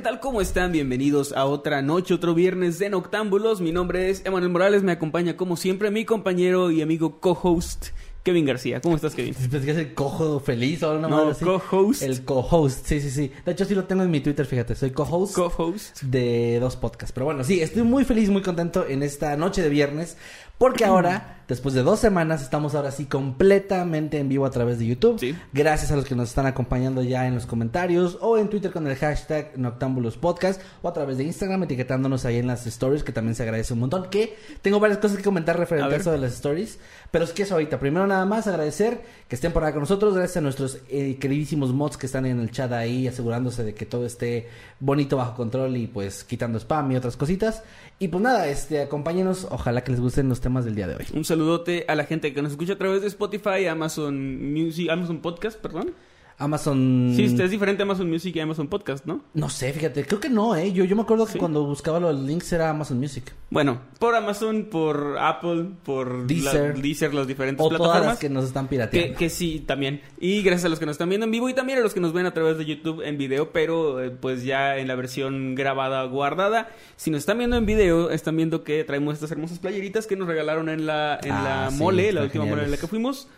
¿qué 0.00 0.04
tal? 0.04 0.20
¿Cómo 0.20 0.40
están? 0.40 0.72
Bienvenidos 0.72 1.34
a 1.34 1.44
otra 1.44 1.82
noche, 1.82 2.14
otro 2.14 2.32
viernes 2.34 2.78
de 2.78 2.88
Noctámbulos. 2.88 3.60
Mi 3.60 3.70
nombre 3.70 4.08
es 4.08 4.22
Emanuel 4.24 4.50
Morales, 4.50 4.82
me 4.82 4.92
acompaña 4.92 5.36
como 5.36 5.58
siempre 5.58 5.90
mi 5.90 6.06
compañero 6.06 6.70
y 6.70 6.80
amigo 6.80 7.20
co-host 7.20 7.88
Kevin 8.22 8.46
García. 8.46 8.80
¿Cómo 8.80 8.96
estás, 8.96 9.14
Kevin? 9.14 9.34
Pensé 9.34 9.60
que 9.60 9.70
es 9.72 9.76
el 9.76 9.92
cojo 9.92 10.40
feliz 10.40 10.82
o 10.84 10.94
una 10.96 11.06
No, 11.06 11.28
así. 11.28 11.44
co-host. 11.44 12.02
El 12.02 12.24
co-host, 12.24 12.86
sí, 12.86 12.98
sí, 13.02 13.10
sí. 13.10 13.30
De 13.44 13.52
hecho, 13.52 13.66
sí 13.66 13.74
lo 13.74 13.84
tengo 13.84 14.02
en 14.02 14.10
mi 14.10 14.20
Twitter, 14.20 14.46
fíjate. 14.46 14.74
Soy 14.74 14.90
co-host 14.90 15.34
Co-host. 15.34 16.00
de 16.02 16.58
dos 16.60 16.76
podcasts. 16.76 17.12
Pero 17.12 17.26
bueno, 17.26 17.44
sí, 17.44 17.60
estoy 17.60 17.82
muy 17.82 18.04
feliz, 18.06 18.30
muy 18.30 18.40
contento 18.42 18.86
en 18.88 19.02
esta 19.02 19.36
noche 19.36 19.60
de 19.60 19.68
viernes. 19.68 20.16
Porque 20.60 20.84
ahora, 20.84 21.38
después 21.48 21.74
de 21.74 21.82
dos 21.82 22.00
semanas, 22.00 22.42
estamos 22.42 22.74
ahora 22.74 22.90
sí 22.90 23.06
completamente 23.06 24.18
en 24.18 24.28
vivo 24.28 24.44
a 24.44 24.50
través 24.50 24.78
de 24.78 24.84
YouTube. 24.84 25.18
Sí. 25.18 25.34
Gracias 25.54 25.90
a 25.90 25.96
los 25.96 26.04
que 26.04 26.14
nos 26.14 26.28
están 26.28 26.44
acompañando 26.44 27.02
ya 27.02 27.26
en 27.26 27.34
los 27.34 27.46
comentarios 27.46 28.18
o 28.20 28.36
en 28.36 28.50
Twitter 28.50 28.70
con 28.70 28.86
el 28.86 28.94
hashtag 28.94 29.56
Noctambulos 29.56 30.18
Podcast 30.18 30.60
o 30.82 30.88
a 30.90 30.92
través 30.92 31.16
de 31.16 31.24
Instagram 31.24 31.62
etiquetándonos 31.62 32.26
ahí 32.26 32.36
en 32.36 32.46
las 32.46 32.66
stories, 32.66 33.02
que 33.02 33.10
también 33.10 33.34
se 33.34 33.42
agradece 33.42 33.72
un 33.72 33.80
montón. 33.80 34.10
Que 34.10 34.36
tengo 34.60 34.80
varias 34.80 34.98
cosas 34.98 35.16
que 35.16 35.22
comentar 35.22 35.58
referente 35.58 35.94
a, 35.94 35.96
eso 35.96 36.12
de 36.12 36.18
las 36.18 36.34
stories. 36.34 36.78
Pero 37.10 37.24
es 37.24 37.32
que 37.32 37.44
eso 37.44 37.54
ahorita. 37.54 37.80
Primero 37.80 38.06
nada 38.06 38.26
más 38.26 38.46
agradecer 38.46 39.00
que 39.28 39.36
estén 39.36 39.52
por 39.52 39.64
acá 39.64 39.72
con 39.72 39.80
nosotros. 39.80 40.14
Gracias 40.14 40.36
a 40.36 40.40
nuestros 40.42 40.80
eh, 40.90 41.16
queridísimos 41.18 41.72
mods 41.72 41.96
que 41.96 42.04
están 42.04 42.26
en 42.26 42.38
el 42.38 42.50
chat 42.50 42.70
ahí 42.72 43.08
asegurándose 43.08 43.64
de 43.64 43.72
que 43.72 43.86
todo 43.86 44.04
esté 44.04 44.50
bonito 44.78 45.16
bajo 45.16 45.36
control 45.36 45.74
y 45.78 45.86
pues 45.86 46.22
quitando 46.22 46.58
spam 46.58 46.92
y 46.92 46.96
otras 46.96 47.16
cositas. 47.16 47.62
Y 48.02 48.08
pues 48.08 48.22
nada, 48.22 48.48
este, 48.48 48.80
acompáñenos. 48.80 49.46
Ojalá 49.50 49.84
que 49.84 49.90
les 49.92 50.00
gusten 50.00 50.30
los 50.30 50.40
temas 50.40 50.64
del 50.64 50.74
día 50.74 50.88
de 50.88 50.96
hoy. 50.96 51.04
Un 51.12 51.26
saludote 51.26 51.84
a 51.86 51.94
la 51.94 52.04
gente 52.04 52.32
que 52.32 52.40
nos 52.40 52.52
escucha 52.52 52.72
a 52.72 52.78
través 52.78 53.02
de 53.02 53.08
Spotify, 53.08 53.66
Amazon 53.66 54.52
Music, 54.54 54.88
Amazon 54.88 55.20
Podcast, 55.20 55.60
perdón. 55.60 55.92
Amazon... 56.40 57.12
Sí, 57.14 57.24
es 57.24 57.50
diferente 57.50 57.82
Amazon 57.82 58.10
Music 58.10 58.34
y 58.34 58.40
Amazon 58.40 58.66
Podcast, 58.68 59.06
¿no? 59.06 59.22
No 59.34 59.48
sé, 59.48 59.72
fíjate. 59.72 60.04
Creo 60.04 60.18
que 60.20 60.28
no, 60.28 60.56
¿eh? 60.56 60.72
Yo, 60.72 60.84
yo 60.84 60.96
me 60.96 61.02
acuerdo 61.02 61.26
que 61.26 61.32
Sí. 61.34 61.38
cuando 61.38 61.64
buscaba 61.64 62.00
los 62.00 62.18
links 62.18 62.52
era 62.52 62.70
Amazon 62.70 62.98
Music. 62.98 63.32
Bueno, 63.50 63.80
por 63.98 64.14
Amazon, 64.14 64.68
por 64.70 65.16
Apple, 65.18 65.66
por 65.84 66.26
Deezer. 66.26 66.76
la- 66.76 66.82
Deezer 66.82 67.14
las 67.14 67.26
diferentes 67.26 67.64
O 67.64 67.68
todas 67.68 67.78
plataformas. 67.80 68.06
las 68.14 68.18
que 68.18 68.28
nos 68.30 68.44
están 68.46 68.68
pirateando. 68.68 69.18
que 69.18 69.28
sí, 69.30 69.62
también. 69.66 70.00
Y 70.18 70.42
gracias 70.42 70.64
a 70.64 70.68
los 70.68 70.78
que 70.78 70.86
nos 70.86 70.94
están 70.94 71.08
viendo 71.08 71.24
en 71.26 71.30
vivo 71.30 71.48
y 71.48 71.54
también 71.54 71.78
a 71.78 71.82
los 71.82 71.94
que 71.94 72.00
nos 72.00 72.12
ven 72.12 72.26
a 72.26 72.32
través 72.34 72.58
de 72.58 72.64
YouTube 72.64 73.02
en 73.02 73.18
video, 73.18 73.52
pero 73.52 74.02
eh, 74.02 74.10
pues 74.10 74.42
ya 74.44 74.78
en 74.78 74.88
la 74.88 74.94
versión 74.94 75.54
grabada 75.54 76.02
guardada. 76.04 76.68
Si 76.96 77.10
nos 77.10 77.18
están 77.20 77.38
viendo 77.38 77.56
en 77.56 77.66
video, 77.66 78.10
están 78.10 78.36
viendo 78.36 78.64
que 78.64 78.82
traemos 78.84 79.14
estas 79.14 79.30
hermosas 79.30 79.58
playeritas 79.58 80.06
que 80.06 80.16
nos 80.16 80.26
regalaron 80.28 80.68
en 80.68 80.86
la, 80.86 81.18
en 81.22 81.32
Ah, 81.32 81.42
la 81.66 81.70
sí, 81.70 81.76
mole, 81.78 82.12
la 82.12 82.22
última 82.22 82.44
mole 82.46 82.64
en 82.64 82.70
la 82.70 82.76
que 82.76 82.86
fuimos. 82.86 83.28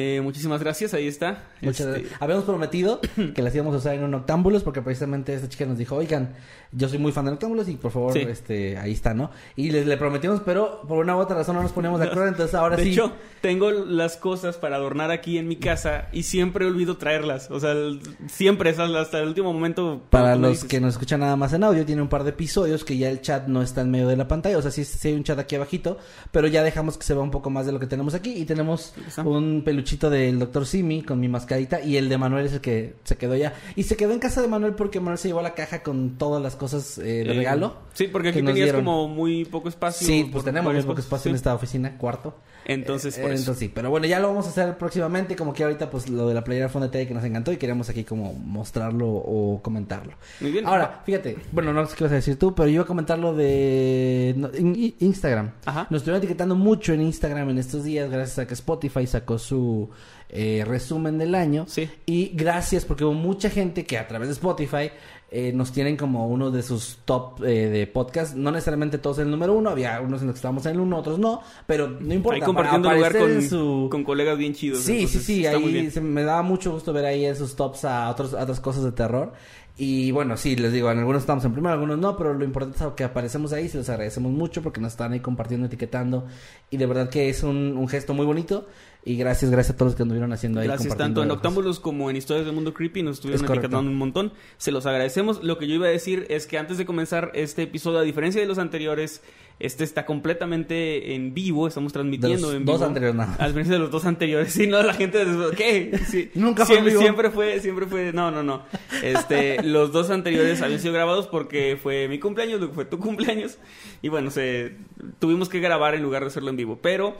Eh, 0.00 0.20
muchísimas 0.22 0.60
gracias, 0.62 0.94
ahí 0.94 1.08
está. 1.08 1.42
Muchas 1.60 1.80
Este, 1.86 2.00
gracias. 2.02 2.22
Habíamos 2.22 2.44
prometido 2.44 3.00
que 3.34 3.42
las 3.42 3.54
íbamos 3.54 3.74
a 3.74 3.78
usar 3.78 3.94
en 3.94 4.04
un 4.04 4.12
Noctámbulos 4.12 4.62
porque 4.62 4.80
precisamente 4.80 5.34
esta 5.34 5.48
chica 5.48 5.66
nos 5.66 5.76
dijo, 5.76 5.96
oigan, 5.96 6.34
yo 6.70 6.88
soy 6.88 6.98
muy 6.98 7.12
fan 7.12 7.24
de 7.24 7.32
Noctámbulos 7.32 7.68
y 7.68 7.76
por 7.76 7.90
favor, 7.90 8.12
Sí. 8.12 8.20
este, 8.20 8.78
ahí 8.78 8.92
está, 8.92 9.12
¿no? 9.14 9.30
Y 9.56 9.70
les 9.70 9.86
le 9.86 9.96
prometimos, 9.96 10.40
pero 10.44 10.82
por 10.86 10.98
una 10.98 11.16
u 11.16 11.18
otra 11.18 11.36
razón 11.36 11.56
no 11.56 11.62
nos 11.62 11.72
poníamos 11.72 11.98
de 12.00 12.06
acuerdo, 12.06 12.28
entonces 12.28 12.54
ahora 12.54 12.76
de 12.76 12.84
sí. 12.84 12.90
hecho, 12.92 13.12
tengo 13.40 13.70
las 13.70 14.16
cosas 14.16 14.56
para 14.56 14.76
adornar 14.76 15.10
aquí 15.10 15.36
en 15.38 15.48
mi 15.48 15.56
casa 15.56 16.08
y 16.12 16.22
siempre 16.22 16.64
olvido 16.66 16.96
traerlas. 16.96 17.50
O 17.50 17.58
sea, 17.58 17.72
el- 17.72 18.00
siempre 18.28 18.70
hasta, 18.70 19.18
el 19.20 19.28
último 19.28 19.52
momento. 19.52 20.02
Para 20.10 20.36
los 20.36 20.64
que 20.64 20.80
nos 20.80 20.94
escuchan 20.94 21.20
nada 21.20 21.34
más 21.36 21.52
en 21.52 21.64
audio, 21.64 21.84
tiene 21.84 22.02
un 22.02 22.08
par 22.08 22.22
de 22.22 22.30
episodios 22.30 22.84
que 22.84 22.96
ya 22.96 23.08
el 23.10 23.20
chat 23.20 23.48
no 23.48 23.62
está 23.62 23.80
en 23.80 23.90
medio 23.90 24.06
de 24.06 24.16
la 24.16 24.28
pantalla. 24.28 24.58
O 24.58 24.62
sea, 24.62 24.70
sí, 24.70 24.84
sí 24.84 25.08
hay 25.08 25.14
un 25.14 25.24
chat 25.24 25.38
aquí 25.38 25.56
abajito, 25.56 25.98
pero 26.30 26.46
ya 26.46 26.62
dejamos 26.62 26.96
que 26.98 27.04
se 27.04 27.14
vea 27.14 27.22
un 27.22 27.30
poco 27.30 27.50
más 27.50 27.66
de 27.66 27.72
lo 27.72 27.80
que 27.80 27.86
tenemos 27.86 28.14
aquí. 28.14 28.34
Y 28.36 28.44
tenemos 28.44 28.92
un 29.24 29.62
peluchito 29.88 30.10
del 30.10 30.38
Dr. 30.38 30.66
Simi 30.66 31.02
con 31.02 31.18
mi 31.18 31.28
mascarita 31.28 31.80
y 31.80 31.96
el 31.96 32.10
de 32.10 32.18
Manuel 32.18 32.44
es 32.44 32.52
el 32.52 32.60
que 32.60 32.96
se 33.04 33.16
quedó 33.16 33.34
ya. 33.36 33.54
Y 33.74 33.84
se 33.84 33.96
quedó 33.96 34.12
en 34.12 34.18
casa 34.18 34.42
de 34.42 34.48
Manuel 34.48 34.74
porque 34.74 35.00
Manuel 35.00 35.16
se 35.16 35.28
llevó 35.28 35.40
la 35.40 35.54
caja 35.54 35.82
con 35.82 36.18
todas 36.18 36.42
las 36.42 36.56
cosas 36.56 36.98
eh, 36.98 37.02
de 37.02 37.20
Eh, 37.22 37.34
regalo. 37.34 37.76
Sí, 37.94 38.06
porque 38.08 38.32
que 38.32 38.38
aquí 38.40 38.46
tenías 38.46 38.66
dieron. 38.66 38.84
como 38.84 39.08
muy 39.08 39.46
poco 39.46 39.70
espacio. 39.70 40.06
Sí, 40.06 40.28
pues 40.30 40.44
tenemos 40.44 40.72
muy 40.74 40.82
poco 40.82 41.00
espacio 41.00 41.30
en 41.30 41.36
esta 41.36 41.54
oficina, 41.54 41.96
cuarto. 41.96 42.34
Entonces, 42.64 43.16
Eh, 43.16 43.22
por 43.22 43.30
eso. 43.30 43.40
entonces 43.42 43.60
sí, 43.68 43.72
pero 43.74 43.88
bueno, 43.90 44.06
ya 44.06 44.20
lo 44.20 44.28
vamos 44.28 44.46
a 44.46 44.50
hacer 44.50 44.76
próximamente, 44.76 45.36
como 45.36 45.52
que 45.54 45.62
ahorita 45.64 45.90
pues 45.90 46.08
lo 46.08 46.28
de 46.28 46.34
la 46.34 46.44
playera 46.44 46.68
fue 46.68 46.80
un 46.80 46.86
detalle 46.88 47.06
que 47.08 47.14
nos 47.14 47.24
encantó 47.24 47.50
y 47.52 47.56
queríamos 47.56 47.88
aquí 47.88 48.04
como 48.04 48.32
mostrarlo 48.34 49.08
o 49.08 49.60
comentarlo. 49.62 50.12
Muy 50.40 50.50
bien. 50.52 50.66
Ahora, 50.66 51.02
fíjate, 51.06 51.36
bueno, 51.52 51.72
no 51.72 51.86
sé 51.86 51.96
qué 51.96 52.04
vas 52.04 52.12
a 52.12 52.16
decir 52.16 52.38
tú, 52.38 52.54
pero 52.54 52.68
yo 52.68 52.74
iba 52.74 52.82
a 52.84 52.86
comentar 52.86 53.18
lo 53.18 53.34
de 53.34 54.34
no, 54.36 54.50
in- 54.58 54.76
in- 54.76 54.94
Instagram. 55.00 55.52
Ajá. 55.64 55.86
Nos 55.90 56.00
estuvieron 56.02 56.18
etiquetando 56.22 56.54
mucho 56.56 56.92
en 56.92 57.02
Instagram 57.02 57.50
en 57.50 57.58
estos 57.58 57.84
días, 57.84 58.10
gracias 58.10 58.38
a 58.38 58.46
que 58.46 58.54
Spotify 58.54 59.06
sacó 59.06 59.38
su 59.38 59.88
eh, 60.30 60.62
resumen 60.66 61.16
del 61.16 61.34
año. 61.34 61.64
Sí. 61.68 61.88
Y 62.04 62.32
gracias 62.34 62.84
porque 62.84 63.02
hubo 63.04 63.14
mucha 63.14 63.48
gente 63.48 63.86
que 63.86 63.96
a 63.96 64.06
través 64.06 64.28
de 64.28 64.34
Spotify 64.34 64.90
eh, 65.30 65.52
nos 65.52 65.72
tienen 65.72 65.96
como 65.96 66.26
uno 66.28 66.50
de 66.50 66.62
sus 66.62 66.98
top 67.04 67.42
eh, 67.44 67.68
de 67.68 67.86
podcast. 67.86 68.34
No 68.34 68.50
necesariamente 68.50 68.98
todos 68.98 69.18
en 69.18 69.26
el 69.26 69.30
número 69.30 69.52
uno, 69.54 69.70
había 69.70 70.00
unos 70.00 70.20
en 70.22 70.28
los 70.28 70.34
que 70.34 70.38
estábamos 70.38 70.64
en 70.66 70.72
el 70.72 70.80
uno, 70.80 70.96
otros 70.98 71.18
no, 71.18 71.42
pero 71.66 71.88
no 71.88 72.14
importa. 72.14 72.36
Ahí 72.36 72.42
compartiendo 72.42 72.92
lugar 72.92 73.18
con, 73.18 73.30
en 73.30 73.48
su- 73.48 73.88
con 73.90 74.04
colegas 74.04 74.38
bien 74.38 74.54
chidos. 74.54 74.80
Sí, 74.80 74.92
entonces, 75.00 75.22
sí, 75.24 75.34
sí, 75.40 75.46
ahí 75.46 75.90
se 75.90 76.00
me 76.00 76.22
daba 76.22 76.42
mucho 76.42 76.72
gusto 76.72 76.92
ver 76.92 77.04
ahí 77.04 77.24
esos 77.24 77.56
tops 77.56 77.84
a, 77.84 78.08
otros, 78.10 78.32
a 78.34 78.42
otras 78.42 78.60
cosas 78.60 78.84
de 78.84 78.92
terror. 78.92 79.32
Y 79.80 80.10
bueno, 80.10 80.36
sí, 80.36 80.56
les 80.56 80.72
digo, 80.72 80.90
en 80.90 80.98
algunos 80.98 81.22
estamos 81.22 81.44
en 81.44 81.52
primero, 81.52 81.72
en 81.74 81.80
algunos 81.80 81.98
no, 81.98 82.16
pero 82.16 82.34
lo 82.34 82.44
importante 82.44 82.82
es 82.84 82.92
que 82.94 83.04
aparecemos 83.04 83.52
ahí, 83.52 83.68
se 83.68 83.78
los 83.78 83.88
agradecemos 83.88 84.32
mucho 84.32 84.60
porque 84.60 84.80
nos 84.80 84.90
están 84.92 85.12
ahí 85.12 85.20
compartiendo, 85.20 85.66
etiquetando. 85.68 86.26
Y 86.68 86.78
de 86.78 86.86
verdad 86.86 87.08
que 87.10 87.28
es 87.28 87.44
un, 87.44 87.76
un 87.76 87.86
gesto 87.86 88.12
muy 88.12 88.26
bonito. 88.26 88.66
Y 89.08 89.16
gracias, 89.16 89.50
gracias 89.50 89.74
a 89.74 89.78
todos 89.78 89.92
los 89.92 89.96
que 89.96 90.02
anduvieron 90.02 90.30
haciendo 90.34 90.60
ahí. 90.60 90.66
Gracias 90.66 90.94
tanto 90.94 91.22
en. 91.22 91.30
Octámbulos 91.30 91.80
como 91.80 92.10
en 92.10 92.16
Historias 92.16 92.44
del 92.44 92.54
Mundo 92.54 92.74
Creepy. 92.74 93.02
Nos 93.02 93.16
estuvieron 93.16 93.42
etiquetando 93.42 93.90
un 93.90 93.96
montón. 93.96 94.34
Se 94.58 94.70
los 94.70 94.84
agradecemos. 94.84 95.42
Lo 95.42 95.56
que 95.56 95.66
yo 95.66 95.76
iba 95.76 95.86
a 95.86 95.90
decir 95.90 96.26
es 96.28 96.46
que 96.46 96.58
antes 96.58 96.76
de 96.76 96.84
comenzar 96.84 97.30
este 97.32 97.62
episodio, 97.62 98.00
a 98.00 98.02
diferencia 98.02 98.38
de 98.38 98.46
los 98.46 98.58
anteriores, 98.58 99.22
este 99.60 99.82
está 99.82 100.04
completamente 100.04 101.14
en 101.14 101.32
vivo. 101.32 101.66
Estamos 101.66 101.94
transmitiendo 101.94 102.36
De 102.36 102.42
los 102.42 102.54
en 102.54 102.64
dos 102.66 102.76
vivo. 102.76 102.86
anteriores, 102.86 103.16
nada 103.16 103.30
más. 103.30 103.40
A 103.40 103.46
diferencia 103.46 103.72
de 103.72 103.80
los 103.80 103.90
dos 103.90 104.04
anteriores. 104.04 104.52
Sí, 104.58 104.66
no, 104.66 104.82
la 104.82 104.92
gente... 104.92 105.24
¿Qué? 105.56 105.98
Sí. 106.06 106.30
Nunca 106.34 106.66
fue 106.66 106.76
en 106.76 106.84
siempre, 106.84 106.90
vivo. 106.90 107.00
siempre 107.00 107.30
fue, 107.30 107.60
siempre 107.60 107.86
fue... 107.86 108.12
No, 108.12 108.30
no, 108.30 108.42
no. 108.42 108.64
Este, 109.02 109.62
los 109.62 109.90
dos 109.90 110.10
anteriores 110.10 110.60
habían 110.60 110.80
sido 110.80 110.92
grabados 110.92 111.28
porque 111.28 111.78
fue 111.82 112.08
mi 112.08 112.18
cumpleaños, 112.18 112.58
luego 112.58 112.74
fue 112.74 112.84
tu 112.84 112.98
cumpleaños. 112.98 113.56
Y 114.02 114.08
bueno, 114.08 114.30
se, 114.30 114.76
tuvimos 115.18 115.48
que 115.48 115.60
grabar 115.60 115.94
en 115.94 116.02
lugar 116.02 116.22
de 116.22 116.28
hacerlo 116.28 116.50
en 116.50 116.56
vivo. 116.56 116.78
Pero... 116.82 117.16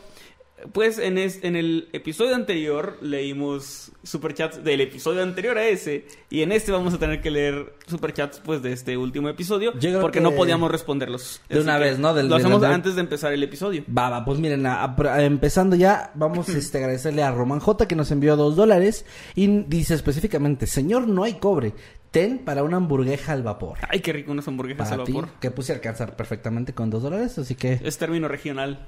Pues 0.73 0.99
en, 0.99 1.19
es- 1.19 1.45
en 1.45 1.55
el 1.57 1.89
episodio 1.93 2.35
anterior 2.35 2.99
leímos 3.01 3.93
superchats 4.03 4.65
del 4.65 4.81
episodio 4.81 5.23
anterior 5.23 5.57
a 5.57 5.67
ese 5.69 6.07
y 6.31 6.43
en 6.43 6.51
este 6.53 6.73
vamos 6.73 6.95
a 6.95 6.99
tener 6.99 7.21
que 7.21 7.31
leer 7.31 7.75
superchats 7.87 8.41
pues 8.45 8.61
de 8.63 8.73
este 8.73 8.97
último 8.97 9.29
episodio 9.29 9.73
porque 10.01 10.19
que- 10.19 10.23
no 10.23 10.33
podíamos 10.33 10.71
responderlos. 10.71 11.41
De 11.49 11.61
una 11.61 11.79
vez, 11.79 11.99
¿no? 11.99 12.13
Del- 12.13 12.29
lo 12.29 12.37
hacemos 12.37 12.63
antes 12.65 12.97
de 12.97 13.01
empezar 13.03 13.33
el 13.33 13.43
episodio. 13.43 13.85
Va, 13.97 14.11
va, 14.11 14.25
pues 14.25 14.39
miren, 14.41 14.67
a- 14.67 14.85
a- 14.85 15.23
empezando 15.23 15.77
ya, 15.77 16.11
vamos 16.15 16.49
este, 16.49 16.79
a 16.79 16.81
agradecerle 16.81 17.23
a 17.23 17.31
Román 17.31 17.61
J 17.61 17.87
que 17.87 17.95
nos 17.95 18.11
envió 18.11 18.37
dos 18.37 18.57
dólares 18.57 19.05
y 19.37 19.47
dice 19.65 19.95
específicamente, 19.95 20.67
señor, 20.67 21.07
no 21.07 21.23
hay 21.23 21.35
cobre, 21.35 21.73
ten 22.11 22.39
para 22.39 22.63
una 22.63 22.77
hamburguesa 22.79 23.33
al 23.33 23.43
vapor. 23.43 23.79
Ay, 23.89 24.01
qué 24.01 24.13
rico 24.13 24.33
unas 24.33 24.47
hamburguesas 24.49 24.89
Para 24.89 25.03
al 25.03 25.07
ti, 25.07 25.13
vapor. 25.13 25.31
que 25.41 25.51
puse 25.51 25.73
a 25.73 25.75
alcanzar 25.77 26.17
perfectamente 26.17 26.73
con 26.73 26.91
dos 26.91 27.03
dólares, 27.03 27.39
así 27.39 27.55
que, 27.55 27.81
Es 27.85 27.99
término 27.99 28.29
regional 28.29 28.87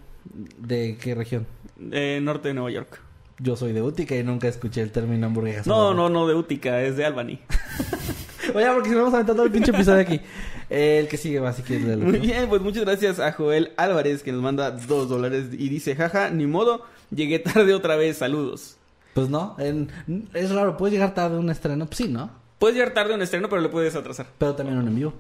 ¿de 0.59 0.97
qué 1.01 1.15
región? 1.15 1.47
eh, 1.93 2.21
norte 2.23 2.49
de 2.49 2.55
Nueva 2.55 2.71
York. 2.71 3.01
Yo 3.39 3.57
soy 3.57 3.73
de 3.73 3.81
Utica 3.83 4.15
y 4.17 4.23
nunca 4.23 4.49
escuché 4.49 4.83
el 4.83 4.91
término 4.93 5.27
hamburguesas 5.27 5.67
al 5.67 5.71
No, 5.71 5.79
vapor. 5.79 5.97
no, 5.97 6.09
no 6.11 6.27
de 6.29 6.35
Útica, 6.35 6.83
es 6.83 6.97
de 6.97 7.05
Albany. 7.07 7.39
Oye, 8.55 8.67
porque 8.75 8.89
si 8.89 8.95
no 8.95 8.99
vamos 9.03 9.15
a 9.15 9.19
aventar 9.19 9.37
todo 9.37 9.47
el 9.47 9.53
pinche 9.53 9.71
episodio 9.71 10.01
aquí. 10.01 10.21
El 10.69 11.09
que 11.09 11.17
sigue, 11.17 11.41
va, 11.41 11.53
si 11.53 11.63
quieres 11.63 11.87
leerlo. 11.87 12.07
Muy 12.07 12.19
bien, 12.19 12.49
pues 12.49 12.61
muchas 12.63 12.85
gracias 12.85 13.19
a 13.19 13.33
Joel 13.33 13.73
Álvarez 13.77 14.23
que 14.23 14.33
nos 14.33 14.43
manda 14.43 14.71
dos 14.73 15.09
dólares 15.09 15.47
y 15.53 15.69
dice, 15.69 15.95
jaja, 15.97 16.31
ni 16.31 16.47
modo, 16.47 16.85
llegué 17.15 17.39
tarde 17.39 17.75
otra 17.75 17.97
vez, 17.97 18.19
saludos. 18.19 18.77
Pues 19.15 19.29
no, 19.29 19.57
en- 19.59 19.91
es 20.35 20.51
raro, 20.53 20.77
puede 20.77 20.93
llegar 20.93 21.15
tarde 21.15 21.39
un 21.39 21.51
estreno, 21.51 21.87
pues 21.87 21.99
sí, 21.99 22.09
¿no? 22.09 22.31
Puedes 22.61 22.77
llegar 22.77 22.93
tarde 22.93 23.15
a 23.15 23.17
un 23.17 23.23
estreno, 23.23 23.49
pero 23.49 23.63
lo 23.63 23.71
puedes 23.71 23.97
atrasar. 23.97 24.27
Pero 24.37 24.55
también 24.55 24.77
un 24.77 24.85
en. 24.85 25.15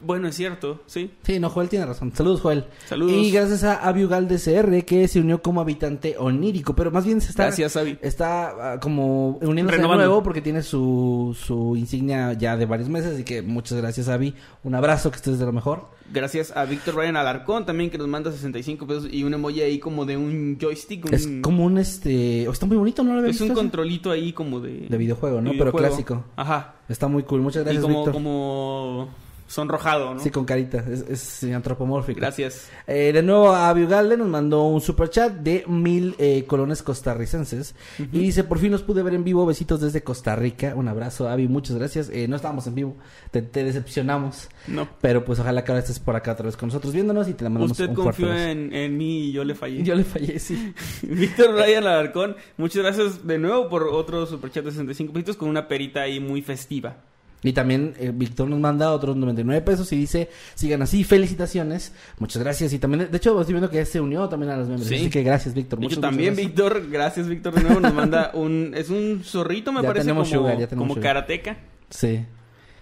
Bueno, 0.00 0.28
es 0.28 0.36
cierto, 0.36 0.82
sí. 0.86 1.10
Sí, 1.22 1.40
no, 1.40 1.48
Joel 1.50 1.68
tiene 1.68 1.86
razón. 1.86 2.12
Saludos, 2.14 2.40
Joel. 2.40 2.66
Saludos. 2.86 3.12
Y 3.12 3.30
gracias 3.30 3.64
a 3.64 3.88
Abiugal 3.88 4.28
DCR 4.28 4.84
que 4.84 5.08
se 5.08 5.20
unió 5.20 5.42
como 5.42 5.60
habitante 5.60 6.16
onírico, 6.18 6.76
pero 6.76 6.90
más 6.90 7.04
bien 7.04 7.20
se 7.20 7.30
está... 7.30 7.44
Gracias, 7.44 7.76
Avi. 7.76 7.98
Está 8.02 8.74
ah, 8.74 8.80
como 8.80 9.38
uniéndose 9.38 9.78
de 9.78 9.88
nuevo 9.88 10.22
porque 10.22 10.40
tiene 10.42 10.62
su, 10.62 11.36
su 11.40 11.74
insignia 11.76 12.34
ya 12.34 12.56
de 12.56 12.66
varios 12.66 12.88
meses, 12.88 13.14
así 13.14 13.24
que 13.24 13.42
muchas 13.42 13.78
gracias, 13.78 14.08
Avi. 14.08 14.34
Un 14.62 14.74
abrazo, 14.74 15.10
que 15.10 15.16
estés 15.16 15.38
de 15.38 15.46
lo 15.46 15.52
mejor. 15.52 15.88
Gracias 16.12 16.56
a 16.56 16.64
Víctor 16.66 16.94
Ryan 16.94 17.16
Alarcón 17.16 17.66
también 17.66 17.90
que 17.90 17.98
nos 17.98 18.06
manda 18.06 18.30
65 18.30 18.86
pesos 18.86 19.08
y 19.10 19.24
un 19.24 19.34
emoji 19.34 19.62
ahí 19.62 19.78
como 19.80 20.04
de 20.04 20.16
un 20.16 20.56
joystick. 20.60 21.06
un- 21.06 21.14
Es 21.14 21.28
como 21.42 21.64
un 21.64 21.78
este... 21.78 22.46
oh, 22.46 22.52
está 22.52 22.66
muy 22.66 22.76
bonito, 22.76 23.02
¿no 23.02 23.14
lo 23.14 23.18
había 23.20 23.30
es 23.32 23.40
un 23.40 23.48
controlito 23.48 24.12
ahí 24.12 24.32
como 24.32 24.60
de... 24.60 24.86
De 24.88 24.96
videojuego, 24.98 25.40
¿no? 25.40 25.50
de 25.50 25.58
Pero 25.58 25.72
clásico. 25.72 26.24
Ajá. 26.36 26.74
Está 26.88 27.08
muy 27.08 27.24
cool. 27.24 27.40
Muchas 27.40 27.62
y 27.62 27.64
gracias, 27.64 27.82
como, 27.82 27.96
Víctor. 27.96 28.12
como 28.14 29.08
sonrojado, 29.46 30.14
¿no? 30.14 30.20
Sí, 30.20 30.30
con 30.30 30.44
carita. 30.44 30.84
Es, 30.90 31.42
es 31.42 31.54
antropomórfico. 31.54 32.20
Gracias. 32.20 32.68
Eh, 32.86 33.12
de 33.12 33.22
nuevo, 33.22 33.50
a 33.50 33.68
Abiugalde 33.68 34.16
nos 34.16 34.28
mandó 34.28 34.64
un 34.64 34.80
super 34.80 35.08
chat 35.10 35.32
de 35.32 35.64
mil 35.66 36.14
eh, 36.18 36.44
colones 36.46 36.82
costarricenses. 36.82 37.74
Y 37.98 38.18
dice, 38.18 38.44
por 38.44 38.58
fin 38.58 38.72
los 38.72 38.82
pude 38.82 39.02
ver 39.02 39.14
en 39.14 39.24
vivo. 39.24 39.46
Besitos 39.46 39.80
desde 39.80 40.02
Costa 40.02 40.36
Rica. 40.36 40.74
Un 40.74 40.88
abrazo, 40.88 41.28
Avi. 41.28 41.48
Muchas 41.48 41.76
gracias. 41.76 42.10
Eh, 42.10 42.26
no 42.28 42.36
estábamos 42.36 42.66
en 42.66 42.74
vivo. 42.74 42.96
Te, 43.30 43.42
te 43.42 43.64
decepcionamos. 43.64 44.48
No. 44.66 44.88
Pero 45.00 45.24
pues 45.24 45.38
ojalá 45.38 45.64
que 45.64 45.72
ahora 45.72 45.80
estés 45.80 45.98
por 45.98 46.16
acá 46.16 46.32
otra 46.32 46.46
vez 46.46 46.56
con 46.56 46.68
nosotros 46.68 46.92
viéndonos 46.92 47.28
y 47.28 47.34
te 47.34 47.44
la 47.44 47.50
mandamos 47.50 47.72
Usted 47.72 47.88
un 47.88 47.94
confió 47.94 48.34
en, 48.34 48.72
en 48.72 48.96
mí 48.96 49.28
y 49.28 49.32
yo 49.32 49.44
le 49.44 49.54
fallé. 49.54 49.82
Yo 49.82 49.94
le 49.94 50.04
fallé, 50.04 50.38
sí. 50.38 50.72
Víctor 51.02 51.54
Ryan 51.54 51.86
Alarcón, 51.86 52.36
muchas 52.56 52.82
gracias 52.82 53.26
de 53.26 53.38
nuevo 53.38 53.68
por 53.68 53.84
otro 53.84 54.26
superchat 54.26 54.64
de 54.64 54.70
65 54.70 55.12
pesitos 55.12 55.36
con 55.36 55.48
una 55.48 55.68
perita 55.68 56.02
ahí 56.02 56.20
muy 56.20 56.42
festiva. 56.42 56.96
Y 57.42 57.52
también 57.52 57.94
eh, 57.98 58.10
Víctor 58.14 58.48
nos 58.48 58.58
manda 58.58 58.90
otros 58.92 59.14
99 59.16 59.60
pesos 59.62 59.92
y 59.92 59.96
dice, 59.96 60.30
sigan 60.54 60.82
así, 60.82 61.04
felicitaciones. 61.04 61.92
Muchas 62.18 62.42
gracias. 62.42 62.72
Y 62.72 62.78
también, 62.78 63.08
de 63.10 63.16
hecho, 63.16 63.38
estoy 63.40 63.52
viendo 63.54 63.70
que 63.70 63.84
se 63.84 64.00
unió 64.00 64.28
también 64.28 64.52
a 64.52 64.56
los 64.56 64.66
miembros. 64.66 64.88
Sí. 64.88 64.96
Así 64.96 65.10
que 65.10 65.22
gracias, 65.22 65.54
Víctor. 65.54 65.78
Muchas, 65.78 66.00
también, 66.00 66.30
muchas. 66.34 66.46
Víctor, 66.46 66.90
gracias 66.90 67.28
Víctor 67.28 67.54
de 67.54 67.62
nuevo, 67.62 67.80
nos 67.80 67.94
manda 67.94 68.30
un, 68.34 68.72
es 68.74 68.90
un 68.90 69.22
zorrito 69.22 69.72
me 69.72 69.82
Ya 69.82 69.88
parece 69.88 70.04
tenemos 70.06 70.28
como, 70.28 70.40
sugar, 70.40 70.58
ya 70.58 70.66
tenemos 70.66 70.88
como 70.88 70.94
sugar. 70.94 71.14
karateca. 71.14 71.56
Sí. 71.90 72.24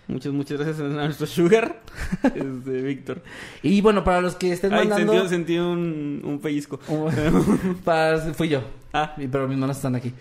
Muchas, 0.06 0.32
muchas 0.32 0.58
gracias 0.58 0.80
a 0.80 0.84
nuestro 0.84 1.26
sugar, 1.26 1.80
este, 2.22 2.82
Víctor. 2.82 3.22
Y 3.62 3.80
bueno, 3.80 4.04
para 4.04 4.20
los 4.20 4.34
que 4.34 4.52
estén 4.52 4.72
Ay, 4.74 4.86
mandando... 4.86 5.12
sentí, 5.14 5.28
sentí 5.28 5.58
un, 5.58 6.20
un 6.24 6.38
pellizco. 6.40 6.78
para... 7.84 8.18
Fui 8.34 8.48
yo. 8.48 8.62
Ah, 8.92 9.14
Pero 9.16 9.48
mis 9.48 9.56
manos 9.58 9.76
están 9.76 9.94
aquí. 9.94 10.12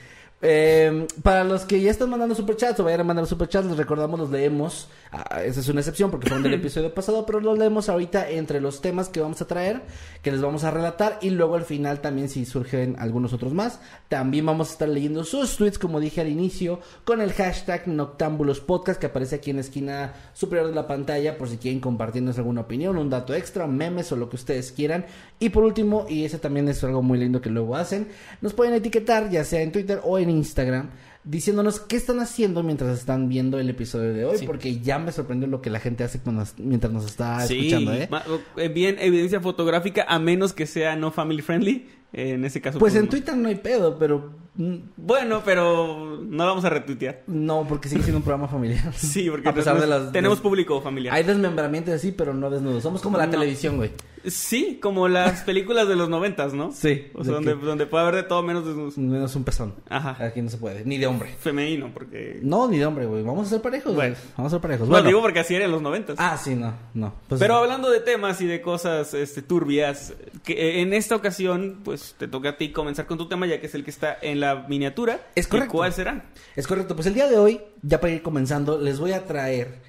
Eh, 0.45 1.07
para 1.21 1.45
los 1.45 1.63
que 1.63 1.81
ya 1.81 1.89
están 1.89 2.09
mandando 2.09 2.35
superchats 2.35 2.77
o 2.81 2.83
vayan 2.83 2.99
a 2.99 3.05
mandar 3.05 3.25
superchats, 3.25 3.65
les 3.65 3.77
recordamos, 3.77 4.19
los 4.19 4.29
leemos. 4.29 4.89
Ah, 5.09 5.41
esa 5.41 5.61
es 5.61 5.69
una 5.69 5.79
excepción 5.79 6.11
porque 6.11 6.27
fueron 6.27 6.43
del 6.43 6.53
episodio 6.55 6.93
pasado, 6.93 7.25
pero 7.25 7.39
los 7.39 7.57
leemos 7.57 7.87
ahorita 7.87 8.29
entre 8.29 8.59
los 8.59 8.81
temas 8.81 9.07
que 9.07 9.21
vamos 9.21 9.41
a 9.41 9.47
traer, 9.47 9.83
que 10.21 10.33
les 10.33 10.41
vamos 10.41 10.65
a 10.65 10.71
relatar. 10.71 11.17
Y 11.21 11.29
luego 11.29 11.55
al 11.55 11.63
final 11.63 12.01
también, 12.01 12.27
si 12.27 12.43
surgen 12.43 12.97
algunos 12.99 13.31
otros 13.31 13.53
más, 13.53 13.79
también 14.09 14.45
vamos 14.45 14.67
a 14.67 14.73
estar 14.73 14.89
leyendo 14.89 15.23
sus 15.23 15.55
tweets, 15.55 15.79
como 15.79 16.01
dije 16.01 16.19
al 16.19 16.27
inicio, 16.27 16.81
con 17.05 17.21
el 17.21 17.31
hashtag 17.31 17.87
Noctámbulos 17.87 18.59
Podcast 18.59 18.99
que 18.99 19.05
aparece 19.05 19.35
aquí 19.35 19.51
en 19.51 19.55
la 19.55 19.61
esquina 19.61 20.13
superior 20.33 20.67
de 20.67 20.75
la 20.75 20.87
pantalla, 20.87 21.37
por 21.37 21.47
si 21.47 21.55
quieren 21.55 21.79
compartirnos 21.79 22.37
alguna 22.37 22.61
opinión, 22.61 22.97
un 22.97 23.09
dato 23.09 23.33
extra, 23.33 23.65
memes 23.65 24.11
o 24.11 24.17
lo 24.17 24.29
que 24.29 24.35
ustedes 24.35 24.73
quieran. 24.73 25.05
Y 25.39 25.49
por 25.51 25.63
último, 25.63 26.05
y 26.09 26.25
ese 26.25 26.37
también 26.37 26.67
es 26.67 26.83
algo 26.83 27.01
muy 27.01 27.17
lindo 27.17 27.39
que 27.39 27.49
luego 27.49 27.77
hacen, 27.77 28.09
nos 28.41 28.53
pueden 28.53 28.73
etiquetar 28.73 29.29
ya 29.29 29.45
sea 29.45 29.61
en 29.61 29.71
Twitter 29.71 30.01
o 30.03 30.19
en 30.19 30.32
Instagram 30.33 30.89
diciéndonos 31.23 31.79
qué 31.79 31.95
están 31.95 32.19
haciendo 32.19 32.63
mientras 32.63 32.99
están 32.99 33.29
viendo 33.29 33.57
el 33.57 33.69
episodio 33.69 34.13
de 34.13 34.25
hoy, 34.25 34.37
Sí. 34.39 34.45
porque 34.45 34.79
ya 34.81 34.99
me 34.99 35.11
sorprendió 35.13 35.47
lo 35.47 35.61
que 35.61 35.69
la 35.69 35.79
gente 35.79 36.03
hace 36.03 36.19
cuando 36.19 36.43
mientras 36.57 36.91
nos 36.91 37.05
está 37.05 37.47
sí, 37.47 37.59
escuchando, 37.67 37.93
¿eh? 37.93 38.09
eh, 38.57 38.67
bien 38.67 38.97
evidencia 38.99 39.39
fotográfica 39.39 40.05
a 40.07 40.19
menos 40.19 40.51
que 40.51 40.65
sea 40.65 40.95
no 40.97 41.11
family 41.11 41.41
friendly. 41.41 41.87
eh, 42.11 42.33
en 42.33 42.43
ese 42.45 42.59
caso. 42.61 42.77
Pues 42.77 42.93
en 42.95 43.05
no. 43.05 43.09
Twitter 43.09 43.35
no 43.37 43.47
hay 43.47 43.55
pedo, 43.55 43.97
pero 43.97 44.33
mm, 44.55 44.75
Bueno, 44.97 45.41
pero 45.45 46.19
no 46.21 46.45
vamos 46.45 46.63
a 46.65 46.69
retuitear. 46.69 47.23
no, 47.27 47.65
porque 47.69 47.87
sigue 47.89 48.01
siendo 48.03 48.17
un 48.17 48.23
programa 48.23 48.47
familiar. 48.49 48.93
Sí, 48.97 49.29
porque 49.31 49.47
a 49.49 49.53
pesar 49.53 49.79
de 49.79 49.87
las 49.87 50.11
tenemos 50.11 50.39
público 50.41 50.81
familiar. 50.81 51.15
Hay 51.15 51.23
desmembramientos 51.23 51.93
así, 51.93 52.11
pero 52.11 52.33
no 52.33 52.49
desnudos. 52.49 52.83
Somos 52.83 53.01
como 53.01 53.17
la 53.17 53.25
No. 53.27 53.31
televisión, 53.31 53.77
güey. 53.77 53.91
Sí, 54.25 54.79
como 54.81 55.07
las 55.07 55.41
películas 55.45 55.87
de 55.87 55.95
los 55.95 56.07
noventas, 56.09 56.53
¿no? 56.53 56.71
Sí, 56.71 57.07
O 57.13 57.23
sea, 57.23 57.33
donde, 57.33 57.53
que- 57.57 57.65
donde 57.65 57.85
puede 57.85 58.03
haber 58.03 58.15
de 58.15 58.23
todo 58.23 58.41
menos 58.43 58.65
de 58.65 59.01
Menos 59.01 59.35
un 59.35 59.43
pezón. 59.43 59.73
Ajá. 59.89 60.17
Aquí 60.23 60.41
no 60.41 60.49
se 60.49 60.57
puede, 60.57 60.85
ni 60.85 60.97
de 60.97 61.07
hombre. 61.07 61.35
femenino, 61.39 61.89
porque... 61.93 62.39
No, 62.41 62.67
ni 62.69 62.77
de 62.77 62.85
hombre, 62.85 63.05
güey. 63.05 63.23
Vamos 63.23 63.47
a 63.47 63.49
ser 63.49 63.61
parejos, 63.61 63.93
güey. 63.93 64.11
Bueno. 64.11 64.15
Vamos 64.37 64.51
a 64.51 64.55
ser 64.55 64.61
parejos. 64.61 64.87
No, 64.87 64.91
Bueno. 64.93 65.07
digo 65.07 65.21
porque 65.21 65.39
así 65.39 65.55
era 65.55 65.65
en 65.65 65.71
los 65.71 65.81
noventas. 65.81 66.15
Ah, 66.19 66.37
sí, 66.37 66.55
no, 66.55 66.73
no. 66.93 67.13
Pues- 67.27 67.39
Pero 67.39 67.55
hablando 67.55 67.89
de 67.91 67.99
temas 67.99 68.39
y 68.41 68.45
de 68.47 68.61
cosas 68.61 69.13
este, 69.13 69.41
turbias, 69.41 70.13
que 70.43 70.53
eh, 70.53 70.81
en 70.81 70.93
esta 70.93 71.15
ocasión, 71.15 71.79
pues 71.83 72.15
te 72.17 72.27
toca 72.27 72.49
a 72.49 72.57
ti 72.57 72.71
comenzar 72.71 73.05
con 73.07 73.17
tu 73.17 73.27
tema, 73.27 73.45
ya 73.47 73.59
que 73.59 73.67
es 73.67 73.75
el 73.75 73.83
que 73.83 73.89
está 73.91 74.17
en 74.21 74.39
la 74.39 74.65
miniatura. 74.69 75.19
Es 75.35 75.47
¿Y 75.47 75.49
correcto. 75.49 75.73
¿Cuál 75.73 75.93
será? 75.93 76.25
Es 76.55 76.65
correcto. 76.67 76.95
Pues 76.95 77.07
el 77.07 77.13
día 77.13 77.27
de 77.27 77.37
hoy, 77.37 77.59
ya 77.81 77.99
para 77.99 78.13
ir 78.13 78.21
comenzando, 78.21 78.79
les 78.79 78.99
voy 78.99 79.11
a 79.13 79.25
traer 79.25 79.81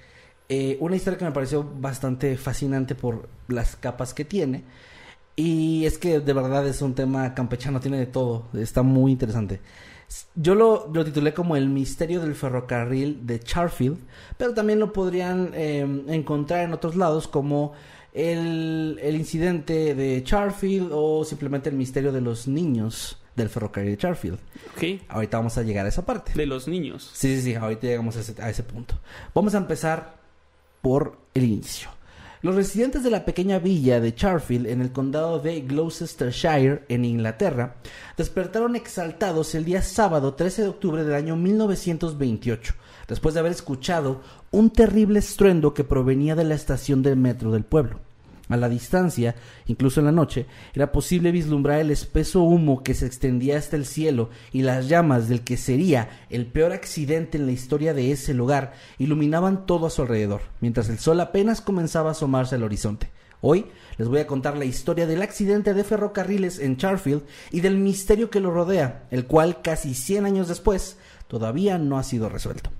eh, 0.56 0.76
una 0.78 0.94
historia 0.94 1.18
que 1.18 1.24
me 1.24 1.32
pareció 1.32 1.64
bastante 1.64 2.36
fascinante 2.36 2.94
por 2.94 3.28
las 3.48 3.74
capas 3.74 4.14
que 4.14 4.24
tiene. 4.24 4.62
Y 5.34 5.84
es 5.84 5.98
que 5.98 6.20
de 6.20 6.32
verdad 6.32 6.64
es 6.68 6.80
un 6.80 6.94
tema 6.94 7.34
campechano, 7.34 7.80
tiene 7.80 7.98
de 7.98 8.06
todo. 8.06 8.44
Está 8.54 8.82
muy 8.82 9.10
interesante. 9.10 9.60
Yo 10.36 10.54
lo, 10.54 10.88
lo 10.94 11.04
titulé 11.04 11.34
como 11.34 11.56
El 11.56 11.68
misterio 11.68 12.20
del 12.20 12.36
ferrocarril 12.36 13.26
de 13.26 13.40
Charfield, 13.40 13.98
pero 14.36 14.54
también 14.54 14.78
lo 14.78 14.92
podrían 14.92 15.50
eh, 15.54 15.80
encontrar 16.06 16.64
en 16.64 16.72
otros 16.72 16.94
lados 16.94 17.26
como 17.26 17.72
el, 18.12 18.96
el 19.02 19.16
incidente 19.16 19.96
de 19.96 20.22
Charfield 20.22 20.90
o 20.92 21.24
simplemente 21.24 21.68
el 21.68 21.74
misterio 21.74 22.12
de 22.12 22.20
los 22.20 22.46
niños 22.46 23.18
del 23.34 23.48
ferrocarril 23.48 23.90
de 23.90 23.96
Charfield. 23.96 24.38
Ok. 24.76 25.02
Ahorita 25.08 25.38
vamos 25.38 25.58
a 25.58 25.64
llegar 25.64 25.84
a 25.84 25.88
esa 25.88 26.06
parte. 26.06 26.32
De 26.32 26.46
los 26.46 26.68
niños. 26.68 27.10
Sí, 27.12 27.34
sí, 27.34 27.42
sí, 27.42 27.54
ahorita 27.56 27.88
llegamos 27.88 28.16
a 28.16 28.20
ese, 28.20 28.40
a 28.40 28.50
ese 28.50 28.62
punto. 28.62 28.94
Vamos 29.34 29.56
a 29.56 29.58
empezar 29.58 30.22
por 30.84 31.16
el 31.32 31.44
inicio. 31.44 31.88
Los 32.42 32.56
residentes 32.56 33.02
de 33.02 33.10
la 33.10 33.24
pequeña 33.24 33.58
villa 33.58 34.00
de 34.00 34.14
Charfield 34.14 34.66
en 34.66 34.82
el 34.82 34.92
condado 34.92 35.38
de 35.38 35.62
Gloucestershire, 35.62 36.84
en 36.90 37.06
Inglaterra, 37.06 37.76
despertaron 38.18 38.76
exaltados 38.76 39.54
el 39.54 39.64
día 39.64 39.80
sábado 39.80 40.34
13 40.34 40.60
de 40.60 40.68
octubre 40.68 41.02
del 41.02 41.14
año 41.14 41.36
1928, 41.36 42.74
después 43.08 43.32
de 43.32 43.40
haber 43.40 43.52
escuchado 43.52 44.20
un 44.50 44.68
terrible 44.68 45.20
estruendo 45.20 45.72
que 45.72 45.84
provenía 45.84 46.34
de 46.34 46.44
la 46.44 46.54
estación 46.54 47.02
del 47.02 47.16
metro 47.16 47.50
del 47.50 47.64
pueblo. 47.64 48.00
A 48.54 48.56
la 48.56 48.68
distancia, 48.68 49.34
incluso 49.66 49.98
en 49.98 50.06
la 50.06 50.12
noche, 50.12 50.46
era 50.74 50.92
posible 50.92 51.32
vislumbrar 51.32 51.80
el 51.80 51.90
espeso 51.90 52.42
humo 52.42 52.84
que 52.84 52.94
se 52.94 53.04
extendía 53.04 53.58
hasta 53.58 53.74
el 53.74 53.84
cielo 53.84 54.30
y 54.52 54.62
las 54.62 54.86
llamas 54.88 55.28
del 55.28 55.42
que 55.42 55.56
sería 55.56 56.08
el 56.30 56.46
peor 56.46 56.70
accidente 56.70 57.36
en 57.36 57.46
la 57.46 57.52
historia 57.52 57.94
de 57.94 58.12
ese 58.12 58.32
lugar 58.32 58.74
iluminaban 58.98 59.66
todo 59.66 59.88
a 59.88 59.90
su 59.90 60.02
alrededor, 60.02 60.42
mientras 60.60 60.88
el 60.88 61.00
sol 61.00 61.18
apenas 61.18 61.60
comenzaba 61.60 62.10
a 62.10 62.12
asomarse 62.12 62.54
al 62.54 62.62
horizonte. 62.62 63.10
Hoy 63.40 63.66
les 63.98 64.06
voy 64.06 64.20
a 64.20 64.28
contar 64.28 64.56
la 64.56 64.66
historia 64.66 65.08
del 65.08 65.22
accidente 65.22 65.74
de 65.74 65.82
ferrocarriles 65.82 66.60
en 66.60 66.76
Charfield 66.76 67.24
y 67.50 67.58
del 67.58 67.76
misterio 67.76 68.30
que 68.30 68.38
lo 68.38 68.52
rodea, 68.52 69.08
el 69.10 69.26
cual 69.26 69.62
casi 69.62 69.94
100 69.94 70.26
años 70.26 70.46
después 70.46 70.96
todavía 71.26 71.76
no 71.76 71.98
ha 71.98 72.04
sido 72.04 72.28
resuelto. 72.28 72.70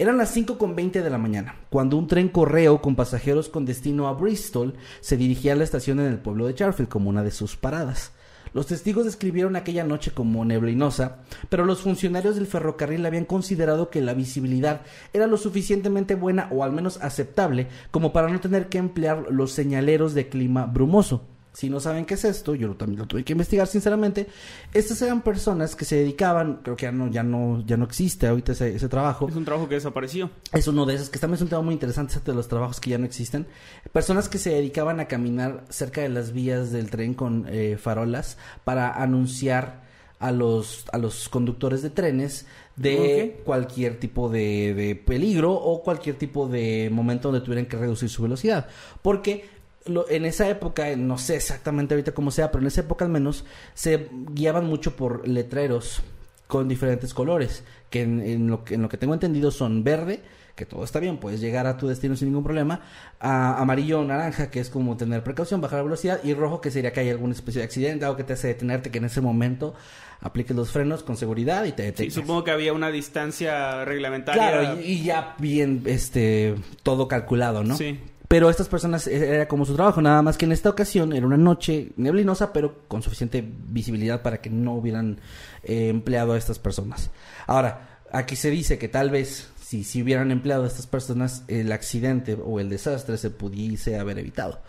Eran 0.00 0.16
las 0.16 0.36
5.20 0.36 1.02
de 1.02 1.10
la 1.10 1.18
mañana, 1.18 1.56
cuando 1.70 1.96
un 1.96 2.06
tren 2.06 2.28
correo 2.28 2.80
con 2.80 2.94
pasajeros 2.94 3.48
con 3.48 3.64
destino 3.64 4.06
a 4.06 4.12
Bristol 4.12 4.74
se 5.00 5.16
dirigía 5.16 5.54
a 5.54 5.56
la 5.56 5.64
estación 5.64 5.98
en 5.98 6.06
el 6.06 6.20
pueblo 6.20 6.46
de 6.46 6.54
Charfield 6.54 6.88
como 6.88 7.10
una 7.10 7.24
de 7.24 7.32
sus 7.32 7.56
paradas. 7.56 8.12
Los 8.54 8.68
testigos 8.68 9.06
describieron 9.06 9.56
aquella 9.56 9.82
noche 9.82 10.12
como 10.12 10.44
neblinosa, 10.44 11.16
pero 11.48 11.64
los 11.64 11.80
funcionarios 11.80 12.36
del 12.36 12.46
ferrocarril 12.46 13.04
habían 13.06 13.24
considerado 13.24 13.90
que 13.90 14.00
la 14.00 14.14
visibilidad 14.14 14.82
era 15.12 15.26
lo 15.26 15.36
suficientemente 15.36 16.14
buena 16.14 16.46
o 16.52 16.62
al 16.62 16.70
menos 16.70 17.02
aceptable 17.02 17.66
como 17.90 18.12
para 18.12 18.28
no 18.28 18.38
tener 18.38 18.68
que 18.68 18.78
emplear 18.78 19.26
los 19.30 19.50
señaleros 19.50 20.14
de 20.14 20.28
clima 20.28 20.66
brumoso. 20.66 21.24
Si 21.52 21.70
no 21.70 21.80
saben 21.80 22.04
qué 22.04 22.14
es 22.14 22.24
esto, 22.24 22.54
yo 22.54 22.74
también 22.76 23.00
lo 23.00 23.06
tuve 23.06 23.24
que 23.24 23.32
investigar 23.32 23.66
sinceramente. 23.66 24.28
Estas 24.72 25.02
eran 25.02 25.22
personas 25.22 25.74
que 25.74 25.84
se 25.84 25.96
dedicaban, 25.96 26.60
creo 26.62 26.76
que 26.76 26.86
ya 26.86 26.92
no, 26.92 27.10
ya 27.10 27.22
no, 27.22 27.64
ya 27.66 27.76
no 27.76 27.84
existe 27.84 28.26
ahorita 28.26 28.52
ese, 28.52 28.76
ese 28.76 28.88
trabajo. 28.88 29.28
Es 29.28 29.34
un 29.34 29.44
trabajo 29.44 29.68
que 29.68 29.74
desapareció. 29.74 30.30
Es 30.52 30.68
uno 30.68 30.86
de 30.86 30.94
esos, 30.94 31.10
que 31.10 31.18
también 31.18 31.36
es 31.36 31.42
un 31.42 31.48
tema 31.48 31.62
muy 31.62 31.74
interesante, 31.74 32.20
de 32.24 32.34
los 32.34 32.48
trabajos 32.48 32.80
que 32.80 32.90
ya 32.90 32.98
no 32.98 33.06
existen. 33.06 33.46
Personas 33.92 34.28
que 34.28 34.38
se 34.38 34.50
dedicaban 34.50 35.00
a 35.00 35.06
caminar 35.06 35.64
cerca 35.68 36.02
de 36.02 36.10
las 36.10 36.32
vías 36.32 36.70
del 36.70 36.90
tren 36.90 37.14
con 37.14 37.46
eh, 37.48 37.76
farolas 37.76 38.38
para 38.64 38.92
anunciar 38.92 39.88
a 40.20 40.32
los, 40.32 40.84
a 40.92 40.98
los 40.98 41.28
conductores 41.28 41.82
de 41.82 41.90
trenes 41.90 42.46
de 42.76 43.40
cualquier 43.44 43.98
tipo 43.98 44.28
de, 44.28 44.74
de 44.74 44.94
peligro 44.94 45.52
o 45.52 45.82
cualquier 45.82 46.16
tipo 46.16 46.48
de 46.48 46.90
momento 46.92 47.30
donde 47.30 47.44
tuvieran 47.44 47.66
que 47.66 47.76
reducir 47.76 48.08
su 48.08 48.22
velocidad. 48.22 48.68
Porque 49.02 49.57
lo- 49.88 50.08
en 50.08 50.24
esa 50.24 50.48
época, 50.48 50.94
no 50.96 51.18
sé 51.18 51.36
exactamente 51.36 51.94
ahorita 51.94 52.12
cómo 52.12 52.30
sea, 52.30 52.50
pero 52.50 52.62
en 52.62 52.68
esa 52.68 52.82
época 52.82 53.04
al 53.04 53.10
menos 53.10 53.44
se 53.74 54.08
guiaban 54.32 54.66
mucho 54.66 54.96
por 54.96 55.26
letreros 55.26 56.02
con 56.46 56.66
diferentes 56.68 57.12
colores, 57.12 57.62
que 57.90 58.02
en, 58.02 58.20
en 58.20 58.46
lo, 58.48 58.64
que 58.64 58.74
en 58.74 58.82
lo 58.82 58.88
que 58.88 58.96
tengo 58.96 59.12
entendido 59.14 59.50
son 59.50 59.84
verde, 59.84 60.22
que 60.56 60.64
todo 60.66 60.82
está 60.82 60.98
bien, 60.98 61.18
puedes 61.18 61.40
llegar 61.40 61.66
a 61.66 61.76
tu 61.76 61.86
destino 61.86 62.16
sin 62.16 62.28
ningún 62.28 62.42
problema, 62.42 62.80
a 63.20 63.60
amarillo 63.60 64.00
o 64.00 64.04
naranja, 64.04 64.50
que 64.50 64.58
es 64.58 64.70
como 64.70 64.96
tener 64.96 65.22
precaución, 65.22 65.60
bajar 65.60 65.78
la 65.80 65.82
velocidad, 65.84 66.20
y 66.24 66.34
rojo, 66.34 66.60
que 66.60 66.70
sería 66.70 66.92
que 66.92 67.00
hay 67.00 67.10
alguna 67.10 67.34
especie 67.34 67.60
de 67.60 67.64
accidente, 67.66 68.04
algo 68.06 68.16
que 68.16 68.24
te 68.24 68.32
hace 68.32 68.48
detenerte, 68.48 68.90
que 68.90 68.98
en 68.98 69.04
ese 69.04 69.20
momento 69.20 69.74
apliques 70.20 70.56
los 70.56 70.70
frenos 70.72 71.02
con 71.04 71.16
seguridad 71.16 71.64
y 71.64 71.72
te 71.72 71.82
Sí, 71.82 71.86
detengas. 71.90 72.14
supongo 72.14 72.42
que 72.44 72.50
había 72.50 72.72
una 72.72 72.90
distancia 72.90 73.84
reglamentaria. 73.84 74.50
Claro, 74.62 74.80
y, 74.80 74.84
y 74.84 75.02
ya 75.04 75.36
bien, 75.38 75.82
este, 75.84 76.56
todo 76.82 77.06
calculado, 77.06 77.62
¿no? 77.62 77.76
Sí. 77.76 78.00
Pero 78.28 78.50
estas 78.50 78.68
personas 78.68 79.06
eh, 79.06 79.34
era 79.34 79.48
como 79.48 79.64
su 79.64 79.74
trabajo, 79.74 80.02
nada 80.02 80.20
más 80.20 80.36
que 80.36 80.44
en 80.44 80.52
esta 80.52 80.68
ocasión 80.68 81.14
era 81.14 81.26
una 81.26 81.38
noche 81.38 81.92
neblinosa, 81.96 82.52
pero 82.52 82.86
con 82.86 83.02
suficiente 83.02 83.42
visibilidad 83.42 84.22
para 84.22 84.42
que 84.42 84.50
no 84.50 84.74
hubieran 84.74 85.18
eh, 85.62 85.88
empleado 85.88 86.34
a 86.34 86.38
estas 86.38 86.58
personas. 86.58 87.10
Ahora, 87.46 88.00
aquí 88.12 88.36
se 88.36 88.50
dice 88.50 88.78
que 88.78 88.88
tal 88.88 89.10
vez 89.10 89.48
si, 89.60 89.82
si 89.82 90.02
hubieran 90.02 90.30
empleado 90.30 90.64
a 90.64 90.66
estas 90.66 90.86
personas, 90.86 91.44
el 91.48 91.72
accidente 91.72 92.38
o 92.42 92.60
el 92.60 92.68
desastre 92.68 93.16
se 93.16 93.30
pudiese 93.30 93.98
haber 93.98 94.18
evitado. 94.18 94.60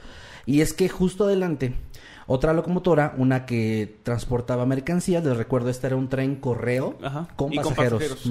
Y 0.45 0.61
es 0.61 0.73
que 0.73 0.89
justo 0.89 1.25
adelante, 1.25 1.75
otra 2.27 2.53
locomotora, 2.53 3.13
una 3.17 3.45
que 3.45 3.99
transportaba 4.03 4.65
mercancías, 4.65 5.23
les 5.23 5.37
recuerdo, 5.37 5.69
este 5.69 5.87
era 5.87 5.95
un 5.95 6.09
tren 6.09 6.37
correo 6.37 6.97
Ajá, 7.03 7.27
con 7.35 7.53
y 7.53 7.57
con 7.57 7.75
pasajeros. 7.75 8.29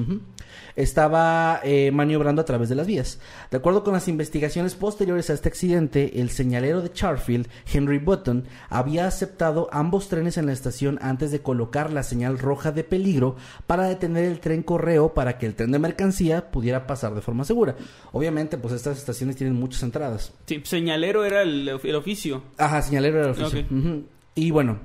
Estaba 0.77 1.61
eh, 1.65 1.91
maniobrando 1.93 2.43
a 2.43 2.45
través 2.45 2.69
de 2.69 2.75
las 2.75 2.87
vías. 2.87 3.19
De 3.51 3.57
acuerdo 3.57 3.85
con 3.85 3.95
las 3.95 4.09
investigaciones 4.09 4.75
posteriores 4.75 5.31
a 5.31 5.35
este 5.35 5.49
accidente, 5.49 6.21
el 6.21 6.31
señalero 6.31 6.83
de 6.83 6.93
Charfield, 6.93 7.49
Henry 7.73 7.99
Button, 7.99 8.45
había 8.69 9.07
aceptado 9.07 9.69
ambos 9.73 10.09
trenes 10.09 10.37
en 10.37 10.47
la 10.47 10.53
estación 10.53 10.99
antes 11.03 11.31
de 11.31 11.41
colocar 11.41 11.93
la 11.93 12.03
señal 12.03 12.39
roja 12.39 12.73
de 12.73 12.85
peligro 12.85 13.37
para 13.67 13.89
detener 13.89 14.25
el 14.25 14.41
tren 14.41 14.63
correo 14.63 15.15
para 15.15 15.39
que 15.39 15.47
el 15.47 15.55
tren 15.55 15.73
de 15.73 15.79
mercancía 15.79 16.51
pudiera 16.51 16.87
pasar 16.87 17.15
de 17.15 17.23
forma 17.23 17.45
segura. 17.45 17.77
Obviamente, 18.13 18.59
pues 18.59 18.75
estas 18.75 18.99
estaciones 18.99 19.37
tienen 19.37 19.57
muchas 19.57 19.83
entradas. 19.83 20.33
Sí, 20.47 20.61
señalero 20.65 21.25
era 21.25 21.43
el, 21.43 21.69
el 21.69 21.95
oficio. 21.95 22.43
Ajá, 22.57 22.83
señalero 22.83 23.21
del 23.21 23.31
oficio. 23.31 23.61
Ok. 23.61 23.73
Ujú. 23.73 24.05
Y 24.35 24.51
bueno, 24.53 24.79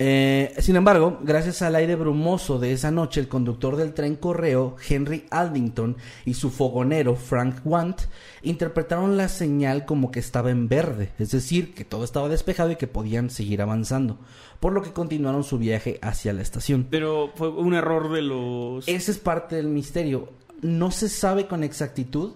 eh, 0.00 0.54
sin 0.60 0.76
embargo, 0.76 1.18
gracias 1.22 1.60
al 1.62 1.74
aire 1.74 1.96
brumoso 1.96 2.60
de 2.60 2.72
esa 2.72 2.92
noche, 2.92 3.20
el 3.20 3.26
conductor 3.26 3.76
del 3.76 3.94
tren 3.94 4.14
correo, 4.14 4.76
Henry 4.88 5.26
Aldington, 5.30 5.96
y 6.24 6.34
su 6.34 6.50
fogonero, 6.50 7.16
Frank 7.16 7.56
Want, 7.64 8.02
interpretaron 8.42 9.16
la 9.16 9.28
señal 9.28 9.86
como 9.86 10.12
que 10.12 10.20
estaba 10.20 10.50
en 10.50 10.68
verde, 10.68 11.10
es 11.18 11.32
decir, 11.32 11.74
que 11.74 11.84
todo 11.84 12.04
estaba 12.04 12.28
despejado 12.28 12.70
y 12.70 12.76
que 12.76 12.86
podían 12.86 13.28
seguir 13.28 13.60
avanzando, 13.60 14.18
por 14.60 14.72
lo 14.72 14.82
que 14.82 14.92
continuaron 14.92 15.42
su 15.42 15.58
viaje 15.58 15.98
hacia 16.00 16.32
la 16.32 16.42
estación. 16.42 16.86
Pero 16.88 17.32
fue 17.34 17.48
un 17.48 17.74
error 17.74 18.12
de 18.12 18.22
los... 18.22 18.86
Ese 18.86 19.10
es 19.10 19.18
parte 19.18 19.56
del 19.56 19.66
misterio. 19.66 20.28
No 20.62 20.92
se 20.92 21.08
sabe 21.08 21.46
con 21.46 21.64
exactitud 21.64 22.34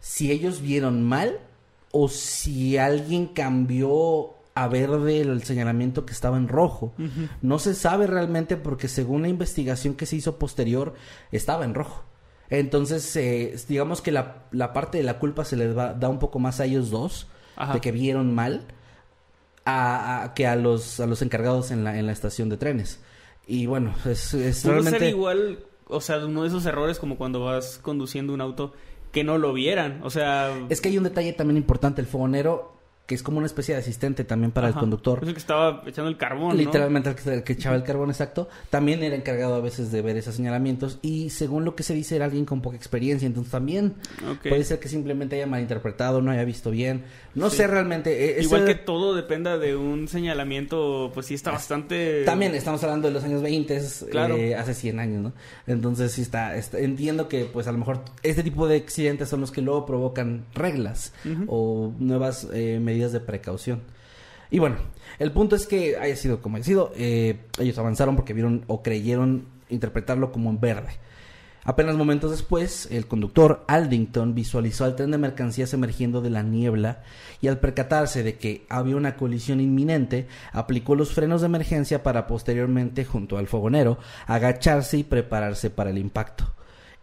si 0.00 0.30
ellos 0.30 0.62
vieron 0.62 1.02
mal 1.02 1.40
o 1.90 2.08
si 2.08 2.78
alguien 2.78 3.26
cambió 3.26 4.34
a 4.54 4.68
verde 4.68 5.20
el 5.20 5.42
señalamiento 5.44 6.04
que 6.04 6.12
estaba 6.12 6.36
en 6.36 6.48
rojo. 6.48 6.94
No 7.40 7.58
se 7.58 7.74
sabe 7.74 8.06
realmente 8.06 8.56
porque 8.56 8.88
según 8.88 9.22
la 9.22 9.28
investigación 9.28 9.94
que 9.94 10.06
se 10.06 10.16
hizo 10.16 10.38
posterior 10.38 10.94
estaba 11.30 11.64
en 11.64 11.74
rojo. 11.74 12.04
Entonces, 12.50 13.16
eh, 13.16 13.56
digamos 13.66 14.02
que 14.02 14.12
la, 14.12 14.44
la 14.50 14.74
parte 14.74 14.98
de 14.98 15.04
la 15.04 15.18
culpa 15.18 15.44
se 15.46 15.56
les 15.56 15.74
va- 15.76 15.94
da 15.94 16.08
un 16.10 16.18
poco 16.18 16.38
más 16.38 16.60
a 16.60 16.66
ellos 16.66 16.90
dos, 16.90 17.26
Ajá. 17.56 17.72
de 17.72 17.80
que 17.80 17.92
vieron 17.92 18.34
mal, 18.34 18.66
a, 19.64 20.22
a- 20.24 20.34
que 20.34 20.46
a 20.46 20.56
los, 20.56 21.00
a 21.00 21.06
los 21.06 21.22
encargados 21.22 21.70
en 21.70 21.82
la, 21.84 21.98
en 21.98 22.06
la 22.06 22.12
estación 22.12 22.48
de 22.48 22.56
trenes. 22.58 23.00
Y 23.46 23.66
bueno, 23.66 23.94
es, 24.04 24.34
es 24.34 24.64
realmente... 24.64 24.98
ser 24.98 25.08
igual, 25.08 25.60
o 25.88 26.00
sea, 26.02 26.18
uno 26.24 26.42
de 26.42 26.48
esos 26.48 26.66
errores 26.66 26.98
como 26.98 27.16
cuando 27.16 27.40
vas 27.44 27.78
conduciendo 27.82 28.34
un 28.34 28.40
auto 28.42 28.74
que 29.12 29.24
no 29.24 29.38
lo 29.38 29.52
vieran. 29.52 30.00
O 30.04 30.10
sea... 30.10 30.54
Es 30.68 30.80
que 30.82 30.90
hay 30.90 30.98
un 30.98 31.04
detalle 31.04 31.32
también 31.32 31.56
importante, 31.56 32.00
el 32.02 32.06
fogonero, 32.06 32.76
que 33.12 33.16
es 33.16 33.22
como 33.22 33.36
una 33.38 33.46
especie 33.46 33.74
de 33.74 33.80
asistente 33.80 34.24
también 34.24 34.52
para 34.52 34.68
ajá, 34.68 34.78
el 34.78 34.80
conductor. 34.80 35.18
Es 35.22 35.28
el 35.28 35.34
que 35.34 35.40
estaba 35.40 35.82
echando 35.86 36.08
el 36.08 36.16
carbón, 36.16 36.48
¿no? 36.50 36.54
Literalmente 36.54 37.10
el 37.10 37.14
que, 37.16 37.34
el 37.34 37.42
que 37.42 37.52
echaba 37.52 37.76
el 37.76 37.82
carbón 37.82 38.08
exacto, 38.08 38.48
también 38.70 39.02
era 39.02 39.14
encargado 39.16 39.54
a 39.54 39.60
veces 39.60 39.92
de 39.92 40.00
ver 40.02 40.16
esos 40.16 40.34
señalamientos 40.34 40.98
y 41.02 41.30
según 41.30 41.64
lo 41.64 41.74
que 41.74 41.82
se 41.82 41.92
dice 41.94 42.16
era 42.16 42.24
alguien 42.24 42.44
con 42.44 42.62
poca 42.62 42.76
experiencia, 42.76 43.26
entonces 43.26 43.50
también 43.52 43.94
puede 44.42 44.64
ser 44.64 44.78
que 44.78 44.88
simplemente 44.88 45.36
haya 45.36 45.46
malinterpretado, 45.46 46.22
no 46.22 46.30
haya 46.30 46.44
visto 46.44 46.70
bien, 46.70 47.04
no 47.34 47.50
Sí. 47.50 47.58
sé 47.58 47.66
realmente. 47.66 48.12
eh, 48.24 48.30
ese- 48.32 48.42
Igual 48.44 48.64
que 48.64 48.74
todo 48.76 49.14
dependa 49.14 49.58
de 49.58 49.76
un 49.76 50.08
señalamiento, 50.08 51.10
pues 51.12 51.26
sí 51.26 51.34
está 51.34 51.50
bastante... 51.50 52.24
También 52.24 52.54
estamos 52.54 52.82
hablando 52.84 53.08
de 53.08 53.14
los 53.14 53.24
años 53.24 53.42
20, 53.42 53.80
Claro. 54.10 54.36
eh, 54.36 54.54
hace 54.54 54.74
100 54.74 54.98
años, 55.00 55.22
¿no? 55.22 55.32
Entonces 55.66 56.12
sí 56.12 56.22
está, 56.22 56.56
está- 56.56 56.78
entiendo 56.78 57.28
que 57.28 57.44
pues 57.44 57.66
a 57.66 57.72
lo 57.72 57.78
mejor 57.78 58.00
este 58.22 58.42
tipo 58.42 58.68
de 58.68 58.76
accidentes 58.76 59.28
son 59.28 59.40
los 59.40 59.50
que 59.50 59.60
luego 59.62 59.84
provocan 59.86 60.44
reglas 60.54 61.12
o 61.48 61.92
nuevas 61.98 62.46
eh, 62.52 62.78
medidas 62.80 63.01
de 63.10 63.18
precaución. 63.18 63.82
Y 64.52 64.60
bueno, 64.60 64.76
el 65.18 65.32
punto 65.32 65.56
es 65.56 65.66
que 65.66 65.96
haya 65.96 66.14
sido 66.14 66.40
como 66.40 66.56
haya 66.56 66.64
sido, 66.64 66.92
eh, 66.94 67.40
ellos 67.58 67.78
avanzaron 67.78 68.14
porque 68.14 68.34
vieron 68.34 68.64
o 68.68 68.82
creyeron 68.82 69.46
interpretarlo 69.70 70.30
como 70.30 70.50
en 70.50 70.60
verde. 70.60 70.90
Apenas 71.64 71.94
momentos 71.94 72.32
después, 72.32 72.88
el 72.90 73.06
conductor 73.06 73.64
Aldington 73.68 74.34
visualizó 74.34 74.84
al 74.84 74.96
tren 74.96 75.12
de 75.12 75.18
mercancías 75.18 75.72
emergiendo 75.72 76.20
de 76.20 76.30
la 76.30 76.42
niebla 76.42 77.02
y 77.40 77.46
al 77.46 77.60
percatarse 77.60 78.24
de 78.24 78.36
que 78.36 78.66
había 78.68 78.96
una 78.96 79.16
colisión 79.16 79.60
inminente, 79.60 80.26
aplicó 80.52 80.96
los 80.96 81.14
frenos 81.14 81.40
de 81.40 81.46
emergencia 81.46 82.02
para 82.02 82.26
posteriormente, 82.26 83.04
junto 83.04 83.38
al 83.38 83.46
fogonero, 83.46 83.98
agacharse 84.26 84.98
y 84.98 85.04
prepararse 85.04 85.70
para 85.70 85.90
el 85.90 85.98
impacto. 85.98 86.52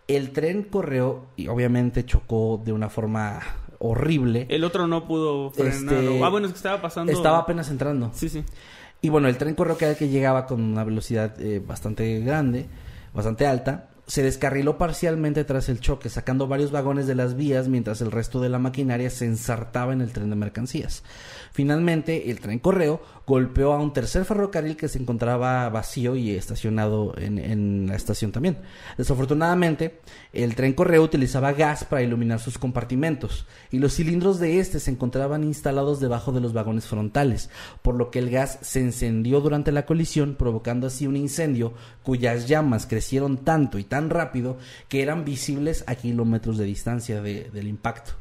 El 0.07 0.31
tren 0.31 0.63
corrió 0.63 1.27
y 1.37 1.47
obviamente 1.47 2.05
chocó 2.05 2.61
de 2.63 2.73
una 2.73 2.89
forma 2.89 3.39
horrible. 3.79 4.45
El 4.49 4.63
otro 4.63 4.87
no 4.87 5.07
pudo 5.07 5.51
frenar. 5.51 5.73
Este, 5.73 6.23
Ah, 6.23 6.29
bueno, 6.29 6.47
es 6.47 6.53
que 6.53 6.57
estaba 6.57 6.81
pasando... 6.81 7.11
Estaba 7.11 7.39
apenas 7.39 7.69
entrando. 7.69 8.11
Sí, 8.13 8.29
sí. 8.29 8.43
Y 9.01 9.09
bueno, 9.09 9.27
el 9.27 9.37
tren 9.37 9.55
correo 9.55 9.77
que, 9.77 9.95
que 9.95 10.09
llegaba 10.09 10.45
con 10.45 10.61
una 10.61 10.83
velocidad 10.83 11.39
eh, 11.41 11.61
bastante 11.65 12.19
grande, 12.19 12.67
bastante 13.13 13.47
alta, 13.47 13.89
se 14.09 14.23
descarriló 14.23 14.77
parcialmente 14.79 15.43
tras 15.43 15.69
el 15.69 15.79
choque, 15.79 16.09
sacando 16.09 16.47
varios 16.47 16.71
vagones 16.71 17.05
de 17.05 17.13
las 17.13 17.35
vías 17.35 17.67
mientras 17.67 18.01
el 18.01 18.11
resto 18.11 18.41
de 18.41 18.49
la 18.49 18.57
maquinaria 18.57 19.09
se 19.11 19.25
ensartaba 19.25 19.93
en 19.93 20.01
el 20.01 20.11
tren 20.11 20.31
de 20.31 20.35
mercancías. 20.35 21.03
Finalmente, 21.51 22.31
el 22.31 22.39
tren 22.39 22.57
correo 22.57 23.01
golpeó 23.29 23.73
a 23.73 23.79
un 23.79 23.93
tercer 23.93 24.25
ferrocarril 24.25 24.75
que 24.75 24.87
se 24.87 24.97
encontraba 24.97 25.69
vacío 25.69 26.15
y 26.15 26.31
estacionado 26.31 27.13
en, 27.15 27.37
en 27.37 27.85
la 27.87 27.95
estación 27.95 28.31
también. 28.31 28.57
Desafortunadamente, 28.97 29.99
el 30.33 30.55
tren 30.55 30.73
correo 30.73 31.03
utilizaba 31.03 31.53
gas 31.53 31.83
para 31.83 32.01
iluminar 32.01 32.39
sus 32.39 32.57
compartimentos 32.57 33.45
y 33.69 33.77
los 33.77 33.93
cilindros 33.93 34.39
de 34.39 34.59
este 34.59 34.79
se 34.79 34.89
encontraban 34.89 35.43
instalados 35.43 35.99
debajo 35.99 36.31
de 36.31 36.41
los 36.41 36.53
vagones 36.53 36.87
frontales, 36.87 37.51
por 37.83 37.93
lo 37.95 38.09
que 38.09 38.17
el 38.17 38.31
gas 38.31 38.57
se 38.61 38.79
encendió 38.79 39.41
durante 39.41 39.71
la 39.71 39.85
colisión, 39.85 40.35
provocando 40.35 40.87
así 40.87 41.05
un 41.05 41.15
incendio 41.15 41.73
cuyas 42.01 42.47
llamas 42.47 42.87
crecieron 42.87 43.37
tanto 43.37 43.77
y 43.77 43.83
tan 43.83 44.09
rápido 44.09 44.57
que 44.87 45.03
eran 45.03 45.23
visibles 45.23 45.83
a 45.85 45.93
kilómetros 45.93 46.57
de 46.57 46.65
distancia 46.65 47.21
de- 47.21 47.51
del 47.53 47.67
impacto. 47.67 48.13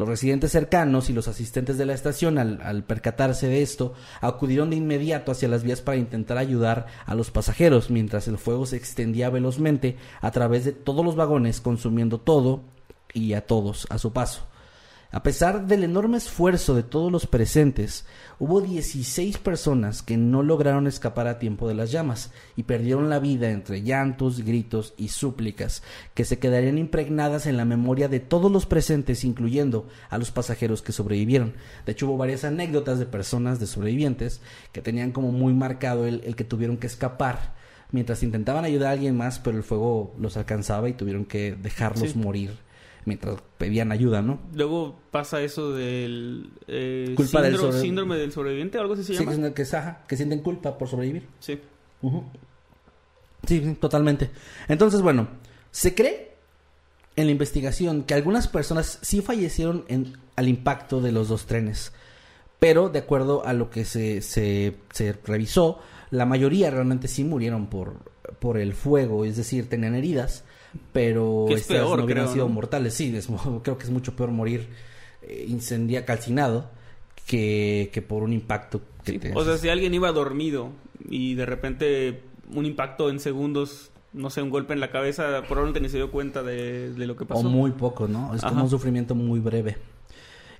Los 0.00 0.08
residentes 0.08 0.52
cercanos 0.52 1.10
y 1.10 1.12
los 1.12 1.28
asistentes 1.28 1.76
de 1.76 1.84
la 1.84 1.92
estación, 1.92 2.38
al, 2.38 2.84
percatarse 2.84 3.48
de 3.48 3.60
esto, 3.60 3.92
acudieron 4.22 4.70
de 4.70 4.76
inmediato 4.76 5.30
hacia 5.30 5.46
las 5.46 5.62
vías 5.62 5.82
para 5.82 5.98
intentar 5.98 6.38
ayudar 6.38 6.86
a 7.04 7.14
los 7.14 7.30
pasajeros, 7.30 7.90
mientras 7.90 8.26
el 8.26 8.38
fuego 8.38 8.64
se 8.64 8.76
extendía 8.76 9.28
velozmente 9.28 9.98
a 10.22 10.30
través 10.30 10.64
de 10.64 10.72
todos 10.72 11.04
los 11.04 11.16
vagones, 11.16 11.60
consumiendo 11.60 12.16
todo 12.16 12.62
y 13.12 13.34
a 13.34 13.46
todos 13.46 13.86
a 13.90 13.98
su 13.98 14.14
paso. 14.14 14.49
A 15.12 15.24
pesar 15.24 15.66
del 15.66 15.82
enorme 15.82 16.18
esfuerzo 16.18 16.76
de 16.76 16.84
todos 16.84 17.10
los 17.10 17.26
presentes, 17.26 18.04
hubo 18.38 18.60
16 18.60 19.38
personas 19.38 20.02
que 20.02 20.16
no 20.16 20.44
lograron 20.44 20.86
escapar 20.86 21.26
a 21.26 21.40
tiempo 21.40 21.66
de 21.66 21.74
las 21.74 21.90
llamas 21.90 22.30
y 22.54 22.62
perdieron 22.62 23.10
la 23.10 23.18
vida 23.18 23.50
entre 23.50 23.82
llantos, 23.82 24.44
gritos 24.44 24.94
y 24.96 25.08
súplicas 25.08 25.82
que 26.14 26.24
se 26.24 26.38
quedarían 26.38 26.78
impregnadas 26.78 27.46
en 27.46 27.56
la 27.56 27.64
memoria 27.64 28.06
de 28.06 28.20
todos 28.20 28.52
los 28.52 28.66
presentes, 28.66 29.24
incluyendo 29.24 29.88
a 30.10 30.18
los 30.18 30.30
pasajeros 30.30 30.80
que 30.80 30.92
sobrevivieron. 30.92 31.54
De 31.86 31.92
hecho, 31.92 32.06
hubo 32.06 32.16
varias 32.16 32.44
anécdotas 32.44 33.00
de 33.00 33.06
personas, 33.06 33.58
de 33.58 33.66
sobrevivientes, 33.66 34.40
que 34.70 34.80
tenían 34.80 35.10
como 35.10 35.32
muy 35.32 35.52
marcado 35.52 36.06
el, 36.06 36.22
el 36.24 36.36
que 36.36 36.44
tuvieron 36.44 36.76
que 36.76 36.86
escapar 36.86 37.54
mientras 37.90 38.22
intentaban 38.22 38.64
ayudar 38.64 38.90
a 38.90 38.92
alguien 38.92 39.16
más, 39.16 39.40
pero 39.40 39.56
el 39.56 39.64
fuego 39.64 40.14
los 40.20 40.36
alcanzaba 40.36 40.88
y 40.88 40.92
tuvieron 40.92 41.24
que 41.24 41.56
dejarlos 41.60 42.10
Sí. 42.10 42.18
morir 42.18 42.52
mientras 43.04 43.36
pedían 43.58 43.92
ayuda, 43.92 44.22
¿no? 44.22 44.40
Luego 44.54 44.96
pasa 45.10 45.40
eso 45.42 45.72
del... 45.72 46.50
eh, 46.68 47.12
Culpa 47.16 47.40
del 47.42 47.52
síndrome, 47.52 47.72
sobre- 47.72 47.82
síndrome 47.82 48.16
del 48.16 48.32
sobreviviente 48.32 48.78
algo 48.78 48.94
así 48.94 49.04
se 49.04 49.14
Sí, 49.14 49.18
llama. 49.24 49.36
que, 49.36 49.46
es- 49.48 49.54
que, 49.54 49.62
es- 49.62 49.74
ajá, 49.74 50.04
que 50.06 50.16
sienten 50.16 50.40
culpa 50.40 50.76
por 50.78 50.88
sobrevivir. 50.88 51.26
Sí. 51.40 51.58
Sí, 53.46 53.60
sí, 53.64 53.74
totalmente. 53.80 54.30
Entonces, 54.68 55.00
bueno, 55.02 55.28
se 55.70 55.94
cree 55.94 56.34
en 57.16 57.26
la 57.26 57.32
investigación 57.32 58.04
que 58.04 58.14
algunas 58.14 58.48
personas 58.48 58.98
sí 59.02 59.22
fallecieron 59.22 59.84
en, 59.88 60.16
al 60.36 60.48
impacto 60.48 61.00
de 61.00 61.12
los 61.12 61.28
dos 61.28 61.46
trenes. 61.46 61.92
Pero 62.58 62.90
de 62.90 62.98
acuerdo 62.98 63.46
a 63.46 63.54
lo 63.54 63.70
que 63.70 63.84
se, 63.86 64.20
se, 64.20 64.76
se 64.92 65.14
revisó, 65.24 65.78
la 66.10 66.26
mayoría 66.26 66.70
realmente 66.70 67.08
sí 67.08 67.24
murieron 67.24 67.68
por, 67.68 67.94
por 68.38 68.58
el 68.58 68.74
fuego, 68.74 69.24
es 69.24 69.36
decir, 69.38 69.68
tenían 69.68 69.94
heridas, 69.94 70.44
pero 70.92 71.46
es 71.48 71.62
estas 71.62 71.78
peor, 71.78 71.98
no 71.98 72.04
hubieran 72.04 72.24
creo, 72.24 72.34
sido 72.34 72.48
¿no? 72.48 72.54
mortales. 72.54 72.94
Sí, 72.94 73.14
es 73.16 73.28
creo 73.62 73.78
que 73.78 73.84
es 73.84 73.90
mucho 73.90 74.14
peor 74.16 74.30
morir 74.30 74.68
eh, 75.22 75.46
incendia 75.48 76.04
calcinado 76.04 76.70
que, 77.26 77.90
que 77.92 78.02
por 78.02 78.22
un 78.22 78.32
impacto. 78.32 78.80
Que 79.04 79.12
Sí, 79.12 79.18
te- 79.18 79.32
O 79.34 79.44
sea, 79.44 79.56
si 79.58 79.68
alguien 79.68 79.94
iba 79.94 80.10
dormido 80.12 80.70
y 81.08 81.34
de 81.34 81.46
repente 81.46 82.20
un 82.54 82.66
impacto 82.66 83.10
en 83.10 83.20
segundos, 83.20 83.90
no 84.12 84.28
sé, 84.30 84.42
un 84.42 84.50
golpe 84.50 84.72
en 84.74 84.80
la 84.80 84.90
cabeza, 84.90 85.42
probablemente 85.48 85.80
ni 85.80 85.88
se 85.88 85.96
dio 85.96 86.10
cuenta 86.10 86.42
de, 86.42 86.92
de 86.92 87.06
lo 87.06 87.16
que 87.16 87.24
pasó. 87.24 87.40
O 87.46 87.50
muy 87.50 87.70
poco, 87.72 88.08
¿no? 88.08 88.34
Es 88.34 88.42
como 88.42 88.64
un 88.64 88.70
sufrimiento 88.70 89.14
muy 89.14 89.38
breve. 89.40 89.76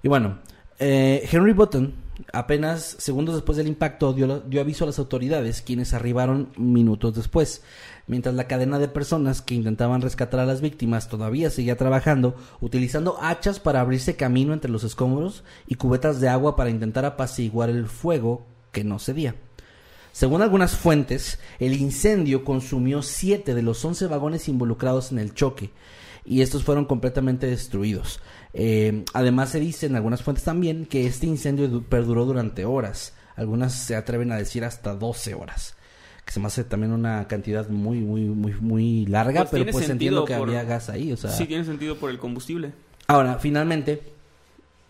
Y 0.02 0.08
bueno, 0.08 0.38
eh, 0.78 1.28
Henry 1.30 1.52
Button, 1.52 1.92
apenas 2.32 2.96
segundos 2.98 3.34
después 3.34 3.58
del 3.58 3.66
impacto, 3.66 4.12
dio, 4.12 4.40
dio 4.40 4.60
aviso 4.60 4.84
a 4.84 4.86
las 4.86 4.98
autoridades, 4.98 5.60
quienes 5.62 5.92
arribaron 5.92 6.48
minutos 6.56 7.14
después. 7.16 7.62
Mientras 8.10 8.34
la 8.34 8.48
cadena 8.48 8.80
de 8.80 8.88
personas 8.88 9.40
que 9.40 9.54
intentaban 9.54 10.00
rescatar 10.02 10.40
a 10.40 10.44
las 10.44 10.60
víctimas 10.60 11.08
todavía 11.08 11.48
seguía 11.48 11.76
trabajando, 11.76 12.34
utilizando 12.60 13.16
hachas 13.22 13.60
para 13.60 13.80
abrirse 13.80 14.16
camino 14.16 14.52
entre 14.52 14.68
los 14.68 14.82
escombros 14.82 15.44
y 15.68 15.76
cubetas 15.76 16.20
de 16.20 16.28
agua 16.28 16.56
para 16.56 16.70
intentar 16.70 17.04
apaciguar 17.04 17.70
el 17.70 17.86
fuego 17.86 18.48
que 18.72 18.82
no 18.82 18.98
cedía. 18.98 19.36
Según 20.10 20.42
algunas 20.42 20.76
fuentes, 20.76 21.38
el 21.60 21.74
incendio 21.74 22.44
consumió 22.44 23.00
siete 23.02 23.54
de 23.54 23.62
los 23.62 23.84
11 23.84 24.08
vagones 24.08 24.48
involucrados 24.48 25.12
en 25.12 25.20
el 25.20 25.32
choque 25.32 25.70
y 26.24 26.40
estos 26.40 26.64
fueron 26.64 26.86
completamente 26.86 27.46
destruidos. 27.46 28.18
Eh, 28.54 29.04
además 29.14 29.50
se 29.50 29.60
dice 29.60 29.86
en 29.86 29.94
algunas 29.94 30.24
fuentes 30.24 30.42
también 30.44 30.84
que 30.84 31.06
este 31.06 31.28
incendio 31.28 31.68
du- 31.68 31.84
perduró 31.84 32.24
durante 32.24 32.64
horas. 32.64 33.12
Algunas 33.36 33.72
se 33.72 33.94
atreven 33.94 34.32
a 34.32 34.36
decir 34.36 34.64
hasta 34.64 34.96
12 34.96 35.34
horas. 35.34 35.76
Que 36.30 36.34
se 36.34 36.38
me 36.38 36.46
hace 36.46 36.62
también 36.62 36.92
una 36.92 37.26
cantidad 37.26 37.68
muy, 37.68 37.98
muy, 37.98 38.20
muy, 38.26 38.52
muy 38.60 39.04
larga, 39.06 39.40
Pues 39.40 39.50
pero 39.50 39.72
pues 39.72 39.90
entiendo 39.90 40.24
que 40.24 40.36
por- 40.36 40.48
había 40.48 40.62
gas 40.62 40.88
ahí. 40.88 41.12
O 41.12 41.16
sea, 41.16 41.30
Sí, 41.32 41.44
tiene 41.46 41.64
sentido 41.64 41.96
por 41.96 42.08
el 42.08 42.20
combustible. 42.20 42.70
Ahora, 43.08 43.40
finalmente, 43.40 44.00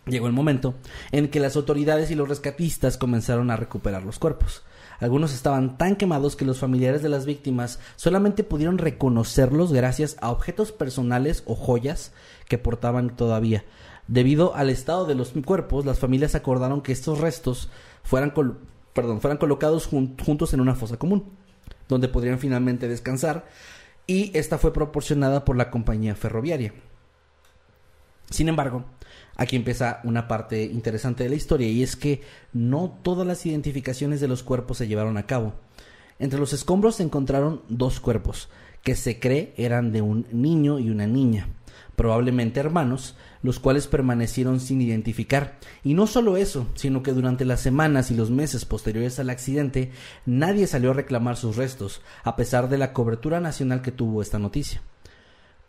llegó 0.05 0.27
el 0.27 0.33
momento 0.33 0.75
en 1.11 1.29
que 1.29 1.39
las 1.39 1.55
autoridades 1.55 2.11
y 2.11 2.15
los 2.15 2.29
rescatistas 2.29 2.95
comenzaron 2.95 3.49
a 3.49 3.55
recuperar 3.55 4.03
los 4.03 4.19
cuerpos. 4.19 4.61
Algunos 4.99 5.33
estaban 5.33 5.79
tan 5.79 5.95
quemados 5.95 6.35
que 6.35 6.45
los 6.45 6.59
familiares 6.59 7.01
de 7.01 7.09
las 7.09 7.25
víctimas 7.25 7.79
solamente 7.95 8.43
pudieron 8.43 8.77
reconocerlos 8.77 9.73
gracias 9.73 10.17
a 10.21 10.29
objetos 10.29 10.71
personales 10.71 11.41
o 11.47 11.55
joyas 11.55 12.11
que 12.47 12.59
portaban 12.59 13.15
todavía. 13.15 13.65
Debido 14.07 14.55
al 14.55 14.69
estado 14.69 15.05
de 15.07 15.15
los 15.15 15.33
cuerpos, 15.43 15.87
las 15.87 15.97
familias 15.97 16.35
acordaron 16.35 16.81
que 16.81 16.91
estos 16.91 17.17
restos 17.19 17.69
fueran, 18.03 18.29
col- 18.29 18.59
perdón, 18.93 19.21
fueran 19.21 19.37
colocados 19.37 19.87
jun- 19.87 20.15
juntos 20.23 20.53
en 20.53 20.61
una 20.61 20.75
fosa 20.75 20.97
común, 20.97 21.31
donde 21.87 22.07
podrían 22.07 22.39
finalmente 22.39 22.87
descansar, 22.87 23.45
y 24.07 24.31
esta 24.37 24.57
fue 24.57 24.73
proporcionada 24.73 25.45
por 25.45 25.55
la 25.55 25.69
compañía 25.69 26.15
ferroviaria. 26.15 26.73
Sin 28.29 28.47
embargo, 28.47 28.85
aquí 29.35 29.55
empieza 29.57 29.99
una 30.03 30.27
parte 30.27 30.63
interesante 30.63 31.23
de 31.23 31.29
la 31.29 31.35
historia 31.35 31.67
y 31.67 31.83
es 31.83 31.95
que 31.95 32.21
no 32.53 32.97
todas 33.03 33.27
las 33.27 33.45
identificaciones 33.45 34.21
de 34.21 34.27
los 34.27 34.41
cuerpos 34.41 34.77
se 34.77 34.87
llevaron 34.87 35.17
a 35.17 35.25
cabo. 35.25 35.53
Entre 36.17 36.39
los 36.39 36.53
escombros 36.53 36.95
se 36.95 37.03
encontraron 37.03 37.61
dos 37.67 37.99
cuerpos 37.99 38.49
que 38.83 38.95
se 38.95 39.19
cree 39.19 39.53
eran 39.57 39.91
de 39.91 40.01
un 40.01 40.25
niño 40.31 40.79
y 40.79 40.89
una 40.89 41.07
niña, 41.07 41.47
probablemente 41.95 42.59
hermanos, 42.59 43.15
los 43.43 43.59
cuales 43.59 43.87
permanecieron 43.87 44.59
sin 44.59 44.81
identificar. 44.81 45.57
Y 45.83 45.93
no 45.93 46.07
solo 46.07 46.37
eso, 46.37 46.67
sino 46.75 47.03
que 47.03 47.13
durante 47.13 47.45
las 47.45 47.61
semanas 47.61 48.11
y 48.11 48.15
los 48.15 48.29
meses 48.29 48.65
posteriores 48.65 49.19
al 49.19 49.29
accidente, 49.29 49.91
nadie 50.25 50.67
salió 50.67 50.91
a 50.91 50.95
reclamar 50.95 51.37
sus 51.37 51.55
restos, 51.55 52.01
a 52.23 52.35
pesar 52.35 52.69
de 52.69 52.77
la 52.77 52.93
cobertura 52.93 53.39
nacional 53.39 53.81
que 53.81 53.91
tuvo 53.91 54.21
esta 54.21 54.39
noticia. 54.39 54.81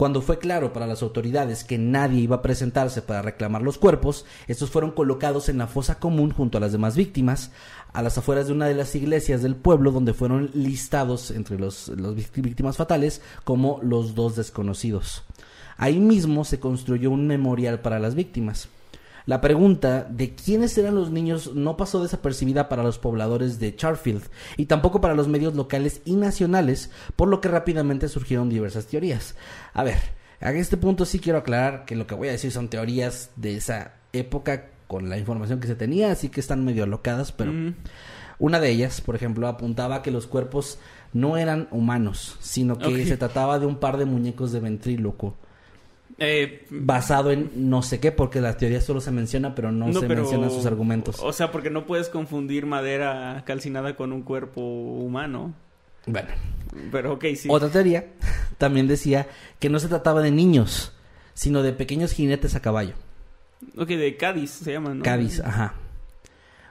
Cuando 0.03 0.21
fue 0.21 0.41
claro 0.41 0.73
para 0.73 0.89
las 0.89 1.03
autoridades 1.03 1.63
que 1.63 1.79
nadie 1.79 2.23
iba 2.23 2.35
a 2.35 2.43
presentarse 2.43 3.03
para 3.03 3.23
reclamar 3.23 3.63
los 3.63 3.79
cuerpos, 3.79 4.25
estos 4.49 4.69
fueron 4.69 4.91
colocados 4.91 5.49
en 5.49 5.59
la 5.59 5.69
fosa 5.69 6.01
común 6.01 6.33
junto 6.33 6.59
a 6.59 6.61
las 6.61 6.73
demás 6.73 6.97
víctimas, 6.97 7.53
a 7.93 8.03
las 8.03 8.19
afueras 8.19 8.49
de 8.49 8.53
una 8.53 8.67
de 8.67 8.75
las 8.75 8.97
iglesias 8.97 9.43
del 9.43 9.55
pueblo 9.55 9.93
donde 9.93 10.13
fueron 10.13 10.51
listados 10.55 11.31
entre 11.31 11.57
los, 11.57 11.87
las 11.89 12.17
víctimas 12.17 12.79
fatales 12.79 13.23
como 13.45 13.79
los 13.83 14.17
dos 14.17 14.35
desconocidos. 14.35 15.23
Ahí 15.83 15.99
mismo 15.99 16.45
se 16.45 16.61
construyó 16.61 17.11
un 17.11 17.27
memorial 17.27 17.81
para 17.81 17.99
las 17.99 18.15
víctimas. 18.15 18.69
La 19.27 19.41
pregunta 19.41 20.07
de 20.09 20.33
quiénes 20.37 20.79
eran 20.79 20.95
los 20.95 21.11
niños 21.11 21.57
no 21.57 21.77
pasó 21.77 22.01
desapercibida 22.01 22.69
para 22.69 22.85
los 22.85 23.01
pobladores 23.01 23.59
de 23.59 23.75
Charfield 23.75 24.23
y 24.57 24.67
tampoco 24.67 25.01
para 25.01 25.15
los 25.15 25.27
medios 25.27 25.57
locales 25.57 26.01
y 26.05 26.15
nacionales, 26.15 26.93
por 27.17 27.27
lo 27.27 27.41
que 27.41 27.49
rápidamente 27.49 28.09
surgieron 28.09 28.49
diversas 28.49 28.87
teorías. 28.87 29.35
A 29.75 29.83
ver, 29.83 29.99
a 30.41 30.53
este 30.53 30.77
punto 30.77 31.05
sí 31.05 31.19
quiero 31.19 31.41
aclarar 31.41 31.85
que 31.85 31.97
lo 31.97 32.07
que 32.07 32.15
voy 32.15 32.29
a 32.29 32.33
decir 32.33 32.53
son 32.53 32.69
teorías 32.69 33.31
de 33.35 33.57
esa 33.57 33.95
época 34.13 34.67
con 34.87 35.09
la 35.09 35.19
información 35.19 35.59
que 35.59 35.67
se 35.67 35.75
tenía, 35.75 36.13
así 36.13 36.29
que 36.29 36.39
están 36.39 36.65
medio 36.65 36.85
alocadas, 36.85 37.33
pero 37.33 37.53
Mm. 37.53 37.75
una 38.39 38.61
de 38.61 38.71
ellas, 38.71 39.01
por 39.01 39.17
ejemplo, 39.17 39.49
apuntaba 39.49 40.01
que 40.03 40.13
los 40.13 40.29
cuerpos 40.29 40.79
no 41.13 41.37
eran 41.39 41.67
humanos, 41.73 42.37
sino 42.41 42.79
que 42.79 43.05
se 43.05 43.17
trataba 43.17 43.59
de 43.59 43.67
un 43.67 43.79
par 43.79 43.97
de 43.97 44.05
muñecos 44.05 44.53
de 44.53 44.61
ventríloco 44.61 45.35
Eh, 46.25 46.67
basado 46.71 47.33
en 47.33 47.51
no 47.57 47.83
sé 47.83 47.99
qué, 47.99 48.13
porque 48.13 48.41
la 48.41 48.57
teoría 48.57 48.81
solo 48.81 49.01
se 49.01 49.11
menciona, 49.11 49.57
pero 49.57 49.73
no, 49.73 49.93
se 49.93 50.07
pero- 50.07 50.23
mencionan 50.23 50.53
sus 50.53 50.67
argumentos. 50.67 51.19
O 51.21 51.33
sea, 51.33 51.51
porque 51.51 51.69
no 51.69 51.85
puedes 51.85 52.09
confundir 52.09 52.65
madera 52.65 53.43
calcinada 53.45 53.97
con 53.97 54.13
un 54.13 54.23
cuerpo 54.23 54.61
humano. 54.61 55.53
Bueno, 56.07 56.29
Pero 56.93 57.15
ok, 57.15 57.25
sí. 57.37 57.49
otra 57.51 57.69
teoría 57.71 58.07
también 58.57 58.87
decía 58.87 59.27
que 59.59 59.69
no 59.69 59.81
se 59.81 59.89
trataba 59.89 60.23
de 60.23 60.31
niños, 60.31 60.93
sino 61.35 61.61
de 61.65 61.73
pequeños 61.73 62.13
jinetes 62.13 62.55
a 62.55 62.61
caballo. 62.63 62.95
Ok, 63.77 63.89
de 63.89 64.17
Cádiz 64.17 64.51
se 64.51 64.73
llama, 64.73 64.95
¿no? 64.95 65.03
Cádiz, 65.03 65.41
ajá. 65.41 65.75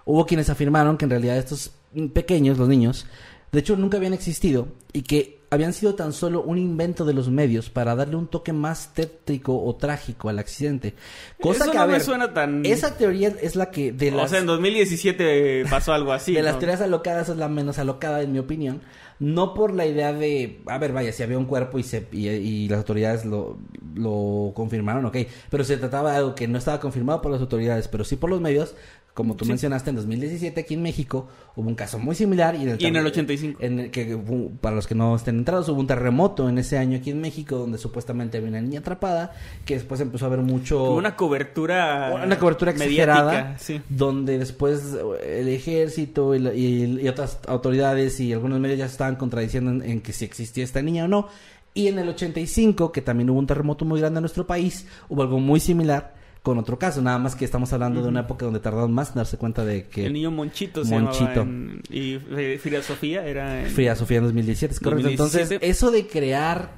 Hubo 0.05 0.25
quienes 0.25 0.49
afirmaron 0.49 0.97
que 0.97 1.03
en 1.05 1.11
realidad 1.11 1.37
estos 1.37 1.73
pequeños, 2.13 2.57
los 2.57 2.69
niños, 2.69 3.05
de 3.51 3.59
hecho 3.59 3.75
nunca 3.75 3.97
habían 3.97 4.13
existido 4.13 4.69
y 4.93 5.01
que 5.01 5.40
habían 5.51 5.73
sido 5.73 5.95
tan 5.95 6.13
solo 6.13 6.41
un 6.41 6.57
invento 6.57 7.03
de 7.03 7.13
los 7.13 7.29
medios 7.29 7.69
para 7.69 7.93
darle 7.93 8.15
un 8.15 8.27
toque 8.27 8.53
más 8.53 8.93
tétrico 8.93 9.61
o 9.61 9.75
trágico 9.75 10.29
al 10.29 10.39
accidente. 10.39 10.95
Cosa 11.41 11.65
Eso 11.65 11.71
que 11.71 11.77
no 11.77 11.83
a 11.83 11.87
me 11.87 11.93
ver, 11.93 12.01
suena 12.01 12.33
tan... 12.33 12.65
esa 12.65 12.95
teoría 12.95 13.33
es 13.41 13.57
la 13.57 13.69
que 13.69 13.91
de 13.91 14.11
las 14.11 14.25
O 14.25 14.27
sea, 14.29 14.39
en 14.39 14.45
2017 14.45 15.65
pasó 15.69 15.91
algo 15.91 16.13
así. 16.13 16.33
de 16.35 16.41
las 16.41 16.57
teorías 16.57 16.79
alocadas 16.79 17.27
es 17.27 17.35
la 17.35 17.49
menos 17.49 17.79
alocada 17.79 18.21
en 18.21 18.31
mi 18.31 18.39
opinión. 18.39 18.81
No 19.19 19.53
por 19.53 19.73
la 19.73 19.85
idea 19.85 20.13
de, 20.13 20.61
a 20.65 20.77
ver, 20.77 20.93
vaya, 20.93 21.11
si 21.11 21.21
había 21.21 21.37
un 21.37 21.45
cuerpo 21.45 21.77
y, 21.77 21.83
se, 21.83 22.07
y, 22.11 22.29
y 22.29 22.69
las 22.69 22.79
autoridades 22.79 23.25
lo, 23.25 23.59
lo 23.93 24.51
confirmaron, 24.55 25.05
ok. 25.05 25.17
Pero 25.49 25.63
se 25.63 25.77
trataba 25.77 26.11
de 26.11 26.17
algo 26.17 26.33
que 26.33 26.47
no 26.47 26.57
estaba 26.57 26.79
confirmado 26.79 27.21
por 27.21 27.31
las 27.31 27.41
autoridades, 27.41 27.87
pero 27.89 28.03
sí 28.03 28.15
por 28.15 28.29
los 28.29 28.41
medios. 28.41 28.73
Como 29.13 29.35
tú 29.35 29.43
Sí. 29.43 29.49
mencionaste, 29.51 29.89
en 29.89 29.97
2017 29.97 30.61
aquí 30.61 30.73
en 30.75 30.81
México 30.83 31.27
hubo 31.57 31.67
un 31.67 31.75
caso 31.75 31.99
muy 31.99 32.15
similar. 32.15 32.55
Y 32.55 32.61
en 32.63 32.69
el, 32.69 32.81
Y 32.81 32.85
en 32.85 32.95
el 32.95 33.03
terre- 33.03 33.11
85. 33.11 33.59
en 33.61 33.79
el 33.79 33.91
que, 33.91 34.17
para 34.61 34.73
los 34.73 34.87
que 34.87 34.95
no 34.95 35.13
estén 35.17 35.39
entrados, 35.39 35.67
hubo 35.67 35.81
un 35.81 35.87
terremoto 35.87 36.47
en 36.47 36.57
ese 36.57 36.77
año 36.77 36.97
aquí 36.97 37.09
en 37.11 37.19
México 37.19 37.57
donde 37.57 37.77
supuestamente 37.77 38.37
había 38.37 38.47
una 38.49 38.61
niña 38.61 38.79
atrapada 38.79 39.33
que 39.65 39.73
después 39.73 39.99
empezó 39.99 40.25
a 40.25 40.27
haber 40.29 40.39
mucho... 40.39 40.81
Hubo 40.83 40.95
Una 40.95 41.17
cobertura... 41.17 42.21
Una 42.23 42.39
cobertura 42.39 42.71
exagerada 42.71 43.57
sí. 43.59 43.81
donde 43.89 44.37
después 44.39 44.95
eh, 45.21 45.41
el 45.41 45.49
ejército 45.49 46.33
y, 46.33 46.39
la- 46.39 46.53
y- 46.53 47.01
y 47.01 47.07
otras 47.09 47.39
autoridades 47.47 48.17
y 48.21 48.31
algunos 48.31 48.61
medios 48.61 48.79
ya 48.79 48.85
estaban 48.85 49.17
contradiciendo 49.17 49.71
en, 49.71 49.81
en 49.83 50.01
que 50.01 50.13
si 50.13 50.23
existía 50.23 50.63
esta 50.63 50.81
niña 50.81 51.03
o 51.03 51.07
no. 51.09 51.27
Y 51.73 51.87
en 51.87 51.99
el 51.99 52.07
85, 52.09 52.91
que 52.93 53.01
también 53.01 53.29
hubo 53.29 53.39
un 53.39 53.47
terremoto 53.47 53.83
muy 53.83 53.99
grande 53.99 54.19
en 54.19 54.21
nuestro 54.23 54.47
país, 54.47 54.85
hubo 55.09 55.21
algo 55.21 55.39
muy 55.39 55.59
similar 55.59 56.13
con 56.41 56.57
otro 56.57 56.79
caso, 56.79 57.01
nada 57.01 57.19
más 57.19 57.35
que 57.35 57.45
estamos 57.45 57.71
hablando 57.71 58.01
de 58.01 58.07
una 58.09 58.21
época 58.21 58.45
donde 58.45 58.59
tardaron 58.59 58.91
más 58.91 59.09
en 59.09 59.15
darse 59.15 59.37
cuenta 59.37 59.63
de 59.63 59.85
que 59.87 60.07
El 60.07 60.13
niño 60.13 60.31
Monchito 60.31 60.83
se 60.83 60.91
Monchito. 60.99 61.41
en- 61.41 61.81
y 61.89 62.17
Frida 62.57 62.81
Sofía 62.81 63.25
era 63.27 63.61
en... 63.63 63.67
Frida 63.69 63.95
Sofía 63.95 64.17
en 64.17 64.23
2017, 64.23 64.73
es 64.73 64.79
correcto. 64.79 65.03
2017. 65.09 65.53
Entonces, 65.55 65.69
eso 65.69 65.91
de 65.91 66.07
crear 66.07 66.71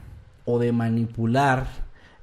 o 0.45 0.59
de 0.59 0.73
manipular 0.73 1.67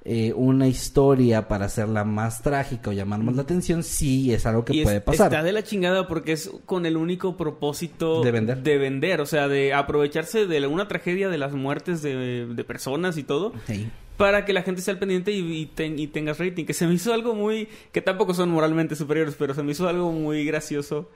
eh, 0.04 0.32
una 0.34 0.66
historia 0.66 1.46
para 1.46 1.66
hacerla 1.66 2.04
más 2.04 2.42
trágica 2.42 2.88
o 2.90 2.92
llamar 2.94 3.20
más 3.20 3.36
la 3.36 3.42
atención, 3.42 3.82
sí 3.82 4.32
es 4.32 4.46
algo 4.46 4.64
que 4.64 4.74
y 4.76 4.82
puede 4.82 4.96
es- 4.98 5.02
pasar. 5.02 5.26
Está 5.32 5.42
de 5.42 5.52
la 5.52 5.62
chingada 5.62 6.08
porque 6.08 6.32
es 6.32 6.50
con 6.66 6.86
el 6.86 6.96
único 6.96 7.36
propósito 7.36 8.22
De 8.22 8.30
vender. 8.32 8.62
de 8.62 8.78
vender, 8.78 9.20
o 9.20 9.26
sea, 9.26 9.46
de 9.48 9.72
aprovecharse 9.74 10.46
de 10.46 10.66
una 10.66 10.88
tragedia 10.88 11.28
de 11.28 11.36
las 11.38 11.52
muertes 11.52 12.00
de, 12.02 12.46
de 12.46 12.64
personas 12.64 13.16
y 13.18 13.24
todo. 13.24 13.52
Sí. 13.66 13.88
Para 14.20 14.44
que 14.44 14.52
la 14.52 14.62
gente 14.62 14.78
esté 14.80 14.90
al 14.92 14.98
pendiente 14.98 15.32
y, 15.32 15.40
y, 15.62 15.66
ten- 15.66 15.98
y 15.98 16.06
tengas 16.06 16.38
rating. 16.38 16.64
Que 16.64 16.74
se 16.74 16.86
me 16.86 16.94
hizo 16.94 17.12
algo 17.12 17.34
muy... 17.34 17.68
Que 17.92 18.00
tampoco 18.02 18.34
son 18.34 18.50
moralmente 18.50 18.94
superiores, 18.94 19.34
pero 19.38 19.54
se 19.54 19.62
me 19.62 19.72
hizo 19.72 19.88
algo 19.88 20.12
muy 20.12 20.44
gracioso. 20.44 21.10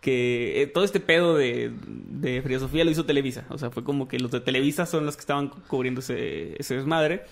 que 0.00 0.62
eh, 0.62 0.66
todo 0.66 0.84
este 0.84 1.00
pedo 1.00 1.36
de, 1.36 1.70
de 1.86 2.42
filosofía 2.42 2.84
lo 2.84 2.90
hizo 2.90 3.04
Televisa. 3.06 3.44
O 3.50 3.58
sea, 3.58 3.70
fue 3.70 3.84
como 3.84 4.08
que 4.08 4.18
los 4.18 4.30
de 4.30 4.40
Televisa 4.40 4.86
son 4.86 5.04
los 5.06 5.16
que 5.16 5.20
estaban 5.20 5.48
cubriendo 5.68 6.00
ese, 6.00 6.54
ese 6.60 6.74
desmadre. 6.76 7.22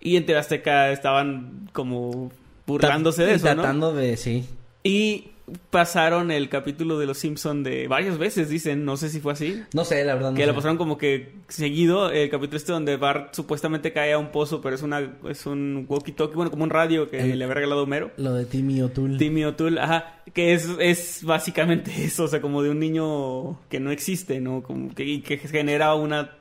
Y 0.00 0.16
en 0.16 0.26
TV 0.26 0.38
Azteca 0.38 0.90
estaban 0.92 1.68
como 1.72 2.30
burlándose 2.66 3.24
de 3.24 3.34
eso, 3.34 3.46
¿no? 3.48 3.54
Tratando 3.62 3.92
de, 3.94 4.16
sí. 4.16 4.44
Y 4.84 5.31
pasaron 5.70 6.30
el 6.30 6.48
capítulo 6.48 6.98
de 6.98 7.06
Los 7.06 7.18
Simpson 7.18 7.62
de 7.62 7.88
varias 7.88 8.16
veces, 8.18 8.48
dicen, 8.48 8.84
no 8.84 8.96
sé 8.96 9.08
si 9.08 9.20
fue 9.20 9.32
así. 9.32 9.62
No 9.74 9.84
sé, 9.84 10.04
la 10.04 10.14
verdad 10.14 10.30
no 10.30 10.36
que 10.36 10.42
sé. 10.42 10.46
lo 10.46 10.54
pasaron 10.54 10.76
como 10.76 10.96
que 10.98 11.32
seguido, 11.48 12.10
el 12.10 12.30
capítulo 12.30 12.56
este 12.56 12.72
donde 12.72 12.96
Bart 12.96 13.34
supuestamente 13.34 13.92
cae 13.92 14.12
a 14.12 14.18
un 14.18 14.30
pozo, 14.30 14.60
pero 14.60 14.74
es 14.76 14.82
una 14.82 15.16
es 15.28 15.44
un 15.46 15.86
walkie-talkie, 15.88 16.34
bueno, 16.34 16.50
como 16.50 16.64
un 16.64 16.70
radio 16.70 17.08
que 17.08 17.18
El- 17.20 17.38
le 17.38 17.44
había 17.44 17.54
regalado 17.54 17.82
Homero. 17.82 18.10
Lo 18.16 18.34
de 18.34 18.44
Timmy 18.46 18.80
O'Toole. 18.82 19.18
Timmy 19.18 19.44
O'Toole, 19.44 19.80
ajá, 19.80 20.22
que 20.32 20.54
es, 20.54 20.68
es 20.78 21.24
básicamente 21.24 21.90
eso, 22.04 22.24
o 22.24 22.28
sea, 22.28 22.40
como 22.40 22.62
de 22.62 22.70
un 22.70 22.78
niño 22.78 23.58
que 23.68 23.80
no 23.80 23.90
existe, 23.90 24.40
¿no? 24.40 24.62
Como 24.62 24.94
que, 24.94 25.04
y 25.04 25.20
que 25.22 25.38
genera 25.38 25.94
una... 25.94 26.36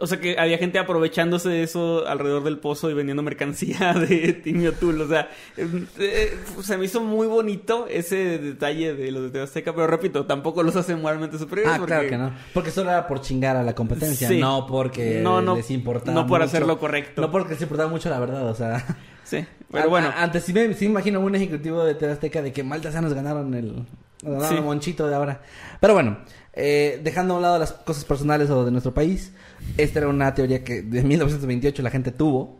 O 0.00 0.06
sea, 0.06 0.20
que 0.20 0.38
había 0.38 0.58
gente 0.58 0.78
aprovechándose 0.78 1.48
de 1.48 1.62
eso 1.64 2.06
alrededor 2.06 2.44
del 2.44 2.58
pozo 2.58 2.88
y 2.88 2.94
vendiendo 2.94 3.22
mercancía 3.24 3.94
de 4.08 4.32
Timmy 4.32 4.68
O'Toole, 4.68 5.02
o 5.02 5.08
sea, 5.08 5.28
eh, 5.56 5.84
eh, 5.98 6.36
se 6.62 6.76
me 6.78 6.84
hizo 6.84 7.00
muy 7.00 7.26
bonito 7.26 7.86
ese 7.88 8.38
detalle 8.38 8.94
de 8.94 9.10
los 9.10 9.24
de 9.24 9.30
TV 9.30 9.42
Azteca, 9.44 9.74
pero 9.74 9.88
repito, 9.88 10.24
tampoco 10.24 10.62
los 10.62 10.76
hace 10.76 10.94
moralmente 10.94 11.36
superiores. 11.36 11.72
Ah, 11.74 11.78
porque- 11.78 11.92
claro 11.94 12.08
que 12.08 12.16
no. 12.16 12.32
Porque 12.54 12.70
solo 12.70 12.90
era 12.90 13.08
por 13.08 13.20
chingar 13.22 13.56
a 13.56 13.64
la 13.64 13.74
competencia, 13.74 14.28
Sí. 14.28 14.38
no 14.38 14.66
porque 14.68 15.20
No, 15.20 15.42
no, 15.42 15.56
les 15.56 15.70
importaba 15.72 16.14
no 16.14 16.26
por 16.28 16.38
mucho. 16.40 16.48
hacer 16.48 16.64
lo 16.66 16.78
correcto. 16.78 17.20
No 17.20 17.30
porque 17.32 17.54
les 17.54 17.62
importaba 17.62 17.90
mucho 17.90 18.08
la 18.08 18.20
verdad, 18.20 18.46
o 18.48 18.54
sea... 18.54 18.84
Sí, 19.24 19.44
pero 19.72 19.84
A- 19.84 19.88
bueno. 19.88 20.08
a- 20.08 20.22
Antes 20.22 20.44
sí 20.44 20.52
me, 20.52 20.72
sí 20.74 20.84
me 20.84 20.92
imagino 20.92 21.18
un 21.18 21.34
ejecutivo 21.34 21.84
de 21.84 22.10
Azteca 22.10 22.40
de 22.40 22.52
que 22.52 22.62
malta 22.62 22.88
nos 23.00 23.14
ganaron 23.14 23.52
el... 23.54 23.84
Nos 24.22 24.32
ganaron 24.32 24.48
Sí. 24.48 24.54
el 24.56 24.62
monchito 24.62 25.06
de 25.08 25.14
ahora. 25.14 25.40
Pero 25.80 25.94
bueno, 25.94 26.18
eh, 26.52 27.00
dejando 27.04 27.34
a 27.34 27.36
un 27.36 27.42
lado 27.42 27.58
las 27.58 27.72
cosas 27.72 28.04
personales 28.04 28.50
o 28.50 28.64
de 28.64 28.70
nuestro 28.72 28.92
país, 28.92 29.32
esta 29.76 30.00
era 30.00 30.08
una 30.08 30.34
teoría 30.34 30.64
que 30.64 30.82
de 30.82 31.02
1928 31.02 31.82
la 31.82 31.90
gente 31.90 32.10
tuvo 32.10 32.58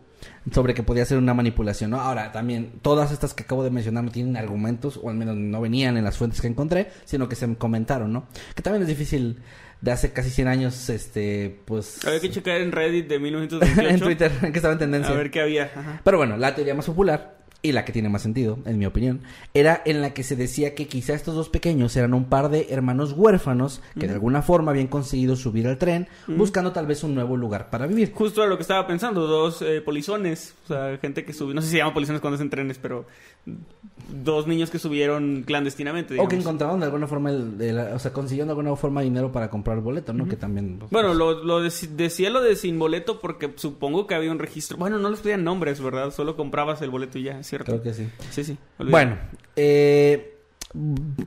sobre 0.51 0.73
que 0.73 0.83
podía 0.83 1.05
ser 1.05 1.17
una 1.17 1.33
manipulación, 1.33 1.91
¿no? 1.91 2.01
Ahora, 2.01 2.31
también, 2.31 2.71
todas 2.81 3.11
estas 3.11 3.33
que 3.33 3.43
acabo 3.43 3.63
de 3.63 3.69
mencionar 3.69 4.03
no 4.03 4.11
tienen 4.11 4.37
argumentos, 4.37 4.99
o 5.01 5.09
al 5.09 5.15
menos 5.15 5.35
no 5.35 5.61
venían 5.61 5.97
en 5.97 6.03
las 6.03 6.17
fuentes 6.17 6.41
que 6.41 6.47
encontré, 6.47 6.87
sino 7.05 7.29
que 7.29 7.35
se 7.35 7.55
comentaron, 7.55 8.11
¿no? 8.11 8.27
Que 8.55 8.61
también 8.61 8.81
es 8.81 8.87
difícil 8.87 9.37
de 9.81 9.91
hace 9.91 10.11
casi 10.11 10.29
100 10.29 10.47
años, 10.47 10.89
este, 10.89 11.61
pues... 11.65 12.05
Había 12.05 12.19
que 12.19 12.31
checar 12.31 12.59
en 12.59 12.71
Reddit 12.71 13.07
de 13.07 13.19
1928. 13.19 13.89
en 13.93 13.99
Twitter, 13.99 14.31
que 14.51 14.57
estaba 14.57 14.73
en 14.73 14.79
tendencia. 14.79 15.13
A 15.13 15.17
ver 15.17 15.31
qué 15.31 15.41
había. 15.41 15.71
Ajá. 15.75 16.01
Pero 16.03 16.17
bueno, 16.17 16.35
la 16.35 16.53
teoría 16.53 16.75
más 16.75 16.85
popular 16.85 17.38
y 17.61 17.73
la 17.73 17.83
que 17.83 17.91
tiene 17.91 18.07
más 18.09 18.21
sentido, 18.21 18.57
en 18.65 18.77
mi 18.79 18.85
opinión, 18.85 19.19
era 19.53 19.81
en 19.85 20.01
la 20.01 20.13
que 20.13 20.23
se 20.23 20.35
decía 20.37 20.75
que 20.75 20.87
quizá 20.87 21.13
estos 21.13 21.35
dos 21.35 21.49
pequeños 21.49 21.95
eran 21.97 22.13
un 22.13 22.25
par 22.25 22.49
de 22.49 22.67
hermanos 22.69 23.13
huérfanos 23.17 23.81
que 23.99 24.07
de 24.07 24.13
alguna 24.13 24.41
forma 24.41 24.71
habían 24.71 24.87
conseguido 24.87 25.35
subir 25.35 25.67
al 25.67 25.77
tren 25.77 26.07
buscando 26.27 26.71
tal 26.71 26.87
vez 26.87 27.03
un 27.03 27.15
nuevo 27.15 27.35
lugar 27.35 27.69
para 27.69 27.85
vivir. 27.87 28.13
Justo 28.13 28.41
era 28.41 28.49
lo 28.49 28.55
que 28.57 28.61
estaba 28.61 28.87
pensando, 28.87 29.27
dos 29.27 29.61
eh, 29.61 29.81
polizones, 29.81 30.55
o 30.65 30.67
sea, 30.69 30.97
gente 31.01 31.25
que 31.25 31.33
subió, 31.33 31.53
no 31.53 31.61
sé 31.61 31.67
si 31.67 31.71
se 31.73 31.77
llaman 31.79 31.93
polizones 31.93 32.21
cuando 32.21 32.35
hacen 32.35 32.49
trenes, 32.49 32.77
pero 32.77 33.05
dos 34.11 34.47
niños 34.47 34.69
que 34.71 34.79
subieron 34.79 35.43
clandestinamente, 35.45 36.13
O 36.15 36.27
que 36.27 36.35
digamos. 36.35 36.45
encontraban 36.45 36.79
de 36.79 36.85
alguna 36.85 37.07
forma, 37.07 37.29
el, 37.31 37.61
el- 37.61 37.77
o 37.93 37.99
sea, 37.99 38.11
consiguieron 38.11 38.47
de 38.47 38.51
alguna 38.53 38.75
forma 38.75 39.01
dinero 39.01 39.31
para 39.31 39.49
comprar 39.49 39.77
el 39.77 39.83
boleto, 39.83 40.13
¿no? 40.13 40.27
Que 40.27 40.35
también... 40.35 40.77
pues, 40.79 40.91
Bueno, 40.91 41.13
lo, 41.13 41.43
lo 41.43 41.63
dec- 41.63 41.89
decía 41.89 42.29
lo 42.29 42.41
de 42.41 42.55
sin 42.55 42.79
boleto 42.79 43.19
porque 43.19 43.51
supongo 43.55 44.07
que 44.07 44.15
había 44.15 44.31
un 44.31 44.39
registro. 44.39 44.77
Bueno, 44.77 44.97
no 44.97 45.09
les 45.09 45.19
pedían 45.19 45.43
nombres, 45.43 45.79
¿verdad? 45.81 46.11
Solo 46.11 46.35
comprabas 46.35 46.81
el 46.81 46.89
boleto 46.89 47.19
y 47.19 47.23
ya, 47.23 47.43
¿cierto? 47.49 47.71
Creo 47.71 47.81
que 47.81 47.93
sí. 47.93 48.09
Sí, 48.31 48.43
sí. 48.43 48.57
Bueno, 48.77 49.17
eh, 49.55 50.37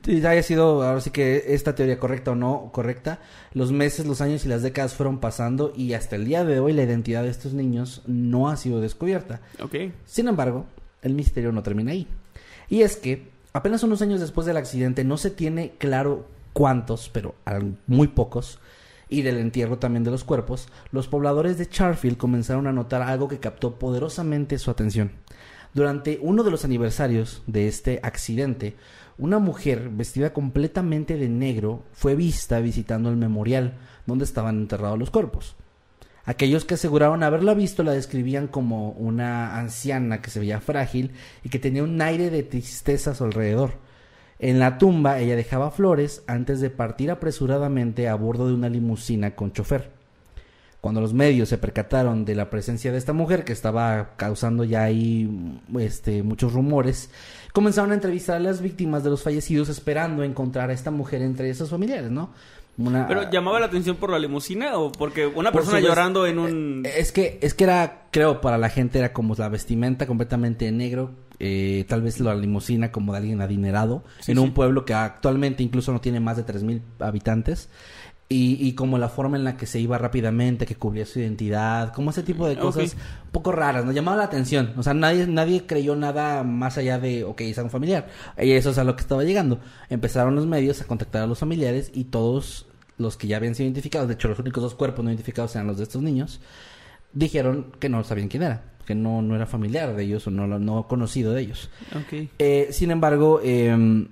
y 0.05 0.25
haya 0.25 0.41
sido 0.41 0.83
ahora 0.83 1.01
sí 1.01 1.11
que 1.11 1.43
esta 1.49 1.75
teoría 1.75 1.99
correcta 1.99 2.31
o 2.31 2.35
no 2.35 2.69
correcta, 2.71 3.19
los 3.53 3.71
meses, 3.71 4.05
los 4.05 4.21
años 4.21 4.45
y 4.45 4.47
las 4.47 4.61
décadas 4.61 4.93
fueron 4.93 5.19
pasando 5.19 5.73
y 5.75 5.93
hasta 5.93 6.15
el 6.15 6.25
día 6.25 6.45
de 6.45 6.59
hoy 6.59 6.73
la 6.73 6.83
identidad 6.83 7.23
de 7.23 7.29
estos 7.29 7.53
niños 7.53 8.01
no 8.07 8.49
ha 8.49 8.55
sido 8.55 8.79
descubierta. 8.79 9.41
Ok. 9.61 9.75
Sin 10.05 10.27
embargo, 10.27 10.65
el 11.01 11.13
misterio 11.13 11.51
no 11.51 11.61
termina 11.61 11.91
ahí. 11.91 12.07
Y 12.69 12.81
es 12.81 12.95
que 12.95 13.29
apenas 13.51 13.83
unos 13.83 14.01
años 14.01 14.21
después 14.21 14.47
del 14.47 14.57
accidente 14.57 15.03
no 15.03 15.17
se 15.17 15.29
tiene 15.29 15.73
claro 15.77 16.25
cuántos, 16.53 17.09
pero 17.09 17.35
muy 17.87 18.07
pocos, 18.07 18.59
y 19.09 19.21
del 19.21 19.37
entierro 19.37 19.77
también 19.77 20.03
de 20.03 20.11
los 20.11 20.23
cuerpos, 20.23 20.69
los 20.91 21.07
pobladores 21.07 21.57
de 21.57 21.67
Charfield 21.67 22.17
comenzaron 22.17 22.65
a 22.67 22.71
notar 22.71 23.01
algo 23.01 23.27
que 23.27 23.39
captó 23.39 23.75
poderosamente 23.77 24.57
su 24.57 24.71
atención. 24.71 25.11
Durante 25.73 26.19
uno 26.21 26.43
de 26.43 26.51
los 26.51 26.65
aniversarios 26.65 27.41
de 27.47 27.67
este 27.67 27.99
accidente, 28.03 28.75
una 29.17 29.39
mujer 29.39 29.89
vestida 29.89 30.31
completamente 30.31 31.17
de 31.17 31.29
negro 31.29 31.83
fue 31.93 32.13
vista 32.13 32.59
visitando 32.59 33.09
el 33.09 33.17
memorial 33.17 33.73
donde 34.05 34.25
estaban 34.25 34.59
enterrados 34.59 34.99
los 34.99 35.09
cuerpos. 35.09 35.55
Aquellos 36.25 36.63
que 36.63 36.75
aseguraron 36.75 37.23
haberla 37.23 37.55
visto 37.55 37.81
la 37.83 37.91
describían 37.91 38.47
como 38.47 38.91
una 38.91 39.57
anciana 39.57 40.21
que 40.21 40.29
se 40.29 40.39
veía 40.39 40.61
frágil 40.61 41.11
y 41.43 41.49
que 41.49 41.59
tenía 41.59 41.83
un 41.83 41.99
aire 42.01 42.29
de 42.29 42.43
tristeza 42.43 43.11
a 43.11 43.15
su 43.15 43.23
alrededor. 43.23 43.71
En 44.39 44.59
la 44.59 44.77
tumba 44.77 45.19
ella 45.19 45.35
dejaba 45.35 45.71
flores 45.71 46.23
antes 46.27 46.61
de 46.61 46.69
partir 46.69 47.09
apresuradamente 47.09 48.07
a 48.07 48.15
bordo 48.15 48.47
de 48.47 48.53
una 48.53 48.69
limusina 48.69 49.35
con 49.35 49.53
chofer. 49.53 49.92
Cuando 50.83 50.99
los 50.99 51.13
medios 51.13 51.47
se 51.47 51.57
percataron 51.57 52.25
de 52.25 52.35
la 52.35 52.49
presencia 52.49 52.91
de 52.91 52.97
esta 52.97 53.13
mujer 53.13 53.45
que 53.45 53.53
estaba 53.53 54.15
causando 54.17 54.65
ya 54.65 54.83
ahí 54.83 55.57
este, 55.79 56.23
muchos 56.23 56.51
rumores, 56.51 57.09
comenzaron 57.53 57.91
a 57.91 57.93
entrevistar 57.93 58.35
a 58.35 58.39
las 58.41 58.61
víctimas 58.61 59.01
de 59.01 59.09
los 59.09 59.23
fallecidos 59.23 59.69
esperando 59.69 60.23
encontrar 60.25 60.69
a 60.71 60.73
esta 60.73 60.91
mujer 60.91 61.21
entre 61.21 61.49
esos 61.49 61.69
familiares, 61.69 62.11
¿no? 62.11 62.31
Una- 62.77 63.07
Pero 63.07 63.31
llamaba 63.31 63.61
la 63.61 63.67
atención 63.67 63.95
por 63.95 64.09
la 64.09 64.19
limusina 64.19 64.77
o 64.77 64.91
porque 64.91 65.25
una 65.25 65.51
por 65.53 65.61
persona 65.61 65.79
llorando 65.79 66.27
en 66.27 66.39
un... 66.39 66.83
Eh, 66.85 66.91
Es 66.97 67.13
que, 67.13 67.37
es 67.41 67.53
que 67.53 67.63
era, 67.63 68.07
creo, 68.11 68.41
para 68.41 68.57
la 68.57 68.67
gente 68.67 68.99
era 68.99 69.13
como 69.13 69.35
la 69.35 69.47
vestimenta 69.47 70.05
completamente 70.05 70.67
en 70.67 70.77
negro. 70.79 71.11
eh, 71.39 71.85
tal 71.87 72.01
vez 72.01 72.19
la 72.19 72.35
limusina 72.35 72.91
como 72.91 73.11
de 73.13 73.19
alguien 73.19 73.41
adinerado. 73.41 74.03
Sí, 74.21 74.31
en 74.33 74.37
sí. 74.37 74.43
un 74.43 74.53
pueblo 74.53 74.85
que 74.85 74.93
actualmente 74.93 75.61
incluso 75.63 75.91
no 75.93 76.01
tiene 76.01 76.19
más 76.19 76.35
de 76.37 76.45
3.000 76.45 76.81
habitantes. 76.99 77.69
Y, 78.29 78.57
y 78.65 78.73
como 78.73 78.97
la 78.97 79.09
forma 79.09 79.37
en 79.37 79.43
la 79.43 79.57
que 79.57 79.67
se 79.67 79.79
iba 79.79 79.97
rápidamente, 79.97 80.65
que 80.65 80.75
cubría 80.75 81.05
su 81.05 81.19
identidad, 81.19 81.93
como 81.93 82.09
ese 82.09 82.23
tipo 82.23 82.47
de 82.47 82.57
cosas 82.57 82.95
un 83.25 83.31
poco 83.31 83.51
raras, 83.51 83.85
nos 83.85 83.93
llamaba 83.93 84.17
la 84.17 84.23
atención. 84.23 84.73
O 84.75 84.81
sea, 84.81 84.95
nadie, 84.95 85.27
nadie 85.27 85.67
creyó 85.67 85.95
nada 85.95 86.43
más 86.43 86.79
allá 86.79 86.97
de, 86.97 87.25
ok, 87.25 87.41
es 87.41 87.57
un 87.59 87.69
familiar. 87.69 88.07
Y 88.41 88.51
eso 88.51 88.71
es 88.71 88.79
a 88.79 88.83
lo 88.83 88.95
que 88.95 89.01
estaba 89.01 89.23
llegando. 89.23 89.59
Empezaron 89.89 90.35
los 90.35 90.47
medios 90.47 90.81
a 90.81 90.85
contactar 90.85 91.21
a 91.21 91.27
los 91.27 91.37
familiares 91.37 91.91
y 91.93 92.05
todos 92.05 92.65
los 92.97 93.17
que 93.17 93.27
ya 93.27 93.37
habían 93.37 93.55
sido 93.55 93.65
identificados, 93.65 94.07
de 94.07 94.15
hecho 94.15 94.27
los 94.27 94.39
únicos 94.39 94.63
dos 94.63 94.75
cuerpos 94.75 95.03
no 95.03 95.11
identificados 95.11 95.55
eran 95.55 95.67
los 95.67 95.77
de 95.77 95.83
estos 95.83 96.01
niños, 96.01 96.39
dijeron 97.11 97.71
que 97.79 97.89
no 97.89 98.03
sabían 98.03 98.27
quién 98.27 98.43
era, 98.43 98.63
que 98.85 98.95
no, 98.95 99.21
no 99.21 99.35
era 99.35 99.45
familiar 99.45 99.95
de 99.95 100.03
ellos 100.03 100.27
o 100.27 100.31
no, 100.31 100.47
no 100.47 100.87
conocido 100.87 101.33
de 101.33 101.41
ellos. 101.41 101.69
Eh, 102.39 102.69
sin 102.71 102.91
embargo, 102.91 103.39
eh, 103.43 104.07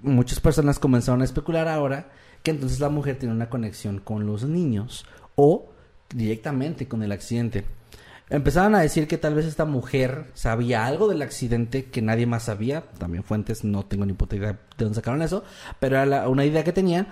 muchas 0.00 0.40
personas 0.40 0.78
comenzaron 0.78 1.22
a 1.22 1.24
especular 1.24 1.68
ahora 1.68 2.10
que 2.46 2.52
entonces 2.52 2.78
la 2.78 2.90
mujer 2.90 3.18
tiene 3.18 3.34
una 3.34 3.48
conexión 3.50 3.98
con 3.98 4.24
los 4.24 4.44
niños 4.44 5.04
o 5.34 5.66
directamente 6.14 6.86
con 6.86 7.02
el 7.02 7.10
accidente. 7.10 7.64
Empezaron 8.30 8.76
a 8.76 8.80
decir 8.82 9.08
que 9.08 9.18
tal 9.18 9.34
vez 9.34 9.46
esta 9.46 9.64
mujer 9.64 10.26
sabía 10.34 10.86
algo 10.86 11.08
del 11.08 11.22
accidente 11.22 11.86
que 11.86 12.02
nadie 12.02 12.24
más 12.24 12.44
sabía. 12.44 12.82
También 12.98 13.24
fuentes, 13.24 13.64
no 13.64 13.84
tengo 13.84 14.06
ni 14.06 14.12
puta 14.12 14.36
idea 14.36 14.52
de 14.52 14.58
dónde 14.84 14.94
sacaron 14.94 15.22
eso, 15.22 15.42
pero 15.80 15.96
era 15.96 16.06
la- 16.06 16.28
una 16.28 16.44
idea 16.44 16.62
que 16.62 16.72
tenían. 16.72 17.08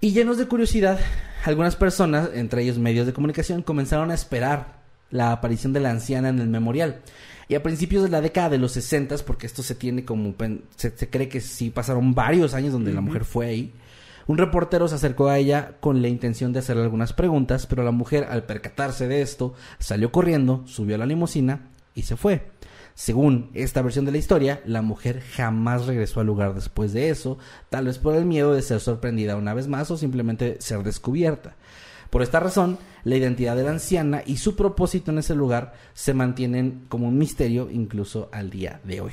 Y 0.00 0.12
llenos 0.12 0.38
de 0.38 0.46
curiosidad, 0.48 0.98
algunas 1.44 1.76
personas, 1.76 2.30
entre 2.32 2.62
ellos 2.62 2.78
medios 2.78 3.06
de 3.06 3.12
comunicación, 3.12 3.60
comenzaron 3.62 4.10
a 4.10 4.14
esperar 4.14 4.78
la 5.10 5.32
aparición 5.32 5.74
de 5.74 5.80
la 5.80 5.90
anciana 5.90 6.30
en 6.30 6.38
el 6.38 6.48
memorial. 6.48 7.02
Y 7.48 7.54
a 7.54 7.62
principios 7.62 8.02
de 8.02 8.08
la 8.08 8.22
década 8.22 8.48
de 8.48 8.56
los 8.58 8.72
60, 8.72 9.14
porque 9.26 9.46
esto 9.46 9.62
se 9.62 9.74
tiene 9.74 10.06
como... 10.06 10.34
se 10.76 11.10
cree 11.10 11.28
que 11.28 11.42
sí 11.42 11.68
pasaron 11.68 12.14
varios 12.14 12.54
años 12.54 12.72
donde 12.72 12.94
la 12.94 13.02
mujer 13.02 13.24
fue 13.26 13.46
ahí. 13.46 13.74
Un 14.28 14.36
reportero 14.36 14.88
se 14.88 14.94
acercó 14.96 15.28
a 15.28 15.38
ella 15.38 15.78
con 15.80 16.02
la 16.02 16.08
intención 16.08 16.52
de 16.52 16.58
hacerle 16.58 16.82
algunas 16.82 17.14
preguntas, 17.14 17.66
pero 17.66 17.82
la 17.82 17.92
mujer, 17.92 18.26
al 18.28 18.44
percatarse 18.44 19.08
de 19.08 19.22
esto, 19.22 19.54
salió 19.78 20.12
corriendo, 20.12 20.64
subió 20.66 20.96
a 20.96 20.98
la 20.98 21.06
limusina 21.06 21.70
y 21.94 22.02
se 22.02 22.14
fue. 22.14 22.50
Según 22.94 23.50
esta 23.54 23.80
versión 23.80 24.04
de 24.04 24.12
la 24.12 24.18
historia, 24.18 24.60
la 24.66 24.82
mujer 24.82 25.22
jamás 25.22 25.86
regresó 25.86 26.20
al 26.20 26.26
lugar 26.26 26.54
después 26.54 26.92
de 26.92 27.08
eso, 27.08 27.38
tal 27.70 27.86
vez 27.86 27.98
por 27.98 28.14
el 28.16 28.26
miedo 28.26 28.52
de 28.52 28.60
ser 28.60 28.80
sorprendida 28.80 29.34
una 29.34 29.54
vez 29.54 29.66
más 29.66 29.90
o 29.90 29.96
simplemente 29.96 30.60
ser 30.60 30.82
descubierta. 30.82 31.56
Por 32.10 32.20
esta 32.20 32.38
razón, 32.38 32.76
la 33.04 33.16
identidad 33.16 33.56
de 33.56 33.64
la 33.64 33.70
anciana 33.70 34.22
y 34.26 34.36
su 34.36 34.56
propósito 34.56 35.10
en 35.10 35.18
ese 35.18 35.34
lugar 35.34 35.72
se 35.94 36.12
mantienen 36.12 36.84
como 36.90 37.08
un 37.08 37.16
misterio 37.16 37.70
incluso 37.70 38.28
al 38.30 38.50
día 38.50 38.82
de 38.84 39.00
hoy. 39.00 39.12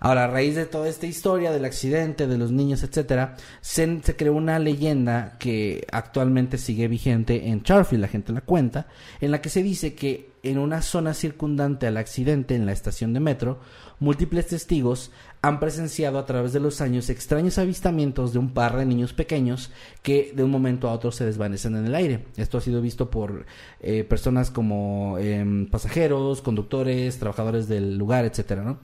Ahora, 0.00 0.24
a 0.24 0.26
raíz 0.28 0.54
de 0.54 0.66
toda 0.66 0.88
esta 0.88 1.06
historia 1.06 1.50
del 1.50 1.64
accidente, 1.64 2.26
de 2.26 2.38
los 2.38 2.52
niños, 2.52 2.82
etcétera, 2.82 3.36
se, 3.60 4.00
se 4.02 4.16
creó 4.16 4.34
una 4.34 4.58
leyenda 4.58 5.36
que 5.38 5.86
actualmente 5.90 6.58
sigue 6.58 6.88
vigente 6.88 7.48
en 7.48 7.62
Charfield, 7.62 8.02
la 8.02 8.08
gente 8.08 8.32
la 8.32 8.40
cuenta, 8.40 8.86
en 9.20 9.30
la 9.30 9.40
que 9.40 9.48
se 9.48 9.62
dice 9.62 9.94
que 9.94 10.30
en 10.42 10.58
una 10.58 10.82
zona 10.82 11.14
circundante 11.14 11.86
al 11.86 11.96
accidente 11.96 12.54
en 12.54 12.66
la 12.66 12.72
estación 12.72 13.12
de 13.12 13.20
metro, 13.20 13.58
múltiples 13.98 14.46
testigos 14.46 15.10
han 15.42 15.60
presenciado 15.60 16.18
a 16.18 16.26
través 16.26 16.52
de 16.52 16.60
los 16.60 16.80
años 16.80 17.10
extraños 17.10 17.58
avistamientos 17.58 18.32
de 18.32 18.38
un 18.38 18.50
par 18.50 18.76
de 18.76 18.86
niños 18.86 19.12
pequeños 19.12 19.70
que 20.02 20.32
de 20.34 20.42
un 20.42 20.50
momento 20.50 20.88
a 20.88 20.92
otro 20.92 21.12
se 21.12 21.24
desvanecen 21.24 21.76
en 21.76 21.86
el 21.86 21.94
aire. 21.94 22.24
Esto 22.36 22.58
ha 22.58 22.60
sido 22.60 22.80
visto 22.80 23.10
por 23.10 23.46
eh, 23.80 24.04
personas 24.04 24.50
como 24.50 25.16
em, 25.18 25.66
pasajeros, 25.66 26.42
conductores, 26.42 27.18
trabajadores 27.18 27.68
del 27.68 27.96
lugar, 27.96 28.24
etcétera, 28.24 28.62
¿no? 28.62 28.78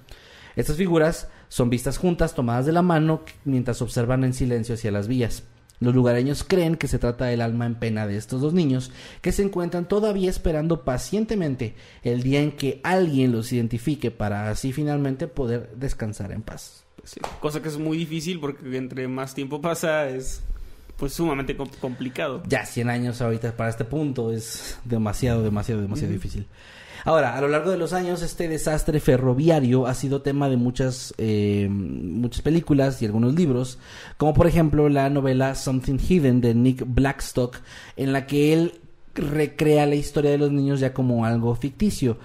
Estas 0.57 0.77
figuras 0.77 1.29
son 1.49 1.71
vistas 1.71 1.99
juntas, 1.99 2.35
tomadas 2.35 2.67
de 2.67 2.73
la 2.73 2.83
mano, 2.83 3.23
mientras 3.45 3.83
observan 3.83 4.25
en 4.25 4.35
silencio 4.35 4.75
hacia 4.75 4.91
las 4.93 5.09
vías. 5.09 5.45
Los 5.81 5.95
lugareños 5.95 6.45
creen 6.45 6.77
que 6.77 6.87
se 6.89 6.99
trata 7.01 7.27
del 7.27 7.41
alma 7.41 7.67
en 7.67 7.75
pena 7.75 8.07
de 8.07 8.17
estos 8.17 8.41
dos 8.41 8.55
niños, 8.55 8.93
que 9.21 9.33
se 9.33 9.43
encuentran 9.43 9.87
todavía 9.89 10.31
esperando 10.31 10.85
pacientemente 10.85 11.75
el 12.05 12.23
día 12.23 12.41
en 12.41 12.53
que 12.53 12.81
alguien 12.85 13.33
los 13.33 13.53
identifique 13.53 14.11
para 14.11 14.49
así 14.51 14.73
finalmente 14.73 15.27
poder 15.27 15.71
descansar 15.77 16.31
en 16.33 16.43
paz. 16.43 16.85
Sí, 17.03 17.21
cosa 17.41 17.61
que 17.61 17.69
es 17.69 17.77
muy 17.77 17.99
difícil 17.99 18.41
porque 18.41 18.77
entre 18.77 19.09
más 19.09 19.35
tiempo 19.35 19.61
pasa 19.61 20.09
es 20.09 20.43
pues 20.97 21.13
sumamente 21.13 21.57
com- 21.57 21.69
complicado. 21.81 22.43
Ya 22.49 22.65
100 22.65 22.89
años 22.89 23.21
ahorita 23.21 23.57
para 23.57 23.69
este 23.69 23.85
punto 23.85 24.31
es 24.33 24.79
demasiado, 24.85 25.43
demasiado, 25.43 25.83
demasiado 25.83 26.13
difícil. 26.13 26.47
Ahora, 27.07 27.37
a 27.37 27.41
lo 27.43 27.49
largo 27.49 27.71
de 27.71 27.77
los 27.77 27.93
años, 27.93 28.23
este 28.23 28.49
desastre 28.49 28.99
ferroviario 28.99 29.87
ha 29.87 29.93
sido 29.93 30.23
tema 30.23 30.49
de 30.49 30.57
muchas, 30.57 31.13
eh, 31.19 31.69
muchas 31.71 32.41
películas 32.41 33.03
y 33.03 33.05
algunos 33.05 33.35
libros, 33.35 33.79
como 34.17 34.33
por 34.33 34.47
ejemplo 34.47 34.89
la 34.89 35.11
novela 35.11 35.55
Something 35.55 35.99
Hidden 35.99 36.41
de 36.41 36.55
Nick 36.55 36.83
Blackstock, 36.87 37.59
en 37.97 38.15
la 38.15 38.27
que 38.27 38.55
él 38.55 38.81
recrea 39.15 39.85
la 39.85 39.97
historia 39.97 40.31
de 40.31 40.39
los 40.39 40.51
niños 40.51 40.81
ya 40.81 40.95
como 40.95 41.27
algo 41.27 41.55
ficticio. 41.55 42.17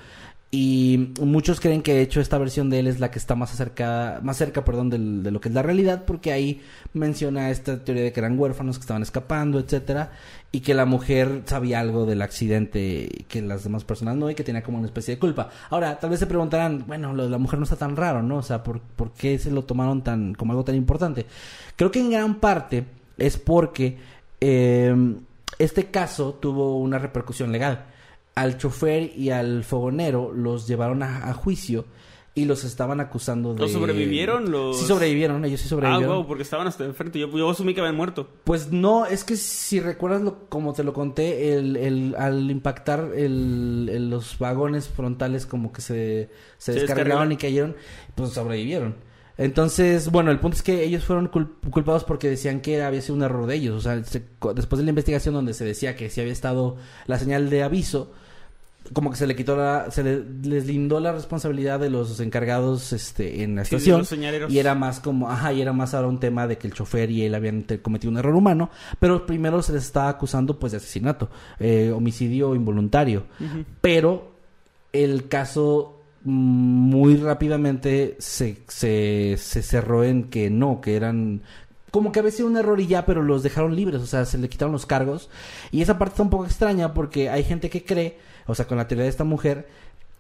Y 0.52 1.14
muchos 1.22 1.60
creen 1.60 1.84
que 1.84 1.94
de 1.94 2.02
hecho 2.02 2.20
esta 2.22 2.40
versión 2.40 2.72
de 2.72 2.80
él 2.80 2.88
es 2.88 3.00
la 3.00 3.12
que 3.12 3.20
está 3.20 3.36
más 3.36 3.54
acercada, 3.54 4.20
más 4.22 4.38
cerca, 4.38 4.66
perdón, 4.66 4.90
de 4.90 5.30
lo 5.30 5.40
que 5.40 5.50
es 5.50 5.54
la 5.54 5.62
realidad, 5.62 6.06
porque 6.06 6.32
ahí 6.32 6.62
menciona 6.94 7.52
esta 7.52 7.84
teoría 7.84 8.04
de 8.04 8.12
que 8.12 8.20
eran 8.20 8.38
huérfanos 8.40 8.80
que 8.80 8.82
estaban 8.82 9.04
escapando, 9.04 9.60
etcétera, 9.60 10.12
y 10.52 10.62
que 10.62 10.74
la 10.74 10.86
mujer 10.86 11.44
sabía 11.46 11.80
algo 11.80 12.08
del 12.08 12.24
accidente 12.24 13.26
que 13.28 13.44
las 13.44 13.64
demás 13.64 13.84
personas 13.84 14.16
no, 14.16 14.28
y 14.28 14.34
que 14.34 14.44
tenía 14.44 14.64
como 14.64 14.80
una 14.80 14.88
especie 14.88 15.16
de 15.16 15.20
culpa. 15.20 15.50
Ahora, 15.70 16.00
tal 16.00 16.10
vez 16.10 16.18
se 16.18 16.26
preguntarán, 16.26 16.84
bueno, 16.88 17.14
lo 17.14 17.26
de 17.26 17.30
la 17.30 17.38
mujer 17.38 17.60
no 17.60 17.66
está 17.66 17.76
tan 17.76 17.96
raro, 17.96 18.24
¿no? 18.24 18.38
O 18.38 18.44
sea, 18.44 18.64
¿por, 18.64 18.80
por 18.80 19.12
qué 19.12 19.38
se 19.38 19.52
lo 19.52 19.66
tomaron 19.66 20.04
tan, 20.04 20.34
como 20.34 20.54
algo 20.54 20.66
tan 20.66 20.74
importante? 20.74 21.28
Creo 21.76 21.92
que 21.92 22.00
en 22.00 22.10
gran 22.10 22.40
parte 22.40 22.86
es 23.20 23.38
porque 23.38 23.98
eh, 24.42 24.96
este 25.60 25.92
caso 25.92 26.34
tuvo 26.42 26.80
una 26.80 26.98
repercusión 26.98 27.52
legal 27.52 27.86
al 28.42 28.58
chofer 28.58 29.12
y 29.16 29.30
al 29.32 29.64
fogonero 29.64 30.32
los 30.34 30.68
llevaron 30.68 31.04
a, 31.04 31.30
a 31.30 31.34
juicio 31.34 31.86
y 32.36 32.46
los 32.46 32.64
estaban 32.64 33.00
acusando 33.02 33.54
de... 33.54 33.60
¿Los 33.62 33.72
sobrevivieron? 33.74 34.50
Los... 34.52 34.80
Sí 34.80 34.86
sobrevivieron, 34.86 35.44
ellos 35.44 35.60
sí 35.60 35.66
Ah, 35.66 35.70
sobrevivieron. 35.70 36.16
wow, 36.18 36.28
porque 36.28 36.44
estaban 36.44 36.68
hasta 36.68 36.86
enfrente. 36.86 37.20
Yo, 37.20 37.28
yo 37.36 37.50
asumí 37.50 37.74
que 37.74 37.82
habían 37.82 37.98
muerto. 37.98 38.30
Pues 38.46 38.72
no, 38.72 39.06
es 39.08 39.24
que 39.26 39.36
si 39.36 39.80
recuerdas 39.82 40.22
lo, 40.22 40.48
como 40.48 40.72
te 40.74 40.84
lo 40.86 40.94
conté, 40.94 41.54
el, 41.56 41.76
el, 41.76 42.16
al 42.18 42.50
impactar 42.50 43.12
el, 43.16 43.90
el- 43.92 44.10
los 44.10 44.38
vagones 44.40 44.88
frontales 44.88 45.46
como 45.46 45.74
que 45.74 45.82
se, 45.82 46.30
se, 46.58 46.74
descarrilaron. 46.74 47.32
y 47.32 47.38
cayeron, 47.38 47.76
pues 48.16 48.30
sobrevivieron. 48.32 48.96
Entonces, 49.38 50.12
bueno, 50.12 50.32
el 50.32 50.40
punto 50.40 50.56
es 50.58 50.64
que 50.64 50.84
ellos 50.84 51.04
fueron 51.06 51.32
cul- 51.32 51.50
culpados 51.72 52.04
porque 52.04 52.30
decían 52.30 52.60
que 52.62 52.82
había 52.84 53.02
sido 53.02 53.16
un 53.16 53.24
error 53.24 53.48
de 53.48 53.56
ellos. 53.56 53.76
O 53.76 53.82
sea, 53.82 54.04
se- 54.04 54.24
después 54.54 54.78
de 54.78 54.84
la 54.84 54.90
investigación 54.90 55.34
donde 55.34 55.54
se 55.54 55.66
decía 55.66 55.96
que 55.96 56.10
si 56.10 56.22
había 56.22 56.34
estado 56.34 56.76
la 57.08 57.18
señal 57.18 57.50
de 57.50 57.64
aviso, 57.64 58.12
como 58.94 59.12
que 59.12 59.18
se 59.18 59.28
le 59.28 59.36
quitó 59.36 59.56
la, 59.56 59.92
se 59.92 60.04
le- 60.04 60.24
les 60.44 60.66
lindó 60.66 61.00
la 61.00 61.12
responsabilidad 61.12 61.80
de 61.80 61.90
los 61.90 62.20
encargados 62.20 62.92
este, 62.94 63.44
en 63.44 63.56
la 63.56 63.66
Sí, 63.66 63.76
estación. 63.76 64.00
los 64.00 64.52
y 64.52 64.60
era 64.60 64.76
más 64.76 65.00
como, 65.00 65.30
ajá, 65.30 65.54
y 65.54 65.62
era 65.62 65.74
más 65.74 65.94
ahora 65.94 66.08
un 66.08 66.20
tema 66.20 66.48
de 66.48 66.58
que 66.58 66.68
el 66.68 66.74
chofer 66.74 67.12
y 67.12 67.24
él 67.24 67.36
habían 67.36 67.66
cometido 67.82 68.12
un 68.12 68.18
error 68.18 68.36
humano, 68.36 68.70
pero 69.00 69.26
primero 69.26 69.62
se 69.62 69.74
les 69.74 69.84
estaba 69.84 70.10
acusando 70.10 70.60
pues 70.60 70.72
de 70.72 70.78
asesinato, 70.78 71.30
eh, 71.60 71.92
homicidio 71.96 72.56
involuntario. 72.56 73.24
Pero 73.82 74.32
el 74.92 75.28
caso 75.28 76.02
mm, 76.24 76.32
muy 76.32 77.16
rápidamente 77.18 78.16
se, 78.20 78.58
se, 78.68 79.36
se 79.38 79.62
cerró 79.62 80.04
en 80.04 80.26
que 80.26 80.50
no, 80.50 80.82
que 80.82 80.96
eran 80.96 81.42
como 81.92 82.12
que 82.12 82.20
había 82.20 82.32
sido 82.32 82.48
un 82.48 82.58
error 82.58 82.80
y 82.80 82.88
ya, 82.88 83.06
pero 83.06 83.24
los 83.24 83.44
dejaron 83.44 83.76
libres, 83.76 84.02
o 84.02 84.06
sea, 84.08 84.26
se 84.26 84.38
le 84.38 84.50
quitaron 84.50 84.72
los 84.74 84.86
cargos. 84.86 85.30
Y 85.72 85.82
esa 85.82 85.98
parte 85.98 86.14
está 86.14 86.24
un 86.24 86.30
poco 86.30 86.46
extraña 86.46 86.94
porque 86.94 87.30
hay 87.30 87.44
gente 87.44 87.70
que 87.70 87.84
cree, 87.84 88.18
o 88.48 88.56
sea, 88.56 88.66
con 88.68 88.78
la 88.78 88.88
teoría 88.88 89.04
de 89.04 89.10
esta 89.10 89.24
mujer, 89.24 89.68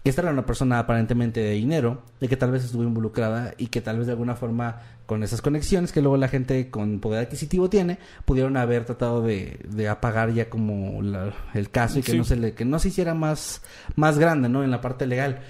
que 0.03 0.09
esta 0.11 0.21
era 0.21 0.31
una 0.31 0.45
persona 0.45 0.79
aparentemente 0.79 1.41
de 1.41 1.51
dinero, 1.51 2.01
de 2.21 2.29
que 2.29 2.37
tal 2.37 2.51
vez 2.51 2.63
estuvo 2.63 2.83
involucrada 2.83 3.53
y 3.57 3.67
que 3.67 3.81
tal 3.81 3.97
vez 3.97 4.07
de 4.07 4.13
alguna 4.13 4.35
forma 4.35 4.81
con 5.05 5.23
esas 5.23 5.41
conexiones 5.41 5.91
que 5.91 6.01
luego 6.01 6.15
la 6.17 6.27
gente 6.29 6.69
con 6.69 6.99
poder 6.99 7.25
adquisitivo 7.25 7.69
tiene, 7.69 7.97
pudieron 8.25 8.55
haber 8.57 8.85
tratado 8.85 9.21
de, 9.21 9.59
de 9.67 9.89
apagar 9.89 10.31
ya 10.31 10.49
como 10.49 11.01
la- 11.01 11.33
el 11.53 11.69
caso 11.69 11.99
y 11.99 12.01
que 12.03 12.11
Sí. 12.13 12.17
no 12.17 12.23
se 12.23 12.35
le, 12.37 12.53
que 12.53 12.63
no 12.63 12.79
se 12.79 12.89
hiciera 12.89 13.13
más, 13.13 13.61
más 13.95 14.17
grande, 14.19 14.47
¿no? 14.47 14.63
En 14.63 14.71
la 14.71 14.79
parte 14.81 15.05
legal. 15.05 15.41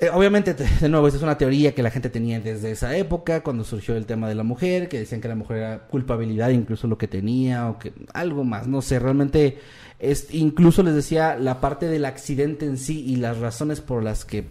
Eh, 0.00 0.10
obviamente, 0.10 0.54
te- 0.54 0.64
de 0.80 0.88
nuevo, 0.88 1.08
esta 1.08 1.16
es 1.16 1.22
una 1.24 1.36
teoría 1.38 1.74
que 1.74 1.82
la 1.82 1.90
gente 1.90 2.08
tenía 2.08 2.38
desde 2.38 2.70
esa 2.70 2.96
época, 2.96 3.42
cuando 3.42 3.64
surgió 3.64 3.96
el 3.96 4.06
tema 4.06 4.28
de 4.28 4.36
la 4.36 4.44
mujer, 4.44 4.88
que 4.88 4.98
decían 5.00 5.20
que 5.20 5.26
la 5.28 5.34
mujer 5.34 5.56
era 5.58 5.78
culpabilidad, 5.88 6.50
incluso 6.50 6.86
lo 6.86 6.98
que 6.98 7.08
tenía, 7.08 7.68
o 7.68 7.78
que 7.80 7.92
algo 8.14 8.44
más, 8.44 8.68
no 8.68 8.80
sé, 8.80 9.00
realmente, 9.00 9.58
es, 9.98 10.32
incluso 10.32 10.84
les 10.84 10.94
decía, 10.94 11.36
la 11.36 11.60
parte 11.60 11.86
del 11.86 12.04
accidente 12.04 12.64
en 12.64 12.76
sí 12.78 13.04
y 13.04 13.16
las 13.16 13.38
razones 13.38 13.80
por 13.80 14.04
las 14.04 14.24
que 14.24 14.46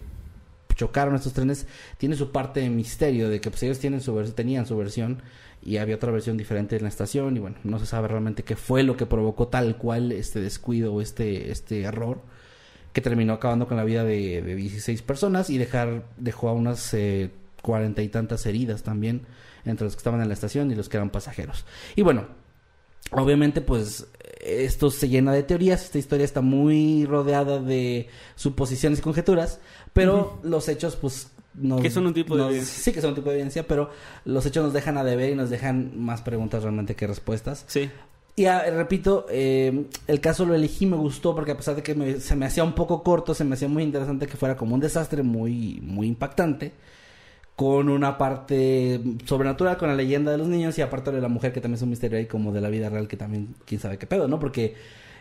chocaron 0.74 1.14
estos 1.14 1.32
trenes, 1.32 1.66
tiene 1.96 2.14
su 2.14 2.30
parte 2.30 2.60
de 2.60 2.68
misterio, 2.70 3.30
de 3.30 3.40
que 3.40 3.50
pues 3.50 3.62
ellos 3.62 3.78
tienen 3.78 4.00
su 4.02 4.14
tenían 4.32 4.66
su 4.66 4.76
versión 4.76 5.22
y 5.62 5.78
había 5.78 5.96
otra 5.96 6.12
versión 6.12 6.36
diferente 6.36 6.76
en 6.76 6.82
la 6.82 6.88
estación 6.88 7.36
y 7.36 7.40
bueno, 7.40 7.56
no 7.64 7.78
se 7.80 7.86
sabe 7.86 8.06
realmente 8.06 8.44
qué 8.44 8.54
fue 8.54 8.84
lo 8.84 8.96
que 8.96 9.06
provocó 9.06 9.48
tal 9.48 9.76
cual 9.76 10.12
este 10.12 10.40
descuido 10.40 10.94
o 10.94 11.00
este, 11.00 11.50
este 11.50 11.82
error 11.82 12.20
que 12.98 13.02
terminó 13.10 13.32
acabando 13.34 13.68
con 13.68 13.76
la 13.76 13.84
vida 13.84 14.02
de, 14.02 14.42
de 14.42 14.54
16 14.56 15.02
personas 15.02 15.50
y 15.50 15.58
dejar 15.58 16.02
dejó 16.16 16.48
a 16.48 16.52
unas 16.52 16.92
eh, 16.94 17.30
cuarenta 17.62 18.02
y 18.02 18.08
tantas 18.08 18.44
heridas 18.46 18.82
también 18.82 19.22
entre 19.64 19.84
los 19.84 19.94
que 19.94 19.98
estaban 20.00 20.20
en 20.20 20.26
la 20.26 20.34
estación 20.34 20.70
y 20.72 20.74
los 20.74 20.88
que 20.88 20.96
eran 20.96 21.10
pasajeros. 21.10 21.64
Y 21.94 22.02
bueno, 22.02 22.26
obviamente 23.12 23.60
pues 23.60 24.06
esto 24.40 24.90
se 24.90 25.08
llena 25.08 25.32
de 25.32 25.42
teorías, 25.44 25.84
esta 25.84 25.98
historia 25.98 26.24
está 26.24 26.40
muy 26.40 27.04
rodeada 27.06 27.60
de 27.60 28.08
suposiciones 28.34 28.98
y 28.98 29.02
conjeturas, 29.02 29.60
pero 29.92 30.40
los 30.42 30.68
hechos 30.68 30.96
pues 30.96 31.30
nos, 31.54 31.80
Que 31.80 31.90
son 31.90 32.06
un 32.06 32.14
tipo 32.14 32.34
de 32.36 32.42
nos- 32.42 32.50
evidencia. 32.50 32.82
Sí, 32.82 32.92
que 32.92 33.00
son 33.00 33.10
un 33.10 33.16
tipo 33.16 33.28
de 33.30 33.36
evidencia, 33.36 33.66
pero 33.66 33.90
los 34.24 34.44
hechos 34.46 34.64
nos 34.64 34.72
dejan 34.72 34.96
a 34.98 35.04
deber 35.04 35.30
y 35.30 35.34
nos 35.34 35.50
dejan 35.50 35.92
más 36.00 36.22
preguntas 36.22 36.62
realmente 36.62 36.94
que 36.96 37.06
respuestas. 37.06 37.64
Sí. 37.68 37.90
Y 38.38 38.46
ah, 38.46 38.62
repito, 38.70 39.26
eh, 39.30 39.86
el 40.06 40.20
caso 40.20 40.46
lo 40.46 40.54
elegí, 40.54 40.86
me 40.86 40.96
gustó 40.96 41.34
porque 41.34 41.50
a 41.50 41.56
pesar 41.56 41.74
de 41.74 41.82
que 41.82 41.96
me- 41.96 42.20
se 42.20 42.36
me 42.36 42.46
hacía 42.46 42.62
un 42.62 42.72
poco 42.72 43.02
corto, 43.02 43.34
se 43.34 43.42
me 43.44 43.54
hacía 43.54 43.66
muy 43.68 43.82
interesante 43.82 44.28
que 44.28 44.36
fuera 44.36 44.56
como 44.56 44.74
un 44.76 44.80
desastre 44.80 45.24
muy, 45.24 45.80
muy 45.82 46.06
impactante, 46.06 46.72
con 47.56 47.88
una 47.88 48.18
parte 48.18 49.00
sobrenatural, 49.24 49.76
con 49.78 49.88
la 49.88 49.94
leyenda 49.96 50.30
de 50.32 50.38
los 50.38 50.48
niños 50.48 50.78
y 50.78 50.82
aparte 50.82 51.10
de 51.10 51.20
la 51.20 51.28
mujer 51.28 51.52
que 51.52 51.60
también 51.60 51.76
es 51.76 51.82
un 51.82 51.90
misterio 51.90 52.18
ahí 52.18 52.26
como 52.26 52.52
de 52.52 52.60
la 52.60 52.68
vida 52.70 52.88
real 52.90 53.08
que 53.08 53.16
también 53.16 53.54
quién 53.66 53.80
sabe 53.80 53.98
qué 53.98 54.06
pedo, 54.06 54.28
¿no? 54.28 54.38
Porque 54.38 54.76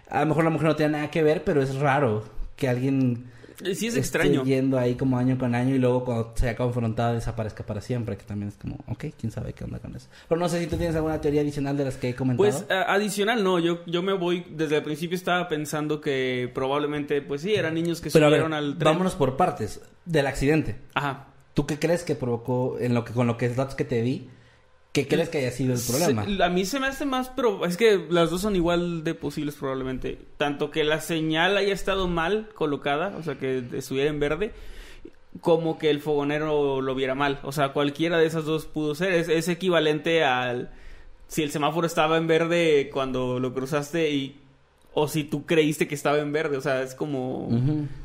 a 0.10 0.22
lo 0.22 0.28
mejor 0.28 0.44
la 0.44 0.52
mujer 0.52 0.68
no 0.68 0.76
tiene 0.76 0.94
nada 0.94 1.12
que 1.12 1.24
ver, 1.24 1.44
pero 1.44 1.62
es 1.64 1.76
raro 1.76 2.24
que 2.56 2.68
alguien 2.70 3.26
Sí, 3.64 3.72
es 3.72 3.82
esté 3.96 4.00
extraño. 4.00 4.44
yendo 4.44 4.78
ahí 4.78 4.96
como 4.96 5.18
año 5.18 5.38
con 5.38 5.56
año 5.56 5.74
y 5.76 5.80
luego 5.80 6.06
cuando 6.06 6.32
sea 6.36 6.56
confrontada 6.56 7.14
desaparezca 7.14 7.66
para 7.66 7.82
siempre, 7.82 8.16
que 8.16 8.24
también 8.24 8.50
es 8.50 8.56
como, 8.58 8.76
ok, 8.88 9.06
quién 9.20 9.32
sabe 9.32 9.54
qué 9.54 9.64
onda 9.64 9.80
con 9.80 9.96
eso. 9.96 10.08
Pero 10.30 10.40
no 10.40 10.48
sé 10.48 10.60
si 10.60 10.68
tú 10.68 10.78
tienes 10.78 10.96
alguna 10.96 11.20
teoría 11.20 11.42
adicional 11.42 11.76
de 11.76 11.86
las 11.86 11.98
que 11.98 12.10
he 12.10 12.16
comentado. 12.16 12.38
Pues 12.50 12.66
a- 12.70 12.94
adicional, 12.94 13.44
no, 13.44 13.58
yo, 13.60 13.84
yo 13.88 14.04
me 14.04 14.14
voy, 14.14 14.46
desde 14.52 14.78
el 14.78 14.84
principio 14.84 15.16
estaba 15.16 15.48
pensando 15.48 16.00
que 16.02 16.52
probablemente, 16.54 17.22
pues 17.22 17.42
sí, 17.42 17.56
eran 17.56 17.74
niños 17.74 18.00
que 18.02 18.12
Pero 18.12 18.28
a 18.28 18.30
ver, 18.30 18.40
subieron 18.42 18.54
al 18.54 18.78
tren. 18.78 18.94
vámonos 18.94 19.16
por 19.16 19.36
partes. 19.38 19.82
Del 20.06 20.28
accidente. 20.28 20.76
Ajá. 20.94 21.28
¿Tú 21.54 21.66
qué 21.66 21.80
crees 21.80 22.04
que 22.04 22.14
provocó, 22.16 22.78
en 22.80 22.94
lo 22.94 23.04
que, 23.04 23.14
con 23.14 23.26
lo 23.26 23.38
que 23.38 23.50
datos 23.50 23.74
que 23.76 23.84
te 23.86 24.02
di, 24.04 24.30
qué 25.04 25.08
crees 25.16 25.30
que 25.30 25.38
haya 25.40 25.52
sido 25.52 25.74
el 25.74 25.80
problema? 25.80 26.26
Se- 26.26 26.44
a 26.44 26.50
mí 26.50 26.66
se 26.66 26.80
me 26.80 26.88
hace 26.88 27.06
más, 27.06 27.30
pero 27.36 27.66
es 27.66 27.78
que 27.78 28.06
las 28.10 28.30
dos 28.30 28.42
son 28.42 28.56
igual 28.56 29.04
de 29.04 29.14
posibles 29.16 29.56
probablemente. 29.56 30.18
Tanto 30.38 30.72
que 30.72 30.84
la 30.84 31.02
señal 31.02 31.58
haya 31.58 31.74
estado 31.74 32.08
mal 32.08 32.50
colocada, 32.56 33.16
o 33.18 33.24
sea, 33.24 33.36
que 33.36 33.64
estuviera 33.74 34.10
en 34.10 34.20
verde, 34.20 34.52
como 35.42 35.78
que 35.78 35.90
el 35.90 36.00
fogonero 36.00 36.82
lo 36.82 36.96
viera 36.96 37.14
mal. 37.16 37.40
O 37.44 37.52
sea, 37.52 37.74
cualquiera 37.74 38.18
de 38.18 38.26
esas 38.26 38.46
dos 38.46 38.66
pudo 38.66 38.96
ser. 38.96 39.12
Es, 39.14 39.30
es 39.30 39.48
equivalente 39.50 40.24
al... 40.24 40.72
Si 41.28 41.44
el 41.44 41.52
semáforo 41.52 41.86
estaba 41.86 42.18
en 42.18 42.26
verde 42.28 42.90
cuando 42.92 43.40
lo 43.40 43.54
cruzaste 43.54 44.10
y... 44.12 44.40
O 45.00 45.08
si 45.08 45.24
tú 45.24 45.46
creíste 45.46 45.88
que 45.88 45.94
estaba 45.94 46.18
en 46.18 46.32
verde, 46.32 46.58
o 46.58 46.62
sea, 46.62 46.82
es 46.82 46.96
como... 46.96 47.50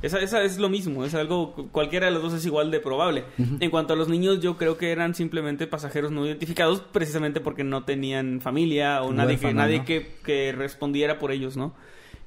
Esa, 0.02 0.20
esa 0.20 0.42
es 0.42 0.58
lo 0.58 0.68
mismo, 0.68 1.06
es 1.06 1.14
algo, 1.14 1.54
cualquiera 1.72 2.04
de 2.04 2.12
los 2.12 2.22
dos 2.22 2.34
es 2.34 2.44
igual 2.44 2.70
de 2.70 2.80
probable. 2.80 3.24
En 3.60 3.70
cuanto 3.70 3.94
a 3.94 3.96
los 3.96 4.10
niños, 4.10 4.40
yo 4.40 4.58
creo 4.58 4.76
que 4.76 4.92
eran 4.92 5.14
simplemente 5.14 5.66
pasajeros 5.66 6.10
no 6.10 6.26
identificados, 6.26 6.80
precisamente 6.80 7.40
porque 7.40 7.64
no 7.64 7.84
tenían 7.84 8.42
familia 8.42 9.02
o 9.02 9.12
nadie, 9.14 9.38
que, 9.38 9.54
nadie 9.54 9.78
¿no? 9.78 9.84
que, 9.86 10.16
que 10.22 10.52
respondiera 10.52 11.18
por 11.18 11.32
ellos, 11.32 11.56
¿no? 11.56 11.74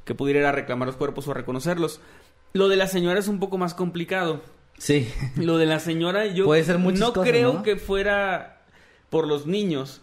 Que 0.04 0.15
pudiera 0.15 0.39
ir 0.39 0.45
a 0.47 0.51
reclamar 0.51 0.88
los 0.88 0.97
cuerpos 0.97 1.28
o 1.28 1.32
a 1.32 1.36
reconocerlos. 1.36 2.01
Lo 2.54 2.67
de 2.67 2.78
la 2.78 2.88
señora 2.88 3.19
es 3.19 3.28
un 3.28 3.39
poco 3.39 3.60
más 3.60 3.75
complicado, 3.75 4.41
Sí. 4.78 5.08
Lo 5.38 5.58
de 5.58 5.65
la 5.65 5.80
señora, 5.80 6.25
yo 6.25 6.45
Puede 6.45 6.63
ser 6.63 6.80
no 6.80 7.13
cosas, 7.13 7.30
creo 7.30 7.54
¿no? 7.54 7.63
que 7.63 7.78
fuera 7.78 8.62
por 9.10 9.28
los 9.28 9.45
niños. 9.45 10.01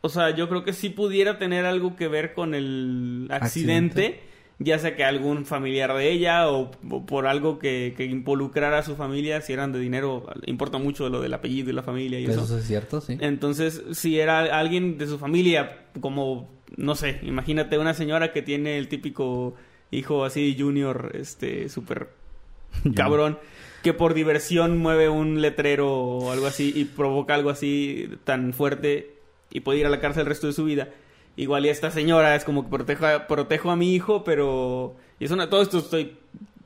O 0.00 0.08
sea, 0.08 0.30
yo 0.30 0.48
creo 0.48 0.62
que 0.64 0.72
sí 0.72 0.90
pudiera 0.90 1.38
tener 1.38 1.64
algo 1.66 1.96
que 1.96 2.08
ver 2.08 2.32
con 2.32 2.54
el 2.54 3.26
accidente, 3.30 4.06
Accidente. 4.06 4.20
ya 4.60 4.78
sea 4.78 4.94
que 4.94 5.02
algún 5.04 5.44
familiar 5.44 5.92
de 5.94 6.10
ella 6.10 6.48
o, 6.50 6.70
o 6.88 7.04
por 7.06 7.26
algo 7.26 7.58
que, 7.58 7.94
que 7.96 8.04
involucrara 8.04 8.78
a 8.78 8.82
su 8.84 8.94
familia, 8.94 9.40
si 9.40 9.52
eran 9.52 9.72
de 9.72 9.80
dinero, 9.80 10.26
importa 10.46 10.78
mucho 10.78 11.08
lo 11.08 11.20
del 11.20 11.34
apellido 11.34 11.70
y 11.70 11.72
la 11.72 11.82
familia 11.82 12.20
y 12.20 12.26
Eso, 12.26 12.44
eso. 12.44 12.58
es 12.58 12.64
cierto, 12.66 13.00
sí. 13.00 13.18
Entonces, 13.20 13.82
si 13.92 14.20
era 14.20 14.56
alguien 14.58 14.98
de 14.98 15.06
su 15.08 15.18
familia, 15.18 15.86
como, 16.00 16.48
no 16.76 16.94
sé, 16.94 17.18
imagínate 17.22 17.76
una 17.78 17.94
señora 17.94 18.32
que 18.32 18.42
tiene 18.42 18.78
el 18.78 18.86
típico 18.88 19.54
hijo 19.90 20.24
así 20.24 20.54
junior, 20.58 21.10
este, 21.14 21.68
súper 21.68 22.10
cabrón, 22.94 23.38
que 23.82 23.94
por 23.94 24.14
diversión 24.14 24.78
mueve 24.78 25.08
un 25.08 25.40
letrero 25.42 25.92
o 25.92 26.30
algo 26.30 26.46
así 26.46 26.72
y 26.76 26.84
provoca 26.84 27.34
algo 27.34 27.50
así 27.50 28.08
tan 28.24 28.52
fuerte 28.52 29.17
y 29.50 29.60
puede 29.60 29.80
ir 29.80 29.86
a 29.86 29.90
la 29.90 30.00
cárcel 30.00 30.22
el 30.22 30.26
resto 30.26 30.46
de 30.46 30.52
su 30.52 30.64
vida. 30.64 30.88
Igual 31.36 31.66
y 31.66 31.68
esta 31.68 31.90
señora 31.90 32.34
es 32.34 32.44
como 32.44 32.64
que 32.64 32.70
protejo 32.70 33.06
a, 33.06 33.26
protejo 33.26 33.70
a 33.70 33.76
mi 33.76 33.94
hijo, 33.94 34.24
pero... 34.24 34.96
Y 35.20 35.24
es 35.24 35.30
una, 35.30 35.48
todo 35.48 35.62
esto 35.62 35.78
estoy 35.78 36.16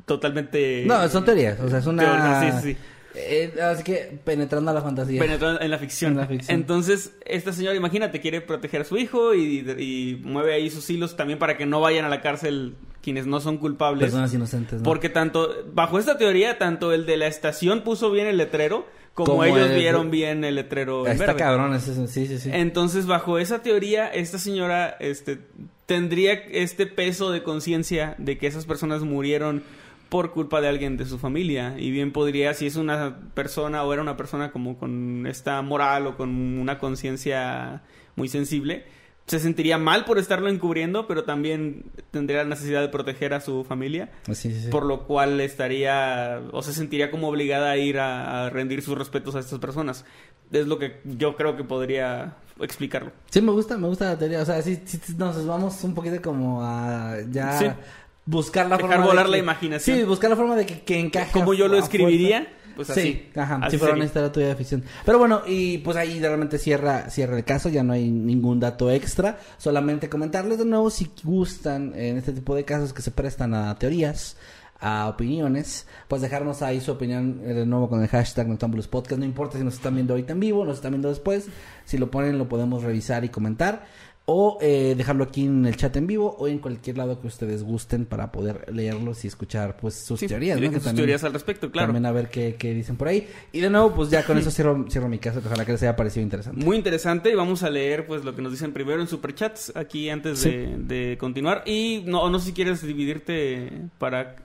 totalmente... 0.06 0.84
No, 0.86 1.06
son 1.08 1.24
teorías. 1.24 1.60
O 1.60 1.68
sea, 1.68 1.78
es 1.78 1.86
una. 1.86 2.02
Teoría, 2.02 2.60
sí. 2.60 2.76
Eh, 3.14 3.52
así 3.62 3.82
que 3.82 4.18
penetrando 4.24 4.70
a 4.70 4.74
la 4.74 4.80
fantasía. 4.80 5.20
penetrando 5.20 5.60
en 5.60 5.70
la 5.70 5.78
ficción. 5.78 6.12
En 6.12 6.18
la 6.18 6.26
ficción. 6.26 6.58
Entonces, 6.58 7.12
esta 7.26 7.52
señora, 7.52 7.76
imagínate, 7.76 8.20
quiere 8.20 8.40
proteger 8.40 8.82
a 8.82 8.84
su 8.84 8.96
hijo 8.96 9.34
y, 9.34 9.58
y 9.78 10.20
mueve 10.24 10.54
ahí 10.54 10.70
sus 10.70 10.88
hilos 10.88 11.16
también 11.16 11.38
para 11.38 11.58
que 11.58 11.66
no 11.66 11.80
vayan 11.80 12.06
a 12.06 12.08
la 12.08 12.22
cárcel 12.22 12.74
quienes 13.02 13.26
no 13.26 13.40
son 13.40 13.58
culpables. 13.58 14.04
Personas 14.04 14.32
inocentes, 14.32 14.78
¿no? 14.78 14.84
Porque 14.84 15.08
tanto, 15.08 15.50
bajo 15.74 15.98
esta 15.98 16.16
teoría, 16.16 16.56
tanto 16.58 16.92
el 16.92 17.04
de 17.04 17.16
la 17.16 17.26
estación 17.26 17.82
puso 17.82 18.10
bien 18.10 18.26
el 18.26 18.38
letrero, 18.38 18.86
como, 19.14 19.26
Como 19.30 19.44
ellos 19.44 19.70
el- 19.70 19.78
vieron 19.78 20.10
bien 20.10 20.42
el 20.44 20.54
letrero 20.54 21.06
Está 21.06 21.26
verde. 21.26 21.38
cabrón, 21.38 21.74
ese, 21.74 22.06
sí, 22.08 22.26
sí, 22.26 22.38
sí. 22.38 22.50
Entonces, 22.52 23.06
bajo 23.06 23.38
esa 23.38 23.62
teoría, 23.62 24.08
esta 24.08 24.38
señora 24.38 24.96
este, 25.00 25.38
tendría 25.86 26.32
este 26.32 26.86
peso 26.86 27.30
de 27.30 27.42
conciencia 27.42 28.14
de 28.18 28.38
que 28.38 28.46
esas 28.46 28.64
personas 28.64 29.02
murieron 29.02 29.62
por 30.08 30.32
culpa 30.32 30.60
de 30.60 30.68
alguien 30.68 30.96
de 30.96 31.04
su 31.06 31.18
familia. 31.18 31.74
Y 31.78 31.90
bien 31.90 32.12
podría, 32.12 32.54
si 32.54 32.66
es 32.66 32.76
una 32.76 33.18
persona 33.34 33.82
o 33.84 33.92
era 33.92 34.00
una 34.02 34.16
persona 34.16 34.50
como 34.50 34.78
con 34.78 35.26
esta 35.26 35.60
moral 35.62 36.06
o 36.06 36.16
con 36.16 36.30
una 36.30 36.78
conciencia 36.78 37.82
muy 38.16 38.28
sensible, 38.28 38.84
se 39.26 39.38
sentiría 39.38 39.78
mal 39.78 40.04
por 40.04 40.18
estarlo 40.18 40.48
encubriendo, 40.48 41.06
pero 41.06 41.24
también 41.24 41.84
tendría 42.10 42.42
la 42.42 42.48
necesidad 42.50 42.80
de 42.80 42.88
proteger 42.88 43.34
a 43.34 43.40
su 43.40 43.64
familia. 43.64 44.10
Sí, 44.26 44.34
sí, 44.34 44.60
sí. 44.62 44.68
Por 44.68 44.84
lo 44.84 45.04
cual 45.06 45.40
estaría 45.40 46.40
o 46.52 46.62
se 46.62 46.72
sentiría 46.72 47.10
como 47.10 47.28
obligada 47.28 47.70
a 47.70 47.76
ir 47.76 47.98
a, 47.98 48.46
a 48.46 48.50
rendir 48.50 48.82
sus 48.82 48.98
respetos 48.98 49.34
a 49.34 49.40
estas 49.40 49.58
personas. 49.58 50.04
Es 50.50 50.66
lo 50.66 50.78
que 50.78 51.00
yo 51.04 51.36
creo 51.36 51.56
que 51.56 51.64
podría 51.64 52.36
explicarlo. 52.60 53.12
Sí, 53.30 53.40
me 53.40 53.52
gusta, 53.52 53.78
me 53.78 53.88
gusta 53.88 54.06
la 54.06 54.18
teoría. 54.18 54.42
O 54.42 54.44
sea, 54.44 54.60
sí, 54.60 54.78
sí 54.84 55.00
nos 55.16 55.46
vamos 55.46 55.82
un 55.84 55.94
poquito 55.94 56.20
como 56.20 56.62
a 56.62 57.16
ya 57.30 57.78
buscar 58.26 58.66
la 58.68 58.76
Dejar 58.76 58.90
forma. 58.90 59.04
de 59.04 59.08
volar 59.10 59.24
que- 59.26 59.30
la 59.32 59.38
imaginación. 59.38 59.96
Sí, 59.98 60.04
buscar 60.04 60.30
la 60.30 60.36
forma 60.36 60.56
de 60.56 60.66
que, 60.66 60.82
que 60.82 60.98
encaje. 61.00 61.32
Como 61.32 61.54
yo 61.54 61.68
lo 61.68 61.78
escribiría, 61.78 62.40
fuerza. 62.40 62.56
Pues 62.74 62.88
sí, 62.88 62.92
así. 63.00 63.30
ajá, 63.38 63.60
Así 63.62 63.78
sería. 63.78 63.94
una 63.94 64.04
historia 64.04 64.32
tuya 64.32 64.48
de 64.48 64.56
ficción. 64.56 64.84
Pero 65.04 65.18
bueno, 65.18 65.42
y 65.46 65.78
pues 65.78 65.96
ahí 65.96 66.18
realmente 66.20 66.58
cierra, 66.58 67.10
cierra 67.10 67.36
el 67.36 67.44
caso, 67.44 67.68
ya 67.68 67.82
no 67.82 67.92
hay 67.92 68.10
ningún 68.10 68.60
dato 68.60 68.90
extra. 68.90 69.38
Solamente 69.58 70.08
comentarles 70.08 70.58
de 70.58 70.64
nuevo 70.64 70.90
si 70.90 71.10
gustan 71.22 71.92
en 71.94 72.16
este 72.18 72.32
tipo 72.32 72.54
de 72.54 72.64
casos 72.64 72.92
que 72.92 73.02
se 73.02 73.10
prestan 73.10 73.54
a 73.54 73.74
teorías, 73.78 74.36
a 74.80 75.08
opiniones, 75.08 75.86
pues 76.08 76.22
dejarnos 76.22 76.60
ahí 76.60 76.80
su 76.80 76.90
opinión 76.90 77.40
eh, 77.44 77.54
de 77.54 77.64
nuevo 77.66 77.88
con 77.88 78.02
el 78.02 78.08
hashtag 78.08 78.48
Noctámbulos 78.48 78.88
Podcast. 78.88 79.18
No 79.20 79.24
importa 79.24 79.56
si 79.56 79.62
nos 79.62 79.74
están 79.74 79.94
viendo 79.94 80.14
ahorita 80.14 80.32
en 80.32 80.40
vivo, 80.40 80.64
nos 80.64 80.76
están 80.76 80.90
viendo 80.90 81.08
después. 81.08 81.46
Si 81.84 81.98
lo 81.98 82.10
ponen, 82.10 82.36
lo 82.36 82.48
podemos 82.48 82.82
revisar 82.82 83.24
y 83.24 83.28
comentar. 83.28 83.84
O 84.24 84.56
eh, 84.60 84.94
dejarlo 84.96 85.24
aquí 85.24 85.44
en 85.46 85.66
el 85.66 85.76
chat 85.76 85.96
en 85.96 86.06
vivo 86.06 86.36
o 86.38 86.46
en 86.46 86.58
cualquier 86.60 86.96
lado 86.96 87.20
que 87.20 87.26
ustedes 87.26 87.64
gusten 87.64 88.06
para 88.06 88.30
poder 88.30 88.72
leerlos 88.72 89.24
y 89.24 89.26
escuchar 89.26 89.76
pues 89.76 89.94
sus 89.96 90.20
Sí, 90.20 90.28
teorías. 90.28 90.60
¿no? 90.60 90.70
Que 90.70 90.78
sus 90.80 90.94
teorías 90.94 91.24
al 91.24 91.32
respecto, 91.32 91.72
claro. 91.72 91.88
También 91.88 92.06
a 92.06 92.12
ver 92.12 92.28
qué, 92.30 92.54
qué 92.56 92.72
dicen 92.72 92.96
por 92.96 93.08
ahí. 93.08 93.26
Y 93.50 93.58
de 93.58 93.68
nuevo, 93.68 93.92
pues 93.94 94.10
ya 94.10 94.24
con 94.24 94.38
eso 94.38 94.50
cierro, 94.52 94.86
cierro 94.88 95.08
mi 95.08 95.18
caso, 95.18 95.40
que 95.40 95.48
ojalá 95.48 95.64
que 95.64 95.72
les 95.72 95.82
haya 95.82 95.96
parecido 95.96 96.22
interesante. 96.22 96.64
Muy 96.64 96.76
interesante 96.76 97.30
y 97.30 97.34
vamos 97.34 97.64
a 97.64 97.70
leer 97.70 98.06
pues 98.06 98.24
lo 98.24 98.34
que 98.36 98.42
nos 98.42 98.52
dicen 98.52 98.72
primero 98.72 99.00
en 99.00 99.08
superchats 99.08 99.72
aquí 99.74 100.08
antes 100.08 100.38
Sí. 100.38 100.50
de, 100.50 100.76
de 100.78 101.18
continuar 101.18 101.64
y 101.66 102.04
no 102.06 102.30
no 102.30 102.38
sé 102.38 102.46
si 102.46 102.52
quieres 102.52 102.80
dividirte 102.86 103.72
para 103.98 104.36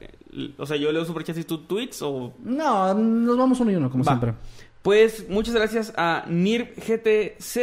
o 0.58 0.66
sea 0.66 0.76
yo 0.78 0.92
leo 0.92 1.06
superchats 1.06 1.40
y 1.40 1.44
tú 1.44 1.60
tweets 1.66 2.02
o 2.02 2.34
No, 2.44 2.94
nos 2.96 3.38
vamos 3.38 3.60
uno 3.60 3.72
y 3.72 3.76
uno, 3.76 3.90
como 3.92 4.04
Va. 4.04 4.12
siempre. 4.14 4.34
Pues 4.82 5.28
muchas 5.28 5.54
gracias 5.54 5.94
a 5.98 6.24
NIRGTZ 6.30 7.58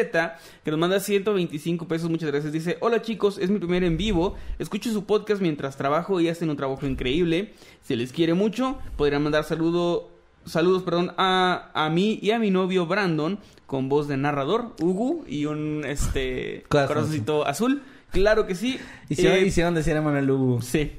que 0.62 0.70
nos 0.70 0.78
manda 0.78 1.00
125 1.00 1.88
pesos. 1.88 2.10
Muchas 2.10 2.30
gracias. 2.30 2.52
Dice: 2.52 2.76
Hola 2.80 3.02
chicos, 3.02 3.38
es 3.38 3.50
mi 3.50 3.58
primer 3.58 3.82
en 3.84 3.96
vivo. 3.96 4.34
Escucho 4.58 4.92
su 4.92 5.04
podcast 5.04 5.40
mientras 5.40 5.76
trabajo 5.76 6.20
y 6.20 6.28
hacen 6.28 6.50
un 6.50 6.56
trabajo 6.56 6.86
increíble. 6.86 7.52
Se 7.82 7.96
les 7.96 8.12
quiere 8.12 8.34
mucho. 8.34 8.78
Podrían 8.96 9.22
mandar 9.22 9.44
saludo, 9.44 10.10
saludos 10.44 10.82
perdón, 10.82 11.12
a, 11.16 11.70
a 11.72 11.88
mí 11.88 12.18
y 12.20 12.30
a 12.32 12.38
mi 12.38 12.50
novio 12.50 12.86
Brandon 12.86 13.38
con 13.66 13.88
voz 13.88 14.06
de 14.08 14.16
narrador, 14.18 14.74
Ugu, 14.82 15.24
y 15.26 15.46
un 15.46 15.84
este 15.86 16.64
corazoncito 16.68 17.46
azul. 17.46 17.82
Claro 18.10 18.46
que 18.46 18.54
sí. 18.54 18.78
Hicieron, 19.08 19.38
Eh, 19.38 19.46
hicieron 19.46 19.74
decir 19.74 19.96
a 19.96 20.02
Manuel 20.02 20.26
Lugo. 20.26 20.62
Sí. 20.62 20.92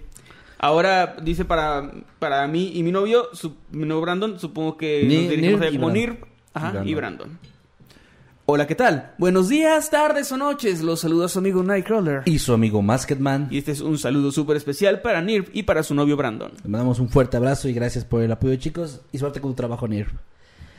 Ahora 0.57 1.17
dice 1.21 1.45
para, 1.45 1.91
para 2.19 2.47
mí 2.47 2.71
y 2.73 2.83
mi 2.83 2.91
novio, 2.91 3.27
su, 3.33 3.55
mi 3.71 3.85
novio 3.85 4.01
Brandon, 4.01 4.39
supongo 4.39 4.77
que 4.77 5.03
Ni- 5.05 5.21
nos 5.21 5.29
dirigimos 5.61 5.91
a 6.53 6.57
ajá, 6.59 6.71
Brandon. 6.71 6.87
y 6.89 6.93
Brandon. 6.95 7.39
Hola, 8.47 8.67
¿qué 8.67 8.75
tal? 8.75 9.13
Buenos 9.17 9.49
días, 9.49 9.89
tardes 9.89 10.31
o 10.31 10.37
noches. 10.37 10.81
Los 10.83 10.99
saluda 10.99 11.27
su 11.27 11.39
amigo 11.39 11.63
Nightcrawler. 11.63 12.21
Y 12.25 12.37
su 12.37 12.53
amigo 12.53 12.81
Masketman. 12.83 13.47
Y 13.49 13.57
este 13.57 13.71
es 13.71 13.81
un 13.81 13.97
saludo 13.97 14.31
súper 14.31 14.55
especial 14.55 15.01
para 15.01 15.19
Nir 15.21 15.49
y 15.51 15.63
para 15.63 15.81
su 15.81 15.95
novio 15.95 16.15
Brandon. 16.15 16.51
Les 16.53 16.65
mandamos 16.67 16.99
un 16.99 17.09
fuerte 17.09 17.37
abrazo 17.37 17.67
y 17.69 17.73
gracias 17.73 18.05
por 18.05 18.21
el 18.21 18.31
apoyo, 18.31 18.55
chicos. 18.57 19.01
Y 19.11 19.17
suerte 19.17 19.41
con 19.41 19.51
tu 19.51 19.55
trabajo, 19.55 19.87
Nir. 19.87 20.09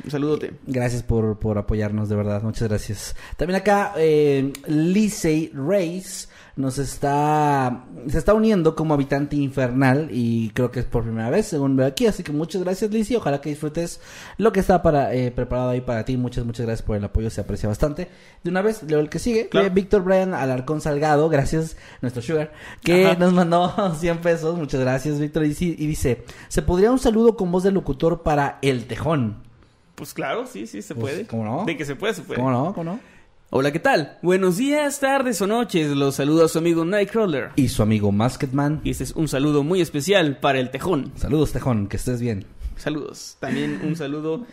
Un 0.06 0.12
saludote. 0.12 0.52
Gracias 0.68 1.02
por, 1.02 1.36
por 1.40 1.58
apoyarnos, 1.58 2.08
de 2.08 2.14
verdad. 2.14 2.40
Muchas 2.42 2.68
gracias. 2.68 3.16
También 3.36 3.60
acá, 3.60 3.92
eh, 3.96 4.52
Lisey 4.68 5.50
Reyes 5.52 6.28
nos 6.54 6.78
está, 6.78 7.86
se 8.06 8.16
está 8.16 8.32
uniendo 8.32 8.76
como 8.76 8.94
habitante 8.94 9.34
infernal 9.34 10.08
y 10.12 10.50
creo 10.50 10.70
que 10.70 10.78
es 10.78 10.86
por 10.86 11.02
primera 11.02 11.28
vez, 11.28 11.46
según 11.46 11.74
veo 11.74 11.88
aquí. 11.88 12.06
Así 12.06 12.22
que 12.22 12.30
muchas 12.30 12.62
gracias, 12.62 12.92
Lisey. 12.92 13.16
Ojalá 13.16 13.40
que 13.40 13.48
disfrutes 13.50 14.00
lo 14.38 14.52
que 14.52 14.60
está 14.60 14.80
para, 14.80 15.12
eh, 15.12 15.32
preparado 15.32 15.70
ahí 15.70 15.80
para 15.80 16.04
ti. 16.04 16.16
Muchas, 16.16 16.46
muchas 16.46 16.66
gracias 16.66 16.86
por 16.86 16.96
el 16.96 17.02
apoyo. 17.04 17.28
Se 17.28 17.40
aprecia 17.40 17.68
bastante. 17.68 18.08
De 18.44 18.50
una 18.50 18.62
vez, 18.62 18.84
leo 18.84 19.00
el 19.00 19.08
que 19.10 19.18
sigue. 19.18 19.48
Claro. 19.48 19.66
Eh, 19.66 19.70
Víctor 19.70 20.04
Brian 20.04 20.34
Alarcón 20.34 20.80
Salgado. 20.80 21.28
Gracias, 21.28 21.76
nuestro 22.00 22.22
Sugar. 22.22 22.52
Que 22.80 23.06
Ajá. 23.06 23.18
nos 23.18 23.32
mandó 23.32 23.92
100 23.98 24.18
pesos. 24.18 24.56
Muchas 24.56 24.80
gracias, 24.80 25.18
Víctor. 25.18 25.44
Y, 25.44 25.56
y 25.60 25.86
dice, 25.88 26.22
¿se 26.46 26.62
podría 26.62 26.92
un 26.92 27.00
saludo 27.00 27.36
con 27.36 27.50
voz 27.50 27.64
de 27.64 27.72
locutor 27.72 28.22
para 28.22 28.60
El 28.62 28.86
Tejón? 28.86 29.45
Pues 29.96 30.12
claro, 30.14 30.46
sí, 30.46 30.66
sí, 30.66 30.82
se 30.82 30.94
Pues, 30.94 31.14
puede. 31.14 31.26
¿cómo 31.26 31.44
no? 31.44 31.64
De 31.64 31.76
que 31.76 31.84
se 31.84 31.96
puede, 31.96 32.14
se 32.14 32.22
puede. 32.22 32.38
¿Cómo 32.38 32.50
no? 32.50 32.72
¿Cómo 32.74 32.84
no? 32.92 33.00
Hola, 33.50 33.72
¿qué 33.72 33.78
tal? 33.78 34.18
Buenos 34.22 34.56
días, 34.56 35.00
tardes 35.00 35.40
o 35.40 35.46
noches. 35.46 35.90
Los 35.96 36.16
saluda 36.16 36.48
su 36.48 36.58
amigo 36.58 36.84
Nightcrawler. 36.84 37.50
Y 37.56 37.68
su 37.68 37.82
amigo 37.82 38.12
Masketman. 38.12 38.80
Y 38.84 38.90
este 38.90 39.04
es 39.04 39.12
un 39.12 39.28
saludo 39.28 39.62
muy 39.62 39.80
especial 39.80 40.38
para 40.38 40.58
el 40.58 40.70
Tejón. 40.70 41.12
Saludos, 41.16 41.52
Tejón, 41.52 41.86
que 41.88 41.96
estés 41.96 42.20
bien. 42.20 42.44
Saludos. 42.76 43.36
También 43.40 43.80
un 43.84 43.96
saludo 43.96 44.44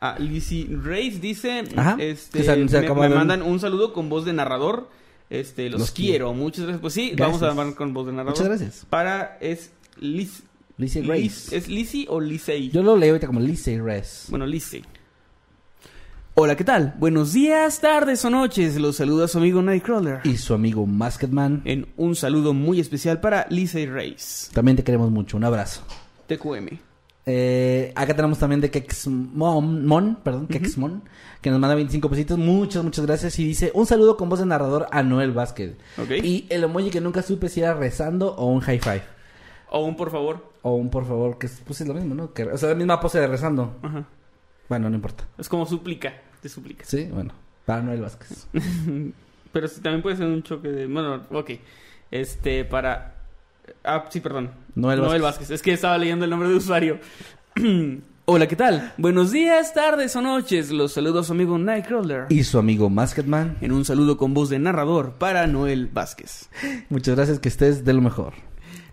a 0.00 0.18
Lizzie 0.18 0.66
Reyes. 0.82 1.20
Dice, 1.20 1.64
Ajá, 1.76 1.96
este, 2.00 2.38
que 2.38 2.44
se- 2.44 2.68
se 2.68 2.80
me, 2.80 2.94
me 2.94 3.08
mandan 3.10 3.42
un 3.42 3.60
saludo 3.60 3.92
con 3.92 4.08
voz 4.08 4.24
de 4.24 4.32
narrador. 4.32 4.88
Este, 5.30 5.68
los, 5.68 5.80
Los 5.80 5.90
quiero. 5.90 6.32
Muchas 6.32 6.62
gracias. 6.62 6.80
Pues 6.80 6.94
sí, 6.94 7.10
Gracias. 7.14 7.40
vamos 7.40 7.42
a 7.42 7.60
hablar 7.60 7.76
con 7.76 7.92
voz 7.92 8.06
de 8.06 8.12
narrador. 8.12 8.32
Muchas 8.32 8.48
gracias. 8.48 8.86
Para, 8.88 9.36
es 9.42 9.70
Liz. 10.00 10.42
Lizzie 10.78 11.02
Liz- 11.02 11.08
Reyes. 11.08 11.52
¿Es 11.52 11.68
Lizzie 11.68 12.06
o 12.08 12.20
Lizzie? 12.20 12.70
Yo 12.70 12.82
lo 12.82 12.96
leo 12.96 13.10
ahorita 13.10 13.26
como 13.26 13.40
Lizzie 13.40 13.80
Reyes. 13.82 14.26
Bueno, 14.30 14.46
Lizzie. 14.46 14.82
Hola, 16.34 16.54
¿qué 16.56 16.62
tal? 16.62 16.94
Buenos 17.00 17.32
días, 17.32 17.80
tardes 17.80 18.24
o 18.24 18.30
noches. 18.30 18.76
Los 18.76 18.96
saluda 18.96 19.26
su 19.26 19.38
amigo 19.38 19.60
Nightcrawler. 19.60 20.20
Y 20.22 20.36
su 20.36 20.54
amigo 20.54 20.86
Masketman. 20.86 21.62
En 21.64 21.88
un 21.96 22.14
saludo 22.14 22.54
muy 22.54 22.78
especial 22.78 23.20
para 23.20 23.46
Lizzie 23.50 23.86
Reyes. 23.86 24.50
También 24.54 24.76
te 24.76 24.84
queremos 24.84 25.10
mucho. 25.10 25.36
Un 25.36 25.44
abrazo. 25.44 25.82
TQM. 26.28 26.78
Eh, 27.30 27.92
acá 27.96 28.14
tenemos 28.14 28.38
también 28.38 28.60
de 28.60 28.70
Kexmon, 28.70 29.84
Mon, 29.84 30.14
perdón, 30.22 30.46
Kexmon, 30.46 31.02
que 31.42 31.50
nos 31.50 31.58
manda 31.60 31.74
25 31.74 32.08
pesitos. 32.08 32.38
Muchas, 32.38 32.82
muchas 32.84 33.04
gracias. 33.04 33.36
Y 33.40 33.44
dice, 33.44 33.72
un 33.74 33.84
saludo 33.84 34.16
con 34.16 34.28
voz 34.28 34.38
de 34.38 34.46
narrador 34.46 34.86
a 34.92 35.02
Noel 35.02 35.32
Vázquez. 35.32 35.72
Y 36.22 36.46
el 36.48 36.62
emoji 36.64 36.88
que 36.90 37.00
nunca 37.00 37.22
supe 37.22 37.48
si 37.48 37.60
era 37.60 37.74
rezando 37.74 38.34
o 38.36 38.46
un 38.46 38.60
high 38.60 38.78
five. 38.78 39.02
O 39.70 39.84
un 39.84 39.96
por 39.96 40.10
favor. 40.10 40.52
O 40.62 40.74
un 40.74 40.90
por 40.90 41.06
favor, 41.06 41.38
que 41.38 41.46
es, 41.46 41.62
pues 41.64 41.80
es 41.80 41.88
lo 41.88 41.94
mismo, 41.94 42.14
¿no? 42.14 42.32
Que, 42.32 42.44
o 42.44 42.56
sea, 42.56 42.70
la 42.70 42.74
misma 42.74 43.00
pose 43.00 43.20
de 43.20 43.26
rezando. 43.26 43.76
Ajá. 43.82 44.06
Bueno, 44.68 44.88
no 44.90 44.96
importa. 44.96 45.24
Es 45.38 45.48
como 45.48 45.66
súplica. 45.66 46.14
Te 46.42 46.48
suplica. 46.48 46.84
Sí, 46.84 47.08
bueno. 47.12 47.32
Para 47.64 47.82
Noel 47.82 48.00
Vázquez. 48.00 48.46
Pero 49.52 49.68
sí, 49.68 49.80
también 49.80 50.02
puede 50.02 50.16
ser 50.16 50.26
un 50.26 50.42
choque 50.42 50.68
de... 50.68 50.86
Bueno, 50.86 51.22
ok. 51.30 51.50
Este, 52.10 52.64
para... 52.64 53.14
Ah, 53.84 54.04
sí, 54.08 54.20
perdón. 54.20 54.50
Noel 54.74 55.00
Noel 55.00 55.22
Vázquez. 55.22 55.22
Vázquez. 55.22 55.50
Es 55.50 55.62
que 55.62 55.72
estaba 55.72 55.98
leyendo 55.98 56.24
el 56.24 56.30
nombre 56.30 56.48
de 56.48 56.54
usuario. 56.54 56.98
Hola, 58.30 58.46
¿qué 58.46 58.56
tal? 58.56 58.92
Buenos 58.98 59.32
días, 59.32 59.72
tardes 59.72 60.14
o 60.14 60.20
noches. 60.20 60.70
Los 60.70 60.92
saludo 60.92 61.20
a 61.20 61.24
su 61.24 61.32
amigo 61.32 61.56
Nightcrawler. 61.58 62.26
Y 62.28 62.44
su 62.44 62.58
amigo 62.58 62.90
Masketman. 62.90 63.56
En 63.62 63.72
un 63.72 63.86
saludo 63.86 64.18
con 64.18 64.34
voz 64.34 64.50
de 64.50 64.58
narrador 64.58 65.14
para 65.14 65.46
Noel 65.46 65.86
Vázquez. 65.86 66.50
Muchas 66.90 67.16
gracias, 67.16 67.38
que 67.38 67.48
estés 67.48 67.86
de 67.86 67.94
lo 67.94 68.02
mejor. 68.02 68.34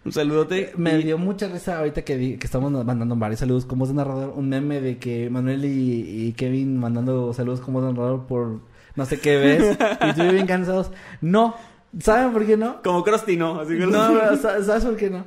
Un 0.06 0.12
saludote. 0.12 0.72
Me 0.78 1.00
y- 1.00 1.04
dio 1.04 1.18
mucha 1.18 1.48
risa 1.48 1.80
ahorita 1.80 2.04
que, 2.04 2.16
di- 2.18 2.38
que 2.38 2.46
estamos 2.46 2.72
mandando 2.72 3.16
varios 3.16 3.40
saludos 3.40 3.66
como 3.66 3.80
voz 3.82 3.90
de 3.90 3.96
narrador. 3.96 4.34
Un 4.36 4.48
meme 4.50 4.80
de 4.82 4.98
que 5.00 5.30
Manuel 5.30 5.66
y, 5.66 6.28
y 6.28 6.34
Kevin 6.34 6.78
mandando 6.78 7.34
saludos 7.34 7.60
como 7.62 7.80
voz 7.82 7.88
de 7.90 7.94
narrador 7.94 8.28
por 8.28 8.60
no 8.96 9.06
sé 9.06 9.20
qué 9.20 9.38
ves. 9.38 9.78
y 10.06 10.10
estoy 10.10 10.30
bien 10.30 10.46
cansados. 10.48 10.92
No. 11.22 11.56
¿Saben 12.00 12.34
por 12.34 12.46
qué 12.46 12.56
no? 12.58 12.82
Como 12.84 13.04
Krusty, 13.04 13.36
¿no? 13.38 13.60
Así 13.62 13.78
que 13.78 13.86
No, 13.88 14.10
no, 14.12 14.36
sa- 14.38 14.64
¿sabes 14.64 14.84
por 14.86 14.96
qué 14.98 15.10
no? 15.10 15.26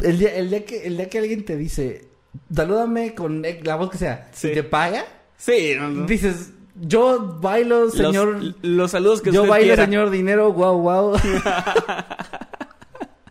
El 0.00 0.18
día, 0.18 0.34
el 0.36 0.50
día, 0.50 0.64
que, 0.64 0.86
el 0.86 0.96
día 0.96 1.08
que 1.08 1.18
alguien 1.18 1.44
te 1.44 1.56
dice, 1.56 2.08
salúdame 2.54 3.14
con 3.14 3.44
e- 3.44 3.60
la 3.64 3.76
voz 3.76 3.90
que 3.90 3.98
sea, 3.98 4.28
Sí. 4.32 4.48
y 4.48 4.52
te 4.54 4.62
paga, 4.62 5.04
Sí, 5.36 5.72
no, 5.78 5.88
no. 5.88 6.06
dices, 6.06 6.52
yo 6.80 7.38
bailo, 7.40 7.88
señor. 7.90 8.40
Los, 8.62 8.90
saludos 8.92 9.22
que 9.22 9.32
yo 9.32 9.40
usted 9.42 9.50
bailo, 9.50 9.66
quiera. 9.68 9.84
señor 9.86 10.10
dinero, 10.10 10.52
guau, 10.52 10.78
guau. 10.80 11.12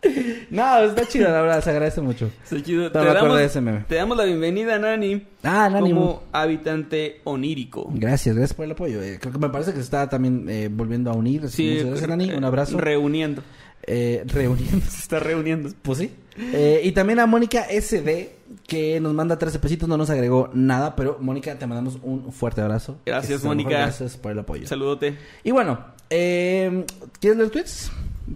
no, 0.50 0.78
está 0.78 1.06
chido, 1.06 1.28
la 1.28 1.42
verdad, 1.42 1.62
se 1.62 1.70
agradece 1.70 2.00
mucho. 2.00 2.30
Está 2.42 2.62
chido. 2.62 2.90
Te 2.90 2.98
me 2.98 3.06
damos, 3.06 3.38
de 3.38 3.44
ese 3.44 3.60
meme. 3.60 3.84
te 3.88 3.96
damos 3.96 4.16
la 4.16 4.24
bienvenida, 4.24 4.78
Nani. 4.78 5.26
Ah, 5.42 5.68
Nani. 5.70 5.90
Como 5.90 6.22
habitante 6.32 7.20
onírico. 7.24 7.90
Gracias, 7.94 8.36
gracias 8.36 8.54
por 8.54 8.64
el 8.64 8.72
apoyo. 8.72 9.02
Eh, 9.02 9.18
creo 9.20 9.32
que 9.32 9.38
me 9.38 9.48
parece 9.48 9.72
que 9.72 9.78
se 9.78 9.84
está 9.84 10.08
también 10.08 10.46
eh, 10.48 10.68
volviendo 10.70 11.10
a 11.10 11.14
unir. 11.14 11.42
Muchas 11.42 11.58
gracias, 11.58 12.08
Nani. 12.08 12.30
Un 12.32 12.44
eh, 12.44 12.46
abrazo. 12.46 12.78
Reuniendo. 12.78 13.42
Eh, 13.90 14.22
reuniendo. 14.26 14.84
Se 14.88 14.98
está 15.00 15.18
reuniendo. 15.18 15.70
Pues 15.82 15.98
sí. 15.98 16.12
Eh, 16.36 16.82
y 16.84 16.92
también 16.92 17.18
a 17.20 17.26
Mónica 17.26 17.66
SD, 17.68 18.30
que 18.66 19.00
nos 19.00 19.14
manda 19.14 19.38
13 19.38 19.58
pesitos, 19.58 19.88
no 19.88 19.96
nos 19.96 20.10
agregó 20.10 20.50
nada, 20.52 20.94
pero 20.94 21.16
Mónica, 21.20 21.58
te 21.58 21.66
mandamos 21.66 21.98
un 22.02 22.30
fuerte 22.32 22.60
abrazo. 22.60 22.98
Gracias. 23.06 23.42
Mónica. 23.44 23.70
Gracias 23.70 24.16
por 24.16 24.32
el 24.32 24.38
apoyo. 24.38 24.66
Saludote. 24.66 25.16
Y 25.42 25.50
bueno, 25.50 25.78
eh, 26.10 26.84
¿quieres 27.18 27.38
leer 27.38 27.50
tweets? 27.50 27.90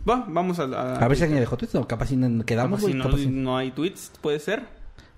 Va, 0.08 0.24
vamos 0.28 0.58
a... 0.58 0.64
A, 0.64 0.96
A 1.04 1.08
ver 1.08 1.16
si 1.16 1.24
alguien 1.24 1.40
dejó 1.40 1.56
tweets, 1.56 1.74
no, 1.74 1.86
capaz 1.86 2.06
si 2.06 2.16
no 2.16 2.44
quedamos. 2.44 2.80
Capaz 2.80 2.92
si 2.92 2.96
no, 2.98 3.04
capaz 3.04 3.18
si- 3.18 3.26
no 3.28 3.56
hay 3.56 3.70
tweets, 3.70 4.12
puede 4.20 4.38
ser. 4.38 4.64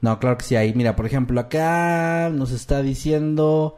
No, 0.00 0.18
claro 0.18 0.36
que 0.36 0.44
sí 0.44 0.56
hay. 0.56 0.74
Mira, 0.74 0.96
por 0.96 1.06
ejemplo, 1.06 1.40
acá 1.40 2.30
nos 2.32 2.50
está 2.52 2.82
diciendo 2.82 3.76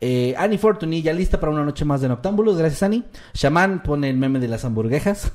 eh, 0.00 0.34
Annie 0.38 0.58
Fortuny, 0.58 1.02
ya 1.02 1.12
lista 1.12 1.40
para 1.40 1.52
una 1.52 1.64
noche 1.64 1.84
más 1.84 2.00
de 2.00 2.08
Noctámbulos. 2.08 2.56
Gracias, 2.56 2.82
Annie. 2.82 3.04
Shaman 3.34 3.82
pone 3.82 4.08
el 4.10 4.16
meme 4.16 4.38
de 4.38 4.48
las 4.48 4.64
hamburguesas. 4.64 5.32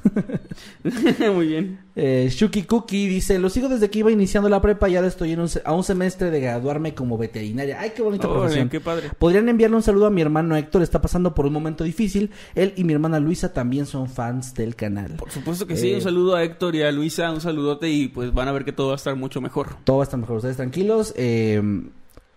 Muy 1.34 1.48
bien. 1.48 1.80
Eh, 1.96 2.30
Shuki 2.32 2.64
Cookie 2.64 3.08
dice, 3.08 3.38
lo 3.40 3.50
sigo 3.50 3.70
desde 3.70 3.90
que 3.90 4.00
iba 4.00 4.12
iniciando 4.12 4.50
la 4.50 4.62
prepa 4.62 4.90
y 4.90 4.96
ahora 4.96 5.08
estoy 5.08 5.34
en 5.34 5.42
un 5.42 5.50
a 5.66 5.74
un 5.74 5.84
semestre 5.84 6.32
de 6.32 6.40
graduarme 6.40 6.96
como 6.96 7.18
veterinaria. 7.18 7.80
Ay, 7.80 7.92
qué 7.96 8.02
bonita 8.02 8.28
profesión. 8.30 8.70
qué 8.70 8.80
padre. 8.80 9.10
Podrían 9.20 9.50
enviarle 9.50 9.76
un 9.76 9.84
saludo 9.84 10.08
a 10.08 10.10
mi 10.10 10.22
hermano 10.22 10.56
Héctor, 10.56 10.82
está 10.82 11.02
pasando 11.02 11.36
por 11.36 11.46
un 11.46 11.54
momento 11.54 11.84
difícil. 11.84 12.32
Él 12.56 12.74
y 12.78 12.84
mi 12.84 12.94
hermana 12.94 13.20
Luisa 13.20 13.54
también 13.54 13.86
son 13.86 14.08
fans 14.10 14.54
del 14.54 14.76
canal. 14.76 15.18
Por 15.18 15.30
supuesto 15.30 15.68
que 15.68 15.76
sí. 15.76 15.92
Eh, 15.92 15.96
Un 15.96 16.02
saludo 16.02 16.36
a 16.36 16.44
Héctor 16.44 16.76
y 16.76 16.84
a 16.84 16.92
Luisa. 16.92 17.32
Un 17.32 17.42
saludote 17.42 17.90
y 17.90 18.08
pues 18.08 18.34
van 18.34 18.48
a 18.48 18.52
ver 18.52 18.66
que 18.66 18.72
todo 18.72 18.88
va 18.88 18.94
a 18.94 18.96
estar 18.96 19.16
mucho 19.16 19.42
mejor. 19.42 19.76
Todo 19.84 19.98
va 19.98 20.04
a 20.04 20.06
estar 20.06 20.20
mejor, 20.20 20.38
ustedes 20.38 20.56
tranquilos. 20.58 21.14
Eh, 21.18 21.62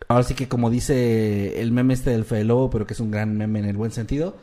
ahora 0.08 0.22
sí 0.24 0.34
que 0.34 0.48
como 0.48 0.70
dice 0.70 1.60
el 1.60 1.72
meme 1.72 1.94
este 1.94 2.10
del 2.10 2.24
Fede 2.24 2.44
Lobo, 2.44 2.70
pero 2.70 2.86
que 2.86 2.94
es 2.94 3.00
un 3.00 3.10
gran 3.10 3.36
meme 3.36 3.58
en 3.60 3.64
el 3.66 3.76
buen 3.76 3.90
sentido, 3.90 4.36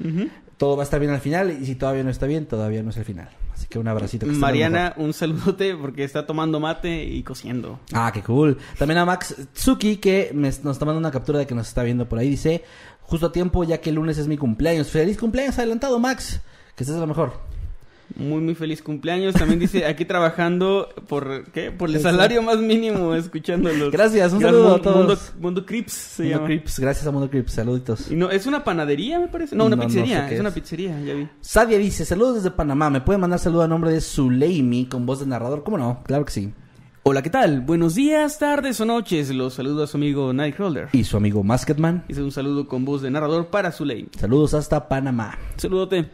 todo 0.58 0.76
va 0.78 0.84
a 0.84 0.86
estar 0.86 1.00
bien 1.00 1.12
al 1.12 1.20
final 1.22 1.58
y 1.62 1.66
si 1.66 1.76
todavía 1.76 2.04
no 2.04 2.10
está 2.10 2.26
bien, 2.28 2.46
todavía 2.46 2.84
no 2.84 2.90
es 2.92 2.98
el 2.98 3.06
final. 3.06 3.30
Así 3.54 3.68
que 3.68 3.78
un 3.80 3.88
abracito. 3.88 4.26
que 4.26 4.32
Mariana, 4.32 4.94
un 4.98 5.14
saludote 5.14 5.76
porque 5.76 6.04
está 6.04 6.26
tomando 6.26 6.60
mate 6.60 7.04
y 7.04 7.22
cociendo. 7.24 7.80
Ah, 7.94 8.12
qué 8.14 8.22
cool. 8.22 8.58
También 8.80 8.98
a 8.98 9.06
Max 9.06 9.36
Tsuki 9.54 9.98
que 9.98 10.32
me- 10.34 10.48
nos 10.50 10.56
está 10.56 10.86
mandando 10.86 11.00
una 11.00 11.12
captura 11.12 11.40
de 11.40 11.46
que 11.48 11.54
nos 11.56 11.68
está 11.68 11.84
viendo 11.84 12.10
por 12.10 12.18
ahí. 12.20 12.30
Dice, 12.30 12.64
justo 13.02 13.28
a 13.28 13.32
tiempo 13.32 13.64
ya 13.64 13.80
que 13.80 13.90
el 13.92 13.96
lunes 13.98 14.18
es 14.18 14.28
mi 14.28 14.38
cumpleaños. 14.38 14.90
Feliz 14.90 15.18
cumpleaños 15.20 15.58
adelantado, 15.60 16.00
Max. 16.00 16.42
Que 16.76 16.84
estés 16.84 16.98
a 16.98 17.00
lo 17.02 17.08
mejor. 17.08 17.34
Muy, 18.16 18.42
muy 18.42 18.54
feliz 18.56 18.82
cumpleaños. 18.82 19.34
También 19.34 19.60
dice 19.60 19.86
aquí 19.86 20.06
trabajando 20.06 20.90
por, 21.08 21.46
¿qué? 21.52 21.72
Por 21.72 21.90
el 21.90 22.00
salario 22.00 22.42
más 22.42 22.60
mínimo, 22.60 23.16
escuchándolos. 23.16 23.92
Gracias, 23.92 24.34
un 24.34 24.40
Gran 24.40 24.54
saludo 24.54 24.76
a 24.76 24.82
todos. 24.82 24.98
Mundo, 24.98 25.18
Mundo 25.40 25.66
Crips 25.66 25.94
se 25.94 26.24
Mundo 26.24 26.36
llama. 26.38 26.48
Crips, 26.48 26.80
gracias 26.80 27.08
a 27.08 27.12
Mundo 27.12 27.30
Crips, 27.30 27.54
saluditos. 27.54 28.12
Y 28.12 28.16
no, 28.16 28.30
es 28.30 28.46
una 28.46 28.64
panadería, 28.64 29.20
me 29.20 29.28
parece. 29.28 29.56
No, 29.56 29.66
una 29.66 29.76
No, 29.76 29.82
no 29.82 29.88
pizzería. 29.88 30.24
sé 30.24 30.30
qué 30.30 30.34
es 30.36 30.40
una 30.40 30.50
es. 30.50 30.56
pizzería, 30.56 31.00
ya 31.02 31.14
vi. 31.16 31.28
Sadia 31.42 31.78
dice, 31.78 32.06
saludos 32.06 32.36
desde 32.36 32.52
Panamá. 32.52 32.90
¿Me 32.90 33.02
pueden 33.02 33.20
mandar 33.22 33.40
saludo 33.40 33.64
a 33.64 33.68
nombre 33.68 33.92
de 33.92 34.00
Zuleimi 34.02 34.86
con 34.86 35.06
voz 35.06 35.20
de 35.20 35.26
narrador? 35.26 35.64
¿Cómo 35.64 35.78
no? 35.78 36.02
Claro 36.06 36.26
que 36.26 36.32
sí. 36.32 36.54
Hola, 37.06 37.22
¿qué 37.22 37.30
tal? 37.30 37.60
Buenos 37.62 37.96
días, 37.96 38.40
tardes 38.40 38.80
o 38.80 38.86
noches. 38.86 39.30
Los 39.32 39.56
saludo 39.56 39.84
a 39.84 39.88
su 39.88 39.98
amigo 39.98 40.32
Nightcrawler. 40.32 40.88
Y 40.94 41.04
su 41.04 41.18
amigo 41.18 41.44
Masketman. 41.44 42.06
Hice 42.08 42.22
un 42.24 42.32
saludo 42.32 42.66
con 42.68 42.86
voz 42.86 43.02
de 43.02 43.12
narrador 43.12 43.48
para 43.48 43.72
Zuley. 43.74 44.08
Saludos 44.18 44.54
hasta 44.54 44.88
Panamá. 44.88 45.38
Saludote. 45.58 46.10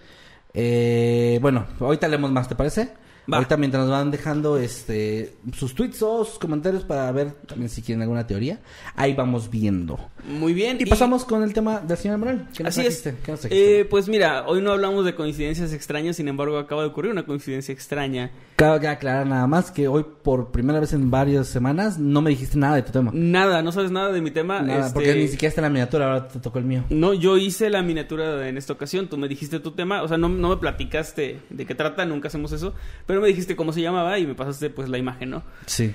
Eh, 0.54 1.40
bueno, 1.42 1.68
ahorita 1.80 2.08
leemos 2.08 2.32
más, 2.32 2.48
¿te 2.48 2.56
parece? 2.56 2.94
Va. 3.32 3.38
Ahorita 3.38 3.58
mientras 3.58 3.84
nos 3.84 3.92
van 3.92 4.12
dejando 4.12 4.58
este 4.58 5.36
sus 5.54 5.76
tweets 5.76 6.02
o 6.02 6.26
sus 6.26 6.40
comentarios 6.40 6.84
para 6.84 7.12
ver 7.12 7.32
también 7.48 7.70
si 7.70 7.82
quieren 7.82 8.02
alguna 8.02 8.26
teoría, 8.26 8.60
ahí 8.96 9.14
vamos 9.14 9.50
viendo. 9.50 10.00
Muy 10.28 10.54
bien. 10.54 10.78
Y 10.80 10.86
pasamos 10.86 11.26
con 11.26 11.44
el 11.44 11.54
tema 11.54 11.80
del 11.80 11.98
señor 11.98 12.18
Manuel. 12.18 12.46
¿Qué 12.56 12.64
nos 12.64 12.78
Así 12.78 12.88
es. 12.88 13.02
¿Qué 13.02 13.32
nos? 13.32 13.46
Eh, 13.50 13.88
pues 13.90 14.08
mira, 14.08 14.46
hoy 14.48 14.62
no 14.62 14.72
hablamos 14.72 15.06
de 15.06 15.16
coincidencias 15.16 15.74
extrañas, 15.74 16.16
sin 16.16 16.28
embargo 16.28 16.58
acaba 16.58 16.82
de 16.82 16.90
ocurrir 16.90 17.12
una 17.12 17.24
coincidencia 17.24 17.74
extraña. 17.74 18.32
Cabe 18.56 18.88
aclarar 18.88 19.26
nada 19.26 19.48
más 19.48 19.72
que 19.72 19.88
hoy 19.88 20.06
por 20.24 20.52
primera 20.52 20.80
vez 20.80 20.94
en 20.94 21.10
varias 21.10 21.48
semanas 21.48 21.98
no 21.98 22.22
me 22.22 22.30
dijiste 22.30 22.58
nada 22.58 22.76
de 22.76 22.82
tu 22.84 22.92
tema. 22.92 23.12
Nada, 23.14 23.62
no 23.62 23.72
sabes 23.72 23.92
nada 23.92 24.12
de 24.12 24.22
mi 24.22 24.32
tema. 24.32 24.62
Nada, 24.62 24.88
este, 24.88 24.94
porque 24.94 25.16
ni 25.16 25.28
siquiera 25.28 25.50
está 25.50 25.62
en 25.62 25.64
la 25.64 25.70
miniatura, 25.70 26.06
ahora 26.06 26.28
te 26.28 26.40
tocó 26.40 26.60
el 26.60 26.66
mío. 26.66 26.84
No, 26.90 27.14
yo 27.14 27.38
hice 27.38 27.70
la 27.70 27.82
miniatura 27.82 28.48
en 28.48 28.58
esta 28.58 28.74
ocasión, 28.74 29.08
tú 29.08 29.18
me 29.18 29.28
dijiste 29.28 29.60
tu 29.60 29.72
tema, 29.72 30.02
o 30.04 30.08
sea, 30.08 30.18
no, 30.18 30.30
no 30.30 30.50
me 30.50 30.58
platicaste 30.58 31.40
de 31.50 31.66
qué 31.66 31.76
trata, 31.76 32.06
nunca 32.06 32.28
hacemos 32.28 32.52
eso, 32.52 32.74
pero 33.06 33.19
me 33.20 33.28
dijiste 33.28 33.56
cómo 33.56 33.74
se 33.74 33.82
llamaba 33.82 34.18
y 34.20 34.26
me 34.26 34.36
pasaste 34.36 34.70
pues 34.70 34.90
la 34.90 34.98
imagen, 34.98 35.30
¿no? 35.30 35.44
Sí. 35.66 35.94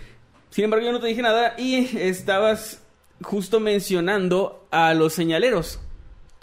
Sin 0.50 0.64
embargo, 0.64 0.86
yo 0.86 0.92
no 0.92 1.00
te 1.00 1.06
dije 1.06 1.22
nada 1.22 1.54
y 1.58 1.96
estabas 1.98 2.82
justo 3.22 3.60
mencionando 3.60 4.66
a 4.70 4.94
los 4.94 5.12
señaleros, 5.12 5.80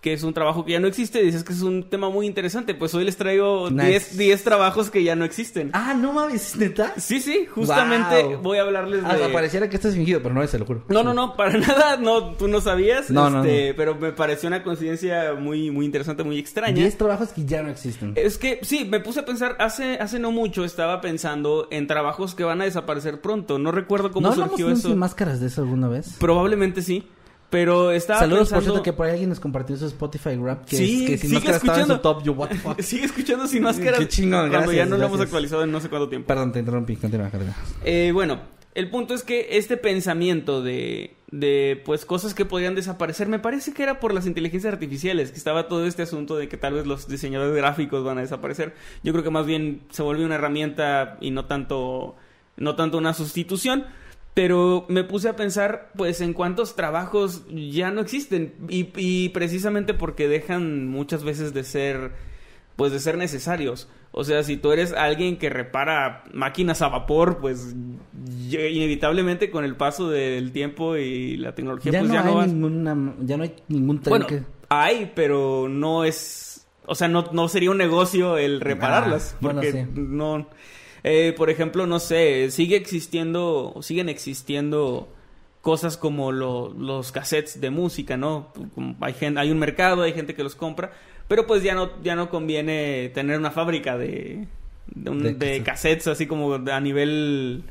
que 0.01 0.13
es 0.13 0.23
un 0.23 0.33
trabajo 0.33 0.65
que 0.65 0.71
ya 0.71 0.79
no 0.79 0.87
existe, 0.87 1.21
dices 1.21 1.43
que 1.43 1.53
es 1.53 1.61
un 1.61 1.83
tema 1.83 2.09
muy 2.09 2.25
interesante, 2.25 2.73
pues 2.73 2.93
hoy 2.95 3.03
les 3.05 3.17
traigo 3.17 3.69
Nice. 3.69 4.15
10 4.15 4.17
10 4.17 4.43
trabajos 4.43 4.89
que 4.89 5.03
ya 5.03 5.15
no 5.15 5.25
existen. 5.25 5.69
Ah, 5.73 5.93
no 5.93 6.11
mames, 6.11 6.55
neta. 6.57 6.93
Sí, 6.97 7.19
sí, 7.21 7.45
justamente 7.53 8.23
Wow. 8.23 8.37
voy 8.41 8.57
a 8.57 8.61
hablarles 8.63 9.03
Ah, 9.05 9.15
de... 9.15 9.29
pareciera 9.29 9.69
que 9.69 9.75
estás 9.75 9.93
fingido, 9.93 10.19
pero 10.23 10.33
no 10.33 10.41
es, 10.41 10.49
se 10.49 10.57
lo 10.57 10.65
juro. 10.65 10.83
No, 10.89 11.03
no, 11.03 11.13
no, 11.13 11.35
para 11.35 11.55
nada, 11.59 11.97
no, 11.97 12.31
tú 12.35 12.47
no 12.47 12.61
sabías, 12.61 13.11
No, 13.11 13.29
no, 13.29 13.43
este, 13.43 13.75
pero 13.75 13.93
me 13.95 14.11
pareció 14.11 14.47
una 14.47 14.63
coincidencia 14.63 15.35
muy, 15.39 15.69
muy 15.69 15.85
interesante, 15.85 16.23
muy 16.23 16.39
extraña. 16.39 16.73
10 16.73 16.97
trabajos 16.97 17.29
que 17.29 17.45
ya 17.45 17.61
no 17.61 17.69
existen. 17.69 18.13
Es 18.15 18.39
que 18.39 18.57
sí, 18.63 18.85
me 18.89 18.99
puse 19.01 19.19
a 19.19 19.25
pensar, 19.25 19.55
hace, 19.59 19.99
hace 19.99 20.17
no 20.17 20.31
mucho 20.31 20.65
estaba 20.65 20.99
pensando 21.01 21.67
en 21.69 21.85
trabajos 21.85 22.33
que 22.33 22.43
van 22.43 22.59
a 22.61 22.63
desaparecer 22.65 23.21
pronto. 23.21 23.59
No 23.59 23.71
recuerdo 23.71 24.11
cómo 24.11 24.25
¿No 24.27 24.33
hablamos 24.33 24.51
surgió 24.59 24.71
eso. 24.73 24.89
sin 24.89 24.97
máscaras 24.97 25.39
de 25.39 25.45
eso 25.47 25.61
alguna 25.61 25.87
vez? 25.89 26.15
Probablemente 26.19 26.81
sí. 26.81 27.03
Pero 27.51 27.91
estaba 27.91 28.21
Saludos, 28.21 28.49
por 28.49 28.57
pensando... 28.59 28.73
cierto, 28.75 28.83
que 28.83 28.93
por 28.93 29.05
ahí 29.05 29.11
alguien 29.11 29.29
nos 29.29 29.39
compartió 29.39 29.77
su 29.77 29.85
Spotify 29.85 30.35
rap. 30.37 30.65
Que, 30.65 30.77
Sí, 30.77 31.05
que 31.05 31.17
sin 31.17 31.29
sigue 31.29 31.33
máscaras 31.35 31.57
estaba 31.61 31.79
en 31.79 31.85
su 31.85 31.91
escuchando. 31.93 32.15
top. 32.19 32.23
Yo, 32.23 32.31
what 32.33 32.49
the 32.49 32.55
fuck. 32.55 32.79
Sigue 32.81 33.05
escuchando 33.05 33.45
sin 33.47 33.61
máscaras. 33.61 33.99
Qué 33.99 34.07
chingón, 34.07 34.49
Cuando 34.49 34.71
ya 34.71 34.85
gracias, 34.85 34.89
no 34.89 34.97
lo 34.97 35.03
hemos 35.05 35.17
gracias. 35.17 35.27
actualizado 35.27 35.63
en 35.65 35.71
no 35.71 35.79
sé 35.81 35.89
cuánto 35.89 36.09
tiempo. 36.09 36.27
Perdón, 36.27 36.51
te 36.53 36.59
interrumpí. 36.59 36.95
Continúa, 36.95 37.29
continúa. 37.29 37.55
Eh, 37.83 38.11
bueno, 38.13 38.39
el 38.73 38.89
punto 38.89 39.13
es 39.13 39.23
que 39.23 39.57
este 39.57 39.75
pensamiento 39.75 40.63
de, 40.63 41.13
de, 41.29 41.81
pues, 41.83 42.05
cosas 42.05 42.33
que 42.33 42.45
podrían 42.45 42.73
desaparecer, 42.73 43.27
me 43.27 43.39
parece 43.39 43.73
que 43.73 43.83
era 43.83 43.99
por 43.99 44.13
las 44.13 44.27
inteligencias 44.27 44.71
artificiales, 44.73 45.31
que 45.31 45.37
estaba 45.37 45.67
todo 45.67 45.85
este 45.85 46.03
asunto 46.03 46.37
de 46.37 46.47
que 46.47 46.55
tal 46.55 46.75
vez 46.75 46.85
los 46.87 47.09
diseñadores 47.09 47.53
gráficos 47.53 48.01
van 48.05 48.17
a 48.17 48.21
desaparecer. 48.21 48.73
Yo 49.03 49.11
creo 49.11 49.25
que 49.25 49.29
más 49.29 49.45
bien 49.45 49.81
se 49.91 50.03
volvió 50.03 50.25
una 50.25 50.35
herramienta 50.35 51.17
y 51.19 51.31
no 51.31 51.45
tanto, 51.47 52.15
no 52.55 52.75
tanto 52.77 52.97
una 52.97 53.13
sustitución. 53.13 53.85
Pero 54.33 54.85
me 54.87 55.03
puse 55.03 55.27
a 55.27 55.35
pensar, 55.35 55.91
pues, 55.97 56.21
en 56.21 56.33
cuántos 56.33 56.75
trabajos 56.75 57.43
ya 57.49 57.91
no 57.91 57.99
existen. 57.99 58.53
Y, 58.69 58.89
y 58.95 59.29
precisamente 59.29 59.93
porque 59.93 60.27
dejan 60.29 60.87
muchas 60.87 61.23
veces 61.25 61.53
de 61.53 61.63
ser, 61.65 62.11
pues, 62.77 62.93
de 62.93 62.99
ser 62.99 63.17
necesarios. 63.17 63.89
O 64.13 64.23
sea, 64.23 64.43
si 64.43 64.57
tú 64.57 64.71
eres 64.71 64.93
alguien 64.93 65.37
que 65.37 65.49
repara 65.49 66.23
máquinas 66.33 66.81
a 66.81 66.87
vapor, 66.89 67.39
pues, 67.39 67.75
inevitablemente 68.49 69.51
con 69.51 69.65
el 69.65 69.75
paso 69.75 70.09
del 70.09 70.51
tiempo 70.51 70.95
y 70.97 71.37
la 71.37 71.53
tecnología, 71.55 71.91
Ya, 71.91 71.99
pues, 71.99 72.09
no 72.09 72.15
ya 72.15 72.23
no 72.23 72.29
hay 72.29 72.35
vas... 72.35 72.47
ninguna, 72.47 73.13
ya 73.21 73.37
no 73.37 73.43
hay 73.43 73.55
ningún 73.67 73.99
tren 74.01 74.11
Bueno, 74.11 74.27
que... 74.27 74.43
hay, 74.69 75.11
pero 75.13 75.67
no 75.69 76.03
es... 76.05 76.65
O 76.85 76.95
sea, 76.95 77.07
no, 77.07 77.29
no 77.31 77.47
sería 77.47 77.71
un 77.71 77.77
negocio 77.77 78.37
el 78.37 78.59
repararlas. 78.61 79.33
Ah, 79.33 79.37
bueno, 79.41 79.61
porque 79.61 79.71
sí. 79.71 79.89
no... 79.93 80.47
Eh, 81.03 81.33
por 81.35 81.49
ejemplo, 81.49 81.87
no 81.87 81.99
sé, 81.99 82.51
sigue 82.51 82.75
existiendo, 82.75 83.75
siguen 83.81 84.09
existiendo 84.09 85.07
cosas 85.61 85.97
como 85.97 86.31
lo- 86.31 86.73
los 86.73 87.11
cassettes 87.11 87.59
de 87.61 87.69
música, 87.69 88.17
¿no? 88.17 88.51
Hay, 89.01 89.13
gen- 89.13 89.37
hay 89.37 89.51
un 89.51 89.59
mercado, 89.59 90.01
hay 90.03 90.13
gente 90.13 90.33
que 90.35 90.43
los 90.43 90.55
compra, 90.55 90.91
pero 91.27 91.45
pues 91.47 91.63
ya 91.63 91.73
no, 91.75 92.01
ya 92.03 92.15
no 92.15 92.29
conviene 92.29 93.09
tener 93.13 93.37
una 93.37 93.51
fábrica 93.51 93.97
de, 93.97 94.47
de, 94.87 95.09
un- 95.09 95.23
De 95.23 95.33
de 95.33 95.37
cassettes. 95.37 95.63
cassettes 95.65 96.07
así 96.07 96.27
como 96.27 96.53
a 96.55 96.79
nivel 96.79 97.63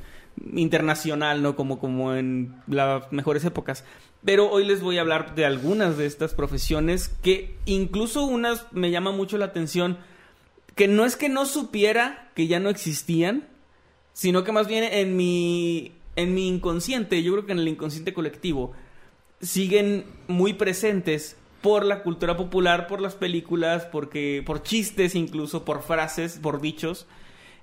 internacional, 0.55 1.43
¿no? 1.43 1.57
Como, 1.57 1.79
como 1.79 2.15
en 2.15 2.55
las 2.67 3.11
mejores 3.13 3.45
épocas. 3.45 3.85
Pero 4.25 4.51
hoy 4.51 4.65
les 4.67 4.83
voy 4.83 4.99
a 4.99 5.01
hablar 5.01 5.35
de 5.35 5.45
algunas 5.47 5.97
de 5.97 6.07
estas 6.07 6.35
profesiones 6.35 7.09
que 7.23 7.55
incluso 7.65 8.25
unas 8.25 8.67
me 8.73 8.91
llama 8.91 9.13
mucho 9.13 9.39
la 9.39 9.47
atención, 9.47 9.99
que 10.75 10.89
no 10.89 11.05
es 11.05 11.17
que 11.17 11.29
no 11.29 11.47
supiera 11.47 12.31
que 12.35 12.47
ya 12.47 12.61
no 12.61 12.71
existían, 12.71 13.49
sino 14.13 14.45
que 14.45 14.53
más 14.53 14.67
bien 14.67 14.85
en 14.85 15.17
mi, 15.17 15.93
en 16.17 16.35
mi 16.35 16.49
inconsciente, 16.49 17.23
yo 17.23 17.33
creo 17.33 17.47
que 17.47 17.53
en 17.53 17.59
el 17.59 17.69
inconsciente 17.69 18.13
colectivo, 18.13 18.73
siguen 19.41 20.05
muy 20.29 20.53
presentes 20.53 21.37
por 21.63 21.85
la 21.85 22.03
cultura 22.03 22.37
popular, 22.37 22.87
por 22.87 23.01
las 23.01 23.15
películas, 23.15 23.87
porque, 23.87 24.43
por 24.45 24.63
chistes 24.63 25.15
incluso, 25.15 25.65
por 25.65 25.83
frases, 25.83 26.39
por 26.43 26.61
dichos, 26.61 27.07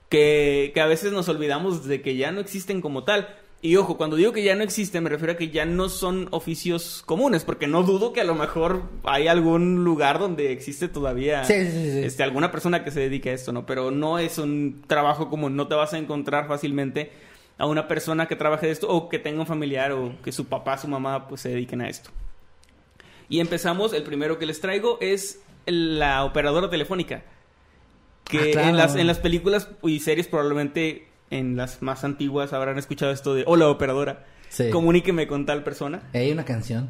que, 0.10 0.72
que 0.74 0.82
a 0.82 0.86
veces 0.86 1.12
nos 1.12 1.30
olvidamos 1.30 1.86
de 1.86 2.02
que 2.02 2.16
ya 2.16 2.32
no 2.32 2.40
existen 2.40 2.82
como 2.82 3.04
tal. 3.04 3.28
Y 3.60 3.76
ojo, 3.76 3.98
cuando 3.98 4.16
digo 4.16 4.34
que 4.34 4.44
ya 4.44 4.56
no 4.56 4.64
existen, 4.64 5.04
me 5.04 5.10
refiero 5.10 5.34
a 5.34 5.36
que 5.38 5.50
ya 5.50 5.66
no 5.66 5.90
son 5.90 6.28
oficios 6.30 7.02
comunes, 7.08 7.44
porque 7.44 7.66
no 7.66 7.82
dudo 7.82 8.14
que 8.14 8.22
a 8.22 8.24
lo 8.24 8.36
mejor 8.36 8.84
hay 9.04 9.28
algún 9.28 9.84
lugar 9.84 10.20
donde 10.20 10.52
existe 10.52 10.88
todavía 10.88 11.44
Sí, 11.44 11.54
sí, 11.66 11.72
sí, 11.72 11.92
sí. 11.92 12.00
Este, 12.04 12.22
alguna 12.22 12.52
persona 12.52 12.84
que 12.84 12.92
se 12.92 13.00
dedique 13.00 13.32
a 13.32 13.34
esto, 13.34 13.52
¿no? 13.52 13.66
Pero 13.66 13.90
no 13.90 14.20
es 14.20 14.38
un 14.38 14.84
trabajo 14.86 15.30
común, 15.30 15.56
no 15.56 15.68
te 15.68 15.74
vas 15.74 15.94
a 15.94 15.98
encontrar 15.98 16.48
fácilmente 16.48 17.12
a 17.58 17.66
una 17.66 17.88
persona 17.88 18.28
que 18.28 18.36
trabaje 18.36 18.68
de 18.68 18.74
esto 18.74 18.88
o 18.90 19.10
que 19.10 19.18
tenga 19.18 19.40
un 19.40 19.48
familiar 19.48 19.92
o 19.92 20.14
que 20.24 20.32
su 20.32 20.46
papá, 20.46 20.78
su 20.78 20.88
mamá, 20.88 21.28
pues 21.28 21.42
se 21.42 21.50
dediquen 21.50 21.82
a 21.82 21.90
esto. 21.90 22.12
Y 23.28 23.40
empezamos, 23.40 23.92
el 23.94 24.04
primero 24.04 24.38
que 24.38 24.46
les 24.46 24.62
traigo 24.62 25.00
es 25.02 25.42
la 25.66 26.24
operadora 26.24 26.70
telefónica. 26.70 27.24
Que 28.24 28.38
Ah, 28.38 28.52
claro. 28.52 28.70
en, 28.70 28.78
las, 28.78 28.96
en 28.96 29.08
las 29.08 29.18
películas 29.18 29.68
y 29.82 30.00
series 30.00 30.28
probablemente 30.28 31.07
en 31.30 31.56
las 31.58 31.82
más 31.82 32.04
antiguas 32.04 32.54
habrán 32.54 32.78
escuchado 32.78 33.12
esto 33.12 33.34
de 33.36 33.44
hola 33.48 33.68
operadora, 33.70 34.26
Sí. 34.50 34.70
comuníqueme 34.70 35.28
con 35.28 35.46
tal 35.46 35.64
persona. 35.64 36.02
Hay 36.14 36.32
una 36.32 36.46
canción. 36.46 36.90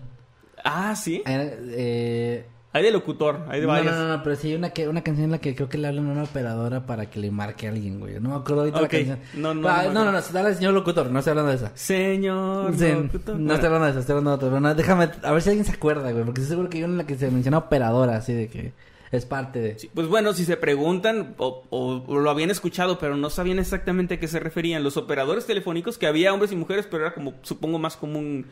Ah, 0.63 0.95
sí. 0.95 1.21
Hay, 1.25 1.35
eh, 1.71 2.45
Hay 2.73 2.83
de 2.83 2.91
locutor, 2.91 3.45
hay 3.49 3.61
de 3.61 3.65
no, 3.65 3.71
varias. 3.73 3.95
no, 3.95 4.03
no, 4.07 4.17
no, 4.17 4.23
pero 4.23 4.35
sí 4.35 4.49
hay 4.49 4.55
una, 4.55 4.69
que, 4.69 4.87
una 4.87 5.01
canción 5.01 5.25
en 5.25 5.31
la 5.31 5.37
que 5.39 5.55
creo 5.55 5.67
que 5.69 5.77
le 5.79 5.87
hablan 5.87 6.07
a 6.09 6.11
una 6.11 6.23
operadora 6.23 6.85
para 6.85 7.09
que 7.09 7.19
le 7.19 7.31
marque 7.31 7.65
a 7.67 7.71
alguien, 7.71 7.99
güey. 7.99 8.19
No 8.19 8.29
me 8.29 8.35
acuerdo 8.35 8.59
ahorita 8.61 8.81
la 8.81 8.87
canción. 8.87 9.19
No, 9.35 9.53
no, 9.55 9.67
Ah, 9.67 9.83
no 9.85 9.93
no, 9.93 9.93
no, 10.05 10.11
no, 10.11 10.17
acuerdo. 10.17 10.33
dale 10.33 10.49
al 10.49 10.55
señor 10.55 10.73
locutor, 10.73 11.09
no 11.09 11.17
estoy 11.19 11.31
hablando 11.31 11.51
de 11.51 11.57
esa. 11.57 11.71
Señor 11.75 12.75
Sí, 12.77 12.87
locutor. 12.91 13.35
no 13.35 13.39
Bueno. 13.39 13.53
estoy 13.53 13.65
hablando 13.67 13.85
de 13.85 13.91
esa, 13.91 13.99
estoy 14.01 14.13
hablando 14.17 14.37
de 14.37 14.45
otra. 14.45 14.59
no, 14.59 14.75
déjame, 14.75 15.09
a 15.23 15.31
ver 15.31 15.41
si 15.41 15.49
alguien 15.49 15.65
se 15.65 15.71
acuerda, 15.71 16.11
güey, 16.11 16.23
porque 16.25 16.41
estoy 16.41 16.51
seguro 16.51 16.69
que 16.69 16.77
hay 16.77 16.83
una 16.83 16.93
en 16.93 16.97
la 16.99 17.07
que 17.07 17.15
se 17.15 17.31
menciona 17.31 17.57
operadora, 17.57 18.17
así 18.17 18.33
de 18.33 18.47
que 18.49 18.73
es 19.11 19.25
parte 19.25 19.59
de... 19.59 19.79
Sí, 19.79 19.89
Pues 19.93 20.07
bueno, 20.07 20.33
si 20.33 20.43
se 20.45 20.57
preguntan 20.57 21.35
o, 21.37 21.63
o- 21.69 22.03
o 22.07 22.19
lo 22.19 22.29
habían 22.29 22.51
escuchado, 22.51 22.99
pero 22.99 23.15
no 23.17 23.29
sabían 23.29 23.59
exactamente 23.59 24.15
a 24.15 24.19
qué 24.19 24.27
se 24.27 24.39
referían, 24.39 24.83
los 24.83 24.97
operadores 24.97 25.45
telefónicos, 25.45 25.97
que 25.97 26.07
había 26.07 26.33
hombres 26.33 26.51
y 26.51 26.55
mujeres, 26.55 26.87
pero 26.89 27.05
era 27.05 27.13
como, 27.13 27.33
supongo, 27.41 27.79
más 27.79 27.95
común 27.97 28.47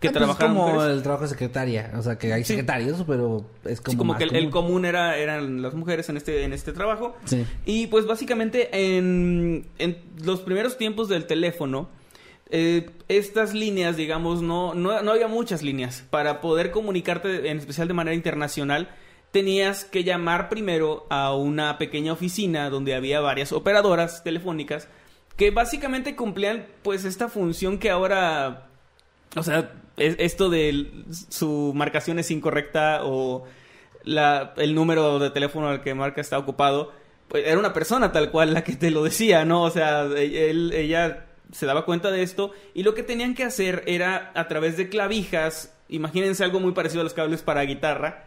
que 0.00 0.08
Ah, 0.08 0.10
pues 0.12 0.18
trabajaran 0.22 0.52
es 0.52 0.56
como 0.62 0.72
mujeres. 0.74 0.96
el 0.96 1.02
trabajo 1.02 1.24
de 1.24 1.28
secretaria, 1.30 1.90
o 1.98 2.02
sea, 2.02 2.16
que 2.18 2.32
hay 2.32 2.44
Sí. 2.44 2.48
secretarios, 2.54 3.02
pero 3.06 3.44
es 3.64 3.80
como 3.80 3.92
Sí, 3.92 3.98
como 3.98 4.12
más 4.12 4.18
que 4.22 4.24
el, 4.38 4.48
común 4.50 4.84
era, 4.84 5.16
eran 5.16 5.60
las 5.60 5.74
mujeres 5.74 6.08
en 6.08 6.16
este, 6.16 6.44
en 6.44 6.52
este 6.52 6.72
trabajo. 6.72 7.16
Sí. 7.24 7.44
Y 7.66 7.88
pues 7.88 8.06
básicamente 8.06 8.68
en, 8.96 9.66
en 9.78 9.98
los 10.24 10.40
primeros 10.40 10.78
tiempos 10.78 11.08
del 11.08 11.26
teléfono, 11.26 11.88
eh, 12.50 12.90
estas 13.08 13.54
líneas, 13.54 13.96
digamos, 13.96 14.40
no, 14.40 14.72
no, 14.72 15.02
no 15.02 15.10
había 15.10 15.26
muchas 15.28 15.62
líneas. 15.62 16.04
Para 16.10 16.40
poder 16.40 16.70
comunicarte, 16.70 17.50
en 17.50 17.58
especial 17.58 17.88
de 17.88 17.94
manera 17.94 18.14
internacional, 18.14 18.88
tenías 19.32 19.84
que 19.84 20.04
llamar 20.04 20.48
primero 20.48 21.06
a 21.10 21.34
una 21.34 21.78
pequeña 21.78 22.12
oficina 22.12 22.70
donde 22.70 22.94
había 22.94 23.20
varias 23.20 23.52
operadoras 23.52 24.22
telefónicas 24.24 24.88
que 25.36 25.50
básicamente 25.50 26.16
cumplían 26.16 26.66
pues 26.82 27.04
esta 27.04 27.28
función 27.28 27.78
que 27.78 27.90
ahora 27.90 28.68
o 29.36 29.42
sea, 29.42 29.72
es- 29.98 30.16
esto 30.18 30.48
de 30.48 31.04
su 31.30 31.72
marcación 31.74 32.18
es 32.18 32.30
incorrecta 32.30 33.00
o 33.04 33.44
la, 34.04 34.54
el 34.56 34.74
número 34.74 35.18
de 35.18 35.30
teléfono 35.30 35.68
al 35.68 35.82
que 35.82 35.94
marca 35.94 36.20
está 36.22 36.38
ocupado, 36.38 36.92
pues 37.28 37.46
era 37.46 37.58
una 37.58 37.74
persona 37.74 38.10
tal 38.10 38.30
cual 38.30 38.54
la 38.54 38.64
que 38.64 38.74
te 38.76 38.90
lo 38.90 39.04
decía, 39.04 39.44
¿no? 39.44 39.62
O 39.64 39.70
sea, 39.70 40.04
e- 40.16 40.48
él, 40.50 40.72
ella 40.74 41.26
se 41.52 41.66
daba 41.66 41.84
cuenta 41.84 42.10
de 42.10 42.22
esto 42.22 42.52
y 42.72 42.82
lo 42.84 42.94
que 42.94 43.02
tenían 43.02 43.34
que 43.34 43.44
hacer 43.44 43.82
era 43.86 44.32
a 44.34 44.48
través 44.48 44.78
de 44.78 44.88
clavijas, 44.88 45.74
imagínense 45.90 46.42
algo 46.42 46.58
muy 46.58 46.72
parecido 46.72 47.02
a 47.02 47.04
los 47.04 47.12
cables 47.14 47.42
para 47.42 47.62
guitarra, 47.62 48.24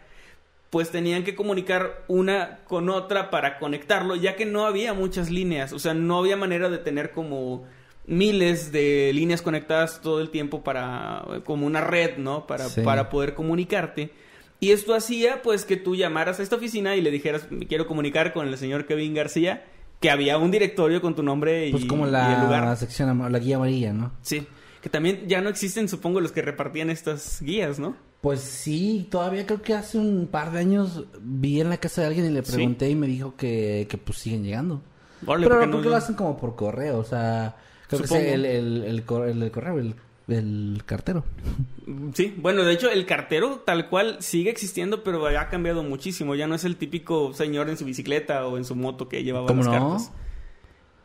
pues 0.71 0.89
tenían 0.89 1.23
que 1.23 1.35
comunicar 1.35 2.03
una 2.07 2.59
con 2.65 2.89
otra 2.89 3.29
para 3.29 3.59
conectarlo, 3.59 4.15
ya 4.15 4.35
que 4.35 4.45
no 4.47 4.65
había 4.65 4.93
muchas 4.95 5.29
líneas, 5.29 5.73
o 5.73 5.79
sea, 5.79 5.93
no 5.93 6.17
había 6.17 6.35
manera 6.37 6.69
de 6.69 6.79
tener 6.79 7.11
como 7.11 7.65
miles 8.07 8.71
de 8.71 9.11
líneas 9.13 9.41
conectadas 9.43 10.01
todo 10.01 10.19
el 10.21 10.29
tiempo 10.31 10.63
para 10.63 11.23
como 11.45 11.67
una 11.67 11.81
red, 11.81 12.17
¿no? 12.17 12.47
Para, 12.47 12.67
Sí. 12.69 12.81
para 12.81 13.09
poder 13.09 13.35
comunicarte. 13.35 14.11
Y 14.59 14.71
esto 14.71 14.93
hacía 14.95 15.41
pues 15.41 15.65
que 15.65 15.77
tú 15.77 15.95
llamaras 15.95 16.39
a 16.39 16.43
esta 16.43 16.55
oficina 16.55 16.95
y 16.95 17.01
le 17.01 17.11
dijeras, 17.11 17.51
me 17.51 17.67
quiero 17.67 17.85
comunicar 17.87 18.31
con 18.33 18.47
el 18.47 18.57
señor 18.57 18.85
Kevin 18.85 19.13
García, 19.13 19.63
que 19.99 20.09
había 20.09 20.37
un 20.37 20.49
directorio 20.51 20.99
con 21.01 21.15
tu 21.15 21.21
nombre 21.23 21.67
y, 21.67 21.71
Pues 21.71 21.85
como 21.85 22.03
y 22.03 22.07
el 22.07 22.11
la 22.13 22.43
lugar. 22.43 22.75
sección, 22.77 23.09
ama- 23.09 23.29
la 23.29 23.39
guía 23.39 23.57
amarilla, 23.57 23.93
¿no? 23.93 24.11
Sí, 24.21 24.47
que 24.81 24.89
también 24.89 25.27
ya 25.27 25.41
no 25.41 25.49
existen, 25.49 25.87
supongo, 25.87 26.19
los 26.21 26.31
que 26.31 26.41
repartían 26.41 26.89
estas 26.89 27.41
guías, 27.41 27.79
¿no? 27.79 27.95
Pues 28.21 28.39
sí, 28.41 29.07
todavía 29.09 29.45
creo 29.45 29.61
que 29.61 29.73
hace 29.73 29.97
un 29.97 30.27
par 30.27 30.51
de 30.51 30.59
años 30.59 31.05
vi 31.21 31.59
en 31.61 31.69
la 31.69 31.77
casa 31.77 32.01
de 32.01 32.07
alguien 32.07 32.25
y 32.25 32.29
le 32.29 32.43
Sí. 32.43 32.53
pregunté 32.53 32.89
y 32.89 32.95
me 32.95 33.07
dijo 33.07 33.35
que, 33.35 33.87
que 33.89 33.97
pues 33.97 34.19
siguen 34.19 34.43
llegando. 34.43 34.81
Pero 35.21 35.27
¿por 35.27 35.39
qué 35.39 35.47
creo 35.47 35.65
no? 35.67 35.81
que 35.81 35.89
lo 35.89 35.95
hacen 35.95 36.15
como 36.15 36.37
por 36.37 36.55
correo, 36.55 36.97
o 36.99 37.03
sea, 37.03 37.55
creo 37.87 38.01
Supongo. 38.03 38.21
el, 38.23 38.45
el, 38.45 38.83
el, 38.83 39.03
correo, 39.03 39.79
el, 39.79 39.95
el 40.27 40.81
cartero. 40.85 41.23
Sí, 42.13 42.33
bueno, 42.37 42.63
de 42.63 42.71
hecho 42.73 42.89
el 42.89 43.05
cartero 43.05 43.63
tal 43.65 43.89
cual 43.89 44.17
sigue 44.21 44.49
existiendo, 44.49 45.03
pero 45.03 45.25
ha 45.27 45.49
cambiado 45.49 45.83
muchísimo. 45.83 46.35
Ya 46.35 46.47
no 46.47 46.55
es 46.55 46.63
el 46.63 46.77
típico 46.77 47.33
señor 47.33 47.69
en 47.69 47.77
su 47.77 47.83
bicicleta 47.85 48.45
o 48.47 48.57
en 48.57 48.63
su 48.65 48.75
moto 48.75 49.09
que 49.09 49.23
llevaba 49.23 49.47
¿Cómo 49.47 49.63
las 49.63 49.73
no? 49.73 49.89
cartas. 49.89 50.11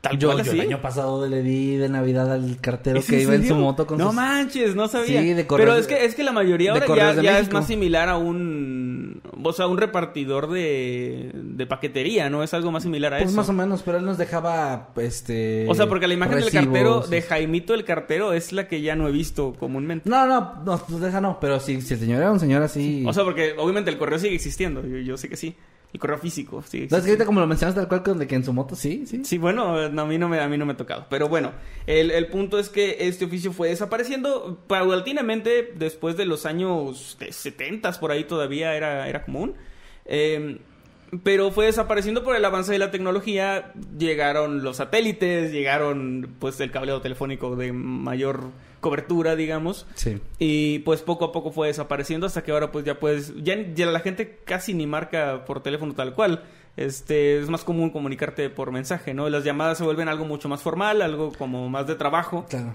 Tal 0.08 0.18
Yo, 0.18 0.28
cual 0.28 0.44
yo 0.44 0.50
así. 0.50 0.60
el 0.60 0.66
año 0.66 0.80
pasado 0.82 1.26
le 1.26 1.42
di 1.42 1.76
de 1.76 1.88
Navidad 1.88 2.32
al 2.32 2.58
cartero 2.60 2.98
¿Es 2.98 3.06
que 3.06 3.22
iba 3.22 3.34
en 3.34 3.46
su 3.46 3.54
moto 3.56 3.86
con 3.86 3.98
No 3.98 4.06
sus... 4.06 4.14
manches, 4.14 4.74
no 4.76 4.86
sabía. 4.88 5.20
Sí, 5.20 5.32
de 5.34 5.44
Pero 5.44 5.74
es 5.74 5.86
que, 5.86 6.04
es 6.04 6.14
que 6.14 6.22
la 6.22 6.32
mayoría 6.32 6.72
ahora 6.72 7.14
ya, 7.22 7.38
es 7.38 7.50
más 7.52 7.66
similar 7.66 8.08
a 8.08 8.16
un... 8.16 9.20
O 9.42 9.52
sea, 9.52 9.66
un 9.66 9.78
repartidor 9.78 10.50
de, 10.50 11.30
de 11.34 11.66
paquetería, 11.66 12.30
¿no? 12.30 12.42
Es 12.42 12.54
algo 12.54 12.70
más 12.70 12.82
similar 12.82 13.14
a 13.14 13.18
Pues 13.18 13.30
eso. 13.30 13.36
más 13.36 13.48
o 13.48 13.52
menos, 13.52 13.82
pero 13.82 13.98
él 13.98 14.04
nos 14.04 14.18
dejaba, 14.18 14.90
este... 14.96 15.66
O 15.68 15.74
sea, 15.74 15.88
porque 15.88 16.06
la 16.08 16.14
imagen 16.14 16.38
del 16.40 16.50
cartero, 16.50 17.00
de 17.00 17.22
Jaimito 17.22 17.74
el 17.74 17.84
cartero, 17.84 18.32
es 18.32 18.52
la 18.52 18.68
que 18.68 18.80
ya 18.80 18.96
no 18.96 19.08
he 19.08 19.12
visto 19.12 19.54
comúnmente. 19.58 20.08
No, 20.08 20.26
no, 20.26 20.62
no, 20.64 20.78
pues 20.78 21.00
deja 21.00 21.20
no, 21.20 21.38
pero 21.40 21.60
si, 21.60 21.80
si 21.80 21.94
el 21.94 22.00
señor 22.00 22.20
era 22.22 22.32
un 22.32 22.40
señor 22.40 22.62
así... 22.62 23.04
O 23.06 23.12
sea, 23.12 23.24
porque 23.24 23.54
obviamente 23.58 23.90
el 23.90 23.98
correo 23.98 24.18
sigue 24.18 24.34
existiendo. 24.34 24.86
Yo, 24.86 24.98
yo 24.98 25.16
sé 25.16 25.28
que 25.28 25.36
sí. 25.36 25.54
El 25.92 26.00
correo 26.00 26.18
físico 26.18 26.62
sigue 26.62 26.88
¿Sabes 26.88 27.04
que 27.04 27.12
existiendo. 27.12 27.12
ahorita 27.12 27.24
como 27.26 27.40
lo 27.40 27.46
mencionas 27.46 27.74
tal 27.74 27.88
cual 27.88 28.02
con 28.02 28.18
de 28.18 28.26
que 28.26 28.34
en 28.34 28.44
su 28.44 28.52
moto 28.52 28.76
sí, 28.76 29.04
sí? 29.06 29.24
Sí, 29.24 29.38
bueno, 29.38 29.88
no, 29.88 30.02
a 30.02 30.06
mí 30.06 30.18
no 30.18 30.28
me, 30.28 30.40
a 30.40 30.48
mí 30.48 30.58
no 30.58 30.66
me 30.66 30.72
ha 30.72 30.76
tocado. 30.76 31.06
Pero 31.08 31.28
bueno, 31.28 31.52
el, 31.86 32.10
el 32.10 32.26
punto 32.28 32.58
es 32.58 32.68
que 32.68 32.96
este 33.00 33.24
oficio 33.24 33.52
fue 33.52 33.68
desapareciendo 33.68 34.58
paulatinamente 34.66 35.72
después 35.76 36.16
de 36.16 36.26
los 36.26 36.44
años 36.44 37.16
70 37.30 37.92
por 38.00 38.10
ahí 38.10 38.24
todavía 38.24 38.74
era, 38.76 39.08
era 39.08 39.24
común. 39.24 39.54
Eh, 40.04 40.58
pero 41.22 41.50
fue 41.50 41.66
desapareciendo 41.66 42.22
por 42.22 42.36
el 42.36 42.44
avance 42.44 42.72
de 42.72 42.78
la 42.78 42.90
tecnología. 42.90 43.72
Llegaron 43.98 44.62
los 44.62 44.78
satélites, 44.78 45.52
llegaron 45.52 46.34
pues 46.38 46.60
el 46.60 46.70
cableado 46.70 47.00
telefónico 47.00 47.56
de 47.56 47.72
mayor 47.72 48.50
cobertura, 48.80 49.36
digamos. 49.36 49.86
Sí. 49.94 50.20
Y 50.38 50.80
pues 50.80 51.02
poco 51.02 51.26
a 51.26 51.32
poco 51.32 51.50
fue 51.52 51.68
desapareciendo 51.68 52.26
hasta 52.26 52.42
que 52.42 52.52
ahora 52.52 52.70
pues 52.72 52.84
ya 52.84 52.98
puedes, 52.98 53.34
ya, 53.42 53.56
ya 53.74 53.86
la 53.86 54.00
gente 54.00 54.40
casi 54.44 54.74
ni 54.74 54.86
marca 54.86 55.44
por 55.44 55.62
teléfono 55.62 55.94
tal 55.94 56.14
cual. 56.14 56.44
Este, 56.76 57.40
es 57.40 57.48
más 57.48 57.64
común 57.64 57.88
comunicarte 57.88 58.50
por 58.50 58.70
mensaje, 58.70 59.14
¿no? 59.14 59.30
Las 59.30 59.44
llamadas 59.44 59.78
se 59.78 59.84
vuelven 59.84 60.08
algo 60.08 60.26
mucho 60.26 60.48
más 60.48 60.60
formal, 60.60 61.00
algo 61.00 61.32
como 61.32 61.70
más 61.70 61.86
de 61.86 61.94
trabajo. 61.94 62.44
Claro. 62.50 62.74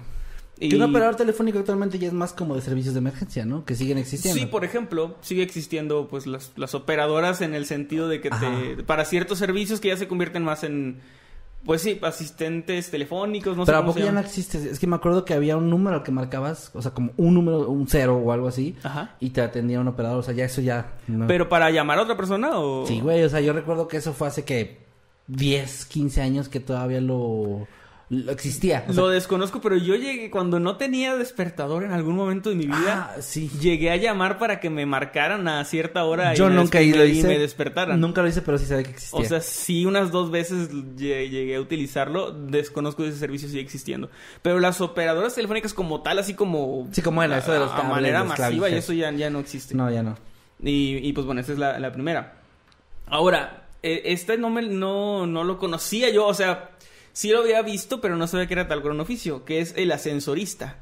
Y- 0.62 0.70
Que 0.70 0.76
un 0.76 0.84
operador 0.84 1.16
telefónico 1.16 1.58
actualmente 1.58 1.98
ya 1.98 2.08
es 2.08 2.14
más 2.14 2.34
como 2.34 2.54
de 2.56 2.62
servicios 2.62 2.94
de 2.94 3.00
emergencia, 3.00 3.46
¿no? 3.46 3.66
Que 3.66 3.74
siguen 3.76 3.98
existiendo. 3.98 4.40
Sí, 4.40 4.46
por 4.46 4.64
ejemplo, 4.64 5.16
sigue 5.22 5.42
existiendo 5.42 6.08
pues 6.08 6.28
las, 6.28 6.52
las 6.56 6.76
operadoras 6.76 7.42
en 7.42 7.56
el 7.56 7.66
sentido 7.66 8.08
de 8.08 8.22
que 8.22 8.30
te, 8.30 8.84
para 8.84 9.04
ciertos 9.06 9.40
servicios 9.40 9.80
que 9.80 9.88
ya 9.88 9.98
se 9.98 10.08
convierten 10.08 10.44
más 10.44 10.64
en, 10.64 11.00
pues 11.66 11.82
sí, 11.82 12.00
asistentes 12.04 12.92
telefónicos, 12.92 13.58
no 13.58 13.66
Pero 13.66 13.80
sé 13.80 13.84
¿a 13.84 13.86
poco 13.88 13.98
se 14.00 14.06
ya 14.06 14.12
no 14.12 14.20
existe? 14.20 14.70
Es 14.70 14.78
que 14.78 14.86
me 14.86 14.96
acuerdo 14.96 15.26
que 15.26 15.34
había 15.34 15.58
un 15.58 15.68
número 15.70 15.98
al 15.98 16.04
que 16.04 16.12
marcabas, 16.12 16.70
o 16.76 16.82
sea, 16.84 16.92
como 16.92 17.12
un 17.18 17.34
número, 17.34 17.68
un 17.68 17.88
cero 17.88 18.18
o 18.24 18.32
algo 18.32 18.48
así, 18.48 18.76
Ajá. 18.84 19.16
y 19.20 19.32
te 19.32 19.42
atendía 19.42 19.80
un 19.80 19.88
operador, 19.88 20.20
o 20.20 20.24
sea, 20.24 20.36
ya 20.36 20.46
eso 20.46 20.62
ya... 20.62 20.94
no. 21.08 21.26
Pero 21.26 21.50
para 21.50 21.72
llamar 21.72 21.98
a 21.98 22.04
otra 22.04 22.16
persona 22.16 22.60
o... 22.60 22.86
Sí, 22.86 23.00
güey, 23.00 23.24
o 23.24 23.30
sea, 23.30 23.42
yo 23.42 23.54
recuerdo 23.54 23.88
que 23.88 23.98
eso 23.98 24.14
fue 24.14 24.28
hace 24.28 24.44
que 24.46 24.78
10, 25.28 25.86
15 25.86 26.22
años 26.22 26.50
que 26.50 26.60
todavía 26.60 27.02
lo, 27.02 27.68
Lo 28.14 28.34
existía. 28.34 28.84
o 28.90 28.92
sea, 28.92 29.04
Lo 29.04 29.08
desconozco, 29.08 29.62
pero 29.62 29.78
yo 29.78 29.96
llegué 29.96 30.30
cuando 30.30 30.60
no 30.60 30.76
tenía 30.76 31.16
despertador 31.16 31.86
en 31.86 31.94
algún 31.94 32.18
momento 32.18 32.50
de 32.50 32.58
mi 32.58 32.66
vida. 32.66 33.14
Ah, 33.16 33.22
sí. 33.22 33.50
Llegué 33.62 33.90
a 33.90 33.96
llamar 33.96 34.38
para 34.38 34.60
que 34.60 34.70
me 34.70 34.86
marcaran 34.86 35.48
a 35.48 35.64
cierta 35.64 36.04
hora 36.04 36.34
yo 36.34 36.52
y, 36.52 36.54
nunca 36.54 36.82
lo 36.82 37.06
y 37.06 37.12
hice. 37.12 37.28
me 37.30 37.40
despertaran. 37.40 38.02
Nunca 38.02 38.22
lo 38.22 38.28
hice, 38.28 38.42
pero 38.42 38.58
sí 38.58 38.66
sabía 38.66 38.84
que 38.84 38.90
existía. 38.92 39.18
O 39.18 39.24
sea, 39.24 39.40
sí, 39.40 39.86
unas 39.86 40.12
dos 40.12 40.30
veces 40.30 40.72
lle- 40.74 41.30
llegué 41.30 41.56
a 41.56 41.62
utilizarlo. 41.62 42.34
Desconozco 42.34 43.06
ese 43.06 43.18
servicio 43.18 43.48
sigue 43.48 43.62
existiendo. 43.62 44.10
Pero 44.42 44.60
las 44.60 44.82
operadoras 44.82 45.34
telefónicas 45.34 45.74
como 45.74 46.02
tal, 46.02 46.20
así 46.20 46.34
como... 46.34 46.90
Sí, 46.92 47.02
como 47.02 47.24
era, 47.24 47.38
eso 47.38 47.54
de 47.54 47.60
los 47.60 47.72
a, 47.72 47.76
cables, 47.78 47.92
manera 47.92 48.26
masiva, 48.26 48.70
y 48.70 48.74
eso 48.74 48.92
ya, 48.92 49.10
ya 49.14 49.30
no 49.30 49.40
existe. 49.40 49.74
no, 49.74 49.90
ya 49.90 50.04
no. 50.04 50.18
Y, 50.62 50.98
y, 50.98 51.14
pues 51.14 51.26
bueno, 51.26 51.40
esta 51.40 51.54
es 51.54 51.60
la, 51.60 51.80
la 51.80 51.94
primera. 51.94 52.42
Ahora, 53.08 53.68
eh, 53.82 54.02
este 54.06 54.38
no, 54.38 54.50
me, 54.50 54.64
no, 54.64 55.26
no 55.28 55.46
lo 55.46 55.58
conocía 55.58 56.10
yo, 56.10 56.28
o 56.28 56.34
sea, 56.34 56.72
sí 57.14 57.30
lo 57.30 57.40
había 57.42 57.62
visto, 57.62 58.02
pero 58.02 58.16
no 58.16 58.28
sabía 58.28 58.48
que 58.48 58.54
era 58.54 58.68
tal 58.68 58.82
gran 58.82 59.00
oficio, 59.00 59.46
que 59.46 59.60
es 59.60 59.74
el 59.78 59.92
ascensorista. 59.92 60.78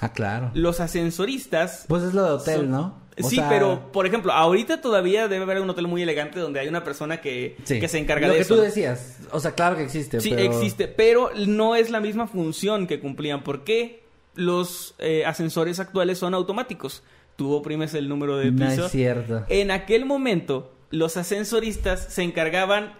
Ah, 0.00 0.12
claro. 0.12 0.50
Los 0.54 0.80
ascensoristas... 0.80 1.84
Pues 1.88 2.02
es 2.02 2.14
lo 2.14 2.24
de 2.24 2.30
hotel, 2.30 2.56
son- 2.60 2.70
¿no? 2.70 3.02
O 3.22 3.28
sí, 3.28 3.36
sea, 3.36 3.48
pero 3.50 3.92
por 3.92 4.06
ejemplo, 4.06 4.32
ahorita 4.32 4.80
todavía 4.80 5.28
debe 5.28 5.42
haber 5.44 5.60
un 5.60 5.68
hotel 5.68 5.86
muy 5.86 6.02
elegante 6.02 6.40
donde 6.40 6.60
hay 6.60 6.68
una 6.68 6.82
persona 6.82 7.20
que, 7.20 7.58
sí. 7.64 7.78
que 7.78 7.86
se 7.86 7.98
encarga 7.98 8.26
lo 8.26 8.32
de 8.32 8.38
que 8.38 8.42
eso. 8.44 8.54
tú 8.56 8.60
decías. 8.62 9.18
O 9.32 9.38
sea, 9.38 9.52
claro 9.52 9.76
que 9.76 9.82
existe. 9.82 10.18
Sí, 10.20 10.30
pero- 10.30 10.42
existe, 10.50 10.88
pero 10.88 11.30
no 11.46 11.76
es 11.76 11.90
la 11.90 12.00
misma 12.00 12.26
función 12.26 12.86
que 12.86 13.00
cumplían. 13.00 13.42
porque 13.44 14.02
los 14.34 14.94
eh, 14.98 15.26
ascensores 15.26 15.78
actuales 15.78 16.16
son 16.18 16.32
automáticos? 16.32 17.02
Tú 17.36 17.52
oprimes 17.52 17.92
el 17.92 18.08
número 18.08 18.38
de 18.38 18.50
No 18.50 18.66
piso. 18.66 18.86
es 18.86 18.92
cierto. 18.92 19.44
En 19.50 19.70
aquel 19.70 20.06
momento, 20.06 20.72
los 20.90 21.18
ascensoristas 21.18 22.06
se 22.08 22.22
encargaban 22.22 22.94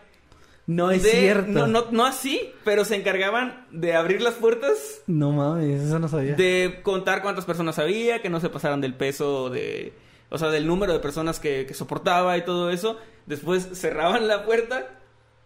No 0.75 0.91
es 0.91 1.03
de- 1.03 1.11
cierto. 1.11 1.51
No, 1.51 1.67
no, 1.67 1.85
no 1.91 2.05
así, 2.07 2.53
pero 2.65 2.85
se 2.85 2.97
encargaban 2.97 3.67
de 3.71 3.95
abrir 3.95 4.23
las 4.23 4.35
puertas, 4.35 5.03
No 5.07 5.33
mames, 5.33 5.83
eso 5.83 5.99
no 5.99 6.09
sabía. 6.09 6.35
de 6.35 6.81
contar 6.83 7.23
cuántas 7.23 7.45
personas 7.45 7.79
había, 7.79 8.21
que 8.23 8.31
no 8.31 8.41
se 8.41 8.49
pasaran 8.49 8.81
del 8.81 8.95
peso 8.95 9.51
de... 9.51 9.93
O 10.31 10.39
sea, 10.39 10.49
del 10.49 10.67
número 10.67 10.93
de 10.95 10.99
personas 11.01 11.39
que, 11.41 11.67
que 11.67 11.75
soportaba 11.75 12.39
y 12.39 12.45
todo 12.45 12.71
eso. 12.71 12.97
Después 13.27 13.69
cerraban 13.75 14.27
la 14.29 14.45
puerta 14.47 14.89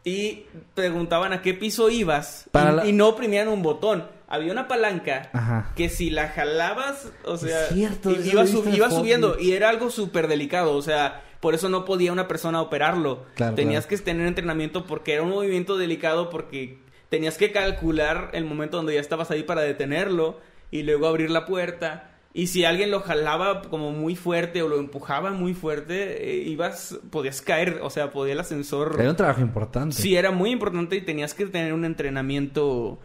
y 0.05 0.45
preguntaban 0.75 1.33
a 1.33 1.43
qué 1.43 1.55
piso 1.55 1.91
ibas. 1.91 2.49
Para 2.53 2.73
y, 2.73 2.77
la- 2.77 2.87
y 2.87 2.93
no 2.93 3.09
oprimían 3.09 3.49
un 3.49 3.63
botón. 3.63 4.05
Había 4.29 4.51
una 4.53 4.67
palanca 4.67 5.31
Ajá. 5.33 5.73
que 5.77 5.89
si 5.89 6.11
la 6.11 6.29
jalabas, 6.29 7.13
o 7.25 7.37
sea, 7.37 7.67
cierto, 7.69 8.11
iba, 8.11 8.45
sub- 8.47 8.65
subiendo 8.91 9.39
y 9.39 9.53
era 9.53 9.69
algo 9.69 9.91
súper 9.91 10.27
delicado, 10.27 10.73
o 10.75 10.83
sea, 10.83 11.23
por 11.41 11.55
eso 11.55 11.69
no 11.69 11.85
podía 11.85 12.13
una 12.13 12.27
persona 12.27 12.61
operarlo. 12.61 13.25
Claro, 13.37 13.55
tenías 13.55 13.87
claro. 13.87 13.99
que 13.99 14.05
tener 14.05 14.27
entrenamiento 14.27 14.85
porque 14.85 15.13
era 15.13 15.23
un 15.23 15.31
movimiento 15.31 15.77
delicado 15.79 16.29
porque 16.31 16.79
tenías 17.09 17.39
que 17.39 17.53
calcular 17.53 18.31
el 18.33 18.45
momento 18.45 18.79
donde 18.79 18.95
ya 18.95 19.01
estabas 19.01 19.31
ahí 19.31 19.45
para 19.45 19.61
detenerlo 19.63 20.41
y 20.73 20.83
luego 20.83 21.07
abrir 21.07 21.31
la 21.31 21.45
puerta. 21.47 22.11
Y 22.35 22.49
si 22.49 22.65
alguien 22.67 22.91
lo 22.91 23.01
jalaba 23.01 23.63
como 23.63 23.93
muy 23.93 24.15
fuerte 24.17 24.61
o 24.61 24.69
lo 24.69 24.79
empujaba 24.79 25.31
muy 25.31 25.55
fuerte, 25.55 26.31
eh, 26.33 26.43
ibas, 26.49 26.99
podías 27.11 27.41
caer, 27.41 27.79
o 27.81 27.89
sea, 27.89 28.11
podía 28.11 28.35
el 28.35 28.41
ascensor... 28.41 28.97
Era 28.99 29.09
un 29.09 29.17
trabajo 29.17 29.41
importante. 29.41 29.95
Sí, 29.97 30.17
era 30.17 30.33
muy 30.33 30.51
importante 30.51 30.97
y 30.97 31.01
tenías 31.01 31.33
que 31.33 31.47
tener 31.47 31.73
un 31.73 31.85
entrenamiento, 31.87 32.99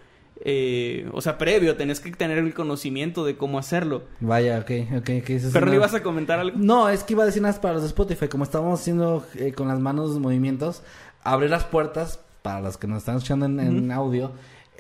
eh, 0.43 1.07
o 1.13 1.21
sea, 1.21 1.37
previo, 1.37 1.75
tenías 1.75 1.99
que 1.99 2.11
tener 2.11 2.37
el 2.37 2.53
conocimiento 2.53 3.23
de 3.25 3.37
cómo 3.37 3.59
hacerlo. 3.59 4.03
Vaya, 4.19 4.59
ok, 4.59 4.71
ok, 4.97 5.09
ok. 5.21 5.29
eso 5.29 5.47
es 5.47 5.53
Pero 5.53 5.65
no 5.65 5.71
una- 5.71 5.77
ibas 5.77 5.93
a 5.93 6.03
comentar 6.03 6.39
algo. 6.39 6.57
No, 6.59 6.89
es 6.89 7.03
que 7.03 7.13
iba 7.13 7.23
a 7.23 7.25
decir 7.25 7.41
nada 7.41 7.59
para 7.61 7.75
los 7.75 7.83
de 7.83 7.87
Spotify. 7.89 8.27
Como 8.27 8.43
estábamos 8.43 8.79
haciendo 8.79 9.25
eh, 9.35 9.53
con 9.53 9.67
las 9.67 9.79
manos 9.79 10.17
movimientos, 10.19 10.83
abrir 11.23 11.49
las 11.49 11.63
puertas, 11.63 12.19
para 12.41 12.61
los 12.61 12.77
que 12.77 12.87
nos 12.87 12.99
están 12.99 13.17
escuchando 13.17 13.45
en, 13.45 13.59
en 13.59 13.91
audio, 13.91 14.31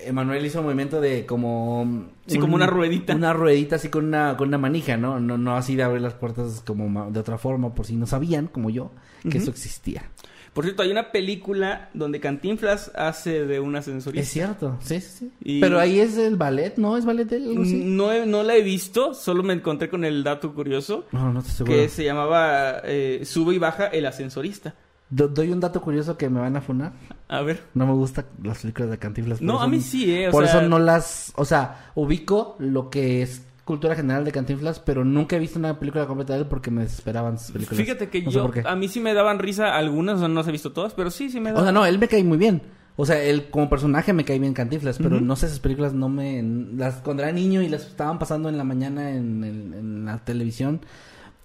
Emanuel 0.03 0.43
hizo 0.43 0.59
un 0.61 0.65
movimiento 0.65 0.99
de 0.99 1.27
como... 1.27 2.07
Sí, 2.25 2.39
como 2.39 2.55
una 2.55 2.65
ruedita. 2.65 3.13
Una 3.15 3.33
ruedita 3.33 3.75
así 3.75 3.89
con 3.89 4.05
una, 4.05 4.35
con 4.35 4.47
una 4.47 4.57
manija, 4.57 4.97
¿no? 4.97 5.19
¿no? 5.19 5.37
No 5.37 5.55
así 5.55 5.75
de 5.75 5.83
abrir 5.83 6.01
las 6.01 6.15
puertas 6.15 6.63
como 6.65 7.11
de 7.11 7.19
otra 7.19 7.37
forma, 7.37 7.75
por 7.75 7.85
si 7.85 7.95
no 7.95 8.07
sabían, 8.07 8.47
como 8.47 8.71
yo, 8.71 8.89
que 9.29 9.37
eso 9.37 9.51
existía. 9.51 10.09
Por 10.53 10.65
cierto, 10.65 10.83
hay 10.83 10.91
una 10.91 11.11
película 11.13 11.89
donde 11.93 12.19
Cantinflas 12.19 12.91
hace 12.95 13.45
de 13.45 13.59
un 13.61 13.75
ascensorista. 13.75 14.21
Es 14.21 14.29
cierto, 14.29 14.77
sí, 14.81 14.99
sí, 14.99 15.09
sí. 15.19 15.31
Y- 15.43 15.59
Pero 15.61 15.79
ahí 15.79 15.99
es 16.01 16.17
el 16.17 16.35
ballet, 16.35 16.75
¿no? 16.77 16.97
¿Es 16.97 17.05
ballet 17.05 17.25
de 17.25 17.37
él? 17.37 17.49
algo 17.51 17.63
así? 17.63 17.81
No, 17.85 18.25
no 18.25 18.43
la 18.43 18.55
he 18.55 18.61
visto, 18.61 19.13
solo 19.13 19.43
me 19.43 19.53
encontré 19.53 19.89
con 19.89 20.03
el 20.03 20.23
dato 20.25 20.53
curioso 20.53 21.05
No, 21.13 21.31
no 21.31 21.39
estoy 21.39 21.55
seguro. 21.55 21.73
que 21.77 21.87
se 21.89 22.03
llamaba 22.03 22.81
eh, 22.83 23.21
Sube 23.23 23.55
y 23.55 23.59
baja 23.59 23.87
el 23.87 24.05
ascensorista. 24.05 24.75
Do- 25.09 25.27
doy 25.29 25.51
un 25.51 25.59
dato 25.59 25.81
curioso 25.81 26.17
que 26.17 26.29
me 26.29 26.39
van 26.39 26.55
a 26.55 26.61
funar. 26.61 26.93
A 27.27 27.41
ver. 27.41 27.63
No 27.73 27.85
me 27.85 27.93
gustan 27.93 28.25
las 28.43 28.59
películas 28.59 28.91
de 28.91 28.97
Cantinflas. 28.97 29.41
No, 29.41 29.61
a 29.61 29.67
mí 29.67 29.79
sí, 29.81 30.13
eh. 30.13 30.27
O 30.29 30.31
por 30.31 30.47
sea, 30.47 30.59
eso 30.59 30.69
no 30.69 30.79
las... 30.79 31.33
O 31.35 31.43
sea, 31.45 31.91
ubico 31.95 32.55
lo 32.59 32.89
que 32.89 33.21
es 33.21 33.41
cultura 33.65 33.95
general 33.95 34.25
de 34.25 34.31
Cantinflas, 34.31 34.79
pero 34.79 35.05
nunca 35.05 35.35
he 35.35 35.39
visto 35.39 35.59
una 35.59 35.77
película 35.79 36.05
completa 36.07 36.33
de 36.33 36.39
él 36.39 36.45
porque 36.47 36.71
me 36.71 36.81
desesperaban 36.81 37.37
sus 37.37 37.51
películas. 37.51 37.79
Fíjate 37.83 38.09
que 38.09 38.21
No 38.23 38.31
yo, 38.31 38.51
a 38.65 38.75
mí 38.75 38.87
sí 38.87 38.99
me 38.99 39.13
daban 39.13 39.39
risa 39.39 39.75
algunas, 39.77 40.19
no 40.19 40.27
las 40.29 40.47
he 40.47 40.51
visto 40.51 40.71
todas, 40.71 40.93
pero 40.93 41.09
sí, 41.11 41.29
sí 41.29 41.39
me 41.39 41.51
O 41.51 41.53
daban. 41.53 41.65
sea, 41.65 41.71
no, 41.71 41.85
él 41.85 41.99
me 41.99 42.07
cae 42.07 42.23
muy 42.23 42.37
bien. 42.37 42.61
O 42.97 43.05
sea, 43.05 43.21
él 43.23 43.49
como 43.49 43.69
personaje 43.69 44.11
me 44.13 44.25
cae 44.25 44.37
bien 44.37 44.53
Cantinflas, 44.53 44.97
pero 44.97 45.21
no 45.21 45.35
sé, 45.35 45.45
esas 45.45 45.59
películas 45.59 45.93
no 45.93 46.09
me... 46.09 46.43
Las, 46.75 46.95
cuando 46.95 47.23
era 47.23 47.31
niño 47.31 47.61
y 47.61 47.69
las 47.69 47.85
estaban 47.87 48.19
pasando 48.19 48.49
en 48.49 48.57
la 48.57 48.63
mañana 48.65 49.11
en, 49.11 49.43
el- 49.43 49.73
en 49.73 50.05
la 50.05 50.17
televisión, 50.19 50.81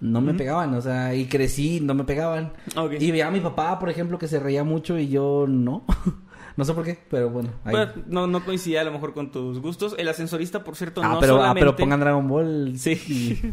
no 0.01 0.21
me 0.21 0.35
pegaban. 0.35 0.75
O 0.75 0.83
sea, 0.83 1.14
y 1.14 1.27
crecí, 1.27 1.81
no 1.81 1.95
me 1.95 2.05
pegaban. 2.05 2.53
Y 2.99 3.11
veía 3.12 3.29
a 3.29 3.31
mi 3.31 3.41
papá, 3.41 3.79
por 3.79 3.89
ejemplo, 3.91 4.19
que 4.19 4.27
se 4.27 4.41
reía 4.41 4.64
mucho 4.64 4.99
y 4.99 5.09
yo 5.09 5.47
no. 5.49 5.85
no 6.57 6.65
sé 6.65 6.73
por 6.75 6.85
qué, 6.85 6.99
pero 7.11 7.29
bueno. 7.31 7.51
ahí. 7.65 7.75
No, 8.07 8.27
no 8.27 8.45
coincidía 8.45 8.81
a 8.81 8.85
lo 8.85 8.93
mejor 8.93 9.13
con 9.15 9.31
tus 9.31 9.61
gustos. 9.61 9.95
El 9.99 10.09
ascensorista, 10.09 10.65
por 10.65 10.77
cierto, 10.77 11.03
ah, 11.03 11.09
no 11.09 11.21
pero, 11.21 11.35
ah, 11.35 11.39
solamente... 11.39 11.61
pero 11.61 11.77
pongan 11.77 12.01
Dragon 12.01 12.27
Ball. 12.29 12.73
Sí. 12.79 12.93
y- 12.93 13.53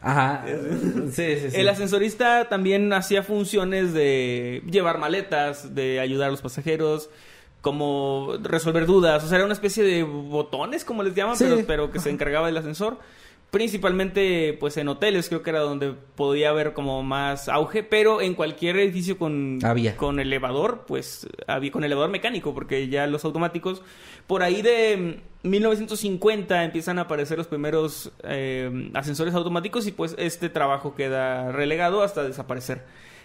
Ajá. 0.00 0.44
sí, 1.12 1.36
sí, 1.40 1.50
sí. 1.50 1.60
El 1.60 1.68
ascensorista 1.68 2.48
también 2.48 2.92
hacía 2.92 3.22
funciones 3.22 3.92
de 3.92 4.62
llevar 4.68 4.98
maletas, 4.98 5.74
de 5.74 6.00
ayudar 6.00 6.28
a 6.28 6.30
los 6.32 6.42
pasajeros, 6.42 7.10
como 7.60 8.32
resolver 8.42 8.86
dudas. 8.86 9.22
O 9.24 9.28
sea, 9.28 9.36
era 9.36 9.44
una 9.44 9.54
especie 9.54 9.84
de 9.84 10.02
botones, 10.02 10.84
como 10.84 11.02
les 11.02 11.14
llaman, 11.14 11.36
pero, 11.38 11.56
pero 11.66 11.90
que 11.92 12.00
se 12.00 12.10
encargaba 12.10 12.48
del 12.48 12.56
ascensor. 12.56 12.98
Principalmente, 13.54 14.56
pues 14.58 14.76
en 14.78 14.88
hoteles, 14.88 15.28
creo 15.28 15.44
que 15.44 15.50
era 15.50 15.60
donde 15.60 15.92
podía 15.92 16.48
haber 16.48 16.72
como 16.72 17.04
más 17.04 17.48
auge, 17.48 17.84
pero 17.84 18.20
en 18.20 18.34
cualquier 18.34 18.76
edificio 18.78 19.16
con, 19.16 19.60
Había. 19.62 19.96
con 19.96 20.18
elevador, 20.18 20.86
pues 20.88 21.28
había 21.46 21.70
con 21.70 21.84
elevador 21.84 22.10
mecánico, 22.10 22.52
porque 22.52 22.88
ya 22.88 23.06
los 23.06 23.24
automáticos, 23.24 23.80
por 24.26 24.42
ahí 24.42 24.60
de 24.60 25.20
mm, 25.44 25.48
1950 25.48 26.64
empiezan 26.64 26.98
a 26.98 27.02
aparecer 27.02 27.38
los 27.38 27.46
primeros 27.46 28.10
eh, 28.24 28.90
ascensores 28.92 29.32
automáticos 29.34 29.86
y 29.86 29.92
pues 29.92 30.16
este 30.18 30.48
trabajo 30.48 30.96
queda 30.96 31.52
relegado 31.52 32.02
hasta 32.02 32.24
desaparecer. 32.24 32.82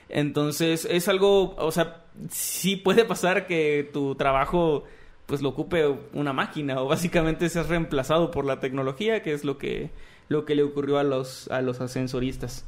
Entonces 0.10 0.88
es 0.92 1.08
algo, 1.08 1.56
o 1.56 1.72
sea, 1.72 2.04
sí 2.30 2.76
puede 2.76 3.04
pasar 3.04 3.48
que 3.48 3.90
tu 3.92 4.14
trabajo 4.14 4.84
pues 5.26 5.42
lo 5.42 5.50
ocupe 5.50 5.88
una 6.14 6.34
máquina 6.34 6.82
o 6.82 6.88
básicamente 6.88 7.50
seas 7.50 7.68
reemplazado 7.68 8.30
por 8.30 8.46
la 8.46 8.60
tecnología, 8.60 9.24
que 9.24 9.34
es 9.34 9.44
lo 9.44 9.58
que, 9.58 9.92
lo 10.30 10.46
que 10.46 10.56
le 10.56 10.64
ocurrió 10.64 10.98
a 10.98 11.04
los, 11.04 11.50
a 11.50 11.62
los 11.62 11.82
ascensoristas. 11.82 12.66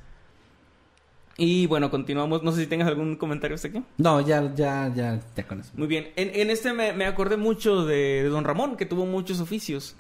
Y 1.37 1.65
bueno, 1.67 1.89
continuamos. 1.89 2.43
No 2.43 2.51
sé 2.51 2.61
si 2.61 2.67
tengas 2.67 2.87
algún 2.87 3.15
comentario 3.15 3.55
hasta 3.55 3.69
aquí. 3.69 3.81
No, 3.97 4.19
ya, 4.21 4.53
ya, 4.53 4.91
ya, 4.93 5.19
ya 5.35 5.47
con 5.47 5.61
eso. 5.61 5.71
Muy 5.75 5.87
bien. 5.87 6.09
En, 6.15 6.29
en 6.35 6.49
este 6.49 6.73
me, 6.73 6.93
me 6.93 7.05
acordé 7.05 7.37
mucho 7.37 7.85
de, 7.85 8.23
de 8.23 8.29
Don 8.29 8.43
Ramón, 8.43 8.75
que 8.75 8.85
tuvo 8.85 9.05
muchos 9.05 9.39
oficios. 9.39 9.95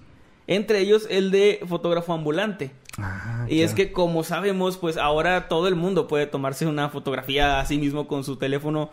Entre 0.47 0.79
ellos 0.79 1.07
el 1.09 1.31
de 1.31 1.61
fotógrafo 1.67 2.13
ambulante. 2.13 2.71
Ah, 2.97 3.45
Y 3.47 3.61
es 3.61 3.73
que 3.73 3.93
como 3.93 4.23
sabemos, 4.23 4.77
pues 4.77 4.97
ahora 4.97 5.47
todo 5.47 5.67
el 5.67 5.75
mundo 5.75 6.07
puede 6.07 6.27
tomarse 6.27 6.67
una 6.67 6.89
fotografía 6.89 7.59
a 7.59 7.65
sí 7.65 7.77
mismo 7.77 8.07
con 8.07 8.23
su 8.25 8.35
teléfono, 8.35 8.91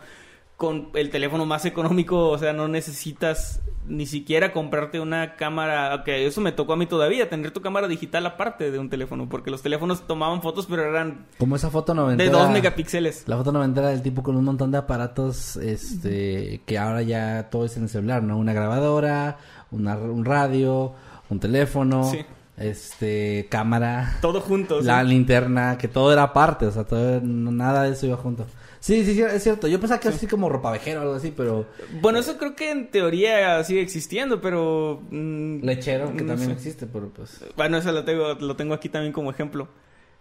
con 0.55 0.89
el 0.93 1.09
teléfono 1.09 1.45
más 1.45 1.65
económico, 1.65 2.29
o 2.29 2.37
sea, 2.37 2.53
no 2.53 2.67
necesitas 2.69 3.61
ni 3.89 4.05
siquiera 4.05 4.53
comprarte 4.53 4.99
una 4.99 5.35
cámara, 5.35 6.03
que 6.05 6.25
eso 6.25 6.39
me 6.41 6.51
tocó 6.51 6.73
a 6.73 6.77
mí 6.77 6.85
todavía, 6.85 7.27
tener 7.29 7.51
tu 7.51 7.59
cámara 7.61 7.87
digital 7.87 8.25
aparte 8.25 8.69
de 8.71 8.79
un 8.79 8.89
teléfono, 8.89 9.27
porque 9.27 9.49
los 9.51 9.61
teléfonos 9.61 10.05
tomaban 10.07 10.41
fotos, 10.41 10.67
pero 10.69 10.83
eran 10.83 11.25
Como 11.39 11.55
esa 11.55 11.69
foto 11.69 11.93
noventera. 11.93 12.29
de 12.31 12.37
2 12.37 12.51
megapíxeles. 12.51 13.23
La 13.27 13.35
foto 13.35 13.51
noventera 13.51 13.89
del 13.89 14.01
tipo 14.01 14.23
con 14.23 14.35
un 14.37 14.45
montón 14.45 14.71
de 14.71 14.77
aparatos, 14.77 15.57
este, 15.57 16.61
que 16.65 16.77
ahora 16.77 17.01
ya 17.01 17.49
todo 17.49 17.65
es 17.65 17.75
en 17.77 17.83
el 17.83 17.89
celular, 17.89 18.23
¿no? 18.23 18.37
Una 18.37 18.53
grabadora, 18.53 19.37
una, 19.71 19.97
un 19.97 20.23
radio, 20.23 20.93
un 21.29 21.39
teléfono, 21.39 22.03
Sí. 22.05 22.19
este, 22.57 23.47
cámara, 23.49 24.17
Todo 24.21 24.41
junto. 24.41 24.81
la 24.81 25.01
¿sí? 25.01 25.07
linterna, 25.09 25.77
que 25.77 25.87
todo 25.87 26.13
era 26.13 26.23
aparte, 26.23 26.65
o 26.67 26.71
sea, 26.71 26.83
todo, 26.83 27.19
nada 27.21 27.83
de 27.83 27.91
eso 27.93 28.05
iba 28.05 28.17
junto. 28.17 28.45
Sí, 28.79 29.03
sí, 29.05 29.21
es 29.21 29.43
cierto. 29.43 29.67
Yo 29.67 29.79
pensaba 29.79 29.99
que 29.99 30.07
así 30.07 30.25
como 30.25 30.47
ropavejero 30.49 30.99
o 30.99 31.03
algo 31.03 31.15
así, 31.15 31.33
pero 31.35 31.65
Bueno, 32.01 32.19
eso 32.19 32.37
creo 32.37 32.55
que 32.55 32.71
en 32.71 32.89
teoría 32.91 33.63
sigue 33.63 33.81
existiendo, 33.81 34.39
pero... 34.41 35.01
mm, 35.09 35.59
lechero, 35.63 36.07
que 36.15 36.21
no 36.21 36.29
también 36.29 36.49
sé. 36.51 36.55
existe, 36.55 36.87
pero 36.87 37.09
pues... 37.09 37.43
Bueno, 37.57 37.77
eso 37.77 37.91
lo 37.91 38.03
tengo, 38.05 38.33
lo 38.35 38.55
tengo 38.55 38.73
aquí 38.73 38.87
también 38.89 39.11
como 39.13 39.31
ejemplo. 39.31 39.67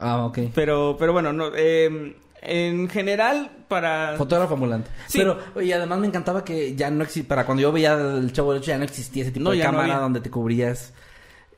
Ah, 0.00 0.24
ok. 0.26 0.38
Pero, 0.54 0.96
pero 0.98 1.12
bueno, 1.12 1.32
no, 1.32 1.50
eh, 1.54 2.16
En 2.42 2.88
general, 2.88 3.50
para... 3.68 4.14
Fotógrafo 4.16 4.54
ambulante. 4.54 4.90
Sí. 5.06 5.18
Pero, 5.18 5.38
y 5.61 5.72
además 5.72 5.98
me 6.00 6.06
encantaba 6.09 6.44
que 6.44 6.74
ya 6.76 6.90
no 6.90 7.02
existía, 7.04 7.28
para 7.28 7.44
cuando 7.46 7.62
yo 7.62 7.72
veía 7.72 7.94
el 7.94 8.32
Chavo 8.32 8.52
del 8.52 8.61
Ocho 8.61 8.68
ya 8.70 8.78
no 8.78 8.84
existía 8.84 9.22
ese 9.22 9.32
tipo 9.32 9.44
No, 9.44 9.50
de 9.50 9.59
no 9.59 9.64
cámara 9.64 9.98
donde 9.98 10.20
te 10.20 10.30
cubrías, 10.30 10.92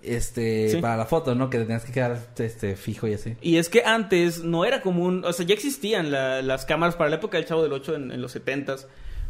este, 0.03 0.69
Sí. 0.71 0.77
para 0.79 0.97
la 0.97 1.07
foto, 1.07 1.35
¿no? 1.35 1.51
Que 1.51 1.59
te 1.59 1.65
tenías 1.65 1.85
que 1.85 1.93
quedar, 1.93 2.19
este, 2.39 2.77
fijo 2.77 3.07
y 3.09 3.15
así. 3.15 3.37
Y 3.43 3.57
es 3.57 3.69
que 3.69 3.83
antes 3.85 4.43
no 4.45 4.65
era 4.65 4.81
común, 4.83 5.23
o 5.27 5.33
sea, 5.33 5.45
ya 5.47 5.55
existían 5.55 6.11
la- 6.11 6.43
las 6.43 6.65
cámaras 6.65 6.97
para 6.97 7.11
la 7.11 7.17
época 7.17 7.37
del 7.37 7.47
Chavo 7.47 7.63
del 7.63 7.73
8 7.73 7.95
en, 7.97 8.11
en 8.13 8.21
los 8.23 8.35
70s. 8.35 8.87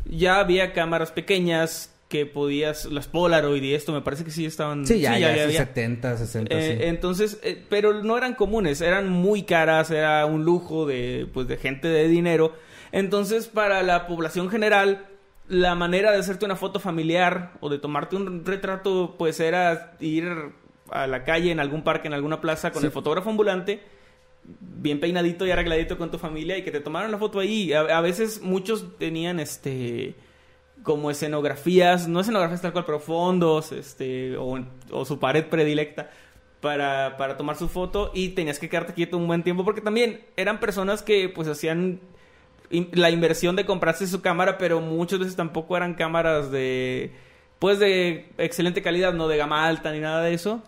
Ya 0.06 0.38
había 0.40 0.72
cámaras 0.72 1.12
pequeñas 1.12 1.94
que 2.08 2.26
podías, 2.26 2.86
las 2.86 3.06
Polaroid 3.06 3.62
y 3.62 3.74
esto, 3.74 3.92
me 3.92 4.00
parece 4.00 4.24
que 4.24 4.32
sí 4.32 4.44
estaban... 4.44 4.84
Sí, 4.84 4.98
ya, 5.00 5.16
ya, 5.18 5.32
sí, 5.34 5.40
había. 5.40 5.58
70, 5.58 6.16
60, 6.16 6.56
Eh, 6.56 6.76
sí. 6.80 6.84
Entonces, 6.86 7.38
eh, 7.44 7.64
pero 7.68 8.02
no 8.02 8.16
eran 8.18 8.34
comunes, 8.34 8.80
eran 8.80 9.08
muy 9.08 9.44
caras, 9.44 9.90
era 9.92 10.26
un 10.26 10.44
lujo 10.44 10.86
de, 10.86 11.28
pues, 11.32 11.46
de 11.46 11.56
gente 11.56 11.86
de 11.86 12.08
dinero. 12.08 12.52
Entonces, 12.90 13.46
para 13.46 13.82
la 13.84 14.08
población 14.08 14.50
general, 14.50 15.06
la 15.46 15.76
manera 15.76 16.10
de 16.10 16.18
hacerte 16.18 16.44
una 16.44 16.56
foto 16.56 16.80
familiar 16.80 17.52
o 17.60 17.68
de 17.68 17.78
tomarte 17.78 18.16
un 18.16 18.44
retrato, 18.44 19.14
pues 19.16 19.38
era 19.38 19.92
ir 20.00 20.26
a 20.92 21.06
la 21.06 21.24
calle, 21.24 21.50
en 21.50 21.60
algún 21.60 21.82
parque, 21.82 22.08
en 22.08 22.14
alguna 22.14 22.40
plaza, 22.40 22.70
con 22.72 22.80
Sí. 22.82 22.86
el 22.86 22.92
fotógrafo 22.92 23.30
ambulante, 23.30 23.80
bien 24.60 25.00
peinadito 25.00 25.46
y 25.46 25.50
arregladito 25.50 25.98
con 25.98 26.10
tu 26.10 26.18
familia 26.18 26.56
y 26.58 26.62
que 26.62 26.70
te 26.70 26.80
tomaran 26.80 27.10
la 27.10 27.18
foto 27.18 27.38
ahí. 27.40 27.72
A, 27.72 27.80
a 27.80 28.00
veces 28.00 28.40
muchos 28.42 28.96
tenían 28.98 29.38
este 29.40 30.14
como 30.82 31.10
escenografías, 31.10 32.08
no 32.08 32.20
escenografías 32.20 32.62
tal 32.62 32.72
cual, 32.72 32.86
pero 32.86 33.00
fondos, 33.00 33.70
este, 33.70 34.36
o, 34.38 34.58
o 34.90 35.04
su 35.04 35.18
pared 35.18 35.44
predilecta 35.44 36.10
para, 36.62 37.16
para 37.18 37.36
tomar 37.36 37.56
su 37.56 37.68
foto 37.68 38.10
y 38.14 38.30
tenías 38.30 38.58
que 38.58 38.70
quedarte 38.70 38.94
quieto 38.94 39.18
un 39.18 39.26
buen 39.26 39.42
tiempo 39.42 39.62
porque 39.64 39.82
también 39.82 40.22
eran 40.38 40.58
personas 40.58 41.02
que 41.02 41.28
pues 41.28 41.48
hacían 41.48 42.00
in- 42.70 42.88
la 42.92 43.10
inversión 43.10 43.56
de 43.56 43.66
comprarse 43.66 44.06
su 44.06 44.22
cámara, 44.22 44.56
pero 44.56 44.80
muchas 44.80 45.18
veces 45.18 45.36
tampoco 45.36 45.76
eran 45.76 45.92
cámaras 45.94 46.50
de 46.50 47.12
pues 47.58 47.78
de 47.78 48.30
excelente 48.38 48.80
calidad, 48.80 49.12
no 49.12 49.28
de 49.28 49.36
gama 49.36 49.66
alta 49.68 49.92
ni 49.92 50.00
nada 50.00 50.22
de 50.22 50.32
eso. 50.32 50.62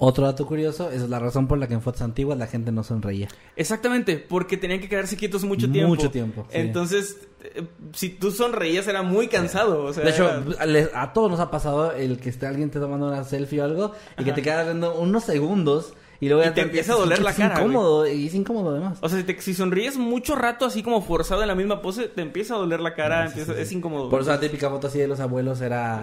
Otro 0.00 0.26
dato 0.26 0.46
curioso, 0.46 0.90
esa 0.92 1.04
es 1.04 1.10
la 1.10 1.18
razón 1.18 1.48
por 1.48 1.58
la 1.58 1.66
que 1.66 1.74
en 1.74 1.82
fotos 1.82 2.02
antiguas 2.02 2.38
la 2.38 2.46
gente 2.46 2.70
no 2.70 2.84
sonreía. 2.84 3.26
Exactamente, 3.56 4.16
porque 4.16 4.56
tenían 4.56 4.78
que 4.80 4.88
quedarse 4.88 5.16
quietos 5.16 5.42
mucho 5.44 5.68
tiempo. 5.70 5.88
Mucho 5.88 6.08
tiempo, 6.12 6.46
sí. 6.50 6.56
Entonces, 6.58 7.16
eh, 7.42 7.66
si 7.92 8.10
tú 8.10 8.30
sonreías 8.30 8.86
era 8.86 9.02
muy 9.02 9.26
cansado. 9.26 9.82
O 9.84 9.92
sea, 9.92 10.04
De 10.04 10.10
hecho, 10.10 10.30
era- 10.62 11.02
a 11.02 11.12
todos 11.12 11.28
nos 11.32 11.40
ha 11.40 11.50
pasado 11.50 11.90
el 11.92 12.18
que 12.20 12.28
esté 12.28 12.46
alguien 12.46 12.70
te 12.70 12.78
tomando 12.78 13.08
una 13.08 13.24
selfie 13.24 13.60
o 13.60 13.64
algo 13.64 13.92
y 14.16 14.22
que 14.22 14.32
te 14.32 14.40
quedas 14.40 14.66
viendo 14.66 14.94
unos 15.00 15.24
segundos 15.24 15.94
y 16.20 16.28
luego 16.28 16.42
Y 16.42 16.46
ya 16.46 16.54
te 16.54 16.60
empieza 16.60 16.92
a 16.92 16.96
doler 16.96 17.20
la 17.20 17.30
es 17.30 17.36
cara, 17.36 17.60
incómodo 17.60 18.06
y 18.06 18.28
es 18.28 18.34
incómodo 18.34 18.70
además. 18.70 18.98
O 19.02 19.08
sea, 19.08 19.18
si, 19.18 19.24
te- 19.24 19.40
si 19.40 19.52
sonríes 19.52 19.96
mucho 19.96 20.36
rato 20.36 20.64
así 20.64 20.84
como 20.84 21.02
forzado 21.02 21.42
en 21.42 21.48
la 21.48 21.54
misma 21.56 21.82
pose, 21.82 22.06
te 22.06 22.22
empieza 22.22 22.54
a 22.54 22.58
doler 22.58 22.78
la 22.78 22.94
cara, 22.94 23.26
empieza- 23.26 23.58
es 23.60 23.72
incómodo. 23.72 24.08
Por 24.10 24.20
eso 24.20 24.30
la 24.30 24.38
típica 24.38 24.70
foto 24.70 24.86
así 24.86 24.98
de 25.00 25.08
los 25.08 25.18
abuelos 25.18 25.60
era 25.60 26.02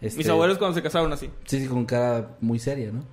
este, 0.00 0.18
Mis 0.18 0.28
abuelos 0.28 0.58
cuando 0.58 0.74
se 0.74 0.82
casaron 0.82 1.12
así. 1.12 1.30
sí, 1.44 1.60
sí, 1.60 1.66
con 1.66 1.84
cara 1.86 2.36
muy 2.40 2.58
seria, 2.58 2.90
¿no? 2.92 3.04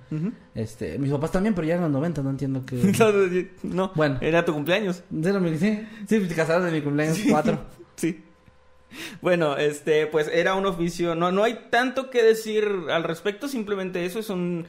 Este, 0.54 0.98
mis 0.98 1.10
papás 1.10 1.32
también, 1.32 1.54
pero 1.54 1.66
ya 1.66 1.76
en 1.76 1.82
los 1.82 1.90
90, 1.90 2.22
no 2.22 2.30
entiendo 2.30 2.64
que 2.66 2.76
no, 3.62 3.92
Bueno. 3.94 4.18
era 4.20 4.44
tu 4.44 4.52
cumpleaños. 4.52 5.02
Sí, 5.10 5.80
sí, 6.08 6.20
te 6.20 6.34
casaron 6.34 6.66
de 6.66 6.72
mi 6.72 6.82
cumpleaños 6.82 7.18
4. 7.28 7.58
Sí. 7.96 8.22
Bueno, 9.22 9.56
este, 9.56 10.06
pues 10.08 10.28
era 10.32 10.54
un 10.54 10.66
oficio, 10.66 11.14
no, 11.14 11.30
no 11.32 11.42
hay 11.44 11.58
tanto 11.70 12.10
que 12.10 12.22
decir 12.22 12.68
al 12.90 13.04
respecto, 13.04 13.46
simplemente 13.48 14.04
eso 14.04 14.18
es 14.18 14.30
un, 14.30 14.66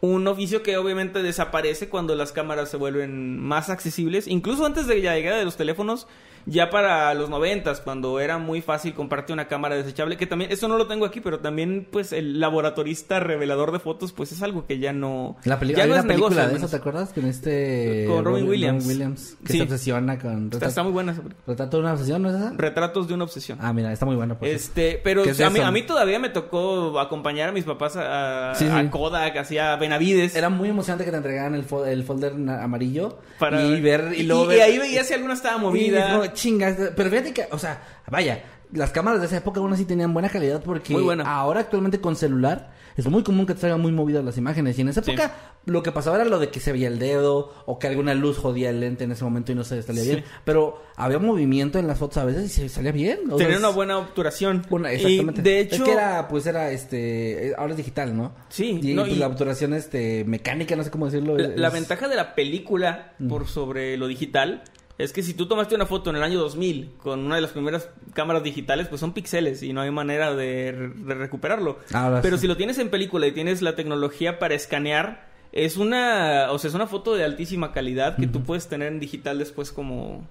un 0.00 0.26
oficio 0.28 0.62
que 0.62 0.76
obviamente 0.76 1.22
desaparece 1.22 1.88
cuando 1.88 2.14
las 2.14 2.32
cámaras 2.32 2.68
se 2.70 2.76
vuelven 2.76 3.38
más 3.40 3.68
accesibles, 3.70 4.26
incluso 4.28 4.64
antes 4.66 4.86
de 4.86 4.96
la 5.02 5.14
llegada 5.16 5.38
de 5.38 5.44
los 5.44 5.56
teléfonos, 5.56 6.06
ya 6.46 6.70
para 6.70 7.12
los 7.14 7.28
noventas, 7.30 7.80
cuando 7.80 8.20
era 8.20 8.38
muy 8.38 8.60
fácil 8.62 8.94
comprarte 8.94 9.32
una 9.32 9.48
cámara 9.48 9.76
desechable, 9.76 10.16
que 10.16 10.26
también, 10.26 10.50
eso 10.52 10.68
no 10.68 10.76
lo 10.78 10.86
tengo 10.86 11.04
aquí, 11.04 11.20
pero 11.20 11.40
también 11.40 11.86
pues 11.90 12.12
el 12.12 12.40
laboratorista 12.40 13.20
revelador 13.20 13.72
de 13.72 13.78
fotos, 13.78 14.12
pues 14.12 14.32
es 14.32 14.42
algo 14.42 14.66
que 14.66 14.78
ya 14.78 14.92
no, 14.92 15.36
La 15.44 15.58
peli- 15.58 15.74
ya 15.74 15.86
no 15.86 15.94
es 15.96 16.02
película 16.04 16.30
negocio, 16.30 16.50
de 16.50 16.56
eso. 16.58 16.68
¿te 16.68 16.76
acuerdas? 16.76 17.12
Con 17.12 17.26
este... 17.26 18.04
Con 18.08 18.24
Robin 18.24 18.48
Williams. 18.48 19.36
que 19.44 19.52
Sí. 19.52 19.58
se 19.58 19.62
obsesiona 19.64 20.18
con... 20.18 20.30
Está, 20.44 20.56
Retrato, 20.56 20.66
está 20.68 20.82
muy 20.82 20.92
buena 20.92 21.12
esa 21.12 21.22
película. 21.22 21.44
¿Retrato 21.46 21.76
de 21.76 21.82
una 21.82 21.92
obsesión, 21.92 22.22
¿no 22.22 22.30
es 22.30 22.36
esa? 22.36 22.52
Retratos 22.56 23.08
de 23.08 23.14
una 23.14 23.24
obsesión. 23.24 23.58
Ah, 23.60 23.72
mira, 23.72 23.92
está 23.92 24.06
muy 24.06 24.16
buena. 24.16 24.38
Por. 24.38 24.48
Este, 24.48 25.00
pero 25.02 25.22
¿Qué 25.22 25.30
es 25.30 25.40
a 25.40 25.50
mí, 25.50 25.60
a 25.60 25.70
mí 25.70 25.82
todavía 25.82 26.18
me 26.18 26.28
tocó 26.30 26.98
acompañar 27.00 27.48
a 27.50 27.52
mis 27.52 27.64
papás 27.64 27.96
a, 27.96 28.54
Sí, 28.54 28.64
sí. 28.66 28.70
a 28.70 28.90
Kodak, 28.90 29.36
hacia 29.36 29.76
Benavides. 29.76 30.34
Era 30.34 30.48
muy 30.48 30.68
emocionante 30.68 31.04
que 31.04 31.10
te 31.10 31.16
entregaran 31.16 31.54
el, 31.54 31.66
fo- 31.66 31.86
el 31.86 32.04
folder 32.04 32.32
amarillo 32.60 33.18
para 33.38 33.62
y 33.62 33.80
ver... 33.80 34.12
Y, 34.16 34.22
y, 34.22 34.26
y 34.26 34.60
ahí 34.60 34.78
veía 34.78 35.04
si 35.04 35.14
alguna 35.14 35.34
estaba 35.34 35.58
movida. 35.58 36.29
No, 36.30 36.34
chingas, 36.34 36.76
pero 36.96 37.10
fíjate 37.10 37.32
que, 37.34 37.46
o 37.50 37.58
sea, 37.58 37.82
vaya, 38.10 38.42
las 38.72 38.90
cámaras 38.92 39.20
de 39.20 39.26
esa 39.26 39.36
época 39.38 39.60
aún 39.60 39.72
así 39.72 39.84
tenían 39.84 40.14
buena 40.14 40.28
calidad 40.28 40.62
porque 40.62 40.92
Muy 40.92 41.02
buena. 41.02 41.24
ahora 41.24 41.60
actualmente 41.60 42.00
con 42.00 42.14
celular 42.14 42.72
es 42.96 43.06
muy 43.08 43.22
común 43.24 43.46
que 43.46 43.54
te 43.54 43.60
salgan 43.62 43.80
muy 43.80 43.90
movidas 43.92 44.24
las 44.24 44.36
imágenes 44.36 44.78
y 44.78 44.82
en 44.82 44.88
esa 44.90 45.02
Sí. 45.02 45.10
época 45.12 45.34
lo 45.66 45.82
que 45.82 45.90
pasaba 45.90 46.16
era 46.16 46.24
lo 46.24 46.38
de 46.38 46.50
que 46.50 46.60
se 46.60 46.70
veía 46.70 46.86
el 46.88 46.98
dedo 47.00 47.52
o 47.66 47.78
que 47.80 47.86
alguna 47.88 48.14
luz 48.14 48.36
jodía 48.38 48.70
el 48.70 48.78
lente 48.80 49.04
en 49.04 49.12
ese 49.12 49.24
momento 49.24 49.50
y 49.50 49.54
no 49.56 49.64
se 49.64 49.82
salía 49.82 50.02
Sí. 50.04 50.10
bien, 50.10 50.24
pero 50.44 50.82
había 50.96 51.18
movimiento 51.18 51.78
en 51.80 51.86
las 51.88 51.98
fotos 51.98 52.18
a 52.18 52.24
veces 52.24 52.44
y 52.44 52.48
se 52.48 52.68
salía 52.68 52.92
bien. 52.92 53.18
o 53.30 53.36
Tenía 53.36 53.58
una 53.58 53.68
buena 53.70 53.98
obturación. 53.98 54.64
una- 54.70 54.92
Y, 54.92 54.96
exactamente. 54.96 55.42
de 55.42 55.60
hecho, 55.60 55.76
es 55.76 55.82
que 55.82 55.92
era, 55.92 56.28
pues 56.28 56.46
era, 56.46 56.70
este, 56.70 57.48
eh, 57.48 57.54
ahora 57.58 57.72
es 57.72 57.76
digital, 57.76 58.16
¿no? 58.16 58.32
Sí, 58.50 58.78
Y, 58.82 58.94
no, 58.94 59.02
pues, 59.02 59.14
y- 59.14 59.18
la 59.18 59.26
obturación, 59.26 59.72
este, 59.74 60.24
mecánica, 60.26 60.76
no 60.76 60.84
sé 60.84 60.90
cómo 60.90 61.06
decirlo. 61.06 61.36
la, 61.36 61.48
es- 61.48 61.58
la 61.58 61.70
ventaja 61.70 62.06
de 62.08 62.14
la 62.16 62.34
película 62.36 63.14
por 63.28 63.46
sobre 63.48 63.96
lo 63.96 64.06
digital 64.06 64.62
es 65.02 65.12
que 65.12 65.22
si 65.22 65.34
tú 65.34 65.46
tomaste 65.46 65.74
una 65.74 65.86
foto 65.86 66.10
en 66.10 66.16
el 66.16 66.22
año 66.22 66.38
2000 66.38 66.92
con 66.98 67.20
una 67.20 67.36
de 67.36 67.40
las 67.40 67.50
primeras 67.52 67.88
cámaras 68.14 68.42
digitales, 68.42 68.88
pues 68.88 69.00
son 69.00 69.12
píxeles 69.12 69.62
y 69.62 69.72
no 69.72 69.80
hay 69.80 69.90
manera 69.90 70.34
de, 70.34 70.72
re- 70.72 70.88
de 70.94 71.14
recuperarlo. 71.14 71.78
Ahora 71.92 72.20
Pero 72.22 72.36
sí. 72.36 72.42
si 72.42 72.46
lo 72.48 72.56
tienes 72.56 72.78
en 72.78 72.90
película 72.90 73.26
y 73.26 73.32
tienes 73.32 73.62
la 73.62 73.76
tecnología 73.76 74.38
para 74.38 74.54
escanear, 74.54 75.28
es 75.52 75.76
una, 75.76 76.48
o 76.52 76.58
sea, 76.58 76.68
es 76.68 76.74
una 76.74 76.86
foto 76.86 77.14
de 77.14 77.24
altísima 77.24 77.72
calidad 77.72 78.16
que 78.16 78.26
tú 78.28 78.42
puedes 78.44 78.68
tener 78.68 78.92
en 78.92 79.00
digital 79.00 79.38
después 79.38 79.72
como, 79.72 80.24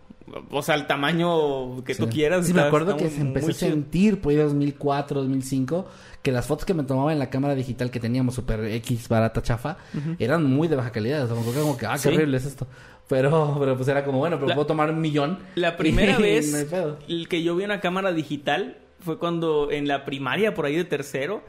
o 0.49 0.61
sea, 0.61 0.76
el 0.76 0.88
tamaño 0.88 1.84
que 1.84 1.93
tú 1.95 2.05
Sí. 2.05 2.09
quieras. 2.11 2.45
Sí, 2.47 2.53
me 2.53 2.61
acuerdo 2.61 2.95
que 2.95 3.05
muy- 3.05 3.13
se 3.13 3.22
empezó 3.22 3.51
a 3.51 3.53
sentir 3.53 4.22
por 4.22 4.32
ahí 4.32 4.38
2004, 4.38 5.20
2005, 5.22 5.86
que 6.22 6.32
las 6.32 6.45
fotos 6.47 6.63
que 6.65 6.74
me 6.74 6.84
tomaba 6.84 7.11
en 7.11 7.20
la 7.20 7.30
cámara 7.30 7.55
digital 7.55 7.91
que 7.91 7.99
teníamos 7.99 8.36
super 8.36 8.63
X 8.63 9.09
barata 9.09 9.41
chafa 9.41 9.78
eran 10.20 10.43
muy 10.45 10.67
de 10.67 10.76
baja 10.78 10.91
calidad. 10.91 11.24
O 11.24 11.28
sea, 11.28 11.36
me 11.53 11.59
como 11.59 11.78
que, 11.78 11.86
ah, 11.86 11.93
qué 11.93 11.99
Sí. 11.99 12.07
horrible 12.09 12.38
es 12.38 12.45
esto. 12.45 12.67
Pero, 13.10 13.57
pero 13.60 13.76
pues 13.76 13.88
era 13.89 14.05
como, 14.05 14.20
bueno, 14.20 14.38
pero 14.38 14.47
La- 14.49 14.55
puedo 14.55 14.68
tomar 14.68 14.89
un 14.91 15.01
millón. 15.01 15.39
La 15.55 15.76
primera 15.76 16.16
y 16.20 16.22
vez 16.22 16.72
el 17.10 17.28
que 17.28 17.43
yo 17.43 17.55
vi 17.55 17.66
una 17.66 17.82
cámara 17.82 18.14
digital 18.14 18.78
fue 18.99 19.18
cuando 19.18 19.72
en 19.72 19.88
la 19.88 20.05
primaria, 20.05 20.53
por 20.53 20.66
ahí 20.66 20.76
de 20.76 20.86
tercero, 20.86 21.43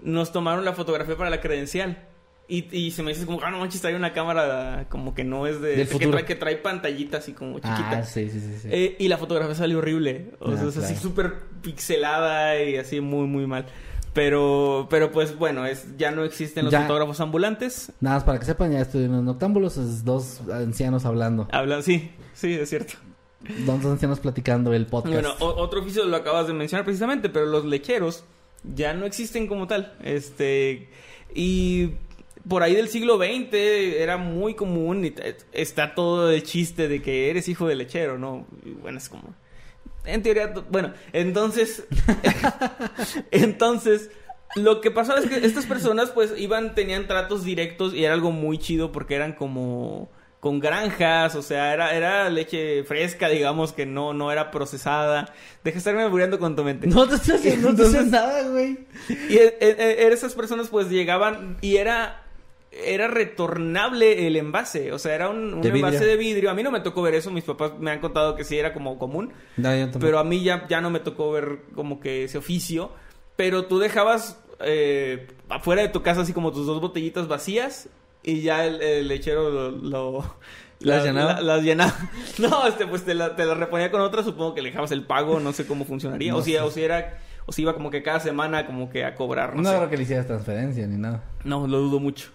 nos 0.00 0.32
tomaron 0.32 0.64
la 0.64 0.72
fotografía 0.72 1.16
para 1.16 1.30
la 1.30 1.40
credencial. 1.40 2.08
Y, 2.48 2.66
y 2.76 2.90
se 2.90 3.02
me 3.02 3.12
dice 3.12 3.24
como, 3.24 3.40
ah, 3.42 3.50
no 3.50 3.58
manches, 3.60 3.80
trae 3.80 3.94
una 3.94 4.12
cámara 4.12 4.86
como 4.90 5.14
que 5.14 5.22
no 5.24 5.46
es 5.46 5.60
de... 5.60 5.70
Del 5.76 5.86
que, 5.86 5.92
futuro. 5.92 6.10
trae, 6.10 6.24
que 6.24 6.34
trae 6.34 6.56
pantallita 6.56 7.18
así 7.18 7.32
como 7.32 7.54
chiquita. 7.60 7.90
Ah, 7.98 8.02
sí, 8.04 8.28
sí, 8.28 8.40
sí. 8.40 8.58
sí. 8.62 8.68
Eh, 8.70 8.96
y 8.98 9.08
la 9.08 9.16
fotografía 9.16 9.54
salió 9.54 9.78
horrible. 9.78 10.32
O 10.40 10.50
Ah, 10.50 10.70
sea, 10.70 10.82
así 10.82 10.96
súper 10.96 11.34
pixelada 11.62 12.60
y 12.62 12.76
así 12.76 13.00
muy, 13.00 13.26
muy 13.26 13.46
mal. 13.46 13.66
Pero, 14.12 14.88
pero 14.90 15.10
pues 15.10 15.38
bueno, 15.38 15.64
es, 15.64 15.96
ya 15.96 16.10
no 16.10 16.24
existen 16.24 16.64
los 16.66 16.72
Ya. 16.72 16.82
fotógrafos 16.82 17.18
ambulantes. 17.20 17.92
Nada 18.00 18.16
más 18.16 18.24
para 18.24 18.38
que 18.38 18.44
sepan, 18.44 18.72
ya 18.72 18.80
los 18.92 19.22
noctámbulos, 19.22 19.78
es 19.78 20.04
dos 20.04 20.40
ancianos 20.52 21.04
hablando. 21.06 21.48
Hablan, 21.50 21.82
sí, 21.82 22.10
sí, 22.34 22.52
es 22.52 22.68
cierto. 22.68 22.94
Dos 23.66 23.84
ancianos 23.86 24.20
platicando 24.20 24.72
el 24.74 24.86
podcast. 24.86 25.14
Bueno, 25.14 25.30
o- 25.40 25.54
otro 25.62 25.80
oficio 25.80 26.04
lo 26.04 26.16
acabas 26.16 26.46
de 26.46 26.52
mencionar 26.52 26.84
precisamente, 26.84 27.28
pero 27.30 27.46
los 27.46 27.64
lecheros 27.64 28.24
ya 28.74 28.92
no 28.92 29.06
existen 29.06 29.46
como 29.46 29.66
tal. 29.66 29.94
Este, 30.04 30.88
y 31.34 31.92
por 32.46 32.62
ahí 32.62 32.74
del 32.74 32.88
siglo 32.88 33.16
XX 33.16 33.52
era 33.54 34.18
muy 34.18 34.54
común 34.54 35.04
y 35.06 35.14
está 35.52 35.94
todo 35.94 36.30
el 36.30 36.42
chiste 36.42 36.86
de 36.86 37.00
que 37.00 37.30
eres 37.30 37.48
hijo 37.48 37.66
de 37.66 37.76
lechero, 37.76 38.18
¿no? 38.18 38.46
Y 38.64 38.70
bueno, 38.72 38.98
es 38.98 39.08
como... 39.08 39.34
En 40.04 40.22
teoría, 40.22 40.52
bueno, 40.70 40.92
entonces... 41.12 41.84
entonces... 43.30 44.10
Lo 44.54 44.82
que 44.82 44.90
pasaba 44.90 45.18
es 45.18 45.30
que 45.30 45.46
estas 45.46 45.64
personas 45.64 46.10
pues 46.10 46.34
iban, 46.36 46.74
tenían 46.74 47.06
tratos 47.06 47.42
directos 47.42 47.94
y 47.94 48.04
era 48.04 48.12
algo 48.12 48.32
muy 48.32 48.58
chido 48.58 48.92
porque 48.92 49.14
eran 49.14 49.32
como 49.32 50.10
con 50.42 50.58
granjas, 50.58 51.36
o 51.36 51.42
sea, 51.42 51.72
era, 51.72 51.94
era 51.94 52.28
leche 52.28 52.82
fresca, 52.82 53.28
digamos, 53.28 53.72
que 53.72 53.86
no, 53.86 54.12
no 54.12 54.32
era 54.32 54.50
procesada. 54.50 55.32
Deja 55.62 55.74
de 55.74 55.78
estarme 55.78 56.02
albureando 56.02 56.40
con 56.40 56.56
tu 56.56 56.64
mente. 56.64 56.88
No 56.88 57.06
te 57.06 57.14
estoy 57.14 57.36
haciendo, 57.36 57.72
nada, 58.06 58.48
güey. 58.48 58.76
Y 59.08 59.36
eh, 59.36 60.08
esas 60.12 60.34
personas 60.34 60.66
pues 60.66 60.90
llegaban 60.90 61.58
y 61.60 61.76
era 61.76 62.21
era 62.72 63.06
retornable 63.08 64.26
el 64.26 64.36
envase, 64.36 64.92
o 64.92 64.98
sea, 64.98 65.14
era 65.14 65.28
un, 65.28 65.54
un 65.54 65.60
De 65.62 65.70
vidrio. 65.70 65.86
envase 65.88 66.04
de 66.06 66.16
vidrio. 66.16 66.50
A 66.50 66.54
mí 66.54 66.62
no 66.62 66.70
me 66.70 66.80
tocó 66.80 67.02
ver 67.02 67.14
eso, 67.14 67.30
mis 67.30 67.44
papás 67.44 67.72
me 67.78 67.90
han 67.90 68.00
contado 68.00 68.34
que 68.34 68.44
sí 68.44 68.58
era 68.58 68.72
como 68.72 68.98
común, 68.98 69.32
No, 69.56 69.70
pero 70.00 70.18
a 70.18 70.24
mí 70.24 70.42
ya, 70.42 70.66
ya 70.68 70.80
no 70.80 70.90
me 70.90 71.00
tocó 71.00 71.32
ver 71.32 71.60
como 71.74 72.00
que 72.00 72.24
ese 72.24 72.38
oficio. 72.38 72.90
Pero 73.36 73.64
tú 73.66 73.78
dejabas 73.78 74.38
eh, 74.60 75.26
afuera 75.48 75.82
de 75.82 75.88
tu 75.88 76.02
casa 76.02 76.20
así 76.22 76.32
como 76.32 76.52
tus 76.52 76.66
dos 76.66 76.80
botellitas 76.80 77.28
vacías 77.28 77.88
y 78.22 78.42
ya 78.42 78.64
el, 78.66 78.80
el 78.82 79.08
lechero 79.08 79.50
lo, 79.50 79.70
lo, 79.70 80.34
¿Las 80.80 81.04
llenaba? 81.04 81.34
la- 81.34 81.40
las 81.40 81.62
llenaba. 81.62 81.94
No, 82.38 82.66
este, 82.66 82.86
pues 82.86 83.04
te 83.04 83.14
la, 83.14 83.34
te 83.36 83.44
la 83.44 83.54
reponía 83.54 83.90
con 83.90 84.00
otra, 84.00 84.22
supongo 84.22 84.54
que 84.54 84.62
le 84.62 84.68
dejabas 84.70 84.92
el 84.92 85.04
pago, 85.04 85.40
no 85.40 85.52
sé 85.52 85.66
cómo 85.66 85.84
funcionaría. 85.84 86.32
No 86.32 86.38
o, 86.38 86.42
si, 86.42 86.56
o 86.56 86.70
si 86.70 86.82
era, 86.82 87.18
o 87.46 87.52
si 87.52 87.62
iba 87.62 87.74
como 87.74 87.90
que 87.90 88.02
cada 88.02 88.20
semana 88.20 88.66
como 88.66 88.88
que 88.90 89.04
a 89.04 89.14
cobrar, 89.14 89.56
No, 89.56 89.62
no, 89.62 89.70
sé. 89.70 89.76
creo 89.76 89.90
que 89.90 89.96
le 89.96 90.02
hicieras 90.04 90.26
transferencia 90.26 90.86
ni 90.86 90.96
nada. 90.98 91.24
No, 91.44 91.66
lo 91.66 91.78
dudo 91.78 91.98
mucho. 92.00 92.30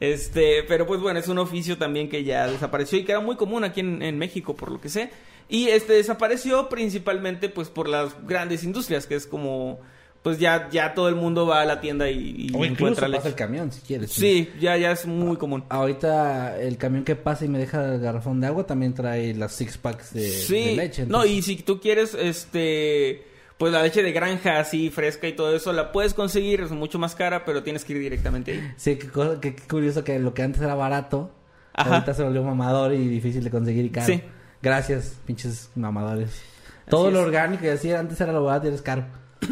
Este, 0.00 0.62
pero 0.64 0.86
pues 0.86 1.00
bueno, 1.00 1.18
es 1.20 1.28
un 1.28 1.38
oficio 1.38 1.78
también 1.78 2.08
que 2.08 2.24
ya 2.24 2.46
desapareció 2.46 2.98
y 2.98 3.04
que 3.04 3.12
era 3.12 3.20
muy 3.20 3.36
común 3.36 3.64
aquí 3.64 3.80
en, 3.80 4.02
en 4.02 4.18
México, 4.18 4.54
por 4.56 4.70
lo 4.70 4.80
que 4.80 4.88
sé. 4.88 5.10
Y 5.48 5.68
este 5.68 5.92
desapareció 5.94 6.68
principalmente 6.68 7.48
pues 7.48 7.68
por 7.68 7.88
las 7.88 8.14
grandes 8.26 8.64
industrias, 8.64 9.06
que 9.06 9.14
es 9.16 9.26
como, 9.26 9.80
pues 10.22 10.38
ya, 10.38 10.68
ya 10.70 10.94
todo 10.94 11.08
el 11.08 11.14
mundo 11.16 11.46
va 11.46 11.60
a 11.60 11.64
la 11.64 11.80
tienda 11.80 12.08
y, 12.10 12.48
y 12.50 12.56
O 12.56 12.64
encuentra 12.64 13.06
pasa 13.06 13.16
leche. 13.18 13.28
el 13.28 13.34
camión 13.34 13.70
si 13.72 13.80
quieres. 13.82 14.12
Sí, 14.12 14.48
ya, 14.60 14.76
ya 14.76 14.92
es 14.92 15.04
muy 15.06 15.36
común. 15.36 15.64
Ahorita 15.68 16.58
el 16.60 16.78
camión 16.78 17.04
que 17.04 17.16
pasa 17.16 17.44
y 17.44 17.48
me 17.48 17.58
deja 17.58 17.94
el 17.94 18.00
garrafón 18.00 18.40
de 18.40 18.46
agua 18.46 18.64
también 18.66 18.94
trae 18.94 19.34
las 19.34 19.52
six 19.52 19.76
packs 19.76 20.14
de, 20.14 20.28
sí, 20.30 20.54
de 20.70 20.76
leche. 20.76 21.02
no, 21.06 21.22
entonces- 21.24 21.32
y 21.32 21.42
si 21.42 21.56
tú 21.62 21.80
quieres, 21.80 22.14
este, 22.14 23.24
pues 23.62 23.72
la 23.72 23.80
leche 23.80 24.02
de 24.02 24.10
granja 24.10 24.58
así 24.58 24.90
fresca 24.90 25.28
y 25.28 25.34
todo 25.34 25.54
eso, 25.54 25.72
la 25.72 25.92
puedes 25.92 26.14
conseguir, 26.14 26.62
es 26.62 26.72
mucho 26.72 26.98
más 26.98 27.14
cara, 27.14 27.44
pero 27.44 27.62
tienes 27.62 27.84
que 27.84 27.92
ir 27.92 28.00
directamente 28.00 28.50
ahí. 28.50 28.72
Sí, 28.76 28.96
qué, 28.96 29.06
cosa- 29.06 29.40
qué- 29.40 29.54
qué 29.54 29.62
curioso 29.68 30.02
que 30.02 30.18
lo 30.18 30.34
que 30.34 30.42
antes 30.42 30.60
era 30.60 30.74
barato, 30.74 31.30
Ajá. 31.72 31.94
ahorita 31.94 32.12
se 32.12 32.24
volvió 32.24 32.42
mamador 32.42 32.92
y 32.92 33.06
difícil 33.06 33.44
de 33.44 33.50
conseguir 33.52 33.84
y 33.84 33.90
caro. 33.90 34.06
Sí. 34.08 34.20
Gracias, 34.60 35.16
pinches 35.26 35.70
mamadores. 35.76 36.42
Todo 36.88 37.04
Así 37.04 37.12
lo 37.14 37.20
es. 37.20 37.26
orgánico 37.26 37.64
y 37.64 37.68
así 37.68 37.92
antes 37.92 38.20
era 38.20 38.32
lo 38.32 38.42
barato 38.42 38.66
y 38.66 38.68
eres 38.70 38.82
caro. 38.82 39.04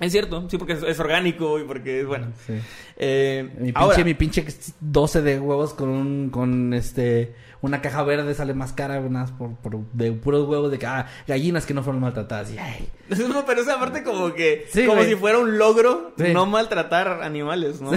Es 0.00 0.12
cierto, 0.12 0.46
sí, 0.50 0.58
porque 0.58 0.74
es, 0.74 0.82
es 0.82 1.00
orgánico 1.00 1.58
y 1.58 1.64
porque 1.64 2.00
es 2.00 2.06
bueno. 2.06 2.26
Sí. 2.46 2.52
Eh, 2.98 3.48
Mi 3.54 3.66
pinche, 3.72 3.72
ahora, 3.80 4.04
mi 4.04 4.12
pinche 4.14 4.44
12 4.80 5.22
de 5.22 5.40
huevos 5.40 5.72
con 5.72 5.88
un, 5.88 6.28
con 6.28 6.74
este, 6.74 7.34
una 7.62 7.80
caja 7.80 8.02
verde 8.02 8.34
sale 8.34 8.54
más 8.54 8.72
cara, 8.72 9.00
unas 9.00 9.30
por, 9.32 9.54
por, 9.56 9.78
de 9.92 10.12
puros 10.12 10.46
huevos 10.48 10.70
de 10.70 10.78
que, 10.78 10.86
ah, 10.86 11.06
gallinas 11.26 11.66
que 11.66 11.74
no 11.74 11.82
fueron 11.82 12.00
maltratadas. 12.02 12.52
Y, 12.52 12.58
ay, 12.58 12.88
No, 13.28 13.44
pero 13.46 13.62
esa 13.62 13.78
parte 13.78 14.02
como 14.02 14.34
que... 14.34 14.66
Sí, 14.72 14.84
como 14.84 14.98
güey. 14.98 15.10
si 15.10 15.16
fuera 15.16 15.38
un 15.38 15.58
logro 15.58 16.12
Sí. 16.18 16.32
no 16.32 16.46
maltratar 16.46 17.22
animales, 17.22 17.80
¿no? 17.80 17.90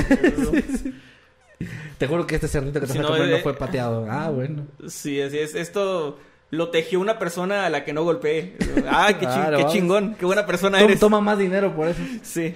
Te 1.98 2.08
juro 2.08 2.26
que 2.26 2.36
este 2.36 2.48
cerdito 2.48 2.80
que 2.80 2.88
te 2.88 2.94
Si 2.94 3.00
no, 3.00 3.10
no 3.10 3.24
eh, 3.24 3.42
fue 3.44 3.54
pateado. 3.54 4.08
Ah, 4.10 4.30
bueno. 4.30 4.66
Sí, 4.88 5.22
así 5.22 5.38
es. 5.38 5.56
Esto 5.56 6.18
lo 6.52 6.70
tejió 6.70 7.00
una 7.00 7.20
persona 7.20 7.66
a 7.66 7.70
la 7.70 7.84
que 7.84 7.92
no 7.92 8.04
golpeé. 8.04 8.56
Ah, 8.88 9.08
qué, 9.20 9.26
Claro, 9.26 9.58
qué 9.58 9.66
chingón. 9.66 10.16
Qué 10.16 10.26
buena 10.26 10.46
persona 10.46 10.80
eres. 10.80 11.00
toma 11.00 11.20
más 11.20 11.38
dinero 11.38 11.76
por 11.76 11.90
eso. 11.90 12.02
Sí. 12.24 12.56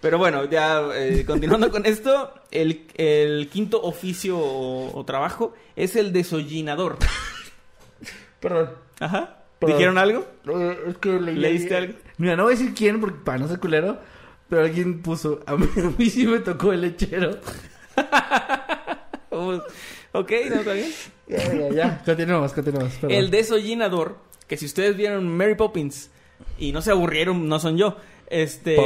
Pero 0.00 0.18
bueno, 0.18 0.44
ya 0.44 0.80
eh, 0.94 1.24
continuando 1.26 1.70
con 1.70 1.84
esto, 1.84 2.32
el, 2.52 2.86
el 2.94 3.48
quinto 3.52 3.82
oficio 3.82 4.38
o, 4.38 4.96
o 4.96 5.04
trabajo 5.04 5.54
es 5.74 5.96
el 5.96 6.12
desollinador. 6.12 6.98
Perdón. 8.40 8.70
Ajá. 9.00 9.38
Perdón. 9.58 9.76
¿Dijeron 9.76 9.98
algo? 9.98 10.26
Es 10.86 10.98
que 10.98 11.08
leí- 11.20 11.34
¿Leíste 11.36 11.76
algo? 11.76 11.94
Mira, 12.16 12.36
no 12.36 12.44
voy 12.44 12.54
a 12.54 12.56
decir 12.56 12.74
quién 12.74 13.00
porque 13.00 13.18
para 13.24 13.38
no 13.38 13.48
ser 13.48 13.58
culero, 13.58 13.98
pero 14.48 14.62
alguien 14.62 15.02
puso, 15.02 15.40
a 15.46 15.56
mí, 15.56 15.66
a 15.76 15.90
mí 15.98 16.08
sí 16.10 16.26
me 16.28 16.38
tocó 16.38 16.72
el 16.72 16.82
lechero. 16.82 17.38
Vamos. 19.30 19.62
ok, 20.12 20.32
¿no 20.50 20.54
está 20.56 20.72
bien? 20.74 20.92
Ya, 21.26 21.52
ya, 21.54 21.68
ya. 21.70 22.02
Continuamos, 22.04 22.52
continuamos. 22.52 22.92
perdón. 22.94 23.10
El 23.16 23.30
desollinador, 23.30 24.16
que 24.46 24.56
si 24.56 24.66
ustedes 24.66 24.96
vieron 24.96 25.28
Mary 25.36 25.56
Poppins 25.56 26.10
y 26.58 26.70
no 26.72 26.82
se 26.82 26.92
aburrieron, 26.92 27.48
no 27.48 27.58
son 27.58 27.76
yo. 27.76 27.96
Este. 28.28 28.76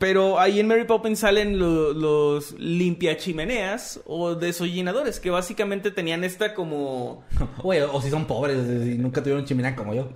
Pero 0.00 0.40
ahí 0.40 0.58
en 0.58 0.66
Mary 0.66 0.84
Poppins 0.84 1.20
salen 1.20 1.58
lo- 1.58 1.92
los 1.92 2.54
limpiachimeneas 2.58 4.00
o 4.06 4.34
desollinadores, 4.34 5.20
que 5.20 5.30
básicamente 5.30 5.90
tenían 5.90 6.24
esta 6.24 6.54
como. 6.54 7.24
Oye, 7.62 7.82
o 7.84 8.00
si 8.00 8.10
son 8.10 8.24
pobres 8.26 8.58
y 8.58 8.98
nunca 8.98 9.22
tuvieron 9.22 9.44
chimenea 9.44 9.76
como 9.76 9.94
yo. 9.94 10.08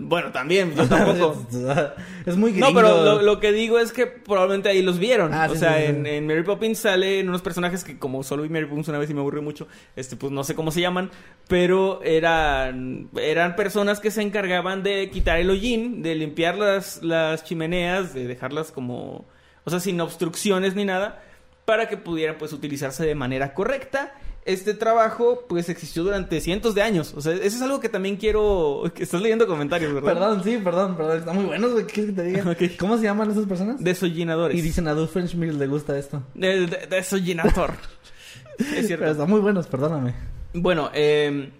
Bueno, 0.00 0.30
también, 0.32 0.74
yo 0.74 0.86
tampoco. 0.88 1.44
es 2.26 2.36
muy 2.36 2.52
gringo. 2.52 2.68
No, 2.68 2.74
pero 2.74 3.04
lo, 3.04 3.22
lo 3.22 3.40
que 3.40 3.52
digo 3.52 3.78
es 3.78 3.92
que 3.92 4.06
probablemente 4.06 4.68
ahí 4.68 4.80
los 4.80 4.98
vieron. 4.98 5.34
Ah, 5.34 5.48
o 5.50 5.52
sí, 5.54 5.58
sea, 5.60 5.76
sí, 5.76 5.82
sí. 5.82 5.88
En, 5.90 6.06
en 6.06 6.26
Mary 6.26 6.42
Poppins 6.44 6.78
salen 6.78 7.28
unos 7.28 7.42
personajes 7.42 7.84
que 7.84 7.98
como 7.98 8.22
solo 8.22 8.42
vi 8.44 8.48
Mary 8.48 8.66
Poppins 8.66 8.88
una 8.88 8.98
vez 8.98 9.10
y 9.10 9.14
me 9.14 9.20
aburrí 9.20 9.40
mucho, 9.40 9.66
este 9.96 10.16
pues 10.16 10.32
no 10.32 10.44
sé 10.44 10.54
cómo 10.54 10.70
se 10.70 10.80
llaman, 10.80 11.10
pero 11.48 12.00
eran 12.02 13.08
eran 13.20 13.56
personas 13.56 14.00
que 14.00 14.10
se 14.10 14.22
encargaban 14.22 14.82
de 14.82 15.10
quitar 15.10 15.38
el 15.38 15.50
hollín, 15.50 16.02
de 16.02 16.14
limpiar 16.14 16.56
las, 16.56 17.02
las 17.02 17.44
chimeneas, 17.44 18.14
de 18.14 18.26
dejarlas 18.26 18.70
como, 18.70 19.17
o 19.64 19.70
sea, 19.70 19.80
sin 19.80 20.00
obstrucciones 20.00 20.74
ni 20.74 20.84
nada, 20.84 21.22
para 21.64 21.88
que 21.88 21.96
pudieran 21.96 22.36
pues 22.38 22.52
utilizarse 22.52 23.04
de 23.04 23.14
manera 23.14 23.54
correcta. 23.54 24.14
Este 24.44 24.72
trabajo 24.72 25.44
pues 25.46 25.68
existió 25.68 26.02
durante 26.02 26.40
cientos 26.40 26.74
de 26.74 26.80
años. 26.80 27.12
O 27.14 27.20
sea, 27.20 27.34
eso 27.34 27.44
es 27.44 27.60
algo 27.60 27.80
que 27.80 27.90
también 27.90 28.16
quiero... 28.16 28.84
Estás 28.96 29.20
leyendo 29.20 29.46
comentarios, 29.46 29.92
¿verdad? 29.92 30.14
Perdón, 30.14 30.42
sí, 30.42 30.58
perdón, 30.64 30.96
perdón. 30.96 31.18
Están 31.18 31.36
muy 31.36 31.44
buenos, 31.44 31.72
güey. 31.72 31.86
¿Qué 31.86 31.92
quieres 31.92 32.14
que 32.14 32.22
te 32.22 32.28
diga? 32.28 32.56
¿Cómo 32.78 32.96
se 32.96 33.04
llaman 33.04 33.30
esas 33.30 33.44
personas? 33.44 33.84
Desollinadores. 33.84 34.56
Y 34.56 34.62
dicen 34.62 34.88
a 34.88 34.94
Doofenshmirtz 34.94 35.56
le 35.56 35.66
gusta 35.66 35.98
esto. 35.98 36.22
De, 36.34 36.66
de, 36.66 36.86
desollinador. 36.86 37.74
es 38.58 38.86
cierto. 38.86 39.00
Pero 39.00 39.10
están 39.10 39.28
muy 39.28 39.40
buenos, 39.40 39.66
perdóname. 39.66 40.14
Bueno, 40.54 40.90
eh, 40.94 41.52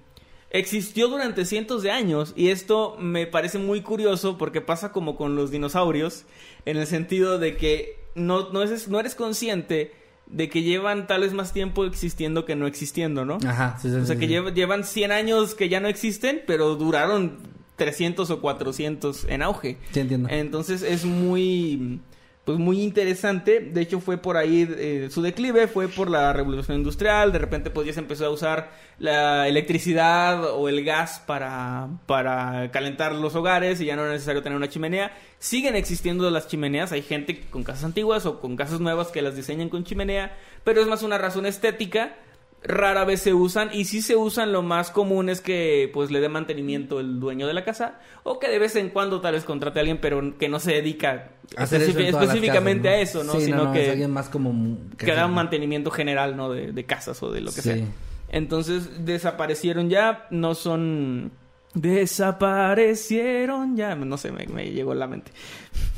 existió 0.50 1.08
durante 1.08 1.44
cientos 1.44 1.82
de 1.82 1.90
años 1.90 2.32
y 2.36 2.48
esto 2.48 2.96
me 2.98 3.26
parece 3.26 3.58
muy 3.58 3.82
curioso 3.82 4.38
porque 4.38 4.60
pasa 4.60 4.92
como 4.92 5.16
con 5.16 5.36
los 5.36 5.50
dinosaurios 5.50 6.24
en 6.64 6.76
el 6.76 6.86
sentido 6.86 7.38
de 7.38 7.56
que 7.56 7.98
no, 8.14 8.50
no, 8.50 8.62
es, 8.62 8.88
no 8.88 8.98
eres 8.98 9.14
consciente 9.14 9.92
de 10.26 10.48
que 10.48 10.62
llevan 10.62 11.06
tal 11.06 11.22
vez 11.22 11.32
más 11.32 11.52
tiempo 11.52 11.84
existiendo 11.84 12.44
que 12.44 12.56
no 12.56 12.66
existiendo, 12.66 13.24
¿no? 13.24 13.38
Ajá, 13.46 13.78
sí, 13.80 13.88
sí, 13.90 13.96
O 13.96 14.04
sea, 14.04 14.14
sí, 14.16 14.20
que 14.20 14.26
sí. 14.26 14.32
lleva- 14.32 14.52
llevan 14.52 14.84
100 14.84 15.12
años 15.12 15.54
que 15.54 15.68
ya 15.68 15.80
no 15.80 15.88
existen, 15.88 16.42
pero 16.46 16.74
duraron 16.76 17.38
300 17.76 18.28
o 18.30 18.40
400 18.40 19.24
en 19.28 19.42
auge. 19.42 19.78
Sí, 19.92 20.00
entiendo. 20.00 20.28
Entonces 20.30 20.82
es 20.82 21.04
muy, 21.04 22.00
pues 22.48 22.58
muy 22.58 22.80
interesante. 22.80 23.60
De 23.60 23.82
hecho 23.82 24.00
fue 24.00 24.16
por 24.16 24.38
ahí 24.38 24.66
eh, 24.70 25.08
su 25.10 25.20
declive, 25.20 25.68
fue 25.68 25.86
por 25.86 26.08
la 26.08 26.32
revolución 26.32 26.78
industrial. 26.78 27.30
De 27.30 27.38
repente 27.38 27.68
pues 27.68 27.86
ya 27.86 27.92
se 27.92 28.00
empezó 28.00 28.24
a 28.24 28.30
usar 28.30 28.70
la 28.98 29.46
electricidad 29.48 30.54
o 30.54 30.70
el 30.70 30.82
gas 30.82 31.22
para, 31.26 31.90
para 32.06 32.70
calentar 32.70 33.14
los 33.14 33.34
hogares 33.34 33.82
y 33.82 33.84
ya 33.84 33.96
no 33.96 34.02
era 34.04 34.12
necesario 34.12 34.42
tener 34.42 34.56
una 34.56 34.70
chimenea. 34.70 35.12
Siguen 35.38 35.76
existiendo 35.76 36.30
las 36.30 36.48
chimeneas. 36.48 36.90
Hay 36.92 37.02
gente 37.02 37.38
con 37.50 37.64
casas 37.64 37.84
antiguas 37.84 38.24
o 38.24 38.40
con 38.40 38.56
casas 38.56 38.80
nuevas 38.80 39.08
que 39.08 39.20
las 39.20 39.36
diseñan 39.36 39.68
con 39.68 39.84
chimenea, 39.84 40.34
pero 40.64 40.80
es 40.80 40.86
más 40.86 41.02
una 41.02 41.18
razón 41.18 41.44
estética 41.44 42.16
rara 42.62 43.04
vez 43.04 43.22
se 43.22 43.34
usan 43.34 43.70
y 43.72 43.84
si 43.84 44.02
se 44.02 44.16
usan 44.16 44.52
lo 44.52 44.62
más 44.62 44.90
común 44.90 45.28
es 45.28 45.40
que 45.40 45.90
pues 45.94 46.10
le 46.10 46.20
dé 46.20 46.28
mantenimiento 46.28 46.98
el 46.98 47.20
dueño 47.20 47.46
de 47.46 47.54
la 47.54 47.64
casa 47.64 48.00
o 48.24 48.40
que 48.40 48.48
de 48.48 48.58
vez 48.58 48.74
en 48.76 48.90
cuando 48.90 49.20
tal 49.20 49.34
vez 49.34 49.44
contrate 49.44 49.78
a 49.78 49.80
alguien 49.80 49.98
pero 50.00 50.36
que 50.38 50.48
no 50.48 50.58
se 50.58 50.72
dedica 50.72 51.30
Hacer 51.56 51.82
eso 51.82 51.98
específicamente 51.98 52.88
casas, 52.88 52.98
a 52.98 53.00
eso, 53.00 53.24
¿no? 53.24 53.32
Sí, 53.34 53.46
Sino 53.46 53.56
no, 53.58 53.64
no, 53.66 53.72
que, 53.72 53.84
es 53.84 53.90
alguien 53.90 54.10
más 54.10 54.28
como... 54.28 54.76
que 54.98 55.12
da 55.12 55.26
un 55.26 55.34
mantenimiento 55.34 55.90
general, 55.90 56.36
¿no? 56.36 56.50
De, 56.50 56.72
de 56.72 56.84
casas 56.84 57.22
o 57.22 57.30
de 57.32 57.40
lo 57.40 57.52
que 57.52 57.62
Sí. 57.62 57.70
sea. 57.70 57.84
Entonces 58.30 59.06
desaparecieron 59.06 59.88
ya, 59.88 60.26
no 60.30 60.54
son... 60.54 61.30
Desaparecieron 61.74 63.76
ya, 63.76 63.94
no 63.94 64.18
sé, 64.18 64.32
me, 64.32 64.46
me 64.46 64.70
llegó 64.70 64.92
a 64.92 64.96
la 64.96 65.06
mente. 65.06 65.30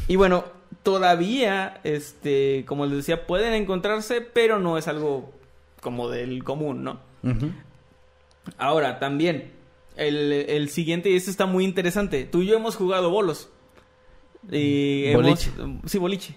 Y 0.07 0.15
bueno, 0.17 0.45
todavía, 0.83 1.81
este, 1.85 2.65
como 2.67 2.87
les 2.87 2.99
decía, 2.99 3.27
pueden 3.27 3.55
encontrarse, 3.55 4.21
pero 4.21 4.59
no 4.61 4.79
es 4.79 4.87
algo 4.87 5.33
como 5.81 6.09
del 6.09 6.45
común, 6.45 6.83
¿no? 6.85 7.01
Ahora, 8.59 8.99
también, 8.99 9.53
el, 9.97 10.33
el 10.33 10.69
siguiente, 10.71 11.11
y 11.11 11.17
este 11.17 11.31
está 11.31 11.47
muy 11.47 11.65
interesante. 11.65 12.25
Tú 12.25 12.43
y 12.43 12.47
yo 12.47 12.57
hemos 12.57 12.77
jugado 12.77 13.11
bolos. 13.11 13.51
Y 14.51 15.05
hemos- 15.07 15.23
Boliche. 15.23 15.51
sí, 15.87 15.99
boliche. 15.99 16.37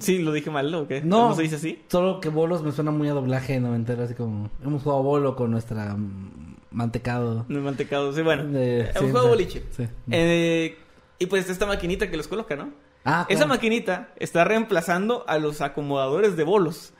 Sí, 0.00 0.18
lo 0.18 0.32
dije 0.32 0.50
mal, 0.50 0.70
¿no? 0.70 0.80
¿O 0.80 0.88
qué? 0.88 1.00
No. 1.00 1.34
se 1.34 1.42
dice 1.42 1.56
así? 1.56 1.82
Solo 1.88 2.20
que 2.20 2.28
bolos 2.28 2.62
me 2.62 2.72
suena 2.72 2.90
muy 2.90 3.08
a 3.08 3.12
doblaje 3.14 3.58
noventero, 3.60 4.02
así 4.02 4.12
como... 4.14 4.50
Hemos 4.62 4.82
jugado 4.82 5.02
bolo 5.02 5.36
con 5.36 5.50
nuestra 5.50 5.94
mm, 5.94 6.56
mantecado. 6.70 7.46
Mantecado, 7.48 8.12
sí, 8.12 8.20
bueno. 8.20 8.44
De- 8.44 8.80
hemos 8.80 8.92
sí, 8.94 9.06
jugado 9.06 9.22
sí, 9.22 9.28
boliche. 9.30 9.64
sí. 9.70 9.88
Eh, 10.10 10.76
y 11.18 11.26
pues 11.26 11.48
esta 11.48 11.64
maquinita 11.64 12.10
que 12.10 12.16
los 12.18 12.28
coloca, 12.28 12.56
¿no? 12.56 12.72
Ah, 13.06 13.24
Esa 13.30 13.44
claro. 13.44 13.54
maquinita 13.54 14.10
está 14.16 14.44
reemplazando 14.44 15.24
a 15.28 15.38
los 15.38 15.62
acomodadores 15.62 16.36
de 16.36 16.44
bolos. 16.44 16.92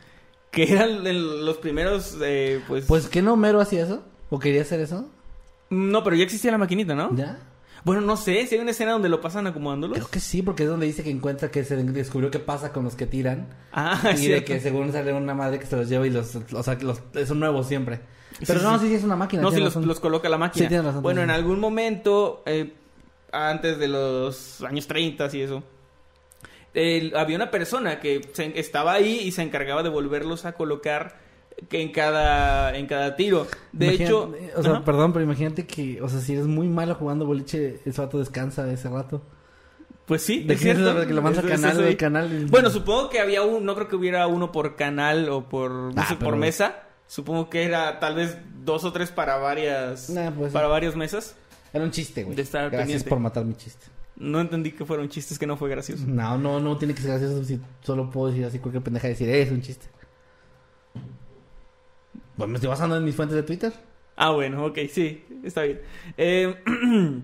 Que 0.55 0.73
eran 0.73 1.07
el- 1.07 1.45
los 1.45 1.57
primeros, 1.59 2.17
eh, 2.23 2.61
pues... 2.69 2.85
Pues, 2.87 3.09
¿qué 3.09 3.23
no 3.23 3.37
Mero 3.37 3.61
hacía 3.61 3.85
eso? 3.85 4.03
¿O 4.31 4.39
quería 4.39 4.63
hacer 4.63 4.81
eso? 4.81 5.09
No, 5.71 6.05
pero 6.05 6.17
ya 6.17 6.25
existía 6.25 6.53
la 6.53 6.59
maquinita, 6.59 6.95
¿no? 6.95 7.15
¿Ya? 7.17 7.39
Bueno, 7.85 8.01
no 8.01 8.17
sé, 8.17 8.47
si 8.47 8.55
hay 8.55 8.61
una 8.61 8.71
escena 8.71 8.93
donde 8.93 9.09
lo 9.11 9.21
pasan 9.21 9.47
acomodándolos. 9.47 9.99
Creo 9.99 10.09
que 10.11 10.21
sí, 10.21 10.41
porque 10.43 10.63
es 10.63 10.69
donde 10.69 10.87
dice 10.87 11.03
que 11.03 11.11
encuentra 11.11 11.51
que 11.51 11.65
se 11.65 11.77
descubrió 11.77 12.31
qué 12.31 12.39
pasa 12.39 12.73
con 12.73 12.85
los 12.85 12.95
que 12.95 13.07
tiran. 13.07 13.49
Ah, 13.73 14.15
y 14.19 14.29
de 14.29 14.43
que 14.45 14.59
según 14.61 14.91
sale 14.93 15.13
una 15.13 15.35
madre 15.35 15.59
que 15.59 15.67
se 15.67 15.77
los 15.77 15.89
lleva 15.89 16.07
y 16.07 16.11
los... 16.11 16.35
O 16.37 16.63
sea, 16.63 16.79
que 16.79 16.85
los, 16.87 17.03
son 17.27 17.41
nuevos 17.41 17.67
siempre. 17.67 18.01
Pero 18.47 18.61
sí, 18.61 18.65
no, 18.67 18.79
sí. 18.79 18.89
sí, 18.89 18.95
es 18.95 19.05
una 19.05 19.17
máquina. 19.17 19.43
No, 19.43 19.51
si 19.51 19.61
los, 19.61 20.01
coloca 20.01 20.29
la 20.29 20.39
máquina. 20.39 20.65
Sí, 20.65 20.69
tienes 20.69 20.87
razón, 20.87 21.03
bueno, 21.03 21.21
en 21.21 21.27
tienes 21.27 21.37
razón. 21.37 21.45
algún 21.45 21.61
momento, 21.61 22.43
eh, 22.47 22.73
antes 23.33 23.79
de 23.79 23.89
los 23.89 24.63
años 24.63 24.87
30 24.87 25.29
y 25.33 25.41
eso, 25.43 25.63
el- 26.75 27.17
había 27.17 27.37
una 27.37 27.51
persona 27.51 28.01
que 28.01 28.29
se- 28.33 28.59
estaba 28.59 28.93
ahí 28.93 29.21
y 29.23 29.33
se 29.33 29.43
encargaba 29.43 29.83
de 29.83 29.89
volverlos 29.89 30.45
a 30.45 30.53
colocar 30.53 31.17
que 31.69 31.81
en 31.81 31.93
cada, 31.93 32.77
en 32.77 32.87
cada 32.87 33.15
tiro. 33.17 33.47
De 33.73 33.91
hecho, 33.91 34.35
O 34.57 34.63
sea, 34.63 34.73
ajá. 34.73 34.85
perdón, 34.85 35.13
pero 35.13 35.25
imagínate 35.25 35.67
que, 35.67 36.03
o 36.03 36.09
sea, 36.09 36.21
si 36.21 36.33
eres 36.35 36.47
muy 36.47 36.69
malo 36.69 36.95
jugando 36.97 37.25
boliche, 37.27 37.81
ese 37.85 38.03
rato 38.03 38.19
descansa 38.19 38.71
ese 38.73 38.89
rato. 38.89 39.23
pues 40.07 40.21
sí, 40.23 40.43
¿De 40.43 40.53
es 40.55 40.61
cierto. 40.61 41.07
que 41.07 41.15
lo 41.15 41.23
mandas 41.23 41.45
canal, 41.47 41.79
de 41.83 41.97
canal? 41.97 42.31
y- 42.43 42.45
Bueno, 42.51 42.69
supongo 42.69 43.09
que 43.09 43.21
había 43.21 43.41
un, 43.43 43.65
no 43.65 43.75
creo 43.75 43.89
que 43.89 43.97
hubiera 43.97 44.27
uno 44.27 44.53
por 44.53 44.77
canal 44.77 45.29
o 45.31 45.49
por, 45.49 45.71
no 45.71 45.93
Ah, 45.97 46.17
por 46.21 46.37
mesa. 46.37 46.81
Supongo 47.07 47.49
que 47.49 47.63
era 47.65 48.01
tal 48.01 48.15
vez 48.17 48.37
dos 48.65 48.85
o 48.85 48.93
tres 48.93 49.11
para 49.11 49.37
varias, 49.37 50.11
Nah, 50.11 50.31
pues, 50.31 50.53
para 50.53 50.67
varias 50.69 50.95
mesas. 50.97 51.37
Era 51.73 51.85
un 51.85 51.91
chiste, 51.91 52.23
güey. 52.25 52.37
De 52.37 52.43
estar 52.43 52.63
Gracias 52.65 52.81
pendiente. 52.81 53.09
por 53.09 53.19
matar 53.21 53.45
mi 53.47 53.55
chiste. 53.55 53.87
No 54.17 54.41
entendí 54.41 54.71
que 54.73 54.85
fueron 54.85 55.09
chistes 55.09 55.39
que 55.39 55.47
no 55.47 55.57
fue 55.57 55.69
gracioso. 55.69 56.05
No, 56.07 56.39
no, 56.39 56.61
no 56.61 56.77
tiene 56.77 56.95
que 56.95 57.01
ser 57.03 57.11
gracioso 57.19 57.43
si 57.45 57.61
solo 57.83 58.11
puedo 58.11 58.29
decir 58.29 58.45
así 58.45 58.59
cualquier 58.61 58.83
pendeja 58.85 59.09
decir, 59.09 59.29
"Eh, 59.29 59.43
es 59.43 59.51
un 59.51 59.61
chiste. 59.63 59.87
Pues 62.37 62.49
me 62.49 62.57
estoy 62.57 62.69
basando 62.69 62.97
en 62.97 63.05
mis 63.05 63.15
fuentes 63.15 63.37
de 63.37 63.43
Twitter. 63.43 63.73
Ah, 64.17 64.31
bueno, 64.31 64.67
ok, 64.67 64.79
sí, 64.91 65.25
está 65.43 65.63
bien. 65.63 65.81
Eh, 66.17 66.55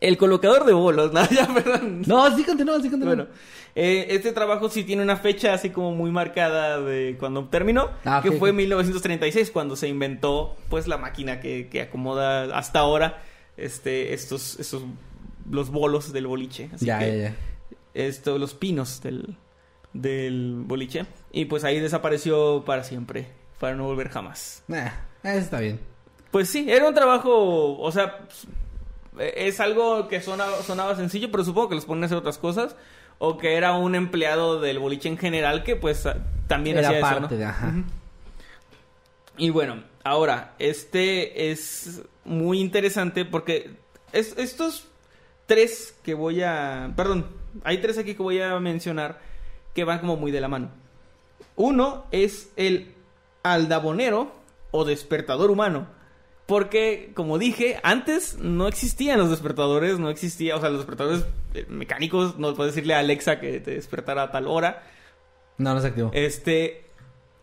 el 0.00 0.16
colocador 0.18 0.64
de 0.64 0.72
bolos, 0.72 1.12
no, 1.14 1.28
ya, 1.30 1.46
perdón. 1.52 2.02
No, 2.06 2.34
sí 2.36 2.44
continúa, 2.44 2.76
sí 2.80 2.88
continúa. 2.90 3.14
Bueno, 3.14 3.26
eh, 3.74 4.06
este 4.10 4.32
trabajo 4.32 4.68
sí 4.68 4.84
tiene 4.84 5.02
una 5.02 5.16
fecha 5.16 5.52
así 5.54 5.70
como 5.70 5.94
muy 5.94 6.10
marcada 6.10 6.80
de 6.80 7.16
cuando 7.18 7.44
terminó, 7.48 7.90
Ah, 8.04 8.20
que 8.22 8.32
fue 8.32 8.50
ok. 8.50 8.56
1936 8.56 9.50
cuando 9.50 9.76
se 9.76 9.88
inventó 9.88 10.56
pues 10.68 10.86
la 10.88 10.98
máquina 10.98 11.40
que, 11.40 11.68
que 11.68 11.82
acomoda 11.82 12.56
hasta 12.58 12.80
ahora 12.80 13.22
este 13.56 14.14
estos 14.14 14.58
estos 14.60 14.82
los 15.50 15.70
bolos 15.70 16.12
del 16.12 16.26
boliche, 16.26 16.70
así 16.74 16.86
ya, 16.86 16.98
que 16.98 17.18
ya, 17.18 17.28
ya. 17.30 17.34
esto 17.94 18.38
los 18.38 18.54
pinos 18.54 19.00
del 19.02 19.36
del 19.92 20.62
boliche 20.66 21.06
y 21.32 21.46
pues 21.46 21.64
ahí 21.64 21.80
desapareció 21.80 22.62
para 22.64 22.84
siempre, 22.84 23.28
para 23.58 23.74
no 23.74 23.84
volver 23.84 24.08
jamás. 24.10 24.62
Nah, 24.68 24.88
eso 25.22 25.38
está 25.38 25.60
bien. 25.60 25.80
Pues 26.30 26.48
sí, 26.50 26.66
era 26.70 26.86
un 26.86 26.94
trabajo, 26.94 27.78
o 27.78 27.90
sea, 27.90 28.20
es 29.18 29.58
algo 29.60 30.06
que 30.08 30.20
sonaba, 30.20 30.62
sonaba 30.62 30.94
sencillo, 30.94 31.30
pero 31.30 31.42
supongo 31.44 31.70
que 31.70 31.74
los 31.74 31.86
ponen 31.86 32.04
a 32.04 32.06
hacer 32.06 32.18
otras 32.18 32.38
cosas. 32.38 32.76
O 33.20 33.36
que 33.36 33.56
era 33.56 33.72
un 33.76 33.96
empleado 33.96 34.60
del 34.60 34.78
boliche 34.78 35.08
en 35.08 35.18
general 35.18 35.64
que 35.64 35.74
pues 35.74 36.04
también 36.46 36.78
Era 36.78 36.88
hacía 36.90 37.00
parte 37.00 37.18
eso, 37.24 37.30
¿no? 37.32 37.36
de, 37.38 37.44
ajá. 37.46 37.74
Y 39.36 39.50
bueno, 39.50 39.82
ahora, 40.04 40.54
este 40.60 41.50
es 41.50 42.02
muy 42.24 42.60
interesante 42.60 43.24
porque 43.24 43.72
es- 44.12 44.36
estos 44.38 44.86
tres 45.48 45.98
que 46.04 46.14
voy 46.14 46.42
a... 46.42 46.92
Perdón, 46.94 47.26
hay 47.64 47.78
tres 47.78 47.98
aquí 47.98 48.14
que 48.14 48.22
voy 48.22 48.40
a 48.40 48.60
mencionar 48.60 49.18
que 49.74 49.82
van 49.82 49.98
como 49.98 50.16
muy 50.16 50.30
de 50.30 50.40
la 50.40 50.46
mano. 50.46 50.70
Uno 51.56 52.04
es 52.12 52.52
el 52.54 52.94
aldabonero 53.42 54.30
o 54.70 54.84
despertador 54.84 55.50
humano. 55.50 55.88
Porque, 56.46 57.10
como 57.14 57.38
dije, 57.38 57.78
antes 57.82 58.38
no 58.38 58.68
existían 58.68 59.18
los 59.18 59.28
despertadores, 59.30 59.98
no 59.98 60.08
existía, 60.08 60.56
o 60.56 60.60
sea, 60.60 60.70
los 60.70 60.78
despertadores 60.78 61.26
eh, 61.52 61.66
mecánicos, 61.68 62.38
no 62.38 62.54
puedes 62.54 62.74
decirle 62.74 62.94
a 62.94 63.00
Alexa 63.00 63.40
que 63.40 63.60
te 63.60 63.72
despertara 63.72 64.22
a 64.22 64.30
tal 64.30 64.46
hora. 64.46 64.82
No, 65.58 65.74
no 65.74 65.80
se 65.80 65.88
activó. 65.88 66.10
Este, 66.14 66.87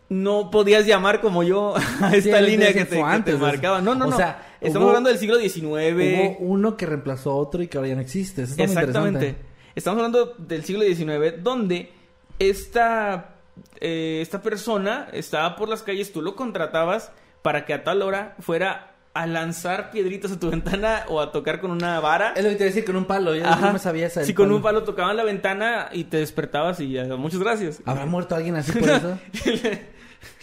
no 0.09 0.51
podías 0.51 0.85
llamar 0.85 1.19
como 1.21 1.43
yo 1.43 1.75
a 2.01 2.15
esta 2.15 2.39
Sí, 2.39 2.45
línea 2.45 2.73
que 2.73 2.85
te, 2.85 2.95
que 2.97 3.01
antes 3.01 3.25
te 3.25 3.31
eso. 3.37 3.39
marcaba. 3.45 3.81
No, 3.81 3.95
no, 3.95 4.05
O 4.05 4.09
no. 4.11 4.17
sea, 4.17 4.41
Estamos 4.61 4.85
hubo- 4.85 4.89
hablando 4.89 5.09
del 5.09 5.19
siglo 5.19 5.35
Hubo 5.37 5.43
XIX. 5.77 6.37
uno 6.39 6.77
que 6.77 6.85
reemplazó 6.85 7.31
a 7.31 7.35
otro 7.35 7.61
y 7.63 7.67
que 7.67 7.77
ahora 7.77 7.89
ya 7.89 7.95
no 7.95 8.01
existe. 8.01 8.43
Eso 8.43 8.51
está 8.51 8.63
muy 8.65 8.73
Exactamente. 8.77 9.35
Estamos 9.75 9.97
hablando 9.97 10.35
del 10.37 10.63
siglo 10.63 10.83
XIX, 10.85 11.43
donde 11.43 11.91
esta, 12.39 13.35
eh, 13.81 14.19
esta 14.21 14.41
persona 14.41 15.07
estaba 15.11 15.55
por 15.55 15.69
las 15.69 15.83
calles, 15.83 16.11
tú 16.13 16.21
lo 16.21 16.35
contratabas 16.35 17.11
para 17.41 17.65
que 17.65 17.73
a 17.73 17.83
tal 17.83 18.01
hora 18.01 18.35
fuera 18.39 18.91
a 19.13 19.27
lanzar 19.27 19.91
piedritas 19.91 20.31
a 20.31 20.39
tu 20.39 20.49
ventana 20.51 21.03
o 21.09 21.21
a 21.21 21.31
tocar 21.31 21.59
con 21.61 21.71
una 21.71 21.99
vara. 21.99 22.33
Es 22.35 22.43
lo 22.43 22.49
que 22.49 22.55
te 22.55 22.63
iba 22.63 22.67
a 22.67 22.73
decir 22.73 22.85
con 22.85 22.95
un 22.95 23.05
palo. 23.05 23.35
Yo 23.35 23.45
Ajá. 23.45 23.67
no 23.67 23.73
me 23.73 23.79
sabía 23.79 24.07
esa. 24.07 24.23
Si 24.23 24.33
con 24.33 24.51
un 24.51 24.61
palo 24.61 24.83
tocaban 24.83 25.15
la 25.17 25.23
ventana 25.23 25.89
y 25.91 26.05
te 26.05 26.17
despertabas 26.17 26.79
y 26.79 26.91
ya, 26.93 27.03
muchas 27.17 27.39
gracias. 27.39 27.81
¿Habrá 27.85 28.05
muerto 28.05 28.35
alguien 28.35 28.55
así 28.55 28.71
por 28.79 28.89
eso? 28.89 29.17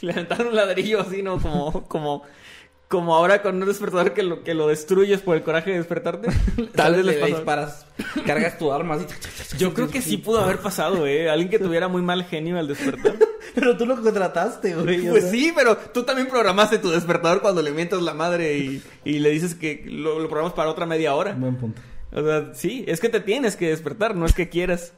Le, 0.01 0.07
le 0.09 0.13
aventaron 0.13 0.49
un 0.49 0.57
ladrillo 0.57 1.01
así, 1.01 1.23
¿no? 1.23 1.41
Como, 1.41 1.87
como, 1.89 2.23
como 2.89 3.15
ahora 3.15 3.41
con 3.43 3.61
un 3.61 3.67
despertador 3.67 4.13
que 4.13 4.23
lo, 4.23 4.43
que 4.45 4.55
lo 4.55 4.69
destruyes 4.69 5.21
por 5.23 5.37
el 5.37 5.43
coraje 5.43 5.71
de 5.71 5.79
despertarte. 5.79 6.29
Tal 6.75 6.95
vez 6.97 7.05
le 7.05 7.13
pasó. 7.15 7.35
disparas, 7.35 7.87
cargas 8.27 8.59
tu 8.59 8.73
arma 8.73 8.95
así. 8.97 9.07
Yo 9.59 9.73
creo 9.75 9.89
que 9.89 10.03
sí 10.03 10.17
pudo 10.19 10.41
haber 10.41 10.59
pasado, 10.59 11.07
¿eh? 11.07 11.31
Alguien 11.31 11.49
que 11.51 11.59
tuviera 11.59 11.89
muy 11.89 12.03
mal 12.03 12.25
genio 12.25 12.59
al 12.59 12.69
despertar. 12.69 13.15
Pero 13.55 13.77
tú 13.77 13.85
lo 13.87 14.01
contrataste, 14.01 14.75
güey. 14.77 15.09
o 15.09 15.11
Pues 15.11 15.25
sea. 15.25 15.33
sí, 15.33 15.53
pero 15.55 15.77
tú 15.77 16.05
también 16.05 16.27
programaste 16.29 16.79
tu 16.79 16.89
despertador 16.89 17.43
cuando 17.43 17.61
le 17.61 17.71
mientas 17.71 18.01
la 18.01 18.15
madre 18.15 18.57
y, 18.57 18.83
y 19.05 19.19
le 19.19 19.29
dices 19.29 19.55
que 19.55 19.85
lo, 19.87 20.21
lo 20.21 20.29
programas 20.29 20.55
para 20.55 20.71
otra 20.71 20.87
media 20.87 21.15
hora. 21.15 21.35
Buen 21.35 21.57
punto. 21.57 21.83
O 22.13 22.23
sea, 22.23 22.55
sí, 22.55 22.83
es 22.89 22.99
que 22.99 23.11
te 23.11 23.21
tienes 23.21 23.57
que 23.57 23.69
despertar, 23.69 24.17
no 24.17 24.25
es 24.25 24.33
que 24.33 24.49
quieras. 24.49 24.95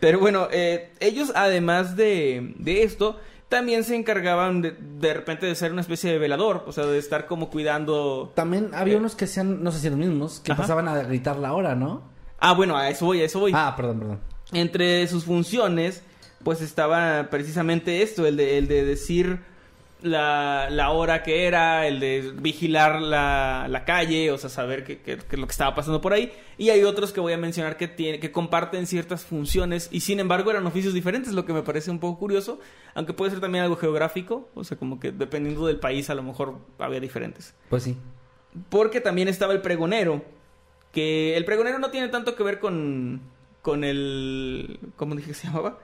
Pero 0.00 0.18
bueno, 0.18 0.48
eh, 0.50 0.90
ellos 0.98 1.30
además 1.36 1.94
de, 1.96 2.54
de 2.58 2.82
esto, 2.82 3.20
también 3.48 3.84
se 3.84 3.94
encargaban 3.96 4.62
de, 4.62 4.72
de 4.72 5.14
repente 5.14 5.46
de 5.46 5.54
ser 5.54 5.72
una 5.72 5.80
especie 5.82 6.10
de 6.10 6.18
velador, 6.18 6.64
o 6.66 6.72
sea, 6.72 6.86
de 6.86 6.98
estar 6.98 7.26
como 7.26 7.50
cuidando... 7.50 8.32
También 8.34 8.70
había 8.74 8.94
Eh. 8.94 8.98
unos 8.98 9.14
que 9.14 9.26
hacían, 9.26 9.62
no 9.62 9.70
sé 9.72 9.78
si 9.80 9.88
los 9.90 9.98
mismos, 9.98 10.40
que 10.40 10.52
Ajá. 10.52 10.62
pasaban 10.62 10.88
a 10.88 10.96
gritar 11.02 11.36
la 11.36 11.52
hora, 11.52 11.74
¿no? 11.74 12.02
Ah, 12.40 12.52
bueno, 12.52 12.76
a 12.76 12.88
eso 12.90 13.06
voy, 13.06 13.20
a 13.20 13.24
eso 13.24 13.40
voy. 13.40 13.52
Ah, 13.54 13.74
perdón, 13.76 13.98
perdón. 14.00 14.20
Entre 14.52 15.06
sus 15.06 15.24
funciones, 15.24 16.02
pues 16.42 16.60
estaba 16.60 17.28
precisamente 17.30 18.02
esto, 18.02 18.26
el 18.26 18.36
de, 18.36 18.58
el 18.58 18.66
de 18.68 18.84
decir 18.84 19.40
la, 20.04 20.68
la 20.70 20.90
hora 20.90 21.22
que 21.22 21.46
era, 21.46 21.86
el 21.86 21.98
de 21.98 22.32
vigilar 22.40 23.00
la, 23.00 23.66
la 23.68 23.84
calle, 23.84 24.30
o 24.30 24.38
sea, 24.38 24.50
saber 24.50 24.84
qué 24.84 25.00
es 25.12 25.38
lo 25.38 25.46
que 25.46 25.50
estaba 25.50 25.74
pasando 25.74 26.00
por 26.00 26.12
ahí. 26.12 26.32
Y 26.58 26.70
hay 26.70 26.84
otros 26.84 27.12
que 27.12 27.20
voy 27.20 27.32
a 27.32 27.38
mencionar 27.38 27.76
que, 27.76 27.88
tiene, 27.88 28.20
que 28.20 28.30
comparten 28.30 28.86
ciertas 28.86 29.24
funciones 29.24 29.88
y 29.90 30.00
sin 30.00 30.20
embargo 30.20 30.50
eran 30.50 30.66
oficios 30.66 30.94
diferentes, 30.94 31.32
lo 31.32 31.44
que 31.44 31.52
me 31.52 31.62
parece 31.62 31.90
un 31.90 31.98
poco 31.98 32.18
curioso, 32.20 32.60
aunque 32.94 33.12
puede 33.14 33.32
ser 33.32 33.40
también 33.40 33.64
algo 33.64 33.76
geográfico, 33.76 34.48
o 34.54 34.62
sea, 34.62 34.76
como 34.76 35.00
que 35.00 35.10
dependiendo 35.10 35.66
del 35.66 35.80
país 35.80 36.08
a 36.10 36.14
lo 36.14 36.22
mejor 36.22 36.58
había 36.78 37.00
diferentes. 37.00 37.54
Pues 37.70 37.82
sí. 37.82 37.96
Porque 38.68 39.00
también 39.00 39.26
estaba 39.28 39.52
el 39.52 39.60
pregonero. 39.62 40.22
Que 40.92 41.36
el 41.36 41.44
pregonero 41.44 41.80
no 41.80 41.90
tiene 41.90 42.06
tanto 42.06 42.36
que 42.36 42.44
ver 42.44 42.60
con. 42.60 43.20
con 43.62 43.82
el. 43.82 44.78
¿Cómo 44.94 45.16
dije 45.16 45.28
que 45.30 45.34
se 45.34 45.48
llamaba? 45.48 45.80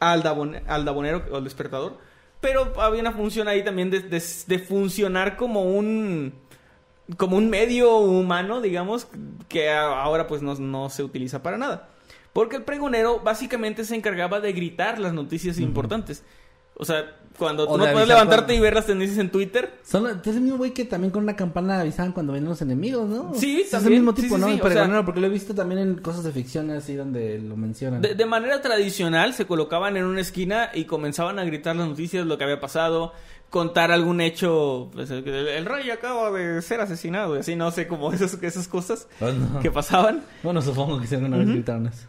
Aldabone- 0.00 0.62
aldabonero 0.66 1.24
o 1.30 1.36
el 1.36 1.44
despertador. 1.44 1.98
Pero 2.46 2.80
había 2.80 3.00
una 3.00 3.10
función 3.10 3.48
ahí 3.48 3.64
también 3.64 3.90
de, 3.90 3.98
de- 4.00 4.22
de 4.46 4.58
funcionar 4.60 5.36
como 5.36 5.62
un. 5.64 6.32
como 7.16 7.36
un 7.36 7.50
medio 7.50 7.96
humano, 7.96 8.60
digamos, 8.60 9.08
que 9.48 9.68
ahora 9.72 10.28
pues 10.28 10.42
no, 10.42 10.54
no 10.54 10.88
se 10.88 11.02
utiliza 11.02 11.42
para 11.42 11.56
nada. 11.58 11.88
Porque 12.32 12.54
el 12.56 12.62
pregonero 12.62 13.18
básicamente 13.18 13.84
se 13.84 13.96
encargaba 13.96 14.38
de 14.40 14.52
gritar 14.52 15.00
las 15.00 15.12
noticias 15.12 15.58
importantes. 15.58 16.22
O 16.78 16.84
sea, 16.84 17.16
cuando 17.38 17.64
O 17.64 17.72
tú 17.72 17.78
no 17.78 17.84
de 17.84 17.92
puedes 17.92 18.08
levantarte 18.08 18.44
cuando- 18.46 18.54
y 18.54 18.60
ver 18.60 18.74
las 18.74 18.86
tendencias 18.86 19.18
en 19.18 19.30
Twitter, 19.30 19.70
Son, 19.84 20.06
es 20.06 20.26
el 20.26 20.40
mismo 20.40 20.56
güey 20.56 20.72
que 20.72 20.84
también 20.86 21.10
con 21.10 21.22
una 21.22 21.36
campana 21.36 21.80
avisaban 21.80 22.12
cuando 22.12 22.32
venían 22.32 22.48
los 22.48 22.62
enemigos, 22.62 23.08
¿no? 23.08 23.32
Sí, 23.34 23.60
Es 23.60 23.66
el 23.66 23.70
también. 23.72 23.92
mismo 24.02 24.16
Sí, 24.16 24.22
tipo, 24.22 24.36
sí, 24.36 24.40
¿no? 24.40 24.46
sí, 24.48 24.60
El 24.62 24.72
sea- 24.72 25.04
porque 25.04 25.20
lo 25.20 25.26
he 25.26 25.30
visto 25.30 25.54
también 25.54 25.80
en 25.80 25.94
cosas 25.96 26.24
de 26.24 26.32
ficción 26.32 26.70
así 26.70 26.94
donde 26.94 27.38
lo 27.38 27.56
mencionan. 27.56 28.00
De, 28.00 28.14
de 28.14 28.26
manera 28.26 28.62
tradicional 28.62 29.34
se 29.34 29.46
colocaban 29.46 29.96
en 29.98 30.04
una 30.04 30.20
esquina 30.22 30.70
y 30.72 30.84
comenzaban 30.84 31.38
a 31.38 31.44
gritar 31.44 31.76
las 31.76 31.88
noticias, 31.88 32.24
lo 32.26 32.38
que 32.38 32.44
había 32.44 32.58
pasado, 32.60 33.12
contar 33.50 33.90
algún 33.92 34.20
hecho, 34.22 34.90
pues, 34.94 35.10
el, 35.10 35.26
el 35.28 35.64
rey 35.66 35.90
acaba 35.90 36.30
de 36.30 36.60
ser 36.62 36.80
asesinado 36.80 37.36
y 37.36 37.40
así, 37.40 37.54
no 37.54 37.70
sé, 37.70 37.86
como 37.86 38.12
esas, 38.12 38.42
esas 38.42 38.66
cosas 38.66 39.08
Oh, 39.20 39.30
no. 39.30 39.60
que 39.60 39.70
pasaban. 39.70 40.22
Bueno, 40.42 40.62
supongo 40.62 40.98
que 41.00 41.06
si 41.06 41.14
alguna 41.16 41.36
vez 41.38 41.48
gritaron 41.48 41.86
eso. 41.88 42.06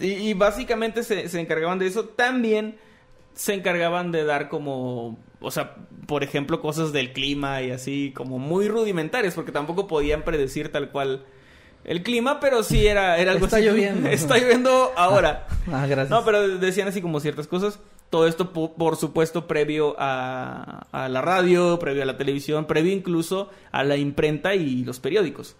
Y, 0.00 0.06
y 0.30 0.34
básicamente 0.34 1.02
se, 1.04 1.28
se 1.28 1.40
encargaban 1.40 1.78
de 1.78 1.86
eso. 1.86 2.04
También 2.04 2.76
se 3.34 3.54
encargaban 3.54 4.12
de 4.12 4.24
dar 4.24 4.48
como, 4.48 5.18
o 5.40 5.50
sea, 5.50 5.76
por 6.06 6.22
ejemplo, 6.22 6.60
cosas 6.60 6.92
del 6.92 7.12
clima 7.12 7.62
y 7.62 7.70
así, 7.70 8.12
como 8.14 8.38
muy 8.38 8.68
rudimentarias, 8.68 9.34
porque 9.34 9.52
tampoco 9.52 9.86
podían 9.86 10.22
predecir 10.22 10.70
tal 10.70 10.90
cual 10.90 11.24
el 11.84 12.02
clima, 12.02 12.38
pero 12.40 12.62
sí 12.62 12.86
era, 12.86 13.18
era 13.18 13.32
algo 13.32 13.46
Está 13.46 13.56
así. 13.56 13.66
lloviendo. 13.66 14.08
Está 14.10 14.38
lloviendo 14.38 14.92
ahora. 14.96 15.46
Ah, 15.72 15.86
gracias. 15.86 16.10
No, 16.10 16.24
pero 16.24 16.58
decían 16.58 16.88
así 16.88 17.00
como 17.00 17.20
ciertas 17.20 17.46
cosas. 17.46 17.78
Todo 18.10 18.26
esto, 18.26 18.52
po- 18.52 18.74
por 18.74 18.96
supuesto, 18.96 19.46
previo 19.46 19.94
a, 19.98 20.86
a 20.92 21.08
la 21.08 21.22
radio, 21.22 21.78
previo 21.78 22.02
a 22.02 22.06
la 22.06 22.16
televisión, 22.18 22.66
previo 22.66 22.92
incluso 22.92 23.48
a 23.70 23.84
la 23.84 23.96
imprenta 23.96 24.54
y 24.56 24.84
los 24.84 24.98
periódicos. 25.00 25.56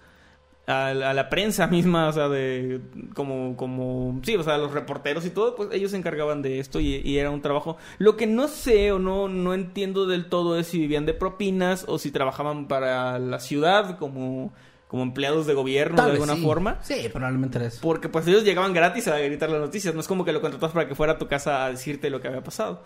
A, 0.64 0.94
la- 0.94 1.10
a 1.10 1.14
la 1.14 1.28
prensa 1.28 1.66
misma, 1.66 2.06
o 2.06 2.12
sea, 2.12 2.28
de 2.28 2.80
como, 3.14 3.56
como, 3.56 4.20
sí, 4.22 4.36
o 4.36 4.44
sea, 4.44 4.58
los 4.58 4.70
reporteros 4.72 5.26
y 5.26 5.30
todo, 5.30 5.56
pues 5.56 5.70
ellos 5.72 5.90
se 5.90 5.96
encargaban 5.96 6.40
de 6.40 6.60
esto 6.60 6.78
y, 6.78 6.96
y 7.04 7.18
era 7.18 7.30
un 7.30 7.42
trabajo. 7.42 7.76
Lo 7.98 8.16
que 8.16 8.28
no 8.28 8.46
sé 8.46 8.92
o 8.92 9.00
no, 9.00 9.28
no 9.28 9.54
entiendo 9.54 10.06
del 10.06 10.26
todo 10.26 10.56
es 10.56 10.68
si 10.68 10.78
vivían 10.78 11.04
de 11.04 11.14
propinas 11.14 11.84
o 11.88 11.98
si 11.98 12.12
trabajaban 12.12 12.68
para 12.68 13.18
la 13.18 13.40
ciudad 13.40 13.98
como, 13.98 14.52
como 14.86 15.02
empleados 15.02 15.48
de 15.48 15.54
gobierno 15.54 15.96
Tal 15.96 16.06
de 16.06 16.12
alguna 16.12 16.36
sí. 16.36 16.42
forma. 16.44 16.78
Sí, 16.82 17.08
probablemente 17.12 17.58
era 17.58 17.66
eso. 17.66 17.80
Porque 17.82 18.08
pues 18.08 18.24
ellos 18.28 18.44
llegaban 18.44 18.72
gratis 18.72 19.08
a 19.08 19.18
gritar 19.18 19.50
las 19.50 19.60
noticias. 19.60 19.92
No 19.94 20.00
es 20.00 20.06
como 20.06 20.24
que 20.24 20.32
lo 20.32 20.40
contratas 20.40 20.70
para 20.70 20.86
que 20.86 20.94
fuera 20.94 21.14
a 21.14 21.18
tu 21.18 21.26
casa 21.26 21.64
a 21.64 21.70
decirte 21.70 22.08
lo 22.08 22.20
que 22.20 22.28
había 22.28 22.44
pasado. 22.44 22.84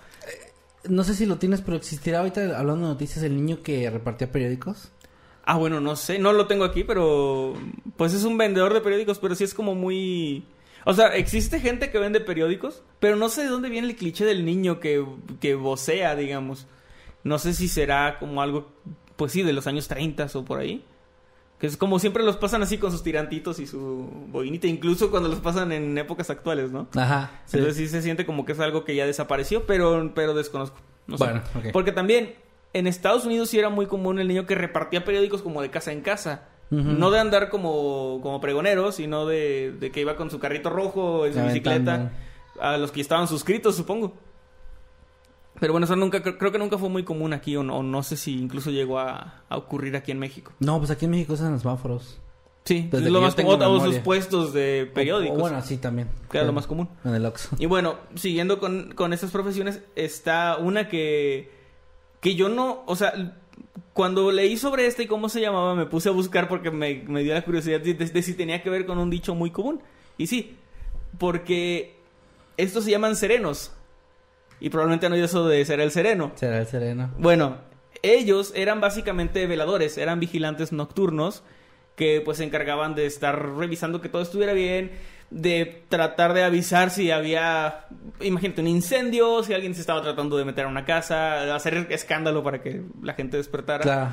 No 0.88 1.02
sé 1.02 1.14
si 1.14 1.26
lo 1.26 1.36
tienes, 1.36 1.62
pero 1.62 1.76
existirá 1.76 2.20
ahorita, 2.20 2.58
hablando 2.58 2.86
de 2.86 2.92
noticias, 2.94 3.24
el 3.24 3.34
niño 3.36 3.60
que 3.62 3.90
repartía 3.90 4.30
periódicos. 4.30 4.92
Ah, 5.48 5.56
bueno, 5.56 5.80
no 5.80 5.94
sé, 5.94 6.18
no 6.18 6.32
lo 6.32 6.48
tengo 6.48 6.64
aquí, 6.64 6.82
pero 6.82 7.54
pues 7.96 8.12
es 8.12 8.24
un 8.24 8.36
vendedor 8.36 8.74
de 8.74 8.80
periódicos, 8.80 9.20
pero 9.20 9.36
sí 9.36 9.44
es 9.44 9.54
como 9.54 9.76
muy... 9.76 10.44
O 10.84 10.92
sea, 10.92 11.14
existe 11.14 11.60
gente 11.60 11.90
que 11.90 12.00
vende 12.00 12.20
periódicos, 12.20 12.82
pero 12.98 13.14
no 13.14 13.28
sé 13.28 13.42
de 13.42 13.48
dónde 13.48 13.70
viene 13.70 13.86
el 13.88 13.94
cliché 13.96 14.24
del 14.24 14.44
niño 14.44 14.80
que, 14.80 15.04
que 15.40 15.54
vocea, 15.54 16.16
digamos. 16.16 16.66
No 17.22 17.38
sé 17.38 17.54
si 17.54 17.68
será 17.68 18.18
como 18.18 18.42
algo, 18.42 18.72
pues 19.14 19.32
sí, 19.32 19.42
de 19.42 19.52
los 19.52 19.68
años 19.68 19.86
30 19.86 20.26
o 20.34 20.44
por 20.44 20.58
ahí. 20.58 20.84
Que 21.60 21.68
es 21.68 21.76
como 21.76 22.00
siempre 22.00 22.24
los 22.24 22.36
pasan 22.36 22.62
así 22.62 22.78
con 22.78 22.90
sus 22.90 23.04
tirantitos 23.04 23.60
y 23.60 23.68
su 23.68 24.08
boinita, 24.28 24.66
incluso 24.66 25.10
cuando 25.12 25.28
los 25.28 25.38
pasan 25.38 25.70
en 25.70 25.96
épocas 25.96 26.28
actuales, 26.28 26.72
¿no? 26.72 26.88
Ajá. 26.96 27.40
sí. 27.46 27.56
Entonces 27.56 27.76
sí 27.84 27.88
se 27.88 28.02
siente 28.02 28.26
como 28.26 28.44
que 28.44 28.52
es 28.52 28.60
algo 28.60 28.84
que 28.84 28.96
ya 28.96 29.06
desapareció, 29.06 29.64
pero, 29.64 30.12
pero 30.14 30.34
desconozco. 30.34 30.76
No 31.06 31.16
sé. 31.18 31.24
Bueno, 31.24 31.42
ok. 31.54 31.66
Porque 31.72 31.92
también 31.92 32.34
en 32.78 32.86
Estados 32.86 33.24
Unidos 33.26 33.48
sí 33.50 33.58
era 33.58 33.68
muy 33.70 33.86
común 33.86 34.18
el 34.18 34.28
niño 34.28 34.46
que 34.46 34.54
repartía 34.54 35.04
periódicos 35.04 35.42
como 35.42 35.62
de 35.62 35.70
casa 35.70 35.92
en 35.92 36.00
casa. 36.02 36.48
No 36.68 37.12
de 37.12 37.20
andar 37.20 37.48
como, 37.48 38.18
como 38.22 38.40
pregonero, 38.40 38.90
sino 38.90 39.24
de, 39.24 39.72
de 39.78 39.92
que 39.92 40.00
iba 40.00 40.16
con 40.16 40.30
su 40.30 40.40
carrito 40.40 40.68
rojo, 40.68 41.24
en 41.24 41.32
su 41.34 41.40
bicicleta. 41.42 42.10
A 42.60 42.76
los 42.76 42.90
que 42.90 43.00
estaban 43.00 43.28
suscritos, 43.28 43.76
supongo. 43.76 44.14
Pero 45.60 45.72
bueno, 45.72 45.84
eso 45.84 45.96
nunca, 45.96 46.22
creo 46.22 46.52
que 46.52 46.58
nunca 46.58 46.76
fue 46.76 46.88
muy 46.90 47.02
común 47.04 47.32
aquí, 47.32 47.56
o 47.56 47.62
no, 47.62 47.82
no 47.82 48.02
sé 48.02 48.16
si 48.16 48.38
incluso 48.38 48.70
llegó 48.70 48.98
a, 48.98 49.42
a 49.48 49.56
ocurrir 49.56 49.96
aquí 49.96 50.10
en 50.12 50.18
México. 50.18 50.52
No, 50.58 50.78
pues 50.78 50.90
aquí 50.90 51.06
en 51.06 51.12
México 51.12 51.32
usan 51.32 51.52
los 51.52 51.62
semáforos. 51.62 52.20
Sí, 52.64 52.88
Desde 52.90 53.06
es 53.06 53.12
lo 53.12 53.20
más 53.20 53.34
común, 53.36 53.62
o 53.62 53.74
sus 53.74 53.82
memoria. 53.82 54.02
puestos 54.02 54.52
de 54.52 54.90
periódicos. 54.92 55.36
O- 55.36 55.38
o 55.38 55.42
bueno, 55.42 55.62
sí, 55.62 55.78
también. 55.78 56.08
Que 56.30 56.38
era 56.38 56.46
lo 56.48 56.52
más 56.52 56.66
común. 56.66 56.88
En 57.04 57.14
el 57.14 57.24
Oxxo. 57.24 57.56
Y 57.60 57.66
bueno, 57.66 57.94
siguiendo 58.16 58.58
con, 58.58 58.92
con 58.94 59.12
estas 59.12 59.30
profesiones, 59.30 59.80
está 59.94 60.56
una 60.58 60.88
que, 60.88 61.48
que 62.26 62.34
yo 62.34 62.48
no, 62.48 62.82
o 62.86 62.96
sea, 62.96 63.36
cuando 63.92 64.32
leí 64.32 64.56
sobre 64.56 64.88
esta 64.88 65.00
y 65.04 65.06
cómo 65.06 65.28
se 65.28 65.40
llamaba, 65.40 65.76
me 65.76 65.86
puse 65.86 66.08
a 66.08 66.12
buscar 66.12 66.48
porque 66.48 66.72
me, 66.72 67.04
me 67.06 67.22
dio 67.22 67.32
la 67.34 67.42
curiosidad 67.44 67.80
de, 67.80 67.94
de- 67.94 68.06
de 68.06 68.22
si 68.22 68.34
tenía 68.34 68.64
que 68.64 68.68
ver 68.68 68.84
con 68.84 68.98
un 68.98 69.10
dicho 69.10 69.36
muy 69.36 69.52
común. 69.52 69.80
Y 70.18 70.26
sí, 70.26 70.56
porque 71.18 71.94
estos 72.56 72.82
se 72.82 72.90
llaman 72.90 73.14
serenos. 73.14 73.72
Y 74.58 74.70
probablemente 74.70 75.06
han 75.06 75.12
oído 75.12 75.26
eso 75.26 75.46
de 75.46 75.64
ser 75.64 75.78
el 75.78 75.92
sereno. 75.92 76.32
Será 76.34 76.58
el 76.58 76.66
sereno. 76.66 77.12
Bueno, 77.16 77.58
ellos 78.02 78.52
eran 78.56 78.80
básicamente 78.80 79.46
veladores, 79.46 79.96
eran 79.96 80.18
vigilantes 80.18 80.72
nocturnos 80.72 81.44
que 81.94 82.20
pues 82.24 82.38
se 82.38 82.44
encargaban 82.44 82.96
de 82.96 83.06
estar 83.06 83.54
revisando 83.56 84.00
que 84.00 84.08
todo 84.08 84.22
estuviera 84.22 84.52
bien, 84.52 84.90
de 85.30 85.84
tratar 85.88 86.32
de 86.34 86.44
avisar 86.44 86.90
si 86.90 87.10
había, 87.10 87.86
imagínate, 88.20 88.60
un 88.60 88.68
incendio, 88.68 89.42
si 89.42 89.54
alguien 89.54 89.74
se 89.74 89.80
estaba 89.80 90.02
tratando 90.02 90.36
de 90.36 90.44
meter 90.44 90.66
a 90.66 90.68
una 90.68 90.84
casa, 90.84 91.54
hacer 91.54 91.86
escándalo 91.90 92.42
para 92.42 92.62
que 92.62 92.82
la 93.02 93.14
gente 93.14 93.36
despertara. 93.36 93.82
Claro. 93.82 94.10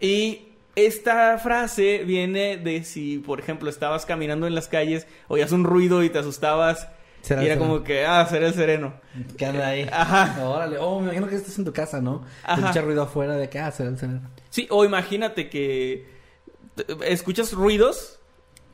Y 0.00 0.48
esta 0.76 1.38
frase 1.38 2.04
viene 2.04 2.56
de 2.56 2.84
si, 2.84 3.18
por 3.18 3.40
ejemplo, 3.40 3.68
estabas 3.70 4.06
caminando 4.06 4.46
en 4.46 4.54
las 4.54 4.68
calles, 4.68 5.06
oías 5.28 5.52
un 5.52 5.64
ruido 5.64 6.02
y 6.02 6.10
te 6.10 6.18
asustabas. 6.18 6.88
Y 7.22 7.32
era 7.32 7.40
sereno. 7.40 7.60
como 7.60 7.84
que, 7.84 8.04
ah, 8.04 8.26
será 8.26 8.48
el 8.48 8.54
sereno. 8.54 8.94
¿Qué 9.38 9.46
anda 9.46 9.68
ahí? 9.68 9.88
Ajá. 9.90 10.44
Órale. 10.46 10.76
Oh, 10.78 11.00
me 11.00 11.06
imagino 11.06 11.26
que 11.26 11.36
estás 11.36 11.58
en 11.58 11.64
tu 11.64 11.72
casa, 11.72 12.00
¿no? 12.02 12.22
Ajá. 12.42 12.60
Escucha 12.60 12.82
ruido 12.82 13.02
afuera 13.02 13.36
de 13.36 13.48
que, 13.48 13.58
ah, 13.58 13.70
será 13.70 13.88
el 13.88 13.98
sereno. 13.98 14.20
Sí, 14.50 14.66
o 14.70 14.84
imagínate 14.84 15.48
que 15.48 16.06
escuchas 17.06 17.52
ruidos 17.52 18.20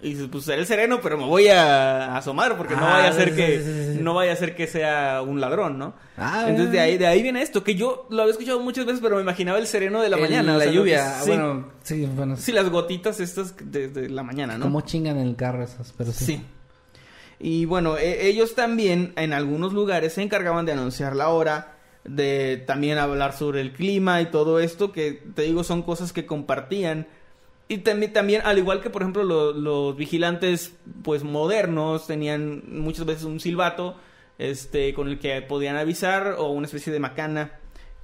y 0.02 0.10
dices, 0.14 0.28
pues 0.32 0.44
será 0.44 0.58
el 0.60 0.66
sereno, 0.66 1.00
pero 1.02 1.18
me 1.18 1.24
voy 1.26 1.48
a 1.48 2.16
asomar 2.16 2.56
porque 2.56 2.74
no 2.74 2.86
Ah, 2.86 2.92
vaya 2.98 3.08
a 3.10 3.12
ser 3.12 3.34
que 3.36 3.58
sí, 3.58 3.64
sí, 3.64 3.94
sí. 3.96 4.02
no 4.02 4.14
vaya 4.14 4.32
a 4.32 4.36
ser 4.36 4.54
que 4.56 4.66
sea 4.66 5.20
un 5.22 5.40
ladrón, 5.40 5.78
¿no? 5.78 5.94
Ah, 6.16 6.44
Entonces 6.48 6.72
de 6.72 6.78
bueno. 6.78 6.82
ahí 6.84 6.98
de 6.98 7.06
ahí 7.06 7.22
viene 7.22 7.42
esto 7.42 7.62
que 7.62 7.74
yo 7.74 8.06
lo 8.10 8.22
había 8.22 8.32
escuchado 8.32 8.60
muchas 8.60 8.86
veces, 8.86 9.00
pero 9.02 9.16
me 9.16 9.22
imaginaba 9.22 9.58
el 9.58 9.66
sereno 9.66 10.00
de 10.00 10.08
la 10.08 10.16
El- 10.16 10.22
mañana, 10.22 10.54
o 10.54 10.58
La 10.58 10.64
sea, 10.64 10.66
lo 10.66 10.72
que- 10.72 10.78
lluvia. 10.90 11.20
sí, 11.20 11.28
Bueno, 11.30 11.68
sí, 11.82 12.06
bueno. 12.14 12.36
sí, 12.36 12.52
las 12.52 12.68
gotitas 12.70 13.20
estas 13.20 13.54
de, 13.62 13.88
de 13.88 14.08
la 14.08 14.22
mañana, 14.22 14.56
¿no? 14.56 14.64
Cómo 14.64 14.80
chingan 14.80 15.18
el 15.18 15.36
carro 15.36 15.62
esas, 15.64 15.92
pero 15.98 16.12
sí. 16.12 16.24
Sí. 16.24 16.44
Y 17.38 17.64
bueno, 17.64 17.96
e- 17.96 18.26
ellos 18.26 18.54
también 18.54 19.12
en 19.16 19.32
algunos 19.32 19.72
lugares 19.72 20.14
se 20.14 20.22
encargaban 20.22 20.66
de 20.66 20.72
anunciar 20.72 21.16
la 21.16 21.28
hora, 21.28 21.76
de 22.04 22.62
también 22.66 22.98
hablar 22.98 23.34
sobre 23.34 23.60
el 23.60 23.72
clima 23.72 24.20
y 24.22 24.26
todo 24.26 24.60
esto, 24.60 24.92
que 24.92 25.22
te 25.34 25.42
digo 25.42 25.64
son 25.64 25.82
cosas 25.82 26.12
que 26.12 26.26
compartían. 26.26 27.06
Y 27.70 27.78
también, 27.78 28.12
también 28.12 28.42
al 28.44 28.58
igual 28.58 28.80
que 28.82 28.90
por 28.90 29.02
ejemplo 29.02 29.22
lo- 29.22 29.52
los 29.52 29.96
vigilantes 29.96 30.74
pues 31.02 31.22
modernos 31.22 32.06
tenían 32.06 32.64
muchas 32.68 33.06
veces 33.06 33.22
un 33.24 33.38
silbato 33.40 33.96
este 34.38 34.92
con 34.92 35.06
el 35.08 35.18
que 35.18 35.40
podían 35.42 35.76
avisar 35.76 36.34
o 36.38 36.48
una 36.50 36.66
especie 36.66 36.92
de 36.92 36.98
macana 36.98 37.52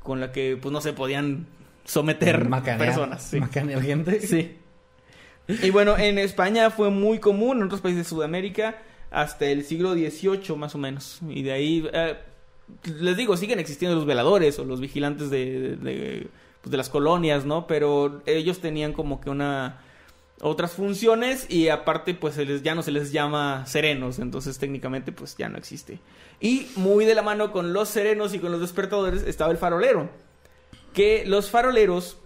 con 0.03 0.21
la 0.21 0.31
que 0.33 0.57
pues 0.61 0.73
no 0.73 0.81
se 0.81 0.93
podían 0.93 1.47
someter 1.85 2.49
Macanear. 2.49 2.79
personas. 2.79 3.23
sí. 3.29 3.41
Macanear 3.41 3.83
gente. 3.83 4.21
Sí. 4.27 4.57
Y 5.63 5.71
bueno, 5.71 5.97
en 5.97 6.19
España 6.19 6.71
fue 6.71 6.91
muy 6.91 7.19
común, 7.21 7.59
en 7.59 7.65
otros 7.65 7.81
países 7.81 7.99
de 8.05 8.09
Sudamérica, 8.09 8.79
hasta 9.13 9.47
el 9.47 9.63
siglo 9.65 9.95
XVIII 9.95 10.57
más 10.57 10.75
o 10.75 10.79
menos. 10.79 11.21
Y 11.29 11.43
de 11.45 11.53
ahí, 11.53 11.89
eh, 11.93 12.17
les 13.01 13.17
digo, 13.17 13.37
siguen 13.37 13.61
existiendo 13.61 13.95
los 13.97 14.07
veladores 14.07 14.59
o 14.59 14.65
los 14.65 14.81
vigilantes 14.81 15.31
de, 15.31 15.61
de, 15.61 15.77
de, 15.77 16.27
pues, 16.63 16.71
de 16.71 16.77
las 16.77 16.89
colonias, 16.89 17.45
¿no? 17.45 17.67
Pero 17.67 18.23
ellos 18.27 18.61
tenían 18.61 18.93
como 18.93 19.21
que 19.21 19.31
una 19.31 19.81
otras 20.41 20.73
funciones 20.73 21.47
y 21.51 21.69
aparte 21.69 22.15
pues 22.15 22.35
se 22.35 22.45
les, 22.45 22.63
ya 22.63 22.75
no 22.75 22.83
se 22.83 22.91
les 22.91 23.11
llama 23.11 23.65
serenos, 23.67 24.19
entonces 24.19 24.59
técnicamente 24.59 25.13
pues 25.13 25.37
ya 25.37 25.49
no 25.49 25.57
existe. 25.57 25.99
Y 26.41 26.69
muy 26.77 27.05
de 27.05 27.15
la 27.15 27.23
mano 27.23 27.53
con 27.53 27.73
los 27.73 27.89
serenos 27.89 28.35
y 28.35 28.39
con 28.39 28.53
los 28.53 28.61
despertadores 28.61 29.23
estaba 29.23 29.51
el 29.51 29.57
farolero, 29.57 30.11
que 30.93 31.25
los 31.27 31.51
faroleros 31.51 32.19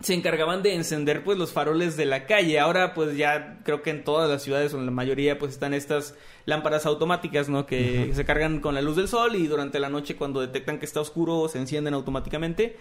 se 0.00 0.12
encargaban 0.12 0.62
de 0.62 0.74
encender 0.74 1.24
pues 1.24 1.38
los 1.38 1.52
faroles 1.52 1.96
de 1.96 2.04
la 2.04 2.26
calle. 2.26 2.58
Ahora 2.58 2.92
pues 2.92 3.16
ya 3.16 3.60
creo 3.64 3.82
que 3.82 3.90
en 3.90 4.04
todas 4.04 4.28
las 4.28 4.42
ciudades 4.42 4.74
o 4.74 4.78
en 4.78 4.86
la 4.86 4.92
mayoría 4.92 5.38
pues 5.38 5.52
están 5.52 5.72
estas 5.72 6.14
lámparas 6.44 6.84
automáticas, 6.84 7.48
¿no? 7.48 7.66
Que 7.66 8.12
se 8.14 8.24
cargan 8.24 8.60
con 8.60 8.74
la 8.74 8.82
luz 8.82 8.96
del 8.96 9.08
sol 9.08 9.36
y 9.36 9.46
durante 9.46 9.80
la 9.80 9.88
noche 9.88 10.16
cuando 10.16 10.40
detectan 10.40 10.78
que 10.78 10.84
está 10.84 11.00
oscuro 11.00 11.48
se 11.48 11.58
encienden 11.58 11.94
automáticamente. 11.94 12.76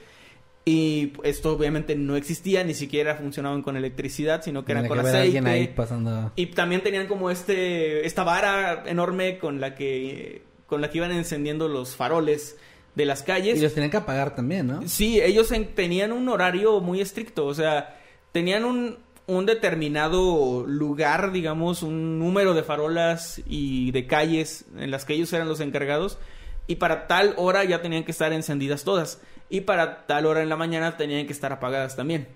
Y 0.67 1.13
esto 1.23 1.53
obviamente 1.53 1.95
no 1.95 2.15
existía, 2.15 2.63
ni 2.63 2.73
siquiera 2.73 3.15
funcionaban 3.17 3.61
con 3.61 3.77
electricidad, 3.77 4.41
sino 4.43 4.65
que 4.65 4.71
eran 4.71 4.87
con 4.87 4.97
que 4.97 5.01
aceite. 5.07 5.21
alguien 5.21 5.45
ahí 5.47 5.67
pasando. 5.67 6.31
Y 6.35 6.47
también 6.47 6.81
tenían 6.81 7.05
como 7.05 7.29
este 7.29 8.05
esta 8.07 8.23
vara 8.23 8.83
enorme 8.87 9.37
con 9.37 9.61
la 9.61 9.75
que 9.75 10.41
con 10.65 10.81
la 10.81 10.89
que 10.89 10.97
iban 10.97 11.11
encendiendo 11.11 11.67
los 11.67 11.95
faroles 11.95 12.57
de 12.95 13.05
las 13.05 13.21
calles. 13.21 13.59
Y 13.59 13.61
los 13.61 13.73
tenían 13.75 13.91
que 13.91 13.97
apagar 13.97 14.33
también, 14.35 14.65
¿no? 14.65 14.87
Sí, 14.87 15.21
ellos 15.21 15.51
en- 15.51 15.67
tenían 15.75 16.11
un 16.11 16.27
horario 16.29 16.79
muy 16.81 16.99
estricto, 16.99 17.45
o 17.45 17.53
sea, 17.53 17.99
tenían 18.31 18.65
un, 18.65 18.97
un 19.27 19.45
determinado 19.45 20.65
lugar, 20.67 21.31
digamos, 21.31 21.83
un 21.83 22.17
número 22.17 22.55
de 22.55 22.63
farolas 22.63 23.39
y 23.47 23.91
de 23.91 24.07
calles 24.07 24.65
en 24.79 24.89
las 24.89 25.05
que 25.05 25.13
ellos 25.13 25.31
eran 25.33 25.47
los 25.47 25.59
encargados, 25.59 26.17
y 26.65 26.77
para 26.77 27.05
tal 27.05 27.33
hora 27.37 27.63
ya 27.65 27.83
tenían 27.83 28.03
que 28.03 28.11
estar 28.11 28.33
encendidas 28.33 28.83
todas, 28.83 29.21
y 29.49 29.61
para 29.61 30.05
tal 30.05 30.25
hora 30.25 30.41
en 30.41 30.49
la 30.49 30.55
mañana 30.55 30.97
tenían 30.97 31.25
que 31.27 31.33
estar 31.33 31.51
apagadas 31.51 31.95
también. 31.95 32.27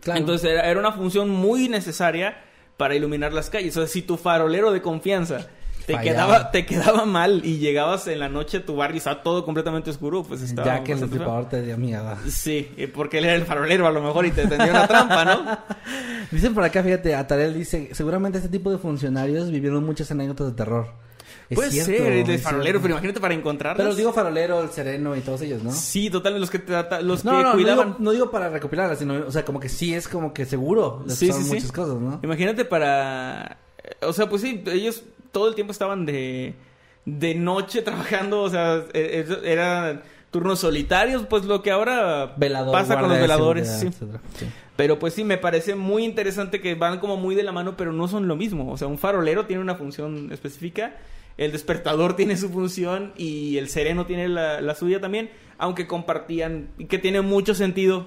Claro. 0.00 0.20
Entonces 0.20 0.50
era, 0.50 0.68
era 0.68 0.80
una 0.80 0.92
función 0.92 1.30
muy 1.30 1.68
necesaria 1.68 2.42
para 2.76 2.94
iluminar 2.94 3.32
las 3.32 3.50
calles. 3.50 3.76
O 3.76 3.80
sea, 3.80 3.88
si 3.88 4.02
tu 4.02 4.16
farolero 4.16 4.72
de 4.72 4.82
confianza 4.82 5.46
te 5.86 5.98
quedaba, 5.98 6.50
te 6.50 6.64
quedaba 6.64 7.04
mal 7.04 7.42
y 7.44 7.58
llegabas 7.58 8.06
en 8.06 8.18
la 8.20 8.28
noche 8.28 8.58
a 8.58 8.64
tu 8.64 8.76
barrio 8.76 8.96
y 8.96 8.98
estaba 8.98 9.22
todo 9.22 9.44
completamente 9.44 9.90
oscuro, 9.90 10.22
pues 10.22 10.42
estaba 10.42 10.78
ya 10.78 10.84
que 10.84 10.92
el 10.92 11.00
destripador 11.00 11.48
te 11.48 11.62
dio 11.62 11.76
miedo. 11.76 12.16
Sí, 12.28 12.68
porque 12.94 13.18
él 13.18 13.24
era 13.24 13.34
el 13.34 13.44
farolero 13.44 13.86
a 13.86 13.90
lo 13.90 14.02
mejor 14.02 14.26
y 14.26 14.30
te 14.30 14.46
tendió 14.46 14.70
una 14.70 14.86
trampa, 14.86 15.24
¿no? 15.24 15.58
Dicen 16.30 16.54
por 16.54 16.64
acá, 16.64 16.82
fíjate, 16.82 17.14
Atarel 17.14 17.54
dice, 17.54 17.90
seguramente 17.92 18.38
este 18.38 18.50
tipo 18.50 18.70
de 18.70 18.78
funcionarios 18.78 19.50
vivieron 19.50 19.84
muchas 19.84 20.10
anécdotas 20.10 20.48
de 20.48 20.52
terror. 20.54 20.92
Puede 21.54 21.70
cierto, 21.70 21.90
ser, 21.92 22.12
el 22.30 22.38
farolero, 22.38 22.80
pero 22.80 22.92
imagínate 22.94 23.20
para 23.20 23.34
encontrarlos. 23.34 23.84
Pero 23.84 23.94
digo 23.96 24.12
farolero, 24.12 24.62
el 24.62 24.70
sereno 24.70 25.16
y 25.16 25.20
todos 25.20 25.40
ellos, 25.42 25.62
¿no? 25.62 25.72
Sí, 25.72 26.10
totalmente, 26.10 26.40
los 26.40 26.50
que, 26.50 26.58
trata- 26.58 27.00
los 27.00 27.24
No, 27.24 27.30
que 27.32 27.36
no, 27.38 27.42
no 27.44 27.52
cuidaban. 27.54 27.86
digo, 27.88 27.96
no 28.00 28.10
digo 28.12 28.30
para 28.30 28.48
recopilarlas, 28.48 28.98
sino, 28.98 29.14
o 29.26 29.30
sea, 29.30 29.44
como 29.44 29.60
que 29.60 29.68
sí 29.68 29.94
es 29.94 30.08
como 30.08 30.32
que 30.32 30.44
seguro. 30.46 31.04
Sí, 31.08 31.32
sí, 31.32 31.42
sí. 31.42 31.54
muchas 31.54 31.72
cosas, 31.72 31.94
¿no? 32.00 32.20
Imagínate 32.22 32.64
para... 32.64 33.58
eh, 33.82 34.06
O 34.06 34.12
sea, 34.12 34.28
pues 34.28 34.42
sí, 34.42 34.62
ellos 34.66 35.02
todo 35.30 35.48
el 35.48 35.54
tiempo 35.54 35.72
estaban 35.72 36.04
de, 36.06 36.54
de 37.04 37.34
noche 37.34 37.82
trabajando, 37.82 38.42
o 38.42 38.50
sea, 38.50 38.84
eh, 38.92 39.26
eran 39.44 40.02
turnos 40.30 40.60
solitarios, 40.60 41.24
pues 41.28 41.44
lo 41.44 41.62
que 41.62 41.70
ahora 41.70 42.32
Velador, 42.38 42.72
pasa 42.72 42.98
con 42.98 43.10
los 43.10 43.18
veladores. 43.20 43.68
seguridad, 43.68 43.92
sí. 43.92 44.04
etcétera. 44.04 44.20
Sí. 44.38 44.46
Pero 44.76 44.98
pues 44.98 45.12
sí, 45.12 45.24
me 45.24 45.36
parece 45.36 45.74
muy 45.74 46.02
interesante 46.04 46.62
que 46.62 46.74
van 46.74 46.98
como 46.98 47.18
muy 47.18 47.34
de 47.34 47.42
la 47.42 47.52
mano, 47.52 47.76
pero 47.76 47.92
no 47.92 48.08
son 48.08 48.26
lo 48.26 48.36
mismo. 48.36 48.72
O 48.72 48.78
sea, 48.78 48.88
un 48.88 48.96
farolero 48.96 49.44
tiene 49.44 49.60
una 49.60 49.74
función 49.74 50.30
específica, 50.32 50.94
el 51.38 51.52
despertador 51.52 52.14
tiene 52.16 52.36
su 52.36 52.48
función 52.50 53.12
y 53.16 53.58
el 53.58 53.68
sereno 53.68 54.06
tiene 54.06 54.28
la, 54.28 54.60
la 54.60 54.74
suya 54.74 55.00
también, 55.00 55.30
aunque 55.58 55.86
compartían, 55.86 56.68
y 56.78 56.86
que 56.86 56.98
tiene 56.98 57.20
mucho 57.20 57.54
sentido 57.54 58.06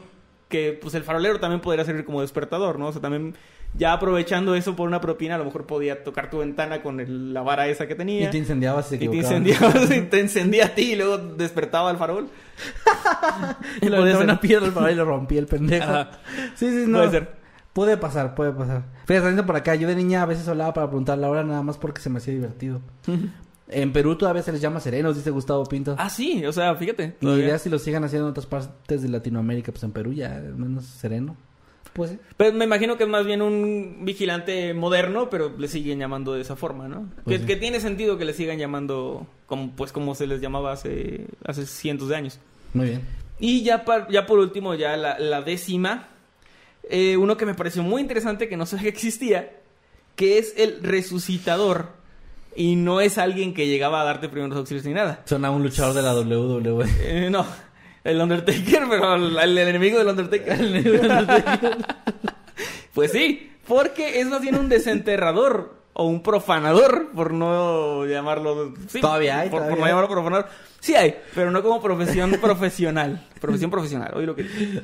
que 0.50 0.78
pues 0.80 0.94
el 0.94 1.04
farolero 1.04 1.40
también 1.40 1.62
podría 1.62 1.84
servir 1.86 2.06
como 2.06 2.22
despertador, 2.22 2.78
¿no? 2.78 2.88
O 2.88 2.92
sea, 2.92 3.02
también 3.02 3.34
ya 3.74 3.92
aprovechando 3.94 4.56
eso 4.56 4.76
por 4.76 4.88
una 4.88 5.02
propina, 5.02 5.36
a 5.36 5.38
lo 5.38 5.44
mejor 5.46 5.66
podía 5.66 6.04
tocar 6.04 6.30
tu 6.30 6.38
ventana 6.40 6.82
con 6.82 7.00
el- 7.00 7.34
la 7.34 7.42
vara 7.42 7.68
esa 7.68 7.88
que 7.88 7.96
tenía. 7.96 8.28
Y 8.28 8.32
te 8.32 8.38
incendiabas 8.38 8.92
Y 8.92 8.98
te 9.00 9.06
incendiabas, 9.06 9.92
y 9.98 10.02
te 10.04 10.20
encendía 10.20 10.66
a 10.68 10.70
ti 10.76 10.94
y 10.94 10.96
luego 10.96 11.18
despertaba 11.18 11.92
el 11.92 11.98
farol. 11.98 12.30
Y 13.82 13.90
le 13.90 14.16
una 14.18 14.40
piedra 14.40 14.66
al 14.68 14.72
farol 14.72 14.92
y 14.92 14.96
lo 14.96 15.06
rompí 15.06 15.38
el 15.38 15.48
pendejo. 15.48 15.84
Ajá. 15.84 16.12
Sí, 16.56 16.70
sí, 16.70 16.86
no. 16.88 17.00
Puede 17.00 17.12
ser. 17.12 17.45
Puede 17.76 17.98
pasar, 17.98 18.34
puede 18.36 18.54
pasar. 18.54 18.86
Fíjate, 19.06 19.20
saliendo 19.20 19.46
por 19.46 19.58
acá, 19.58 19.76
yo 19.76 19.86
de 19.88 19.96
niña 19.96 20.22
a 20.22 20.26
veces 20.26 20.48
hablaba 20.48 20.74
para 20.74 20.88
preguntar 20.88 21.18
la 21.18 21.30
hora 21.30 21.44
nada 21.44 21.62
más 21.62 21.78
porque 21.78 22.02
se 22.02 22.10
me 22.10 22.18
hacía 22.18 22.34
divertido. 22.34 22.82
En 23.68 23.94
Perú 23.94 24.16
todavía 24.16 24.44
se 24.44 24.52
les 24.52 24.62
llama 24.62 24.80
serenos, 24.80 25.16
dice 25.16 25.32
Gustavo 25.32 25.66
Pinto. 25.66 25.96
Ah, 25.98 26.08
sí, 26.08 26.46
o 26.46 26.52
sea, 26.54 26.76
fíjate. 26.76 27.16
Ni 27.22 27.34
idea 27.34 27.58
si 27.58 27.68
lo 27.68 27.80
sigan 27.80 28.04
haciendo 28.04 28.28
en 28.28 28.30
otras 28.30 28.46
partes 28.46 29.02
de 29.02 29.10
Latinoamérica, 29.10 29.72
pues 29.72 29.84
en 29.84 29.92
Perú 29.92 30.14
ya 30.14 30.36
al 30.36 30.56
menos 30.56 30.86
sereno. 30.86 31.36
Pues 31.94 32.12
sí. 32.12 32.20
Pero 32.38 32.54
me 32.56 32.66
imagino 32.66 32.96
que 32.96 33.06
es 33.06 33.10
más 33.10 33.26
bien 33.26 33.42
un 33.42 34.02
vigilante 34.06 34.76
moderno, 34.76 35.32
pero 35.32 35.52
le 35.58 35.68
siguen 35.68 35.98
llamando 35.98 36.34
de 36.36 36.42
esa 36.42 36.56
forma, 36.56 36.88
¿no? 36.88 37.10
Pues 37.24 37.38
que, 37.38 37.40
sí. 37.40 37.46
que 37.48 37.56
tiene 37.56 37.80
sentido 37.80 38.20
que 38.20 38.26
le 38.26 38.34
sigan 38.34 38.60
llamando 38.60 39.26
como 39.48 39.72
pues 39.72 39.92
como 39.92 40.14
se 40.14 40.28
les 40.28 40.42
llamaba 40.42 40.72
hace, 40.72 41.26
hace 41.44 41.66
cientos 41.66 42.10
de 42.10 42.18
años. 42.18 42.40
Muy 42.76 42.90
bien. 42.90 43.02
Y 43.40 43.64
ya, 43.64 43.84
par- 43.84 44.10
ya 44.12 44.28
por 44.28 44.38
último, 44.38 44.76
ya 44.76 44.96
la, 44.96 45.18
la 45.18 45.42
décima, 45.42 46.10
eh, 46.90 47.18
uno 47.18 47.38
que 47.38 47.46
me 47.46 47.54
pareció 47.54 47.84
muy 47.84 48.02
interesante 48.02 48.48
que 48.48 48.58
no 48.58 48.66
sabía 48.66 48.84
que 48.84 48.90
existía, 48.90 49.52
que 50.16 50.38
es 50.38 50.54
el 50.58 50.82
resucitador. 50.84 51.90
Y 52.56 52.78
no 52.78 53.02
es 53.02 53.18
alguien 53.18 53.54
que 53.54 53.68
llegaba 53.68 54.02
a 54.02 54.06
darte 54.06 54.30
primeros 54.30 54.58
auxilios 54.58 54.86
ni 54.86 54.94
nada. 54.94 55.22
Suena 55.26 55.52
un 55.52 55.62
luchador 55.62 55.94
de 55.94 56.02
la. 56.02 56.14
WWE. 56.16 56.88
Eh, 57.02 57.30
no, 57.30 57.46
el 58.04 58.22
Undertaker, 58.22 58.84
pero 58.90 59.16
el, 59.16 59.38
el 59.38 59.58
enemigo 59.58 59.98
del 59.98 60.08
Undertaker. 60.08 60.58
pues 62.94 63.12
sí, 63.12 63.52
porque 63.68 64.22
es 64.22 64.28
más 64.28 64.42
bien 64.42 64.56
un 64.56 64.70
desenterrador 64.70 65.85
o 65.98 66.06
un 66.08 66.22
profanador, 66.22 67.12
por 67.16 67.32
no 67.32 68.06
llamarlo. 68.06 68.74
sí, 68.90 69.00
Todavía 69.00 69.40
hay, 69.40 69.50
Por, 69.50 69.62
no 69.62 69.84
hay. 69.86 69.90
llamarlo 69.92 70.10
profanador. 70.10 70.48
Sí 70.82 70.94
hay, 70.94 71.16
pero 71.34 71.52
no 71.52 71.64
como 71.64 71.82
profesión 71.82 72.32
profesional. 72.42 73.26
Profesión 73.40 73.72
profesional, 73.72 74.12
oí 74.14 74.26
lo 74.26 74.36
que 74.36 74.44
digo. 74.44 74.82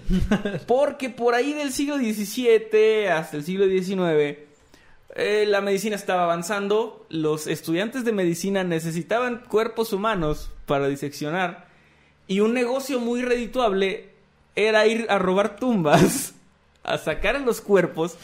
Porque 0.65 1.09
por 1.09 1.35
ahí 1.35 1.53
del 1.53 1.73
siglo 1.73 1.97
XVII 1.97 3.07
hasta 3.09 3.35
el 3.35 3.43
siglo 3.43 3.65
XIX. 3.65 4.37
eh, 5.15 5.45
la 5.47 5.59
medicina 5.59 5.97
estaba 5.97 6.23
avanzando, 6.23 7.05
los 7.09 7.45
estudiantes 7.47 8.05
de 8.05 8.13
medicina 8.13 8.63
necesitaban 8.63 9.43
cuerpos 9.49 9.91
humanos 9.91 10.49
para 10.65 10.87
diseccionar 10.87 11.67
y 12.27 12.39
un 12.39 12.53
negocio 12.53 13.01
muy 13.01 13.21
redituable 13.21 14.11
era 14.55 14.87
ir 14.87 15.07
a 15.09 15.19
robar 15.19 15.57
tumbas, 15.57 16.33
a 16.83 16.97
sacar 16.97 17.41
los 17.41 17.59
cuerpos 17.59 18.15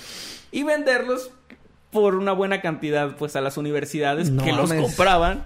y 0.51 0.63
venderlos 0.63 1.31
por 2.01 2.15
una 2.15 2.31
buena 2.33 2.61
cantidad 2.61 3.15
pues 3.17 3.35
a 3.35 3.41
las 3.41 3.57
universidades 3.57 4.29
No 4.29 4.43
que 4.43 4.53
los 4.53 4.71
compraban. 4.73 5.45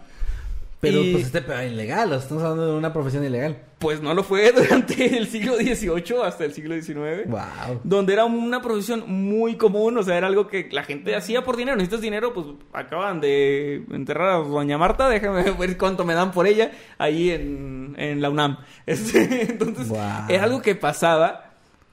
Pero 0.80 1.00
Y- 1.04 1.12
pues 1.12 1.26
este 1.26 1.44
pedo 1.44 1.60
es 1.60 1.72
ilegal, 1.72 2.12
estamos 2.12 2.42
hablando 2.42 2.66
de 2.66 2.74
una 2.76 2.92
profesión 2.92 3.24
ilegal. 3.24 3.56
Pues 3.78 4.02
no 4.02 4.16
lo 4.16 4.24
fue 4.24 4.52
durante 4.56 5.16
el 5.16 5.28
siglo 5.28 5.56
XVIII 5.58 6.24
hasta 6.26 6.44
el 6.44 6.54
siglo 6.54 6.74
XIX. 6.74 7.28
Wow. 7.28 7.82
Donde 7.84 8.14
era 8.14 8.26
una 8.26 8.64
profesión 8.64 9.04
muy 9.08 9.58
común, 9.58 9.96
o 10.00 10.02
sea, 10.04 10.18
era 10.18 10.26
algo 10.26 10.48
que 10.48 10.70
la 10.72 10.82
gente 10.84 11.16
hacía 11.16 11.44
por 11.44 11.56
dinero. 11.56 11.78
Necesitas 11.78 12.02
dinero, 12.02 12.34
pues 12.34 12.48
acaban 12.74 13.22
de 13.22 13.84
enterrar 13.92 14.30
a 14.30 14.38
Doña 14.38 14.80
Marta, 14.80 15.08
déjame 15.08 15.44
ver 15.60 15.78
cuánto 15.78 16.04
me 16.04 16.16
dan 16.16 16.32
por 16.32 16.48
ella 16.48 16.72
ahí 16.98 17.30
en, 17.30 17.94
en 18.00 18.20
la 18.20 18.32
UNAM. 18.32 18.58
Este, 18.88 19.52
entonces, 19.52 19.88
Guau. 19.88 20.24
era 20.30 20.46
algo 20.46 20.64
que 20.64 20.74
pasaba. 20.74 21.51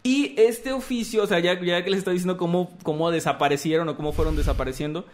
Y 0.09 0.35
este 0.39 0.73
oficio, 0.73 1.23
o 1.23 1.27
sea, 1.27 1.39
ya, 1.41 1.61
ya 1.61 1.85
que 1.85 1.91
les 1.91 1.99
estoy 1.99 2.15
diciendo 2.15 2.37
cómo, 2.39 2.79
cómo 2.83 3.11
desaparecieron 3.11 3.89
o 3.91 3.97
cómo 3.97 4.13
fueron 4.13 4.37
desapareciendo, 4.37 5.05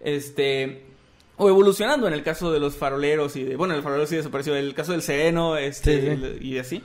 este, 0.00 0.84
o 1.36 1.48
evolucionando 1.48 2.08
en 2.08 2.14
el 2.14 2.22
caso 2.22 2.50
de 2.52 2.58
los 2.60 2.74
faroleros 2.76 3.36
y 3.36 3.44
de, 3.44 3.56
bueno, 3.56 3.74
el 3.74 3.82
farolero 3.82 4.06
sí 4.06 4.16
desapareció, 4.16 4.56
el 4.56 4.74
caso 4.74 4.92
del 4.92 5.02
sereno, 5.02 5.56
este, 5.56 5.94
Sí, 5.94 6.00
sí. 6.00 6.06
el- 6.08 6.38
y 6.42 6.58
así, 6.58 6.82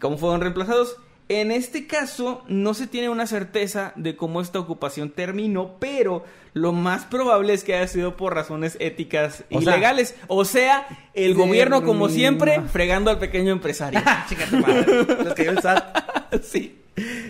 cómo 0.00 0.18
fueron 0.18 0.40
reemplazados. 0.40 0.96
En 1.28 1.52
este 1.52 1.86
caso, 1.86 2.42
no 2.48 2.74
se 2.74 2.88
tiene 2.88 3.08
una 3.08 3.26
certeza 3.26 3.92
de 3.94 4.16
cómo 4.16 4.40
esta 4.40 4.58
ocupación 4.58 5.10
terminó, 5.10 5.76
pero 5.78 6.24
lo 6.54 6.72
más 6.72 7.04
probable 7.04 7.52
es 7.52 7.62
que 7.62 7.74
haya 7.76 7.86
sido 7.86 8.16
por 8.16 8.34
razones 8.34 8.76
éticas 8.80 9.44
y 9.48 9.60
legales. 9.64 10.16
O 10.26 10.44
sea, 10.44 10.88
el 11.14 11.34
gobierno, 11.34 11.84
como 11.84 12.08
siempre, 12.08 12.60
fregando 12.72 13.10
al 13.12 13.20
pequeño 13.20 13.52
empresario. 13.52 14.00
Chica 14.28 14.46
tu 14.50 14.56
madre. 14.56 14.84
Los 15.24 15.34
cayó 15.34 15.50
el 15.52 15.60
SAT. 15.60 16.42
sí. 16.42 16.79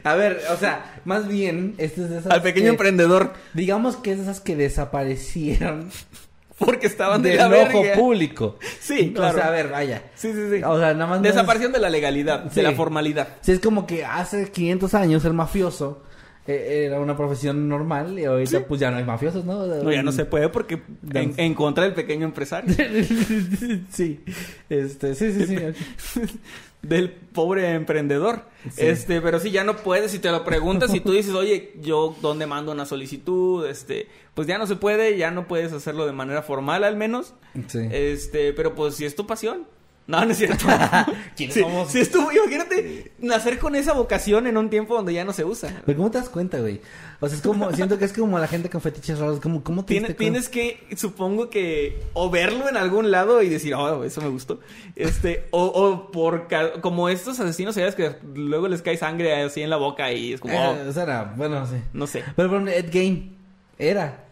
A 0.04 0.14
ver, 0.14 0.40
o 0.52 0.56
sea, 0.56 1.00
más 1.04 1.28
bien, 1.28 1.74
este 1.78 2.02
es 2.02 2.10
de 2.10 2.18
esas 2.18 2.32
Al 2.32 2.42
pequeño 2.42 2.64
que- 2.66 2.70
emprendedor. 2.70 3.32
Digamos 3.54 3.96
que 3.96 4.12
es 4.12 4.16
de 4.18 4.22
esas 4.24 4.40
que 4.40 4.56
desaparecieron 4.56 5.90
Porque 6.58 6.88
estaban 6.88 7.22
de 7.22 7.30
del 7.30 7.38
la 7.38 7.46
ojo 7.46 7.80
verga. 7.82 7.94
público. 7.96 8.58
Sí, 8.80 9.12
claro. 9.14 9.38
O 9.38 9.40
sea, 9.40 9.48
a 9.48 9.50
ver, 9.50 9.68
vaya. 9.68 10.02
Sí, 10.14 10.30
sí, 10.34 10.50
sí. 10.56 10.62
O 10.62 10.78
sea, 10.78 10.92
nada 10.92 11.06
más 11.06 11.20
no 11.20 11.26
es- 11.26 11.34
Desaparición 11.34 11.72
de 11.72 11.78
la 11.78 11.88
legalidad, 11.88 12.50
Sí. 12.50 12.56
de 12.56 12.62
la 12.64 12.72
formalidad. 12.72 13.28
Sí, 13.40 13.52
es 13.52 13.60
como 13.60 13.86
que 13.86 14.04
hace 14.04 14.50
500 14.50 14.92
años 14.92 15.22
ser 15.22 15.32
mafioso 15.32 16.02
eh, 16.46 16.84
era 16.86 17.00
una 17.00 17.16
profesión 17.16 17.68
normal 17.68 18.18
y 18.18 18.24
ahorita 18.24 18.66
pues 18.66 18.80
ya 18.80 18.90
no 18.90 18.96
hay 18.96 19.04
mafiosos, 19.04 19.44
¿no? 19.44 19.66
No, 19.66 19.92
ya 19.92 20.02
no 20.02 20.12
se 20.12 20.24
puede 20.24 20.48
porque 20.48 20.82
en, 21.12 21.34
en 21.36 21.54
contra 21.54 21.84
del 21.84 21.94
pequeño 21.94 22.24
empresario. 22.24 22.74
sí, 23.90 24.20
este, 24.68 25.14
sí, 25.14 25.32
sí, 25.32 25.46
sí. 25.46 25.56
del 26.82 27.10
pobre 27.10 27.72
emprendedor. 27.74 28.44
Sí. 28.70 28.86
Este, 28.86 29.20
pero 29.20 29.38
sí, 29.38 29.50
ya 29.50 29.64
no 29.64 29.76
puedes. 29.76 30.10
Si 30.10 30.18
te 30.18 30.30
lo 30.30 30.44
preguntas, 30.44 30.90
si 30.90 31.00
tú 31.00 31.12
dices, 31.12 31.34
oye, 31.34 31.74
yo 31.80 32.16
dónde 32.20 32.46
mando 32.46 32.72
una 32.72 32.86
solicitud, 32.86 33.66
este, 33.66 34.08
pues 34.34 34.48
ya 34.48 34.58
no 34.58 34.66
se 34.66 34.76
puede, 34.76 35.16
ya 35.16 35.30
no 35.30 35.46
puedes 35.46 35.72
hacerlo 35.72 36.06
de 36.06 36.12
manera 36.12 36.42
formal 36.42 36.84
al 36.84 36.96
menos. 36.96 37.34
Sí. 37.68 37.80
Este, 37.90 38.52
pero 38.52 38.74
pues 38.74 38.94
si 38.96 39.04
es 39.04 39.14
tu 39.14 39.26
pasión. 39.26 39.66
No, 40.10 40.24
no 40.24 40.30
es 40.32 40.38
cierto. 40.38 40.66
¿Quiénes 41.36 41.54
Sí, 41.54 41.60
somos? 41.60 41.90
Si 41.90 42.00
es 42.00 42.10
tu, 42.10 42.20
imagínate 42.30 43.12
nacer 43.20 43.58
con 43.58 43.74
esa 43.76 43.92
vocación 43.92 44.46
en 44.46 44.56
un 44.56 44.68
tiempo 44.70 44.94
donde 44.94 45.12
ya 45.14 45.24
no 45.24 45.32
se 45.32 45.44
usa. 45.44 45.82
Pero 45.86 45.96
¿cómo 45.98 46.10
te 46.10 46.18
das 46.18 46.28
cuenta, 46.28 46.58
güey? 46.60 46.80
O 47.20 47.28
sea, 47.28 47.36
es 47.36 47.42
como, 47.42 47.70
siento 47.72 47.98
que 47.98 48.06
es 48.06 48.12
como 48.12 48.38
la 48.38 48.48
gente 48.48 48.68
con 48.70 48.80
fetiches 48.80 49.18
raros, 49.18 49.40
como, 49.40 49.62
¿cómo 49.62 49.84
te 49.84 49.88
Tiene- 49.94 50.08
diste 50.08 50.16
cuenta? 50.24 50.40
tienes 50.40 50.48
que, 50.88 50.96
supongo 50.96 51.50
que, 51.50 52.02
o 52.14 52.30
verlo 52.30 52.68
en 52.68 52.76
algún 52.76 53.10
lado 53.10 53.42
y 53.42 53.48
decir, 53.48 53.74
oh, 53.74 54.04
eso 54.04 54.20
me 54.22 54.28
gustó. 54.28 54.60
Este, 54.96 55.46
o, 55.50 55.64
o 55.66 56.10
por, 56.10 56.48
como 56.80 57.08
estos 57.08 57.38
asesinos 57.38 57.74
seriales 57.74 57.94
que 57.94 58.16
luego 58.34 58.68
les 58.68 58.80
cae 58.82 58.96
sangre 58.96 59.42
así 59.42 59.60
en 59.62 59.70
la 59.70 59.76
boca 59.76 60.12
y 60.12 60.32
es 60.32 60.40
como, 60.40 60.54
oh, 60.58 60.74
Eh, 60.74 60.88
o 60.88 60.92
sea, 60.92 61.02
era, 61.02 61.34
bueno, 61.36 61.66
sí. 61.66 61.76
no 61.92 62.06
sé. 62.06 62.24
Pero 62.36 62.48
por 62.48 62.58
ejemplo, 62.62 62.72
Ed 62.72 62.90
Gein 62.90 63.36
era 63.78 64.24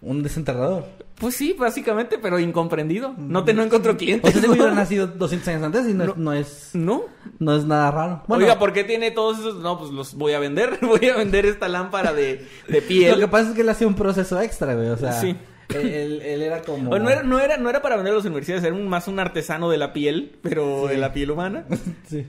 un 0.00 0.22
desenterrador. 0.22 0.84
Pues 1.16 1.34
sí, 1.34 1.52
básicamente, 1.58 2.18
pero 2.18 2.38
incomprendido. 2.38 3.14
No 3.18 3.42
te 3.44 3.52
no 3.52 3.64
encontró 3.64 3.92
O 3.92 3.96
clientes. 3.96 4.32
sea, 4.32 4.40
¿no? 4.42 4.48
güey 4.48 4.60
hubiera 4.60 4.74
nacido 4.74 5.08
200 5.08 5.48
años 5.48 5.62
antes 5.64 5.88
y 5.88 5.94
no, 5.94 6.14
no 6.16 6.32
es, 6.32 6.70
No. 6.74 7.02
no 7.40 7.56
es 7.56 7.64
nada 7.64 7.90
raro. 7.90 8.22
Bueno, 8.28 8.44
Oiga, 8.44 8.58
¿por 8.58 8.72
qué 8.72 8.84
tiene 8.84 9.10
todos 9.10 9.38
esos? 9.40 9.56
No, 9.56 9.76
pues 9.78 9.90
los 9.90 10.14
voy 10.14 10.34
a 10.34 10.38
vender. 10.38 10.78
Voy 10.82 11.08
a 11.08 11.16
vender 11.16 11.44
esta 11.46 11.66
lámpara 11.68 12.12
de, 12.12 12.46
de 12.68 12.82
piel. 12.82 13.12
Lo 13.12 13.18
que 13.18 13.28
pasa 13.28 13.48
es 13.50 13.54
que 13.56 13.62
él 13.62 13.68
hacía 13.68 13.88
un 13.88 13.94
proceso 13.96 14.40
extra, 14.40 14.74
güey. 14.76 14.88
O 14.90 14.96
sea, 14.96 15.12
Sí. 15.20 15.36
él, 15.74 16.22
él 16.22 16.42
era 16.42 16.62
como. 16.62 16.90
O 16.92 16.98
no, 17.00 17.10
era, 17.10 17.24
no, 17.24 17.40
era, 17.40 17.56
no 17.56 17.68
era 17.68 17.82
para 17.82 17.96
vender 17.96 18.12
a 18.12 18.16
las 18.16 18.24
universidades, 18.24 18.62
era 18.62 18.74
un- 18.74 18.88
más 18.88 19.08
un 19.08 19.18
artesano 19.18 19.68
de 19.70 19.78
la 19.78 19.92
piel, 19.92 20.36
pero 20.42 20.84
Sí. 20.86 20.94
de 20.94 20.98
la 20.98 21.12
piel 21.12 21.30
humana. 21.32 21.64
Sí. 22.08 22.24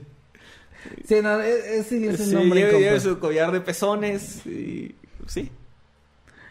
Sí, 1.06 1.16
no, 1.22 1.40
es, 1.40 1.64
es, 1.66 1.92
es 1.92 2.18
Sí, 2.20 2.34
nombre 2.34 2.60
lleva 2.62 2.70
incompleto. 2.78 3.00
su 3.00 3.18
collar 3.18 3.52
de 3.52 3.60
pezones 3.60 4.44
y... 4.46 4.94
Sí. 5.26 5.50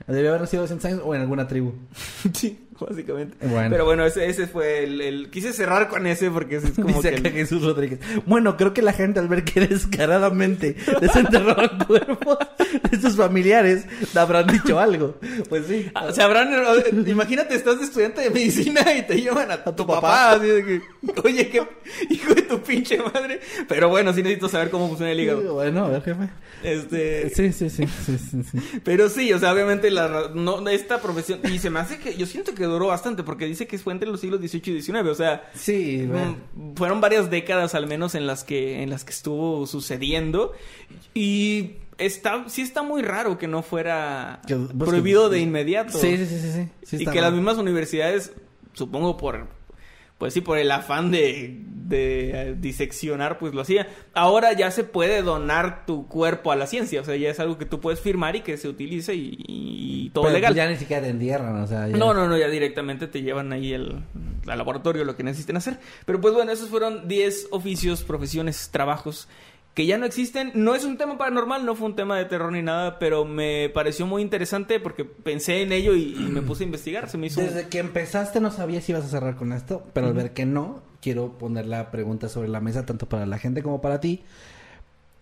Debe 0.09 0.29
haber 0.29 0.41
nacido 0.41 0.63
200 0.63 0.85
años 0.85 1.01
o 1.05 1.13
en 1.15 1.21
alguna 1.21 1.47
tribu. 1.47 1.73
Sí, 2.33 2.67
básicamente. 2.89 3.35
Bueno. 3.47 3.69
Pero 3.69 3.85
bueno, 3.85 4.05
ese, 4.05 4.27
ese 4.29 4.47
fue 4.47 4.83
el, 4.83 5.01
el- 5.01 5.29
Quise 5.29 5.53
cerrar 5.53 5.87
con 5.89 6.07
ese 6.07 6.29
porque 6.31 6.57
es 6.57 6.63
como 6.75 6.87
Dice 6.89 7.11
que... 7.11 7.17
acá 7.17 7.27
el- 7.29 7.33
Jesús 7.33 7.63
Rodríguez. 7.63 7.99
Bueno, 8.25 8.57
creo 8.57 8.73
que 8.73 8.81
la 8.81 8.93
gente 8.93 9.19
al 9.19 9.27
ver 9.27 9.43
que 9.43 9.61
descaradamente 9.67 10.75
desenterraban 11.01 11.77
cuerpos 11.87 12.37
de 12.91 13.01
sus 13.01 13.15
familiares 13.15 13.85
te 14.11 14.19
habrán 14.19 14.47
dicho 14.47 14.79
algo. 14.79 15.15
Pues 15.49 15.65
sí. 15.67 15.89
Ah, 15.95 16.11
Se 16.11 16.21
habrán... 16.21 16.49
Imagínate, 17.07 17.55
estás 17.55 17.79
de 17.79 17.85
estudiante 17.85 18.21
de 18.21 18.29
medicina 18.29 18.81
y 18.95 19.03
te 19.03 19.19
llevan 19.21 19.51
a, 19.51 19.63
tu, 19.63 19.71
tu 19.73 19.85
papá. 19.87 20.01
papá. 20.01 20.31
así 20.33 20.47
de 20.47 20.65
que, 20.65 20.81
Oye, 21.23 21.49
qué 21.49 21.63
hijo 22.09 22.33
de 22.33 22.41
tu 22.43 22.59
pinche 22.61 22.97
madre. 22.97 23.39
Pero 23.67 23.89
bueno, 23.89 24.13
sí 24.13 24.21
necesito 24.23 24.49
saber 24.49 24.69
cómo 24.69 24.87
funciona 24.87 25.11
el 25.11 25.19
hígado. 25.19 25.53
Bueno, 25.53 25.85
a 25.85 25.89
ver, 25.89 26.03
jefe. 26.03 26.29
Este... 26.63 27.29
Sí, 27.29 27.51
sí, 27.53 27.69
sí, 27.69 27.85
sí, 28.05 28.17
sí, 28.17 28.43
sí. 28.43 28.79
Pero 28.83 29.09
sí, 29.09 29.31
o 29.33 29.39
sea, 29.39 29.53
obviamente 29.53 29.89
la, 29.91 30.31
no, 30.33 30.67
esta 30.69 31.01
profesión... 31.01 31.39
Y 31.51 31.59
se 31.59 31.69
me 31.69 31.79
hace 31.79 31.97
que... 31.99 32.15
Yo 32.15 32.25
siento 32.25 32.53
que 32.53 32.63
duró 32.69 32.87
bastante 32.87 33.23
porque 33.23 33.45
dice 33.45 33.67
que 33.67 33.77
fue 33.77 33.91
entre 33.93 34.09
los 34.09 34.21
siglos 34.21 34.39
XVIII 34.39 34.77
y 34.77 34.81
XIX. 34.81 34.99
O 35.09 35.15
sea... 35.15 35.49
Sí, 35.53 36.05
bueno. 36.05 36.37
Mm, 36.55 36.73
Fueron 36.75 37.01
varias 37.01 37.29
décadas 37.29 37.75
al 37.75 37.87
menos 37.87 38.15
en 38.15 38.25
las 38.27 38.43
que 38.43 38.81
en 38.83 38.89
las 38.89 39.03
que 39.03 39.11
estuvo 39.11 39.67
sucediendo 39.67 40.53
y 41.13 41.73
está 41.97 42.47
sí 42.47 42.61
está 42.61 42.81
muy 42.83 43.01
raro 43.01 43.37
que 43.37 43.47
no 43.47 43.61
fuera 43.61 44.41
Que- 44.47 44.55
pues, 44.55 44.89
prohibido 44.89 45.29
que- 45.29 45.35
de 45.35 45.41
inmediato. 45.41 45.97
Sí, 45.97 46.17
sí, 46.17 46.25
sí, 46.25 46.39
sí, 46.39 46.51
sí. 46.53 46.69
Sí 46.97 47.03
y 47.03 47.05
que 47.05 47.21
las 47.21 47.33
mismas 47.33 47.57
universidades, 47.57 48.31
supongo 48.73 49.17
por 49.17 49.47
pues 50.19 50.33
sí, 50.35 50.41
por 50.41 50.59
el 50.59 50.69
afán 50.69 51.09
de, 51.09 51.61
de 51.65 52.29
eh, 52.51 52.55
diseccionar, 52.59 53.39
pues 53.39 53.53
lo 53.55 53.61
hacía. 53.61 53.87
Ahora 54.13 54.53
ya 54.53 54.69
se 54.69 54.83
puede 54.83 55.23
donar 55.23 55.85
tu 55.87 56.07
cuerpo 56.07 56.51
a 56.51 56.55
la 56.55 56.67
ciencia, 56.67 57.01
o 57.01 57.03
sea, 57.03 57.15
ya 57.15 57.29
es 57.31 57.39
algo 57.39 57.57
que 57.57 57.65
tú 57.65 57.79
puedes 57.79 57.99
firmar 57.99 58.35
y 58.35 58.41
que 58.41 58.57
se 58.57 58.67
utilice 58.67 59.15
y, 59.15 59.37
y 59.47 60.09
todo 60.11 60.25
Pero, 60.25 60.35
legal. 60.35 60.53
pues, 60.53 60.57
ya 60.57 60.69
ni 60.69 60.75
siquiera 60.77 61.01
te 61.01 61.09
entierran, 61.09 61.55
o 61.63 61.65
sea... 61.65 61.87
ya- 61.87 61.97
No, 61.97 62.13
no, 62.13 62.27
no, 62.27 62.37
ya 62.37 62.47
directamente 62.49 63.07
te 63.07 63.21
llevan 63.23 63.51
ahí 63.53 63.73
el, 63.73 64.03
al 64.47 64.57
laboratorio 64.57 65.03
lo 65.05 65.15
que 65.15 65.23
necesiten 65.23 65.57
hacer. 65.57 65.79
Pero 66.05 66.21
pues 66.21 66.33
bueno, 66.35 66.51
esos 66.51 66.69
fueron 66.69 67.07
10 67.07 67.47
oficios, 67.51 68.03
profesiones, 68.03 68.69
trabajos 68.71 69.27
que 69.79 69.85
ya 69.85 69.97
no 69.97 70.05
existen. 70.05 70.51
No 70.55 70.75
es 70.75 70.83
un 70.83 70.97
tema 70.97 71.17
paranormal, 71.17 71.65
no 71.65 71.73
fue 71.73 71.87
un 71.87 71.95
tema 71.95 72.17
de 72.17 72.25
terror 72.25 72.51
ni 72.51 72.61
nada, 72.61 72.99
pero 72.99 73.23
me 73.23 73.69
pareció 73.69 74.05
muy 74.05 74.21
interesante 74.21 74.77
porque 74.81 75.05
pensé 75.05 75.61
en 75.61 75.71
ello 75.71 75.95
y, 75.95 76.15
y 76.15 76.29
me 76.29 76.41
puse 76.41 76.63
a 76.63 76.65
investigar. 76.65 77.09
Se 77.09 77.17
me 77.17 77.27
hizo... 77.27 77.39
Desde 77.39 77.69
que 77.69 77.79
empezaste 77.79 78.41
no 78.41 78.51
sabía 78.51 78.81
si 78.81 78.91
ibas 78.91 79.05
a 79.05 79.07
cerrar 79.07 79.37
con 79.37 79.53
esto, 79.53 79.85
pero 79.93 80.07
al 80.07 80.13
ver 80.13 80.33
que 80.33 80.45
no, 80.45 80.81
quiero 81.01 81.37
poner 81.37 81.65
la 81.65 81.91
pregunta 81.91 82.27
sobre 82.27 82.49
la 82.49 82.59
mesa 82.59 82.85
tanto 82.85 83.05
para 83.05 83.25
la 83.25 83.37
gente 83.37 83.63
como 83.63 83.79
para 83.79 84.01
ti. 84.01 84.21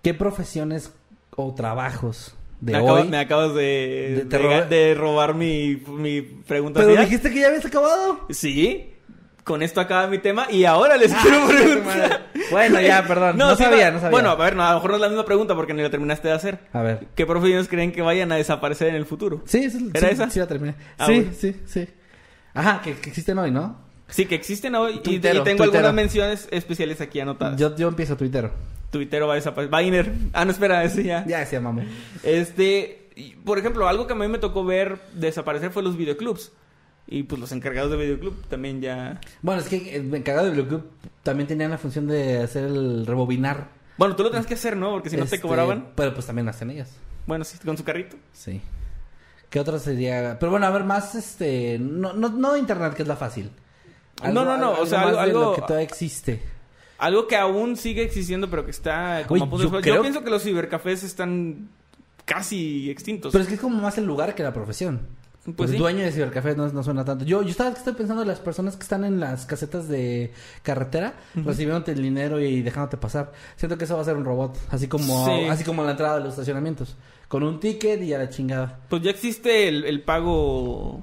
¿Qué 0.01 0.15
profesiones 0.15 0.91
o 1.35 1.53
trabajos 1.53 2.34
de 2.59 2.71
me, 2.71 2.79
hoy? 2.79 3.07
me 3.09 3.19
acabas 3.19 3.53
de, 3.53 4.95
robar 4.97 5.35
mi, 5.35 5.75
mi 5.88 6.23
pregunta. 6.23 6.79
Pero 6.79 6.99
dijiste 6.99 7.29
que 7.29 7.41
ya 7.41 7.49
habías 7.49 7.65
acabado. 7.67 8.21
Sí, 8.31 8.89
con 9.48 9.64
esto 9.64 9.80
acaba 9.82 10.06
mi 10.07 10.18
tema 10.19 10.45
y 10.52 10.65
ahora 10.65 10.98
les 10.98 11.14
quiero 11.14 11.38
Ah, 11.38 11.45
madre. 11.48 11.64
preguntar. 11.64 12.28
Bueno, 12.52 12.82
ya, 12.82 13.03
perdón. 13.07 13.38
No 13.38 13.56
sabía, 13.56 13.90
no 13.91 13.98
sabía. 13.99 14.11
Bueno, 14.11 14.30
a 14.30 14.36
ver, 14.36 14.56
no, 14.57 14.64
a 14.64 14.69
lo 14.72 14.76
mejor 14.76 14.90
no 14.91 14.95
es 14.98 15.02
la 15.02 15.07
misma 15.07 15.26
pregunta 15.26 15.56
porque 15.56 15.74
ni 15.74 15.82
la 15.82 15.90
terminaste 15.90 16.28
de 16.28 16.34
hacer. 16.34 16.60
A 16.74 16.82
ver. 16.82 17.07
¿Qué 17.15 17.26
profesiones 17.26 17.68
creen 17.69 17.91
que 17.94 18.02
vayan 18.02 18.32
a 18.32 18.36
desaparecer 18.36 18.90
en 18.90 18.95
el 18.95 19.06
futuro? 19.06 19.41
Sí, 19.45 19.69
sí, 19.72 19.90
¿Era 19.94 20.10
sí, 20.10 20.14
esa? 20.15 20.30
Sí, 20.30 20.40
la 20.40 20.48
terminé. 20.48 20.76
Ah, 20.98 21.06
sí, 21.07 21.14
bueno. 21.14 21.32
sí, 21.40 21.56
sí. 21.65 21.88
Ajá, 22.53 22.82
que, 22.84 22.94
que 22.98 23.10
existen 23.10 23.38
hoy, 23.40 23.52
¿no? 23.52 23.80
Sí, 24.10 24.26
que 24.26 24.36
existen 24.36 24.76
hoy 24.76 24.95
y- 24.95 24.99
Tuitero, 24.99 25.41
y, 25.41 25.44
tengo 25.44 25.64
tuitero. 25.64 25.88
algunas 25.88 25.94
menciones 25.94 26.48
especiales 26.52 26.99
aquí 27.02 27.19
anotadas. 27.19 27.60
Yo, 27.60 27.76
yo 27.76 27.88
empiezo 27.88 28.15
Twitter. 28.18 28.52
Tuitero 28.91 29.28
va 29.28 29.34
a 29.34 29.36
desaparecer. 29.36 29.72
Vainer. 29.72 30.11
Ah, 30.34 30.45
no, 30.45 30.52
espera, 30.52 30.84
ese 30.84 31.03
ya. 31.03 31.26
Ya 31.26 31.40
decía, 31.40 31.60
mamá. 31.61 31.84
Este, 32.24 33.10
por 33.44 33.57
ejemplo, 33.60 33.88
algo 33.88 34.07
que 34.07 34.14
a 34.14 34.15
mí 34.15 34.28
me 34.28 34.38
tocó 34.40 34.64
ver 34.65 34.99
desaparecer 35.14 35.72
fue 35.72 35.84
los 35.84 35.98
videoclubs. 35.98 36.52
Y 37.07 37.23
pues 37.23 37.39
los 37.39 37.51
encargados 37.53 37.89
de 37.91 37.97
videoclub 37.97 38.45
también 38.47 38.81
ya... 38.81 39.21
Bueno, 39.41 39.61
es 39.61 39.67
que 39.69 39.95
el 39.95 40.13
encargado 40.13 40.47
de 40.47 40.51
Videoclub 40.53 40.89
también 41.23 41.47
tenían 41.47 41.71
la 41.71 41.77
función 41.77 42.05
de 42.07 42.39
hacer 42.43 42.65
el 42.65 43.05
rebobinar. 43.05 43.69
Bueno, 43.97 44.15
tú 44.15 44.23
lo 44.23 44.29
tienes 44.29 44.45
que 44.45 44.55
hacer, 44.55 44.75
¿no? 44.75 44.91
Porque 44.91 45.09
si 45.09 45.15
no 45.15 45.25
te 45.25 45.35
Este, 45.35 45.47
cobraban. 45.47 45.88
Pero 45.95 46.13
pues 46.13 46.25
también 46.25 46.49
hacen 46.49 46.69
ellas. 46.69 46.91
Bueno, 47.25 47.45
sí, 47.45 47.57
con 47.63 47.77
su 47.77 47.84
carrito. 47.85 48.17
Sí. 48.34 48.61
¿Qué 49.49 49.59
otra 49.61 49.79
sería? 49.79 50.38
Pero 50.38 50.51
bueno, 50.51 50.65
a 50.65 50.69
ver, 50.69 50.84
más 50.84 51.15
este. 51.15 51.79
No, 51.79 52.11
no, 52.11 52.27
no 52.29 52.57
internet, 52.57 52.93
que 52.93 53.03
es 53.03 53.07
la 53.07 53.15
fácil. 53.15 53.49
No, 54.21 54.43
no, 54.43 54.57
no, 54.57 54.73
o 54.73 54.85
sea, 54.85 55.03
algo- 55.03 55.19
algo- 55.19 55.39
lo 55.41 55.53
que 55.55 55.61
todavía 55.61 55.84
existe. 55.88 56.41
Algo 56.97 57.27
que 57.27 57.38
aún 57.38 57.77
sigue 57.77 58.03
existiendo, 58.03 58.49
pero 58.49 58.65
que 58.65 58.71
está 58.71 59.23
como 59.27 59.45
Uy, 59.45 59.61
yo 59.63 59.79
yo, 59.79 60.01
pienso 60.01 60.23
que 60.23 60.29
los 60.29 60.43
cibercafés 60.43 61.03
están 61.03 61.69
casi 62.25 62.89
extintos. 62.89 63.31
Pero 63.31 63.43
es 63.43 63.47
que 63.47 63.55
es 63.55 63.61
como 63.61 63.79
más 63.81 63.97
el 63.97 64.05
lugar 64.05 64.35
que 64.35 64.43
la 64.43 64.51
profesión. 64.53 65.01
Pues 65.48 65.56
Pues 65.56 65.72
sí. 65.72 65.78
dueño 65.78 66.03
de 66.03 66.11
cibercafé 66.11 66.57
no, 66.57 66.68
no 66.68 66.84
suena 66.84 67.06
tanto. 67.06 67.24
Yo, 67.24 67.41
yo 67.41 67.49
estaba 67.52 67.69
estoy 67.69 67.94
pensando 67.94 68.22
en 68.22 68.28
las 68.28 68.40
personas 68.41 68.76
que 68.76 68.84
están 68.84 69.06
en 69.06 69.22
las 69.22 69.45
casetas 69.45 69.88
de 69.88 70.34
carretera, 70.61 71.14
recibiéndote 71.36 71.94
el 71.94 72.02
dinero 72.02 72.41
y 72.41 72.61
dejándote 72.61 72.98
pasar. 72.98 73.32
Siento 73.56 73.78
que 73.78 73.86
eso 73.86 73.95
va 73.95 74.02
a 74.02 74.06
ser 74.06 74.18
un 74.18 74.26
robot, 74.26 74.57
así 74.72 74.90
como, 74.90 75.26
Sí. 75.26 75.45
así 75.49 75.64
como 75.64 75.86
la 75.86 75.91
entrada 75.91 76.15
de 76.18 76.22
los 76.26 76.32
estacionamientos. 76.32 76.98
Con 77.30 77.44
un 77.44 77.61
ticket 77.61 78.02
y 78.03 78.14
a 78.14 78.18
la 78.18 78.28
chingada. 78.30 78.78
Pues 78.90 79.02
ya 79.03 79.10
existe 79.11 79.69
el, 79.69 79.86
el 79.86 80.02
pago. 80.02 81.02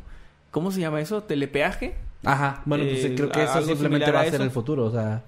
¿Cómo 0.50 0.70
se 0.70 0.80
llama 0.80 1.00
eso? 1.00 1.22
¿Telepeaje? 1.22 1.94
Ajá, 2.22 2.60
bueno, 2.66 2.84
pues 2.84 3.02
Eh, 3.04 3.14
creo 3.16 3.30
que 3.30 3.44
eso 3.44 3.62
simplemente 3.62 4.10
va 4.10 4.20
a 4.20 4.22
a 4.24 4.30
ser 4.30 4.42
el 4.42 4.50
futuro, 4.50 4.84
o 4.86 4.90
sea, 4.90 5.24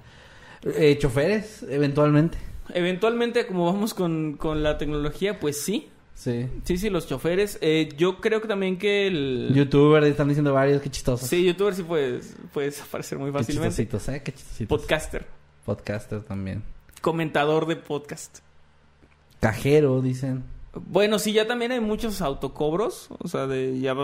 eh, 0.62 0.96
choferes, 0.98 1.64
eventualmente. 1.70 2.36
Eventualmente, 2.74 3.46
como 3.46 3.64
vamos 3.66 3.94
con, 3.94 4.34
con 4.36 4.62
la 4.62 4.76
tecnología, 4.78 5.38
pues 5.40 5.58
sí. 5.60 5.88
Sí. 6.16 6.48
Sí, 6.64 6.78
sí, 6.78 6.88
los 6.90 7.06
choferes. 7.06 7.58
Eh, 7.60 7.90
yo 7.96 8.20
creo 8.22 8.40
que 8.40 8.48
también 8.48 8.78
que 8.78 9.06
el. 9.06 9.50
Youtubers, 9.54 10.06
están 10.06 10.28
diciendo 10.28 10.52
varios, 10.52 10.80
qué 10.80 10.90
chistosos. 10.90 11.28
Sí, 11.28 11.44
youtuber 11.44 11.74
sí 11.74 11.82
puedes, 11.82 12.34
puedes 12.52 12.80
aparecer 12.82 13.18
muy 13.18 13.30
Qué 13.30 13.38
fácilmente. 13.38 13.76
chistositos, 13.76 14.08
¿eh? 14.08 14.22
Qué 14.24 14.32
chistositos. 14.32 14.78
Podcaster. 14.80 15.26
Podcaster 15.66 16.22
también. 16.22 16.62
Comentador 17.02 17.66
de 17.66 17.76
podcast. 17.76 18.38
Cajero, 19.40 20.00
dicen. 20.00 20.44
Bueno, 20.74 21.18
sí, 21.18 21.32
ya 21.32 21.46
también 21.46 21.72
hay 21.72 21.80
muchos 21.80 22.22
autocobros. 22.22 23.08
O 23.18 23.28
sea, 23.28 23.46
de 23.46 23.78
ya 23.78 23.94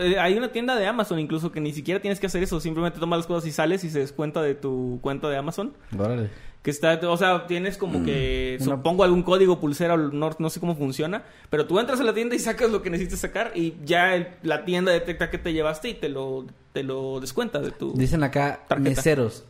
eh, 0.00 0.18
hay 0.18 0.36
una 0.36 0.50
tienda 0.50 0.74
de 0.76 0.86
Amazon 0.86 1.20
incluso 1.20 1.52
que 1.52 1.60
ni 1.60 1.72
siquiera 1.72 2.00
tienes 2.00 2.18
que 2.18 2.26
hacer 2.26 2.42
eso. 2.42 2.58
Simplemente 2.60 2.98
tomas 2.98 3.20
las 3.20 3.26
cosas 3.26 3.46
y 3.48 3.52
sales 3.52 3.84
y 3.84 3.90
se 3.90 4.00
descuenta 4.00 4.42
de 4.42 4.56
tu 4.56 4.98
cuenta 5.00 5.28
de 5.28 5.36
Amazon. 5.36 5.74
Órale. 5.96 6.28
Que 6.62 6.70
está, 6.70 6.98
o 7.10 7.16
sea, 7.16 7.46
tienes 7.48 7.76
como 7.76 8.04
que, 8.04 8.56
Una- 8.60 8.76
supongo, 8.76 9.02
algún 9.02 9.24
código 9.24 9.58
pulsera, 9.58 9.94
o 9.94 9.96
no, 9.96 10.30
no 10.38 10.48
sé 10.50 10.60
cómo 10.60 10.76
funciona, 10.76 11.24
pero 11.50 11.66
tú 11.66 11.80
entras 11.80 11.98
a 11.98 12.04
la 12.04 12.14
tienda 12.14 12.36
y 12.36 12.38
sacas 12.38 12.70
lo 12.70 12.82
que 12.82 12.90
necesitas 12.90 13.18
sacar 13.18 13.50
y 13.56 13.74
ya 13.84 14.14
el- 14.14 14.28
la 14.44 14.64
tienda 14.64 14.92
detecta 14.92 15.28
que 15.28 15.38
te 15.38 15.52
llevaste 15.52 15.88
y 15.88 15.94
te 15.94 16.08
lo, 16.08 16.46
te 16.72 16.84
lo 16.84 17.18
descuenta 17.18 17.58
de 17.58 17.72
tu... 17.72 17.92
Dicen 17.94 18.22
acá 18.22 18.60
Tarjeta. 18.68 18.90
meseros. 18.90 19.44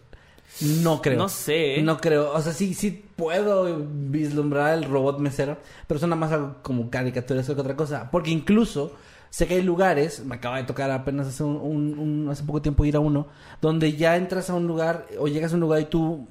No 0.82 1.00
creo. 1.02 1.18
No 1.18 1.28
sé, 1.28 1.78
¿eh? 1.78 1.82
No 1.82 1.98
creo. 1.98 2.32
O 2.32 2.40
sea, 2.40 2.52
sí, 2.52 2.74
sí 2.74 3.04
puedo 3.16 3.76
vislumbrar 3.88 4.76
el 4.78 4.84
robot 4.84 5.18
mesero, 5.18 5.56
pero 5.86 5.98
suena 5.98 6.16
más 6.16 6.32
algo 6.32 6.56
como 6.62 6.90
caricaturas 6.90 7.46
que 7.46 7.52
otra 7.52 7.76
cosa. 7.76 8.10
Porque 8.10 8.30
incluso 8.30 8.92
sé 9.30 9.46
que 9.46 9.54
hay 9.54 9.62
lugares, 9.62 10.24
me 10.24 10.34
acaba 10.34 10.58
de 10.58 10.64
tocar 10.64 10.90
apenas 10.90 11.26
hace 11.26 11.42
un, 11.42 11.56
un- 11.56 11.98
un- 11.98 12.28
hace 12.30 12.42
poco 12.44 12.60
tiempo 12.60 12.84
ir 12.84 12.96
a 12.96 13.00
uno, 13.00 13.28
donde 13.62 13.94
ya 13.96 14.16
entras 14.16 14.50
a 14.50 14.54
un 14.54 14.66
lugar 14.66 15.06
o 15.18 15.26
llegas 15.28 15.52
a 15.52 15.54
un 15.54 15.60
lugar 15.60 15.80
y 15.80 15.84
tú 15.86 16.26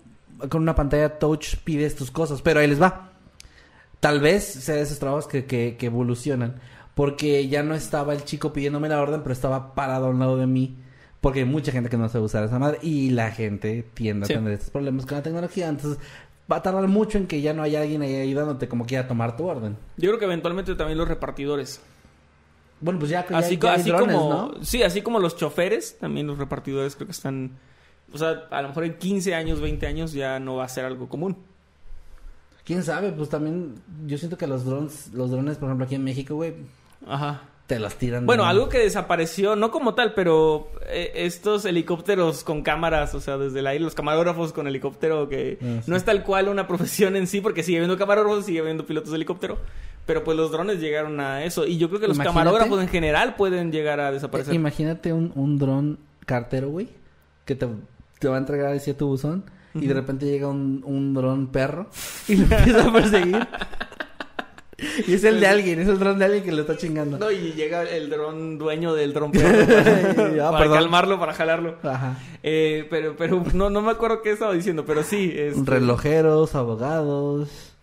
con 0.50 0.62
una 0.62 0.76
pantalla 0.76 1.18
touch 1.20 1.56
pides 1.64 1.96
tus 1.96 2.12
cosas, 2.12 2.42
pero 2.42 2.60
ahí 2.60 2.68
les 2.68 2.82
va. 2.82 3.12
Tal 4.00 4.20
vez 4.20 4.44
sea 4.46 4.76
de 4.76 4.82
esos 4.82 5.00
trabajos 5.00 5.28
que, 5.28 5.46
que, 5.46 5.76
que 5.78 5.86
evolucionan. 5.88 6.60
Porque 6.96 7.48
ya 7.48 7.64
no 7.64 7.74
estaba 7.76 8.14
el 8.14 8.24
chico 8.26 8.52
pidiéndome 8.52 8.90
la 8.90 9.02
orden, 9.02 9.22
pero 9.22 9.32
estaba 9.34 9.74
parado 9.74 10.08
a 10.08 10.10
un 10.10 10.20
lado 10.20 10.38
de 10.38 10.48
mí. 10.48 10.76
Porque 11.22 11.40
hay 11.40 11.46
mucha 11.46 11.72
gente 11.72 11.90
que 11.90 11.98
no 11.98 12.10
sabe 12.10 12.26
usar 12.26 12.44
esa 12.44 12.60
madre. 12.60 12.80
Y 12.82 13.12
la 13.12 13.32
gente 13.32 13.86
tiende 13.94 14.26
a 14.26 14.28
Sí. 14.28 14.34
tener 14.34 14.54
estos 14.54 14.72
problemas 14.72 15.06
con 15.06 15.18
la 15.18 15.24
tecnología. 15.24 15.68
Entonces 15.70 16.00
va 16.52 16.58
a 16.58 16.62
tardar 16.62 16.88
mucho 16.88 17.18
en 17.18 17.28
que 17.28 17.42
ya 17.42 17.54
no 17.54 17.64
haya 17.64 17.82
alguien 17.82 18.02
ahí 18.02 18.16
ayudándote 18.16 18.68
como 18.68 18.86
quiera 18.86 19.08
tomar 19.08 19.38
tu 19.38 19.46
orden. 19.46 19.78
Yo 19.98 20.10
creo 20.10 20.20
que 20.20 20.26
eventualmente 20.26 20.76
también 20.76 20.98
los 20.98 21.08
repartidores. 21.08 21.80
Bueno, 22.82 23.00
pues 23.00 23.12
ya, 23.12 23.26
ya- 23.30 23.38
Así, 23.38 23.58
ya 23.58 23.74
hay 23.74 23.82
así 23.82 23.90
drones, 23.92 24.16
como... 24.18 24.30
¿no? 24.58 24.64
Sí, 24.66 24.82
así 24.84 25.02
como 25.04 25.20
los 25.20 25.38
choferes, 25.38 25.98
también 26.00 26.26
los 26.28 26.38
repartidores 26.40 26.96
creo 26.96 27.06
que 27.08 27.12
están... 27.14 27.52
O 28.14 28.18
sea, 28.18 28.44
a 28.50 28.62
lo 28.62 28.70
mejor 28.70 28.84
en 28.86 28.98
15 28.98 29.34
años, 29.36 29.62
20 29.62 29.88
años 29.88 30.12
ya 30.14 30.40
no 30.40 30.56
va 30.58 30.66
a 30.66 30.70
ser 30.70 30.86
algo 30.86 31.08
común. 31.10 31.38
¿Quién 32.64 32.84
sabe? 32.84 33.12
Pues 33.12 33.30
también 33.30 33.76
yo 34.06 34.18
siento 34.18 34.38
que 34.38 34.48
los 34.48 34.66
drones, 34.66 35.10
los 35.14 35.32
drones, 35.32 35.58
por 35.58 35.68
ejemplo, 35.70 35.86
aquí 35.86 35.96
en 35.96 36.04
México, 36.04 36.36
güey, 36.36 36.54
Ajá. 37.08 37.42
te 37.66 37.80
los 37.80 37.96
tiran. 37.96 38.26
Bueno, 38.28 38.44
de- 38.44 38.50
algo 38.50 38.70
que 38.70 38.78
desapareció, 38.78 39.56
no 39.56 39.72
como 39.72 39.96
tal, 39.96 40.14
pero 40.14 40.70
eh, 40.88 41.12
estos 41.16 41.66
helicópteros 41.66 42.44
con 42.44 42.62
cámaras, 42.62 43.16
o 43.16 43.20
sea, 43.20 43.38
desde 43.38 43.60
el 43.60 43.68
aire, 43.68 43.84
los 43.84 43.96
camarógrafos 43.96 44.54
con 44.54 44.68
helicóptero, 44.68 45.28
que 45.28 45.58
Ah, 45.62 45.82
sí. 45.84 45.90
no 45.90 45.96
es 45.98 46.06
tal 46.06 46.24
cual 46.24 46.50
una 46.50 46.68
profesión 46.68 47.16
en 47.16 47.26
sí, 47.28 47.42
porque 47.42 47.64
sigue 47.64 47.78
habiendo 47.80 47.98
camarógrafos, 47.98 48.46
sigue 48.46 48.60
habiendo 48.60 48.86
pilotos 48.86 49.10
de 49.10 49.16
helicóptero, 49.16 49.58
pero 50.06 50.24
pues 50.24 50.38
los 50.38 50.52
drones 50.52 50.80
llegaron 50.80 51.20
a 51.20 51.44
eso. 51.44 51.66
Y 51.66 51.78
yo 51.80 51.90
creo 51.90 52.00
que 52.00 52.08
los 52.08 52.18
Imagínate. 52.18 52.38
camarógrafos 52.40 52.80
en 52.82 52.90
general 52.90 53.36
pueden 53.36 53.72
llegar 53.72 54.00
a 54.00 54.12
desaparecer. 54.12 54.54
Imagínate 54.54 55.14
un, 55.14 55.32
un 55.36 55.58
dron 55.58 55.98
cartero, 56.28 56.70
güey, 56.70 56.90
que 57.46 57.56
te, 57.56 57.68
te 58.22 58.28
va 58.30 58.36
a 58.36 58.40
entregar 58.40 58.72
así 58.74 58.92
a 58.92 58.98
tu 58.98 59.08
buzón 59.08 59.44
y 59.74 59.88
de 59.88 59.94
repente 59.94 60.26
llega 60.28 60.48
un, 60.48 60.84
un 60.86 61.14
dron 61.14 61.48
perro 61.48 61.90
y 62.28 62.36
lo 62.36 62.44
empieza 62.44 62.88
a 62.88 62.94
perseguir. 62.94 63.48
y 65.08 65.14
es 65.14 65.24
el 65.24 65.40
de 65.40 65.48
alguien, 65.48 65.80
es 65.80 65.88
el 65.88 65.98
dron 65.98 66.20
de 66.20 66.26
alguien 66.26 66.44
que 66.44 66.52
lo 66.52 66.62
está 66.62 66.78
chingando. 66.78 67.18
No, 67.18 67.32
y 67.32 67.54
llega 67.54 67.84
el 67.84 68.10
dron 68.10 68.58
dueño 68.58 68.94
del 68.94 69.14
dron 69.14 69.32
perro 69.32 69.66
para, 69.66 70.48
Ah, 70.48 70.52
para 70.52 70.70
calmarlo, 70.72 71.20
para 71.20 71.34
jalarlo. 71.34 71.78
Ajá. 71.84 72.18
Eh, 72.44 72.86
pero, 72.90 73.16
pero 73.18 73.44
no, 73.54 73.70
no 73.72 73.82
me 73.82 73.92
acuerdo 73.92 74.22
qué 74.22 74.32
estaba 74.32 74.54
diciendo, 74.54 74.86
pero 74.86 75.04
sí. 75.04 75.32
este, 75.36 75.62
Relojeros, 75.66 76.54
abogados. 76.56 77.74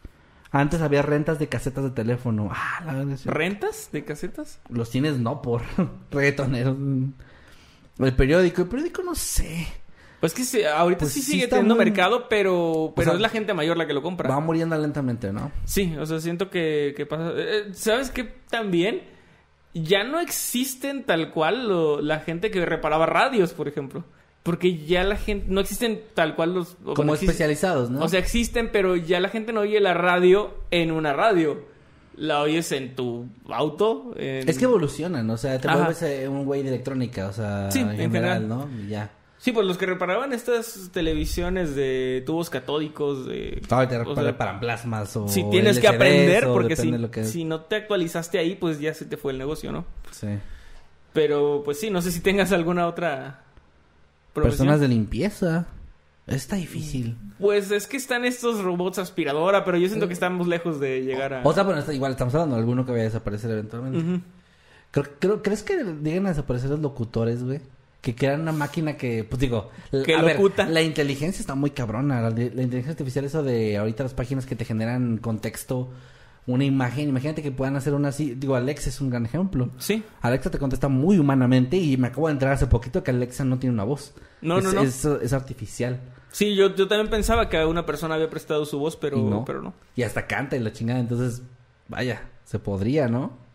Antes 0.50 0.80
había 0.80 1.02
rentas 1.02 1.38
de 1.38 1.48
casetas 1.48 1.84
de 1.84 1.90
teléfono. 1.90 2.48
Ah, 2.52 2.82
la 2.86 2.94
verdad. 2.94 3.16
sí. 3.16 3.28
¿Rentas 3.28 3.90
de 3.92 4.04
casetas? 4.04 4.60
Los 4.70 4.88
tienes 4.90 5.18
no 5.18 5.42
por 5.42 5.62
reggaetoneros. 6.10 6.76
El 7.98 8.14
periódico, 8.14 8.62
el 8.62 8.68
periódico 8.68 9.02
no 9.02 9.14
sé. 9.14 9.66
Pues 10.20 10.34
que 10.34 10.42
sí, 10.44 10.64
ahorita 10.64 11.00
Pues 11.00 11.12
sí 11.12 11.22
sí 11.22 11.32
sigue 11.32 11.46
teniendo 11.48 11.76
muy- 11.76 11.84
mercado, 11.84 12.28
pero, 12.28 12.92
pero 12.96 13.10
sea, 13.10 13.14
es 13.16 13.20
la 13.20 13.28
gente 13.28 13.54
mayor 13.54 13.76
la 13.76 13.86
que 13.86 13.92
lo 13.94 14.02
compra. 14.02 14.28
Va 14.28 14.40
muriendo 14.40 14.76
lentamente, 14.76 15.32
¿no? 15.32 15.52
Sí, 15.64 15.94
o 15.98 16.04
sea, 16.06 16.20
siento 16.20 16.50
que, 16.50 16.92
que 16.96 17.06
pasa. 17.06 17.30
eh, 17.36 17.68
eh, 17.68 17.74
¿Sabes 17.74 18.10
qué? 18.10 18.24
También 18.50 19.02
ya 19.74 20.02
no 20.04 20.18
existen 20.18 21.04
tal 21.04 21.30
cual 21.30 21.68
lo- 21.68 22.00
la 22.00 22.18
gente 22.20 22.50
que 22.50 22.64
reparaba 22.66 23.06
radios, 23.06 23.52
por 23.52 23.68
ejemplo. 23.68 24.04
Porque 24.42 24.78
ya 24.78 25.04
la 25.04 25.16
gente. 25.16 25.46
No 25.48 25.60
existen 25.60 26.00
tal 26.14 26.34
cual 26.34 26.54
los. 26.54 26.76
Como 26.94 27.12
existen- 27.14 27.30
especializados, 27.30 27.90
¿no? 27.90 28.02
O 28.02 28.08
sea, 28.08 28.18
existen, 28.18 28.70
pero 28.72 28.96
ya 28.96 29.20
la 29.20 29.28
gente 29.28 29.52
no 29.52 29.60
oye 29.60 29.78
la 29.78 29.94
radio 29.94 30.54
en 30.70 30.90
una 30.90 31.12
radio. 31.12 31.62
La 32.16 32.40
oyes 32.40 32.72
en 32.72 32.96
tu 32.96 33.26
auto. 33.48 34.14
en- 34.16 34.48
Es 34.48 34.58
que 34.58 34.64
evolucionan, 34.64 35.28
o 35.30 35.36
sea, 35.36 35.60
te 35.60 35.68
Ajá. 35.68 35.76
vuelves 35.76 36.02
eh, 36.02 36.26
un 36.28 36.44
güey 36.44 36.62
de 36.62 36.70
electrónica, 36.70 37.28
o 37.28 37.32
sea, 37.32 37.70
Sí, 37.70 37.80
en 37.80 37.90
en 37.90 37.96
general, 37.96 38.42
general. 38.42 38.48
¿no? 38.48 38.68
Y 38.84 38.88
ya. 38.88 39.10
Sí, 39.48 39.52
pues 39.52 39.66
los 39.66 39.78
que 39.78 39.86
reparaban 39.86 40.32
estas 40.34 40.90
televisiones 40.92 41.74
de 41.74 42.22
tubos 42.26 42.50
catódicos, 42.50 43.26
de... 43.26 43.62
Ahorita 43.70 44.02
o 44.02 44.14
para, 44.14 44.28
sea, 44.28 44.36
para 44.38 44.60
plasmas 44.60 45.16
o 45.16 45.26
si 45.26 45.42
tienes 45.50 45.78
que 45.78 45.88
aprender, 45.88 46.44
o 46.44 46.52
porque 46.52 46.76
si, 46.76 46.90
de 46.90 47.10
que- 47.10 47.24
si 47.24 47.44
no 47.44 47.62
te 47.62 47.76
actualizaste 47.76 48.38
ahí, 48.38 48.54
pues 48.56 48.78
ya 48.78 48.92
se 48.92 49.06
te 49.06 49.16
fue 49.16 49.32
el 49.32 49.38
negocio, 49.38 49.72
¿no? 49.72 49.86
Sí. 50.10 50.28
Pero, 51.14 51.62
pues 51.64 51.80
sí, 51.80 51.88
no 51.90 52.02
sé 52.02 52.12
si 52.12 52.20
tengas 52.20 52.52
alguna 52.52 52.86
otra 52.86 53.42
profesión. 54.34 54.66
Personas 54.66 54.80
de 54.80 54.88
limpieza. 54.88 55.66
Está 56.26 56.56
difícil. 56.56 57.16
Pues 57.40 57.70
es 57.70 57.86
que 57.86 57.96
están 57.96 58.26
estos 58.26 58.62
robots 58.62 58.98
aspiradora, 58.98 59.64
pero 59.64 59.78
yo 59.78 59.88
siento 59.88 60.06
que 60.08 60.12
estamos 60.12 60.46
lejos 60.46 60.78
de 60.78 61.00
llegar 61.02 61.32
a... 61.32 61.40
O 61.42 61.54
sea, 61.54 61.62
bueno, 61.62 61.80
está- 61.80 61.94
igual 61.94 62.12
estamos 62.12 62.34
hablando 62.34 62.56
de 62.56 62.60
alguno 62.60 62.84
que 62.84 62.92
vaya 62.92 63.04
a 63.04 63.06
desaparecer 63.06 63.50
eventualmente. 63.50 64.20
Creo- 64.90 65.42
¿Crees 65.42 65.62
que 65.62 65.82
lleguen 66.02 66.26
a 66.26 66.30
desaparecer 66.30 66.68
los 66.68 66.80
locutores, 66.80 67.42
güey? 67.42 67.60
Que 68.00 68.14
crean 68.14 68.42
una 68.42 68.52
máquina 68.52 68.96
que, 68.96 69.24
pues 69.24 69.40
digo, 69.40 69.70
Que 70.04 70.14
a 70.14 70.22
ver, 70.22 70.38
la 70.68 70.82
inteligencia 70.82 71.40
está 71.40 71.54
muy 71.54 71.70
cabrona. 71.70 72.20
La, 72.20 72.28
inteligencia 72.30 72.92
artificial, 72.92 73.24
eso 73.24 73.42
de 73.42 73.76
ahorita 73.76 74.04
las 74.04 74.14
páginas 74.14 74.46
que 74.46 74.54
te 74.54 74.64
generan 74.64 75.18
contexto, 75.18 75.90
una 76.46 76.64
imagen. 76.64 77.08
Imagínate 77.08 77.42
que 77.42 77.50
puedan 77.50 77.74
hacer 77.74 77.94
una 77.94 78.08
así. 78.08 78.34
Digo, 78.34 78.54
Alexa 78.54 78.88
es 78.88 79.00
un 79.00 79.10
gran 79.10 79.26
ejemplo. 79.26 79.70
Sí. 79.78 80.04
Alexa 80.20 80.50
te 80.50 80.58
contesta 80.58 80.88
muy 80.88 81.18
humanamente 81.18 81.76
y 81.76 81.96
me 81.96 82.08
acabo 82.08 82.28
de 82.28 82.34
enterar 82.34 82.54
hace 82.54 82.68
poquito 82.68 83.02
que 83.02 83.10
Alexa 83.10 83.44
no 83.44 83.58
tiene 83.58 83.74
una 83.74 83.84
voz. 83.84 84.14
No, 84.42 84.58
es, 84.58 84.64
no, 84.64 84.72
no. 84.74 84.82
Es, 84.82 85.04
es 85.04 85.32
artificial. 85.32 86.00
Sí, 86.30 86.54
yo, 86.54 86.74
yo 86.74 86.86
también 86.88 87.10
pensaba 87.10 87.48
que 87.48 87.64
una 87.64 87.86
persona 87.86 88.14
había 88.14 88.30
prestado 88.30 88.64
su 88.64 88.78
voz, 88.78 88.96
pero 88.96 89.16
no. 89.16 89.44
pero 89.44 89.62
no. 89.62 89.74
Y 89.96 90.02
hasta 90.02 90.26
canta 90.26 90.56
y 90.56 90.60
la 90.60 90.72
chingada. 90.72 91.00
Entonces, 91.00 91.42
vaya, 91.88 92.22
se 92.44 92.58
podría, 92.58 93.08
¿no? 93.08 93.47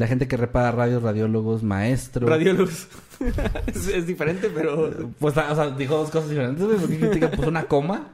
La 0.00 0.06
gente 0.06 0.26
que 0.26 0.38
repara 0.38 0.70
radios, 0.72 1.02
radiólogos, 1.02 1.62
maestros. 1.62 2.26
Radiólogos. 2.26 2.88
es, 3.66 3.86
es 3.86 4.06
diferente, 4.06 4.48
pero... 4.48 4.90
Pues, 5.18 5.36
o 5.36 5.54
sea, 5.54 5.70
dijo 5.72 5.94
dos 5.94 6.08
cosas 6.08 6.30
diferentes, 6.30 6.64
güey. 6.64 6.78
Porque 6.78 6.98
critica, 6.98 7.30
pues, 7.30 7.46
una 7.46 7.64
coma. 7.64 8.08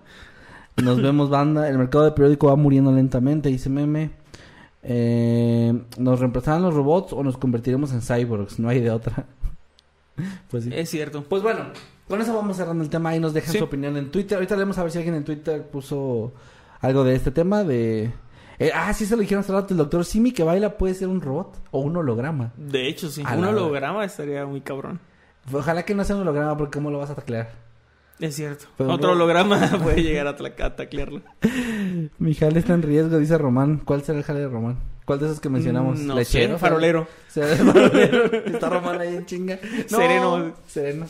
Nos 0.83 1.01
vemos, 1.01 1.31
banda. 1.31 1.69
El 1.69 1.79
mercado 1.79 2.05
de 2.05 2.11
periódico 2.11 2.49
va 2.49 2.57
muriendo 2.57 2.91
lentamente, 2.91 3.51
dice 3.51 3.71
Meme. 3.71 4.11
Eh, 4.83 5.81
¿Nos 5.97 6.19
reemplazarán 6.19 6.63
los 6.63 6.75
robots 6.75 7.13
o 7.13 7.23
nos 7.23 7.39
convertiremos 7.39 7.93
en 7.93 8.03
cyborgs? 8.03 8.59
No 8.59 8.69
hay 8.69 8.81
de 8.81 8.91
otra. 8.91 9.25
pues 10.51 10.65
sí. 10.65 10.71
Es 10.75 10.91
cierto. 10.91 11.23
Pues 11.23 11.41
bueno, 11.41 11.67
con 12.09 12.21
eso 12.21 12.35
vamos 12.35 12.57
cerrando 12.57 12.83
el 12.83 12.91
tema. 12.91 13.11
Ahí 13.11 13.21
nos 13.21 13.33
dejan 13.33 13.53
Sí. 13.53 13.59
su 13.59 13.65
opinión 13.65 13.97
en 13.97 14.11
Twitter. 14.11 14.39
Ahorita 14.39 14.57
leemos 14.57 14.77
a 14.79 14.83
ver 14.83 14.91
si 14.91 14.99
alguien 14.99 15.15
en 15.15 15.25
Twitter 15.25 15.63
puso 15.63 16.33
algo 16.81 17.05
de 17.05 17.15
este 17.15 17.31
tema. 17.31 17.63
de 17.63 18.11
Eh, 18.59 18.70
Ah, 18.74 18.93
sí 18.93 19.07
se 19.07 19.15
lo 19.16 19.20
dijeron 19.23 19.43
hace 19.45 19.53
rato. 19.53 19.74
El 19.74 19.78
doctor 19.78 20.05
Simi 20.05 20.33
que 20.33 20.43
baila 20.43 20.77
puede 20.78 20.95
ser 20.95 21.09
un 21.09 21.20
robot 21.20 21.57
o 21.70 21.81
un 21.81 21.97
holograma. 21.97 22.53
De 22.57 22.89
hecho, 22.89 23.09
sí. 23.11 23.23
A 23.27 23.35
Un 23.37 23.45
holograma 23.45 24.05
estaría 24.05 24.47
muy 24.47 24.61
cabrón. 24.61 25.01
Ojalá 25.53 25.85
que 25.85 25.95
no 25.95 26.05
sea 26.05 26.16
un 26.16 26.23
holograma 26.23 26.57
porque 26.57 26.78
¿cómo 26.78 26.91
lo 26.91 26.99
vas 26.99 27.11
a 27.11 27.15
taclear? 27.15 27.51
Es 28.19 28.35
cierto. 28.35 28.65
Pero 28.78 28.91
Otro 28.93 29.12
holograma 29.12 29.59
puede 29.83 30.03
llegar 30.03 30.27
a, 30.27 30.31
a 30.31 30.77
taclearlo. 30.77 31.20
Mi 32.19 32.35
jale 32.35 32.59
está 32.61 32.73
en 32.74 32.83
riesgo, 32.83 33.19
dice 33.19 33.37
Román. 33.39 33.78
¿Cuál 33.85 34.03
será 34.03 34.19
el 34.19 34.24
jale 34.24 34.41
de 34.41 34.49
Román? 34.49 34.78
¿Cuál 35.05 35.20
de 35.20 35.27
esos 35.27 35.39
que 35.41 35.49
mencionamos? 35.49 36.01
Mm, 36.01 36.07
no 36.07 36.15
¿Lechero? 36.16 36.55
sé, 36.55 36.59
farolero. 36.59 37.07
¿Será 37.28 37.53
el 37.53 37.59
farolero? 37.59 38.24
Está 38.47 38.69
Román 38.70 39.01
ahí 39.01 39.15
en 39.16 39.27
chinga. 39.27 39.59
No, 39.91 39.99
Sereno. 39.99 40.53
Sereno. 40.66 41.07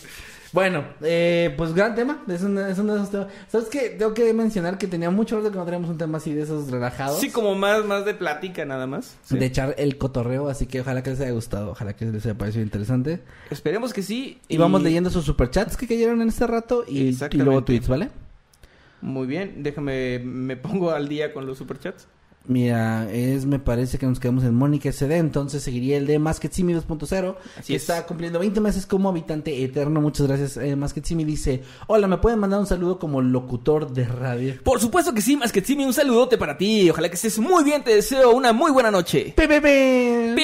Bueno, 0.56 0.86
eh, 1.02 1.52
pues 1.58 1.74
gran 1.74 1.94
tema. 1.94 2.22
Es, 2.28 2.40
un- 2.40 2.56
es 2.56 2.78
uno 2.78 2.94
de 2.94 3.00
esos 3.00 3.10
temas. 3.10 3.26
¿Sabes 3.48 3.68
qué? 3.68 3.90
Tengo 3.90 4.14
que 4.14 4.32
mencionar 4.32 4.78
que 4.78 4.86
tenía 4.86 5.10
mucho 5.10 5.36
rato 5.36 5.50
que 5.52 5.58
no 5.58 5.66
teníamos 5.66 5.90
un 5.90 5.98
tema 5.98 6.16
así 6.16 6.32
de 6.32 6.44
esos 6.44 6.70
relajados. 6.70 7.20
Sí, 7.20 7.28
como 7.30 7.54
más, 7.54 7.84
más 7.84 8.06
de 8.06 8.14
plática 8.14 8.64
nada 8.64 8.86
más. 8.86 9.18
Sí. 9.22 9.36
De 9.36 9.44
echar 9.44 9.74
el 9.76 9.98
cotorreo. 9.98 10.48
Así 10.48 10.64
que 10.64 10.80
ojalá 10.80 11.02
que 11.02 11.10
les 11.10 11.20
haya 11.20 11.32
gustado. 11.32 11.72
Ojalá 11.72 11.94
que 11.94 12.06
les 12.06 12.24
haya 12.24 12.38
parecido 12.38 12.62
interesante. 12.64 13.20
Esperemos 13.50 13.92
que 13.92 14.02
sí. 14.02 14.40
Y, 14.48 14.56
vamos 14.56 14.82
leyendo 14.82 15.10
sus 15.10 15.26
superchats 15.26 15.76
que 15.76 15.86
cayeron 15.86 16.22
en 16.22 16.28
este 16.28 16.46
rato. 16.46 16.86
Y, 16.88 17.08
y 17.10 17.36
luego 17.36 17.62
tweets, 17.62 17.88
¿vale? 17.88 18.08
Muy 19.02 19.26
bien, 19.26 19.62
déjame, 19.62 20.20
me 20.24 20.56
pongo 20.56 20.90
al 20.90 21.06
día 21.06 21.34
con 21.34 21.44
los 21.44 21.58
superchats. 21.58 22.08
Mira, 22.48 23.10
es, 23.10 23.44
me 23.44 23.58
parece 23.58 23.98
que 23.98 24.06
nos 24.06 24.20
quedamos 24.20 24.44
en 24.44 24.54
Mónica 24.54 24.92
SD, 24.92 25.16
entonces 25.16 25.64
seguiría 25.64 25.96
el 25.96 26.06
de 26.06 26.20
Masketsimi 26.20 26.74
2.0, 26.74 27.34
Así 27.58 27.72
que 27.72 27.76
es. 27.76 27.82
está 27.82 28.06
cumpliendo 28.06 28.38
20 28.38 28.60
meses 28.60 28.86
como 28.86 29.08
habitante 29.08 29.64
eterno. 29.64 30.00
Muchas 30.00 30.28
gracias, 30.28 30.56
eh, 30.56 30.76
Masketsimi. 30.76 31.24
Dice, 31.24 31.64
hola, 31.88 32.06
¿me 32.06 32.18
pueden 32.18 32.38
mandar 32.38 32.60
un 32.60 32.66
saludo 32.66 33.00
como 33.00 33.20
locutor 33.20 33.92
de 33.92 34.04
radio? 34.04 34.54
Por 34.62 34.80
supuesto 34.80 35.12
que 35.12 35.22
sí, 35.22 35.36
más 35.36 35.50
que 35.50 35.60
sí, 35.60 35.74
un 35.74 35.92
saludote 35.92 36.38
para 36.38 36.56
ti. 36.56 36.88
Ojalá 36.88 37.08
que 37.08 37.16
estés 37.16 37.36
muy 37.40 37.64
bien, 37.64 37.82
te 37.82 37.92
deseo 37.94 38.30
una 38.30 38.52
muy 38.52 38.70
buena 38.70 38.92
noche. 38.92 39.34
Pi, 39.36 39.48
pi, 39.48 39.60
pi. 39.60 40.34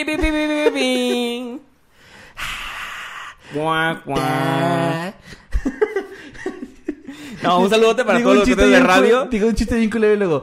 No, 7.42 7.60
un 7.60 7.70
saludote 7.70 8.04
para 8.04 8.18
Digo 8.18 8.32
todos 8.32 8.48
los 8.48 8.56
de 8.56 8.80
radio. 8.80 9.26
Digo 9.26 9.48
un 9.48 9.54
chiste 9.54 9.76
bien 9.76 9.90
culero 9.90 10.14
y 10.14 10.16
luego... 10.16 10.42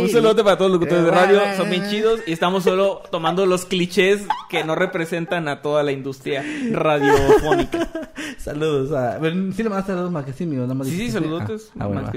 Un 0.00 0.08
saludote 0.10 0.42
para 0.42 0.56
todos 0.58 0.70
los 0.70 0.80
locutores 0.80 1.04
de 1.04 1.10
radio, 1.10 1.40
son 1.56 1.70
bien 1.70 1.88
chidos 1.88 2.20
y 2.26 2.32
estamos 2.32 2.64
solo 2.64 3.02
tomando 3.10 3.46
los 3.46 3.64
clichés 3.64 4.22
que 4.50 4.64
no 4.64 4.74
representan 4.74 5.46
a 5.48 5.62
toda 5.62 5.82
la 5.82 5.92
industria 5.92 6.44
radiofónica. 6.72 7.88
Saludos 8.38 8.92
a... 8.92 9.18
Bueno, 9.18 9.52
sí 9.52 9.62
le 9.62 9.68
mandaste 9.68 9.92
saludos 9.92 10.08
a 10.10 10.12
Masketsimi, 10.12 10.56
¿o 10.56 10.62
nada 10.62 10.74
más 10.74 10.86
Sí, 10.88 10.94
sí, 10.94 10.98
dijiste? 10.98 11.20
saludotes, 11.20 11.70
Ah, 11.78 11.84
ah, 11.84 11.86
bueno. 11.86 12.10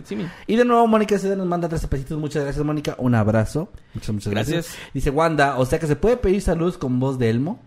Y 0.47 0.55
de 0.55 0.65
nuevo, 0.65 0.87
Mónica 0.87 1.19
CD 1.19 1.35
nos 1.35 1.45
manda 1.47 1.69
tres 1.69 1.85
pesitos. 1.85 2.17
Muchas 2.17 2.43
gracias, 2.43 2.65
Mónica. 2.65 2.95
Un 2.97 3.13
abrazo. 3.15 3.69
Muchas, 3.93 4.13
muchas 4.13 4.31
gracias. 4.33 4.65
Gracias. 4.65 4.77
Dice 4.93 5.09
Wanda, 5.11 5.57
o 5.57 5.65
sea 5.65 5.79
que 5.79 5.87
se 5.87 5.95
puede 5.95 6.17
pedir 6.17 6.41
saludos 6.41 6.77
con 6.77 6.99
voz 6.99 7.19
de 7.19 7.29
Elmo. 7.29 7.59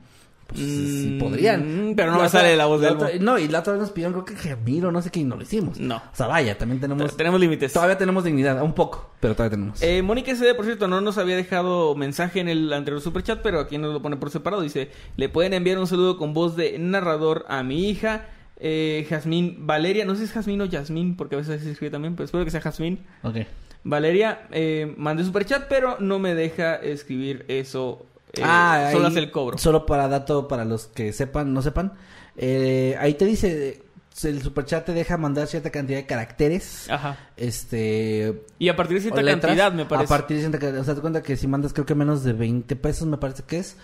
Pues 0.49 0.61
sí 0.61 1.11
Mm, 1.15 1.19
podrían. 1.19 1.93
pero 1.95 2.11
no 2.11 2.17
La 2.17 2.23
me 2.23 2.29
otra- 2.29 2.41
sale 2.41 2.57
la 2.57 2.65
voz 2.65 2.81
de 2.81 2.89
otra- 2.89 3.11
Elmo. 3.11 3.25
No, 3.33 3.39
y 3.39 3.49
la 3.49 3.59
otra 3.61 3.75
vez 3.75 3.83
nos 3.83 3.91
pidieron, 3.91 4.15
creo 4.23 4.25
que 4.25 4.35
Gemiro, 4.43 4.91
no 4.91 5.03
sé 5.03 5.11
qué, 5.11 5.21
y 5.21 5.25
no 5.25 5.37
lo 5.37 5.43
hicimos. 5.43 5.79
No. 5.79 5.97
O 5.97 6.03
sea, 6.17 6.27
vaya, 6.27 6.57
también 6.57 6.81
tenemos... 6.81 7.15
Tenemos 7.19 7.39
límites. 7.39 7.71
Todavía 7.73 7.99
tenemos 7.99 8.25
dignidad, 8.25 8.63
un 8.63 8.73
poco, 8.73 9.11
pero 9.21 9.35
todavía 9.35 9.51
tenemos. 9.59 9.83
Eh, 9.83 10.01
Mónica 10.03 10.33
SD, 10.33 10.55
por 10.55 10.65
cierto, 10.65 10.89
no 10.89 11.03
nos 11.03 11.19
había 11.19 11.37
dejado 11.37 11.95
mensaje 11.97 12.41
en 12.41 12.49
el 12.49 12.73
anterior 12.73 13.03
superchat, 13.03 13.41
pero 13.43 13.61
aquí 13.61 13.77
nos 13.77 13.93
lo 13.93 14.01
pone 14.01 14.17
por 14.17 14.31
separado. 14.31 14.63
Dice, 14.63 14.91
le 15.19 15.29
pueden 15.29 15.53
enviar 15.53 15.79
un 15.79 15.87
saludo 15.87 16.17
con 16.17 16.33
voz 16.33 16.57
de 16.57 16.79
narrador 16.79 17.45
a 17.49 17.63
mi 17.63 17.91
hija, 17.91 18.27
eh, 18.57 19.07
Jazmín 19.09 19.67
Valeria. 19.67 20.07
No 20.07 20.15
sé 20.15 20.21
si 20.21 20.25
es 20.25 20.33
Jazmín 20.33 20.63
o 20.63 20.65
Yasmín, 20.65 21.15
porque 21.17 21.35
a 21.35 21.39
veces 21.39 21.63
se 21.63 21.71
escribe 21.73 21.91
también, 21.91 22.17
pero 22.17 22.25
espero 22.25 22.45
que 22.47 22.51
sea 22.51 22.63
Jazmín. 22.63 23.01
Ok. 23.23 23.37
Valeria, 23.85 24.47
eh, 24.51 24.93
mandé 24.97 25.25
superchat, 25.25 25.67
pero 25.69 25.97
no 26.01 26.19
me 26.19 26.35
deja 26.35 26.75
escribir 26.77 27.45
eso. 27.49 28.07
Eh, 28.33 28.43
ah, 28.45 28.89
solo 28.93 29.07
ahí- 29.07 29.11
hace 29.13 29.19
el 29.21 29.31
cobro. 29.31 29.59
Solo 29.59 29.87
para 29.87 30.09
dato, 30.09 30.49
para 30.49 30.65
los 30.65 30.87
que 30.87 31.13
sepan, 31.13 31.53
no 31.55 31.63
sepan. 31.63 31.95
Eh, 32.37 32.97
ahí 33.01 33.15
te 33.15 33.25
dice, 33.25 33.83
el 34.23 34.43
superchat 34.43 34.85
te 34.87 34.93
deja 34.93 35.17
mandar 35.17 35.47
cierta 35.47 35.71
cantidad 35.71 35.99
de 35.99 36.07
caracteres. 36.07 36.89
Ajá. 36.91 37.17
Este... 37.37 38.43
Y 38.59 38.69
a 38.69 38.77
partir 38.77 38.97
de 38.97 39.03
cierta 39.03 39.23
letras, 39.23 39.43
cantidad, 39.57 39.73
me 39.73 39.85
parece. 39.87 40.13
A 40.13 40.17
partir 40.17 40.37
de 40.37 40.43
cierta 40.43 40.59
cantidad. 40.59 40.81
O 40.81 40.85
sea, 40.85 40.95
te 40.95 41.01
cuenta 41.01 41.23
que 41.23 41.37
si 41.37 41.47
mandas 41.47 41.73
creo 41.73 41.87
que 41.87 41.95
menos 41.95 42.23
de 42.25 42.33
20 42.33 42.77
pesos, 42.77 43.07
me 43.09 43.17
parece 43.19 43.43
que 43.45 43.59
es, 43.59 43.77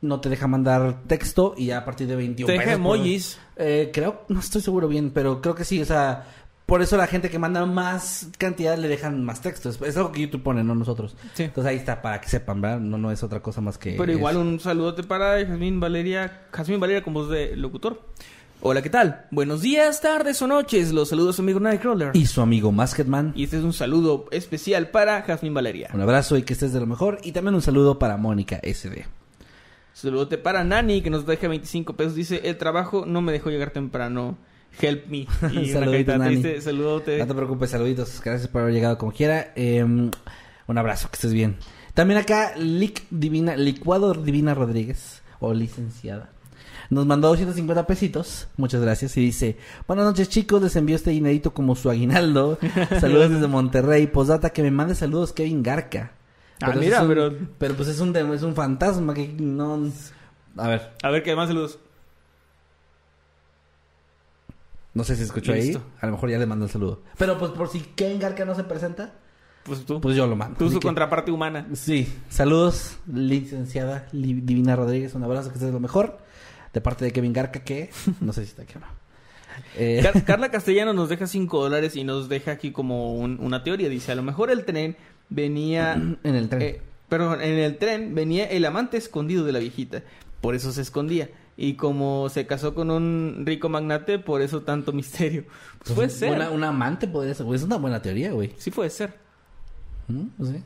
no 0.00 0.20
te 0.20 0.28
deja 0.28 0.46
mandar 0.46 1.02
texto 1.06 1.54
y 1.56 1.66
ya 1.66 1.78
a 1.78 1.84
partir 1.84 2.06
de 2.08 2.16
21 2.16 2.46
Te 2.46 2.52
deja 2.52 2.64
pesos 2.64 2.80
por- 2.80 2.96
emojis. 2.96 3.38
Eh, 3.56 3.90
creo, 3.94 4.24
no 4.28 4.40
estoy 4.40 4.60
seguro 4.60 4.88
bien, 4.88 5.10
pero 5.10 5.40
creo 5.40 5.54
que 5.54 5.64
sí, 5.64 5.80
o 5.80 5.84
sea... 5.86 6.26
Por 6.66 6.80
eso 6.80 6.96
la 6.96 7.06
gente 7.06 7.28
que 7.28 7.38
manda 7.38 7.66
más 7.66 8.28
cantidad 8.38 8.78
le 8.78 8.88
dejan 8.88 9.24
más 9.24 9.40
texto. 9.40 9.68
Es, 9.68 9.96
algo 9.96 10.12
que 10.12 10.22
YouTube 10.22 10.42
pone, 10.42 10.64
no 10.64 10.74
nosotros. 10.74 11.16
Sí. 11.34 11.44
Entonces 11.44 11.70
ahí 11.70 11.76
está, 11.76 12.00
para 12.00 12.20
que 12.20 12.28
sepan, 12.28 12.60
¿verdad? 12.60 12.80
No, 12.80 12.98
no 12.98 13.10
es 13.10 13.22
otra 13.22 13.40
cosa 13.40 13.60
más 13.60 13.78
que... 13.78 13.94
Pero 13.98 14.12
igual 14.12 14.36
eso. 14.36 14.42
un 14.42 14.60
saludote 14.60 15.02
para 15.02 15.44
Jazmín 15.44 15.80
Valeria, 15.80 16.46
Jazmín 16.52 16.80
Valeria 16.80 17.02
con 17.02 17.14
voz 17.14 17.28
de 17.28 17.56
locutor. 17.56 18.00
Hola, 18.64 18.80
¿qué 18.80 18.90
tal? 18.90 19.26
Buenos 19.32 19.60
días, 19.60 20.00
tardes 20.00 20.40
o 20.40 20.46
noches. 20.46 20.92
Los 20.92 21.08
saludos 21.08 21.34
a 21.34 21.36
su 21.38 21.42
amigo 21.42 21.58
Nightcrawler. 21.58 22.12
Y 22.14 22.26
su 22.26 22.40
amigo 22.40 22.70
Masketman. 22.70 23.32
Y 23.34 23.42
este 23.42 23.58
es 23.58 23.64
un 23.64 23.72
saludo 23.72 24.26
especial 24.30 24.90
para 24.90 25.20
Jazmín 25.22 25.52
Valeria. 25.52 25.90
Un 25.92 26.00
abrazo 26.00 26.36
y 26.36 26.44
que 26.44 26.52
estés 26.52 26.72
de 26.72 26.78
lo 26.78 26.86
mejor. 26.86 27.18
Y 27.24 27.32
también 27.32 27.56
un 27.56 27.60
saludo 27.60 27.98
para 27.98 28.16
Mónica 28.16 28.60
SD. 28.62 29.04
Saludote 29.94 30.38
para 30.38 30.62
Nani, 30.62 31.02
que 31.02 31.10
nos 31.10 31.26
deja 31.26 31.48
25 31.48 31.96
pesos. 31.96 32.14
Dice, 32.14 32.40
el 32.44 32.56
trabajo 32.56 33.04
no 33.04 33.20
me 33.20 33.32
dejó 33.32 33.50
llegar 33.50 33.72
temprano. 33.72 34.38
Help 34.80 35.06
me. 35.08 35.26
Y 35.52 35.72
una 35.72 35.86
carita 35.86 36.18
Nani. 36.18 36.40
triste. 36.40 36.60
Saludote. 36.60 37.18
No 37.18 37.26
te 37.26 37.34
preocupes, 37.34 37.70
saluditos. 37.70 38.20
Gracias 38.24 38.48
por 38.48 38.62
haber 38.62 38.74
llegado 38.74 38.98
como 38.98 39.12
quiera. 39.12 39.52
Eh, 39.56 39.82
un 39.84 40.78
abrazo, 40.78 41.08
que 41.10 41.16
estés 41.16 41.32
bien. 41.32 41.56
También 41.94 42.18
acá, 42.20 42.54
Lic 42.56 43.02
Divina, 43.10 43.54
Licuado 43.56 44.14
Divina 44.14 44.54
Rodríguez, 44.54 45.22
o 45.40 45.52
licenciada. 45.52 46.30
Nos 46.88 47.06
mandó 47.06 47.28
250 47.28 47.86
pesitos. 47.86 48.48
Muchas 48.56 48.80
gracias. 48.82 49.16
Y 49.16 49.20
dice: 49.20 49.56
Buenas 49.86 50.04
noches, 50.06 50.28
chicos. 50.28 50.62
Les 50.62 50.74
envío 50.76 50.96
este 50.96 51.10
dinerito 51.10 51.52
como 51.54 51.74
su 51.76 51.90
aguinaldo. 51.90 52.58
Saludos 53.00 53.30
desde 53.30 53.46
Monterrey. 53.48 54.06
Posdata, 54.06 54.50
que 54.50 54.62
me 54.62 54.70
mande 54.70 54.94
saludos, 54.94 55.32
Kevin 55.32 55.62
Garca. 55.62 56.12
Ah, 56.60 56.72
mira, 56.78 57.02
un- 57.02 57.08
pero- 57.08 57.34
Pero 57.58 57.74
pues 57.74 57.88
es 57.88 57.98
un, 58.00 58.14
es 58.16 58.42
un 58.42 58.54
fantasma 58.54 59.14
que 59.14 59.28
no. 59.38 59.90
A 60.56 60.68
ver, 60.68 60.92
A 61.02 61.10
ver, 61.10 61.22
¿qué 61.22 61.34
más 61.34 61.48
saludos? 61.48 61.78
No 64.94 65.04
sé 65.04 65.16
si 65.16 65.22
escuchó 65.22 65.52
Listo. 65.52 65.78
ahí. 65.78 65.84
A 66.00 66.06
lo 66.06 66.12
mejor 66.12 66.30
ya 66.30 66.38
le 66.38 66.46
mando 66.46 66.64
el 66.66 66.70
saludo. 66.70 67.02
Pero 67.18 67.38
pues 67.38 67.52
por 67.52 67.68
si 67.68 67.80
Kevin 67.80 68.18
Garca 68.18 68.44
no 68.44 68.54
se 68.54 68.64
presenta, 68.64 69.12
Pues 69.64 69.84
tú. 69.84 70.00
pues 70.00 70.16
yo 70.16 70.26
lo 70.26 70.36
mando. 70.36 70.58
tú 70.58 70.66
Así 70.66 70.74
su 70.74 70.80
que- 70.80 70.86
contraparte 70.88 71.30
humana. 71.30 71.66
Sí, 71.74 72.12
saludos, 72.28 72.96
licenciada 73.06 74.06
Li- 74.12 74.40
Divina 74.42 74.76
Rodríguez, 74.76 75.14
un 75.14 75.24
abrazo, 75.24 75.48
que 75.50 75.54
estés 75.58 75.72
lo 75.72 75.80
mejor. 75.80 76.18
de 76.72 76.80
parte 76.80 77.04
de 77.04 77.12
Kevin 77.12 77.34
Garca, 77.34 77.60
que 77.64 77.90
no 78.22 78.32
sé 78.32 78.44
si 78.44 78.48
está 78.50 78.62
aquí 78.62 78.72
o 78.76 78.80
no. 78.80 78.86
Eh, 79.76 80.00
Car- 80.02 80.24
Carla 80.24 80.50
Castellano 80.50 80.94
nos 80.94 81.10
deja 81.10 81.26
5 81.26 81.60
dólares 81.62 81.96
y 81.96 82.04
nos 82.04 82.30
deja 82.30 82.52
aquí 82.52 82.72
como 82.72 83.14
un- 83.14 83.38
una 83.40 83.62
teoría. 83.62 83.90
Dice, 83.90 84.10
a 84.12 84.14
lo 84.14 84.22
mejor 84.22 84.50
el 84.50 84.64
tren 84.64 84.96
venía... 85.28 85.92
en 86.24 86.34
el 86.34 86.48
tren. 86.48 86.62
eh, 86.62 86.80
perdón, 87.10 87.42
en 87.42 87.58
el 87.58 87.76
tren 87.76 88.14
venía 88.14 88.46
el 88.46 88.64
amante 88.64 88.96
escondido 88.96 89.44
de 89.44 89.52
la 89.52 89.58
viejita. 89.58 90.02
Por 90.40 90.54
eso 90.54 90.72
se 90.72 90.80
escondía. 90.80 91.28
Y 91.56 91.74
como 91.74 92.28
se 92.28 92.46
casó 92.46 92.74
con 92.74 92.90
un 92.90 93.42
rico 93.44 93.68
magnate, 93.68 94.18
por 94.18 94.42
eso 94.42 94.62
tanto 94.62 94.92
misterio. 94.92 95.44
Pues 95.78 95.92
puede 95.92 96.10
ser. 96.10 96.34
Una, 96.34 96.50
un 96.50 96.64
amante 96.64 97.06
podría 97.06 97.34
ser. 97.34 97.46
Es 97.54 97.62
una 97.62 97.76
buena 97.76 98.00
teoría, 98.00 98.32
güey. 98.32 98.54
Sí 98.58 98.70
puede 98.70 98.90
ser. 98.90 99.14
Mm, 100.08 100.44
sí. 100.44 100.62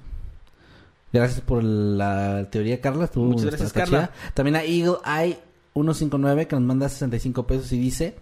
Gracias 1.13 1.41
por 1.41 1.63
la 1.65 2.49
teoría, 2.51 2.81
Carla. 2.81 3.11
Muchas 3.15 3.47
gracias, 3.47 3.73
Carla. 3.73 4.09
chida. 4.09 4.33
También 4.35 4.57
a 4.57 4.65
Eagle 4.65 4.99
Eye 5.05 5.39
159 5.75 6.47
que 6.47 6.57
nos 6.57 6.65
manda 6.65 6.89
65 6.89 7.47
pesos 7.47 7.73
y 7.73 7.79
dice... 7.79 8.17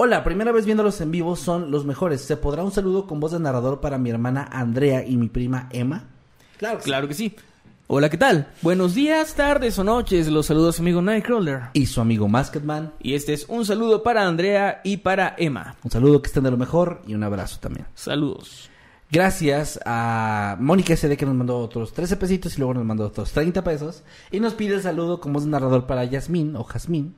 Hola, 0.00 0.22
primera 0.22 0.52
vez 0.52 0.64
viéndolos 0.64 1.00
en 1.00 1.10
vivo, 1.10 1.34
son 1.34 1.72
los 1.72 1.84
mejores. 1.84 2.20
¿Se 2.20 2.36
podrá 2.36 2.62
un 2.62 2.70
saludo 2.70 3.08
con 3.08 3.18
voz 3.18 3.32
de 3.32 3.40
narrador 3.40 3.80
para 3.80 3.98
mi 3.98 4.10
hermana 4.10 4.48
Andrea 4.52 5.04
y 5.04 5.16
mi 5.16 5.28
prima 5.28 5.68
Emma? 5.72 6.04
Claro 6.56 6.78
Claro 6.78 7.08
que 7.08 7.14
sí. 7.14 7.34
Hola, 7.90 8.10
¿qué 8.10 8.18
tal? 8.18 8.48
Buenos 8.60 8.94
días, 8.94 9.34
tardes 9.34 9.78
o 9.78 9.82
noches. 9.82 10.28
Los 10.28 10.44
saludos 10.44 10.76
su 10.76 10.82
amigo 10.82 11.00
Nightcrawler. 11.00 11.70
Y 11.72 11.86
su 11.86 12.02
amigo 12.02 12.28
Masketman. 12.28 12.92
Y 13.00 13.14
este 13.14 13.32
es 13.32 13.46
un 13.48 13.64
saludo 13.64 14.02
para 14.02 14.26
Andrea 14.26 14.82
y 14.84 14.98
para 14.98 15.34
Emma. 15.38 15.74
Un 15.82 15.90
saludo, 15.90 16.20
que 16.20 16.26
estén 16.26 16.44
de 16.44 16.50
lo 16.50 16.58
mejor 16.58 17.00
y 17.06 17.14
un 17.14 17.22
abrazo 17.22 17.60
también. 17.60 17.86
Saludos. 17.94 18.68
Gracias 19.10 19.80
a 19.86 20.58
Mónica 20.60 20.94
SD 20.94 21.16
que 21.16 21.24
nos 21.24 21.34
mandó 21.34 21.56
otros 21.60 21.94
13 21.94 22.18
pesitos 22.18 22.56
y 22.56 22.58
luego 22.58 22.74
nos 22.74 22.84
mandó 22.84 23.06
otros 23.06 23.32
30 23.32 23.64
pesos. 23.64 24.02
Y 24.30 24.38
nos 24.38 24.52
pide 24.52 24.74
el 24.74 24.82
saludo 24.82 25.18
como 25.18 25.38
es 25.38 25.46
narrador 25.46 25.86
para 25.86 26.04
Yasmín 26.04 26.56
o 26.56 26.64
Jazmín. 26.64 27.14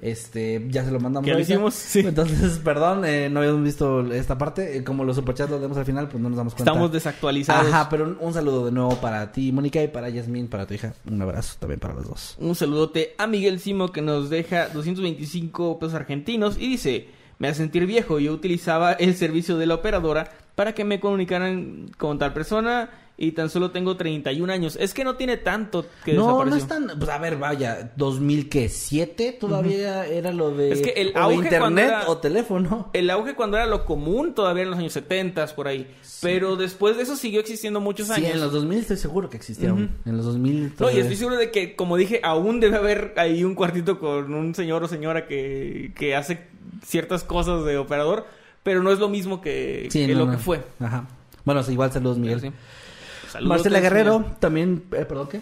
Este, 0.00 0.66
ya 0.68 0.84
se 0.84 0.90
lo 0.90 1.00
mandamos. 1.00 1.26
¿Ya 1.26 1.34
lo 1.34 1.40
hicimos? 1.40 1.74
Sí. 1.74 2.00
Entonces, 2.00 2.58
perdón, 2.64 3.04
eh, 3.04 3.28
no 3.30 3.40
habíamos 3.40 3.62
visto 3.62 4.00
esta 4.12 4.36
parte. 4.38 4.76
Eh, 4.76 4.84
como 4.84 5.04
los 5.04 5.16
superchats 5.16 5.50
los 5.50 5.60
vemos 5.60 5.76
al 5.78 5.84
final, 5.84 6.08
pues 6.08 6.22
no 6.22 6.28
nos 6.28 6.38
damos 6.38 6.54
cuenta. 6.54 6.70
Estamos 6.70 6.92
desactualizados. 6.92 7.72
Ajá, 7.72 7.88
pero 7.88 8.04
un, 8.04 8.16
un 8.20 8.32
saludo 8.32 8.66
de 8.66 8.72
nuevo 8.72 8.96
para 9.00 9.32
ti, 9.32 9.52
Mónica, 9.52 9.82
y 9.82 9.88
para 9.88 10.08
Yasmín, 10.08 10.48
para 10.48 10.66
tu 10.66 10.74
hija. 10.74 10.94
Un 11.08 11.22
abrazo 11.22 11.56
también 11.58 11.80
para 11.80 11.94
los 11.94 12.08
dos. 12.08 12.36
Un 12.38 12.54
saludote 12.54 13.14
a 13.18 13.26
Miguel 13.26 13.60
Simo 13.60 13.92
que 13.92 14.02
nos 14.02 14.30
deja 14.30 14.68
225 14.68 15.78
pesos 15.78 15.94
argentinos 15.94 16.56
y 16.58 16.68
dice, 16.68 17.08
me 17.38 17.48
hace 17.48 17.58
sentir 17.58 17.86
viejo, 17.86 18.18
yo 18.18 18.32
utilizaba 18.32 18.92
el 18.92 19.14
servicio 19.14 19.56
de 19.56 19.66
la 19.66 19.74
operadora 19.76 20.30
para 20.54 20.74
que 20.74 20.84
me 20.84 21.00
comunicaran 21.00 21.90
con 21.96 22.18
tal 22.18 22.32
persona 22.32 22.90
y 23.22 23.32
tan 23.32 23.50
solo 23.50 23.70
tengo 23.70 23.96
31 23.96 24.50
años. 24.52 24.76
Es 24.80 24.94
que 24.94 25.04
no 25.04 25.14
tiene 25.16 25.36
tanto 25.36 25.84
que 26.04 26.14
No, 26.14 26.44
no 26.44 26.56
es 26.56 26.66
tan. 26.66 26.88
Pues 26.98 27.08
a 27.10 27.18
ver, 27.18 27.36
vaya, 27.36 27.92
2007 27.96 29.36
todavía 29.38 30.06
era 30.06 30.32
lo 30.32 30.50
de. 30.50 30.72
Es 30.72 30.80
que 30.82 30.90
el 30.90 31.12
o 31.14 31.18
auge 31.18 31.36
cuando 31.36 31.80
internet 31.80 31.84
era- 31.88 32.08
o 32.08 32.16
teléfono. 32.18 32.90
El 32.92 33.10
auge 33.10 33.34
cuando 33.34 33.56
era 33.56 33.66
lo 33.66 33.84
común 33.84 34.34
todavía 34.34 34.62
en 34.64 34.70
los 34.70 34.78
años 34.78 34.92
70 34.94 35.46
por 35.54 35.68
ahí. 35.68 35.86
Pero 36.22 36.56
después 36.56 36.96
de 36.96 37.02
eso 37.02 37.16
siguió 37.16 37.40
existiendo 37.40 37.80
muchos 37.80 38.06
Sí, 38.08 38.12
años. 38.14 38.32
en 38.32 38.40
los 38.40 38.52
2000 38.52 38.78
estoy 38.80 38.96
seguro 38.96 39.28
que 39.30 39.36
existieron. 39.36 39.90
En 40.04 40.16
los 40.16 40.24
2000. 40.26 40.60
No, 40.60 40.66
y 40.66 40.70
todavía- 40.70 41.00
estoy 41.02 41.16
seguro 41.16 41.36
de 41.36 41.50
que, 41.50 41.76
como 41.76 41.96
dije, 41.96 42.20
aún 42.22 42.60
debe 42.60 42.76
haber 42.76 43.14
ahí 43.16 43.44
un 43.44 43.54
cuartito 43.54 43.98
con 43.98 44.32
un 44.34 44.54
señor 44.54 44.82
o 44.82 44.88
señora 44.88 45.26
que, 45.26 45.92
que 45.94 46.16
hace 46.16 46.46
ciertas 46.84 47.24
cosas 47.24 47.64
de 47.64 47.76
operador, 47.78 48.26
pero 48.62 48.82
no 48.82 48.90
es 48.92 48.98
lo 48.98 49.08
mismo 49.08 49.40
que, 49.40 49.88
Sí, 49.90 50.06
que 50.06 50.12
no, 50.14 50.20
lo 50.20 50.26
no. 50.26 50.32
que 50.32 50.38
fue. 50.38 50.62
Ajá. 50.78 51.06
Bueno, 51.44 51.62
sí, 51.62 51.72
igual 51.72 51.90
saludos, 51.90 52.18
Miguel. 52.18 52.38
Pero 52.40 52.52
sí. 52.52 52.58
Saludos, 53.30 53.48
Marcela. 53.48 53.80
Guerrero, 53.80 54.24
también. 54.38 54.84
eh, 54.92 55.04
¿Perdón 55.04 55.28
qué? 55.30 55.40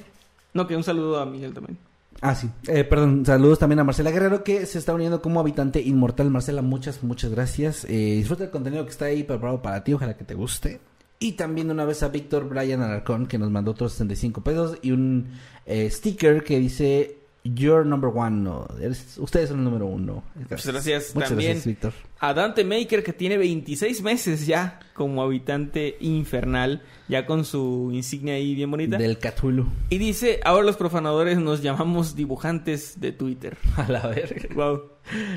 No, 0.55 0.66
que 0.66 0.77
un 0.77 0.85
saludo 0.85 1.20
a 1.20 1.27
Miguel 1.27 1.52
también. 1.55 1.78
Ah, 2.20 2.35
sí. 2.35 2.48
Eh, 2.66 2.82
perdón, 2.85 3.24
saludos 3.24 3.60
también 3.60 3.78
a 3.78 3.85
Marcela 3.85 4.10
Guerrero 4.10 4.43
que 4.43 4.66
se 4.66 4.78
está 4.78 4.93
uniendo 4.93 5.23
como 5.23 5.39
habitante 5.40 5.81
inmortal. 5.81 6.31
Marcela, 6.31 6.62
muchas, 6.62 7.02
muchas 7.05 7.31
gracias. 7.31 7.85
Eh, 7.85 8.16
disfruta 8.16 8.44
el 8.44 8.51
contenido 8.51 8.85
que 8.85 8.90
está 8.90 9.05
ahí 9.06 9.23
preparado 9.23 9.62
para 9.62 9.85
ti, 9.85 9.93
ojalá 9.93 10.16
que 10.16 10.24
te 10.24 10.35
guste. 10.35 10.81
Y 11.20 11.32
también 11.32 11.70
una 11.70 11.85
vez 11.85 12.02
a 12.02 12.09
Víctor 12.09 12.48
Brian 12.48 12.81
Alarcón 12.82 13.27
que 13.27 13.39
nos 13.39 13.51
mandó 13.51 13.73
otros 13.73 13.93
65 13.93 14.40
pesos 14.43 14.78
y 14.82 14.93
un 14.93 15.28
eh, 15.66 15.90
sticker 15.90 16.43
que 16.44 16.59
dice 16.59 17.18
Your 17.44 17.86
number 17.86 18.10
one. 18.10 18.43
No, 18.43 18.66
eres- 18.81 19.16
ustedes 19.19 19.48
son 19.48 19.59
el 19.59 19.65
número 19.65 19.86
uno. 19.86 20.23
Muchas 20.35 20.66
gracias 20.66 21.15
Muchas 21.15 21.31
también. 21.31 21.52
gracias, 21.52 21.66
Víctor. 21.66 21.93
A 22.20 22.35
Dante 22.35 22.65
Maker, 22.65 23.02
que 23.02 23.12
tiene 23.12 23.39
26 23.39 24.02
meses 24.02 24.47
ya 24.47 24.81
como 24.93 25.23
habitante 25.23 25.97
infernal, 26.01 26.82
ya 27.09 27.24
con 27.27 27.44
su 27.44 27.90
insignia 27.93 28.35
ahí 28.35 28.55
bien 28.55 28.70
bonita. 28.70 28.98
Del 28.98 29.19
Cthulhu. 29.19 29.66
Y 29.89 29.98
dice, 29.98 30.40
ahora 30.44 30.65
los 30.66 30.77
profanadores 30.77 31.39
nos 31.39 31.62
llamamos 31.62 32.16
dibujantes 32.16 33.01
de 33.01 33.12
Twitter. 33.12 33.56
A 33.77 33.89
la 33.89 34.06
verga. 34.09 34.48
Wow. 34.55 34.82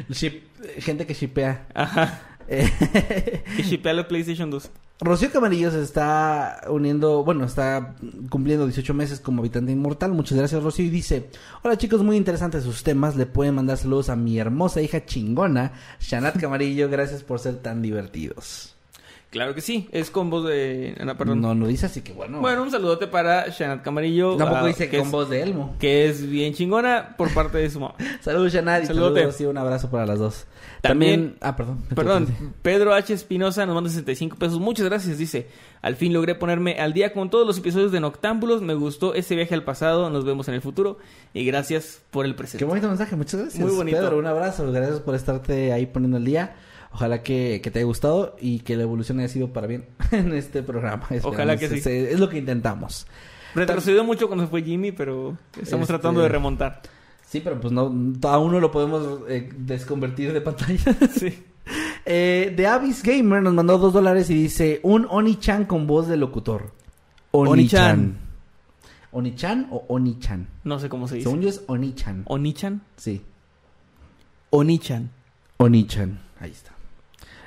Ship- 0.09 0.41
gente 0.79 1.05
que 1.05 1.13
shipea. 1.13 1.67
Ajá. 1.73 2.30
Eh, 2.53 3.43
Que 3.55 3.63
shipea 3.63 3.93
la 3.93 4.07
PlayStation 4.07 4.49
2. 4.49 4.69
Rocío 4.99 5.31
Camarillo 5.31 5.71
se 5.71 5.81
está 5.81 6.61
uniendo, 6.69 7.23
bueno, 7.23 7.43
está 7.45 7.95
cumpliendo 8.29 8.65
18 8.67 8.93
meses 8.93 9.19
como 9.19 9.41
habitante 9.41 9.71
inmortal. 9.71 10.11
Muchas 10.11 10.37
gracias, 10.37 10.61
Rocío. 10.61 10.85
Y 10.85 10.89
dice: 10.89 11.29
Hola 11.63 11.77
chicos, 11.77 12.03
muy 12.03 12.17
interesantes 12.17 12.63
sus 12.63 12.83
temas. 12.83 13.15
Le 13.15 13.25
pueden 13.25 13.55
mandar 13.55 13.77
saludos 13.77 14.09
a 14.09 14.15
mi 14.15 14.37
hermosa 14.37 14.81
hija 14.81 15.05
chingona, 15.05 15.71
Shanat 15.99 16.39
Camarillo. 16.39 16.87
Gracias 16.89 17.23
por 17.23 17.39
ser 17.39 17.55
tan 17.57 17.81
divertidos. 17.81 18.70
Claro 19.31 19.55
que 19.55 19.61
sí, 19.61 19.87
es 19.93 20.11
con 20.11 20.29
voz 20.29 20.45
de... 20.45 20.93
no, 21.05 21.17
perdón. 21.17 21.39
No, 21.39 21.55
no 21.55 21.65
dice 21.65 21.85
así 21.85 22.01
que 22.01 22.11
bueno. 22.11 22.41
Bueno, 22.41 22.63
un 22.63 22.69
saludote 22.69 23.07
para 23.07 23.47
Shanat 23.47 23.81
Camarillo. 23.81 24.35
tampoco 24.35 24.65
ah, 24.65 24.67
dice 24.67 24.89
que 24.89 24.99
es, 24.99 25.09
voz 25.09 25.29
de 25.29 25.41
Elmo. 25.41 25.73
Que 25.79 26.09
es 26.09 26.29
bien 26.29 26.53
chingona 26.53 27.15
por 27.17 27.33
parte 27.33 27.57
de 27.57 27.69
su 27.69 27.79
mamá. 27.79 27.95
Saludos, 28.21 28.51
Shanat. 28.51 28.83
Y 28.83 28.87
Saludote. 28.87 29.21
saludos, 29.21 29.35
sí, 29.37 29.45
un 29.45 29.57
abrazo 29.57 29.89
para 29.89 30.05
las 30.05 30.19
dos. 30.19 30.47
También- 30.81 31.11
También. 31.11 31.37
Ah, 31.39 31.55
perdón. 31.55 31.81
Perdón, 31.95 32.27
Pedro 32.61 32.93
H. 32.93 33.13
Espinosa 33.13 33.65
nos 33.65 33.73
manda 33.73 33.89
65 33.89 34.35
pesos. 34.35 34.59
Muchas 34.59 34.85
gracias, 34.87 35.17
dice. 35.17 35.47
Al 35.81 35.95
fin 35.95 36.11
logré 36.11 36.35
ponerme 36.35 36.81
al 36.81 36.91
día 36.91 37.13
con 37.13 37.29
todos 37.29 37.47
los 37.47 37.57
episodios 37.57 37.93
de 37.93 38.01
Noctámbulos. 38.01 38.61
Me 38.61 38.73
gustó 38.73 39.13
ese 39.13 39.37
viaje 39.37 39.55
al 39.55 39.63
pasado. 39.63 40.09
Nos 40.09 40.25
vemos 40.25 40.49
en 40.49 40.55
el 40.55 40.61
futuro. 40.61 40.97
Y 41.33 41.45
gracias 41.45 42.01
por 42.11 42.25
el 42.25 42.35
presente. 42.35 42.59
Qué 42.59 42.65
bonito 42.65 42.89
mensaje, 42.89 43.15
muchas 43.15 43.39
gracias. 43.39 43.65
Muy 43.65 43.73
bonito. 43.73 43.97
Pedro, 43.97 44.17
un 44.17 44.27
abrazo, 44.27 44.69
gracias 44.73 44.99
por 44.99 45.15
estarte 45.15 45.71
ahí 45.71 45.85
poniendo 45.85 46.17
el 46.17 46.25
día. 46.25 46.53
Ojalá 46.93 47.23
que, 47.23 47.61
que 47.63 47.71
te 47.71 47.79
haya 47.79 47.85
gustado 47.85 48.35
y 48.39 48.59
que 48.59 48.75
la 48.75 48.83
evolución 48.83 49.19
haya 49.19 49.29
sido 49.29 49.53
para 49.53 49.67
bien 49.67 49.85
en 50.11 50.33
este 50.33 50.61
programa. 50.63 51.07
Ojalá 51.23 51.57
que 51.57 51.67
sí. 51.69 51.75
Es, 51.75 51.87
es 51.87 52.19
lo 52.19 52.29
que 52.29 52.37
intentamos. 52.37 53.07
Retrocedió 53.55 54.03
mucho 54.03 54.27
cuando 54.27 54.45
se 54.45 54.49
fue 54.49 54.63
Jimmy, 54.63 54.91
pero 54.91 55.37
estamos 55.61 55.83
Este- 55.83 55.93
tratando 55.93 56.21
de 56.21 56.29
remontar. 56.29 56.81
Sí, 57.25 57.39
pero 57.41 57.59
pues 57.61 57.71
no, 57.71 57.83
aún 58.23 58.51
no 58.51 58.59
lo 58.59 58.71
podemos 58.71 59.21
eh, 59.29 59.49
desconvertir 59.57 60.33
de 60.33 60.41
pantalla. 60.41 60.95
Sí. 61.17 61.43
eh, 62.05 62.53
de 62.55 62.67
Avis 62.67 63.03
Gamer 63.03 63.41
nos 63.41 63.53
mandó 63.53 63.77
dos 63.77 63.93
dólares 63.93 64.29
y 64.29 64.33
dice 64.33 64.79
un 64.83 65.07
Oni-chan 65.09 65.65
con 65.65 65.87
voz 65.87 66.07
de 66.07 66.17
locutor. 66.17 66.73
Oni-chan. 67.31 68.17
Oni-chan 69.13 69.67
o 69.71 69.85
Oni-chan. 69.87 70.47
No 70.65 70.79
sé 70.79 70.89
cómo 70.89 71.07
se 71.07 71.15
dice. 71.15 71.29
Según 71.29 71.41
yo 71.41 71.49
es 71.49 71.63
Oni-chan. 71.67 72.23
Onichan. 72.25 72.81
Sí. 72.97 73.21
Onichan. 74.49 75.09
Onichan. 75.57 76.19
Ahí 76.39 76.51
está. 76.51 76.70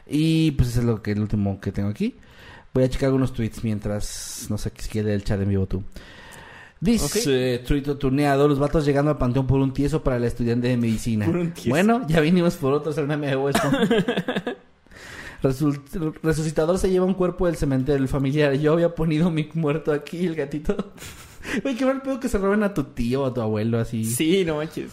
Y 0.06 0.52
pues 0.52 0.70
eso 0.70 0.80
es 0.80 0.86
lo 0.86 1.02
que 1.02 1.12
el 1.12 1.20
último 1.20 1.60
que 1.60 1.72
tengo 1.72 1.88
aquí. 1.88 2.14
Voy 2.72 2.84
a 2.84 2.88
checar 2.88 3.06
algunos 3.06 3.32
tweets 3.32 3.62
mientras 3.62 4.46
no 4.50 4.58
sé 4.58 4.72
si 4.76 4.88
quiere 4.88 5.14
el 5.14 5.24
chat 5.24 5.40
en 5.40 5.48
vivo 5.48 5.66
tú. 5.66 5.84
Dice 6.80 7.62
Truito 7.64 7.96
Tuneado, 7.96 8.46
los 8.46 8.58
vatos 8.58 8.84
llegando 8.84 9.10
al 9.10 9.16
panteón 9.16 9.46
por 9.46 9.58
un 9.60 9.72
tieso 9.72 10.02
para 10.02 10.16
el 10.16 10.24
estudiante 10.24 10.68
de 10.68 10.76
medicina. 10.76 11.26
Bueno, 11.66 12.06
ya 12.06 12.20
vinimos 12.20 12.56
por 12.56 12.74
otros 12.74 12.98
el 12.98 13.06
meme 13.06 13.28
de 13.28 13.36
hueso. 13.36 13.70
Resucitador 16.22 16.78
se 16.78 16.90
lleva 16.90 17.04
un 17.06 17.14
cuerpo 17.14 17.46
del 17.46 17.56
cementerio 17.56 18.02
el 18.02 18.08
familiar. 18.08 18.54
Yo 18.54 18.72
había 18.72 18.94
ponido 18.94 19.30
mi 19.30 19.48
muerto 19.54 19.92
aquí, 19.92 20.26
el 20.26 20.34
gatito. 20.34 20.92
Güey, 21.62 21.76
qué 21.76 21.84
mal 21.84 22.00
pedo 22.00 22.18
que 22.18 22.28
se 22.30 22.38
roben 22.38 22.62
a 22.62 22.72
tu 22.72 22.84
tío 22.84 23.22
o 23.22 23.26
a 23.26 23.34
tu 23.34 23.42
abuelo 23.42 23.78
así. 23.78 24.06
Sí, 24.06 24.46
no 24.46 24.56
manches. 24.56 24.92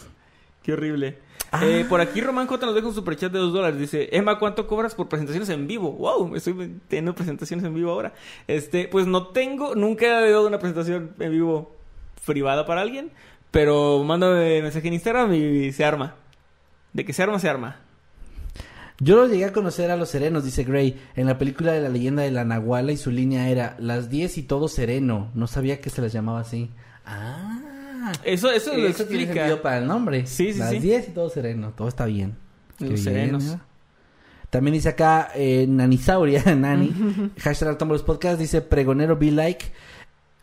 Qué 0.62 0.74
horrible. 0.74 1.16
Eh, 1.60 1.84
por 1.86 2.00
aquí 2.00 2.20
Román 2.20 2.46
J 2.46 2.64
nos 2.64 2.74
deja 2.74 2.86
un 2.86 2.94
superchat 2.94 3.30
de 3.30 3.38
2 3.38 3.52
dólares. 3.52 3.78
Dice, 3.78 4.08
Emma, 4.12 4.38
¿cuánto 4.38 4.66
cobras 4.66 4.94
por 4.94 5.08
presentaciones 5.08 5.48
en 5.50 5.66
vivo? 5.66 5.92
Wow, 5.92 6.34
estoy 6.34 6.80
teniendo 6.88 7.14
presentaciones 7.14 7.64
en 7.66 7.74
vivo 7.74 7.90
ahora. 7.90 8.14
Este, 8.46 8.88
pues 8.88 9.06
no 9.06 9.28
tengo, 9.28 9.74
nunca 9.74 10.06
he 10.06 10.30
dado 10.30 10.46
una 10.46 10.58
presentación 10.58 11.14
en 11.18 11.30
vivo 11.30 11.76
privada 12.24 12.64
para 12.64 12.80
alguien. 12.80 13.10
Pero 13.50 14.02
mándame 14.02 14.62
mensaje 14.62 14.88
en 14.88 14.94
Instagram 14.94 15.34
y 15.34 15.72
se 15.72 15.84
arma. 15.84 16.14
De 16.94 17.04
que 17.04 17.12
se 17.12 17.22
arma, 17.22 17.38
se 17.38 17.50
arma. 17.50 17.80
Yo 18.98 19.16
lo 19.16 19.26
llegué 19.26 19.44
a 19.44 19.52
conocer 19.52 19.90
a 19.90 19.96
los 19.96 20.08
serenos, 20.08 20.44
dice 20.44 20.64
Gray, 20.64 20.98
en 21.16 21.26
la 21.26 21.36
película 21.36 21.72
de 21.72 21.80
la 21.80 21.88
leyenda 21.88 22.22
de 22.22 22.30
la 22.30 22.44
Nahuala 22.44 22.92
y 22.92 22.96
su 22.96 23.10
línea 23.10 23.50
era 23.50 23.76
las 23.78 24.08
10 24.08 24.38
y 24.38 24.42
todo 24.44 24.68
sereno. 24.68 25.30
No 25.34 25.46
sabía 25.46 25.80
que 25.80 25.90
se 25.90 26.00
les 26.00 26.12
llamaba 26.12 26.40
así. 26.40 26.70
Ah. 27.04 27.71
Eso, 28.24 28.50
eso 28.50 28.76
lo 28.76 28.86
Eso 28.86 29.04
tiene 29.04 29.22
explica. 29.24 29.32
sentido 29.34 29.62
para 29.62 29.78
el 29.78 29.86
nombre. 29.86 30.26
Sí, 30.26 30.52
sí, 30.52 30.58
Las 30.58 30.70
sí. 30.70 30.78
10 30.78 31.08
y 31.08 31.10
todo 31.12 31.28
sereno. 31.30 31.72
Todo 31.76 31.88
está 31.88 32.06
bien. 32.06 32.36
Los 32.78 32.90
Qué 32.90 32.96
serenos. 32.96 33.44
¿no? 33.44 33.60
También 34.50 34.74
dice 34.74 34.90
acá 34.90 35.30
eh, 35.34 35.66
Nanisauria, 35.68 36.42
Nani. 36.54 36.92
Hashtag 37.38 37.78
Tombolos 37.78 38.02
Podcast 38.02 38.38
dice 38.38 38.60
pregonero 38.60 39.16
be 39.16 39.30
like. 39.30 39.66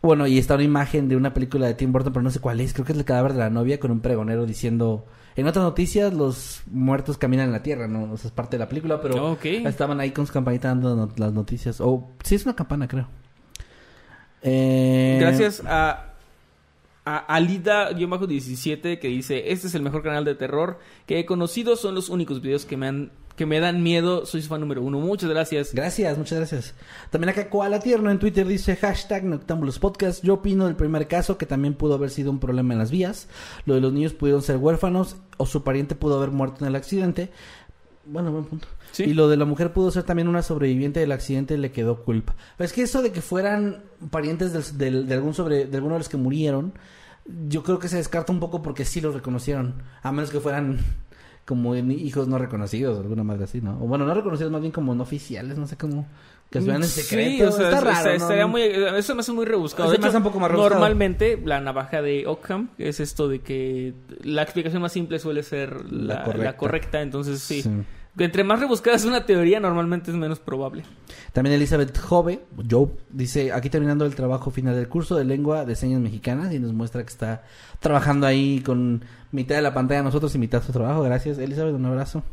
Bueno, 0.02 0.26
y 0.26 0.38
está 0.38 0.54
una 0.54 0.64
imagen 0.64 1.08
de 1.08 1.16
una 1.16 1.34
película 1.34 1.66
de 1.66 1.74
Tim 1.74 1.92
Burton, 1.92 2.12
pero 2.12 2.22
no 2.22 2.30
sé 2.30 2.40
cuál 2.40 2.60
es. 2.60 2.72
Creo 2.72 2.86
que 2.86 2.92
es 2.92 2.98
el 2.98 3.04
cadáver 3.04 3.34
de 3.34 3.40
la 3.40 3.50
novia 3.50 3.78
con 3.78 3.90
un 3.90 4.00
pregonero 4.00 4.46
diciendo... 4.46 5.06
En 5.36 5.46
otras 5.46 5.62
noticias, 5.64 6.12
los 6.12 6.62
muertos 6.70 7.16
caminan 7.16 7.46
en 7.46 7.52
la 7.52 7.62
tierra, 7.62 7.86
¿no? 7.86 8.12
O 8.12 8.16
sea, 8.16 8.28
es 8.28 8.32
parte 8.32 8.56
de 8.56 8.58
la 8.60 8.68
película, 8.68 9.00
pero 9.00 9.30
Ok. 9.32 9.44
estaban 9.44 10.00
ahí 10.00 10.10
con 10.10 10.26
su 10.26 10.32
campanita 10.32 10.68
dando 10.68 10.96
no- 10.96 11.12
las 11.16 11.32
noticias. 11.32 11.80
O, 11.80 12.10
sí, 12.24 12.34
es 12.34 12.44
una 12.44 12.56
campana, 12.56 12.88
creo. 12.88 13.06
Eh, 14.42 15.18
Gracias 15.20 15.62
a, 15.66 16.09
a 17.04 17.18
Alida-17 17.34 18.98
que 18.98 19.08
dice, 19.08 19.52
este 19.52 19.66
es 19.68 19.74
el 19.74 19.82
mejor 19.82 20.02
canal 20.02 20.24
de 20.24 20.34
terror 20.34 20.78
que 21.06 21.18
he 21.18 21.26
conocido, 21.26 21.76
son 21.76 21.94
los 21.94 22.08
únicos 22.08 22.40
videos 22.40 22.64
que 22.64 22.76
me 22.76 22.88
han 22.88 23.12
que 23.40 23.46
me 23.46 23.58
dan 23.58 23.82
miedo, 23.82 24.26
soy 24.26 24.42
su 24.42 24.48
fan 24.48 24.60
número 24.60 24.82
uno. 24.82 25.00
Muchas 25.00 25.30
gracias. 25.30 25.72
Gracias, 25.72 26.18
muchas 26.18 26.36
gracias. 26.36 26.74
También 27.08 27.30
acá 27.30 27.48
Koala 27.48 27.80
Tierno 27.80 28.10
en 28.10 28.18
Twitter 28.18 28.46
dice 28.46 28.76
hashtag 28.76 29.24
Noctámbulos 29.24 29.78
Podcast. 29.78 30.22
Yo 30.22 30.34
opino 30.34 30.66
del 30.66 30.76
primer 30.76 31.08
caso 31.08 31.38
que 31.38 31.46
también 31.46 31.72
pudo 31.72 31.94
haber 31.94 32.10
sido 32.10 32.30
un 32.30 32.38
problema 32.38 32.74
en 32.74 32.78
las 32.80 32.90
vías. 32.90 33.28
Lo 33.64 33.74
de 33.74 33.80
los 33.80 33.94
niños 33.94 34.12
pudieron 34.12 34.42
ser 34.42 34.58
huérfanos 34.58 35.16
o 35.38 35.46
su 35.46 35.64
pariente 35.64 35.94
pudo 35.94 36.18
haber 36.18 36.32
muerto 36.32 36.66
en 36.66 36.68
el 36.68 36.76
accidente. 36.76 37.30
Bueno, 38.04 38.30
buen 38.30 38.44
punto. 38.44 38.68
Sí. 38.92 39.04
Y 39.04 39.14
lo 39.14 39.28
de 39.28 39.36
la 39.36 39.44
mujer 39.44 39.72
pudo 39.72 39.90
ser 39.90 40.02
también 40.02 40.28
una 40.28 40.42
sobreviviente 40.42 41.00
del 41.00 41.12
accidente 41.12 41.54
y 41.54 41.58
le 41.58 41.70
quedó 41.72 42.02
culpa. 42.04 42.34
Pero 42.56 42.66
es 42.66 42.72
que 42.72 42.82
eso 42.82 43.02
de 43.02 43.12
que 43.12 43.20
fueran 43.20 43.82
parientes 44.10 44.52
del- 44.52 44.78
del- 44.78 45.06
de 45.06 45.14
algún 45.14 45.34
sobre, 45.34 45.66
de 45.66 45.76
alguno 45.76 45.94
de 45.94 46.00
los 46.00 46.08
que 46.08 46.16
murieron, 46.16 46.72
yo 47.48 47.62
creo 47.62 47.78
que 47.78 47.88
se 47.88 47.96
descarta 47.96 48.32
un 48.32 48.40
poco 48.40 48.62
porque 48.62 48.84
sí 48.84 49.00
los 49.00 49.14
reconocieron. 49.14 49.74
A 50.02 50.10
menos 50.12 50.30
que 50.30 50.40
fueran 50.40 50.78
como 51.44 51.74
hijos 51.76 52.28
no 52.28 52.38
reconocidos 52.38 52.98
alguna 52.98 53.24
madre 53.24 53.44
así, 53.44 53.60
¿no? 53.60 53.74
O 53.82 53.86
bueno, 53.86 54.04
no 54.06 54.14
reconocidos, 54.14 54.52
más 54.52 54.60
bien 54.60 54.72
como 54.72 54.94
no 54.94 55.02
oficiales, 55.02 55.58
no 55.58 55.66
sé 55.66 55.76
cómo. 55.76 56.06
Que 56.50 56.58
estuvieran 56.58 56.82
en 56.82 56.88
secreto. 56.88 57.30
Sí, 57.30 57.42
o 57.42 57.52
sea, 57.52 57.64
Está 57.70 57.78
es- 57.78 57.84
raro, 57.84 58.10
eso 58.96 59.14
me 59.14 59.20
hace 59.20 59.32
muy 59.32 59.44
rebuscado. 59.44 59.88
Se 59.88 59.92
De 59.96 59.98
me 60.00 60.06
hace 60.08 60.16
hecho, 60.16 60.18
un 60.18 60.24
poco 60.24 60.40
más 60.40 60.50
rebuscado. 60.50 60.80
Normalmente, 60.80 61.40
la 61.44 61.60
navaja 61.60 62.02
de 62.02 62.26
Ockham 62.26 62.70
es 62.76 62.98
esto 62.98 63.28
de 63.28 63.38
que 63.40 63.94
la 64.24 64.42
explicación 64.42 64.82
más 64.82 64.90
simple 64.92 65.20
suele 65.20 65.44
ser 65.44 65.84
La 65.92 66.14
la, 66.14 66.14
la 66.14 66.24
correcta. 66.24 66.56
correcta. 66.56 67.02
Entonces, 67.02 67.38
sí. 67.40 67.62
Sí. 67.62 67.70
Entre 68.18 68.42
más 68.42 68.58
rebuscada 68.58 68.96
es 68.96 69.04
una 69.04 69.24
teoría, 69.24 69.60
normalmente 69.60 70.10
es 70.10 70.16
menos 70.16 70.40
probable. 70.40 70.82
También 71.32 71.54
Elizabeth 71.54 71.96
Jove, 71.96 72.40
Joe, 72.68 72.88
dice, 73.08 73.52
aquí 73.52 73.70
terminando 73.70 74.04
el 74.04 74.14
trabajo 74.14 74.50
final 74.50 74.74
del 74.74 74.88
curso 74.88 75.16
de 75.16 75.24
lengua 75.24 75.64
de 75.64 75.76
señas 75.76 76.00
mexicanas 76.00 76.52
y 76.52 76.58
nos 76.58 76.72
muestra 76.72 77.02
que 77.02 77.08
está 77.08 77.44
trabajando 77.78 78.26
ahí 78.26 78.60
con 78.60 79.04
mitad 79.30 79.54
de 79.54 79.62
la 79.62 79.72
pantalla 79.72 80.02
nosotros 80.02 80.34
y 80.34 80.38
mitad 80.38 80.62
su 80.62 80.72
trabajo. 80.72 81.02
Gracias, 81.02 81.38
Elizabeth, 81.38 81.74
un 81.74 81.86
abrazo. 81.86 82.24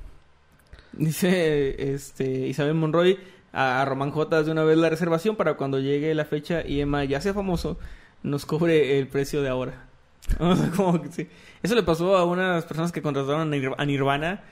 Dice 0.93 1.93
este 1.93 2.47
Isabel 2.47 2.73
Monroy 2.73 3.19
a, 3.53 3.81
a 3.81 3.85
Román 3.85 4.09
J 4.09 4.43
de 4.43 4.51
una 4.51 4.63
vez 4.63 4.77
la 4.77 4.89
reservación 4.89 5.35
para 5.35 5.57
cuando 5.57 5.79
llegue 5.79 6.13
la 6.15 6.25
fecha 6.25 6.65
y 6.65 6.81
Emma 6.81 7.03
ya 7.05 7.21
sea 7.21 7.35
famoso, 7.35 7.77
nos 8.23 8.47
cobre 8.47 8.97
el 8.97 9.07
precio 9.07 9.41
de 9.43 9.49
ahora. 9.49 9.85
O 10.39 10.55
sea, 10.55 10.71
como 10.71 11.01
que 11.01 11.11
sí. 11.11 11.27
Eso 11.63 11.75
le 11.75 11.83
pasó 11.83 12.17
a 12.17 12.25
unas 12.25 12.65
personas 12.65 12.91
que 12.91 13.01
contrataron 13.01 13.53
a 13.77 13.85
Nirvana 13.85 14.43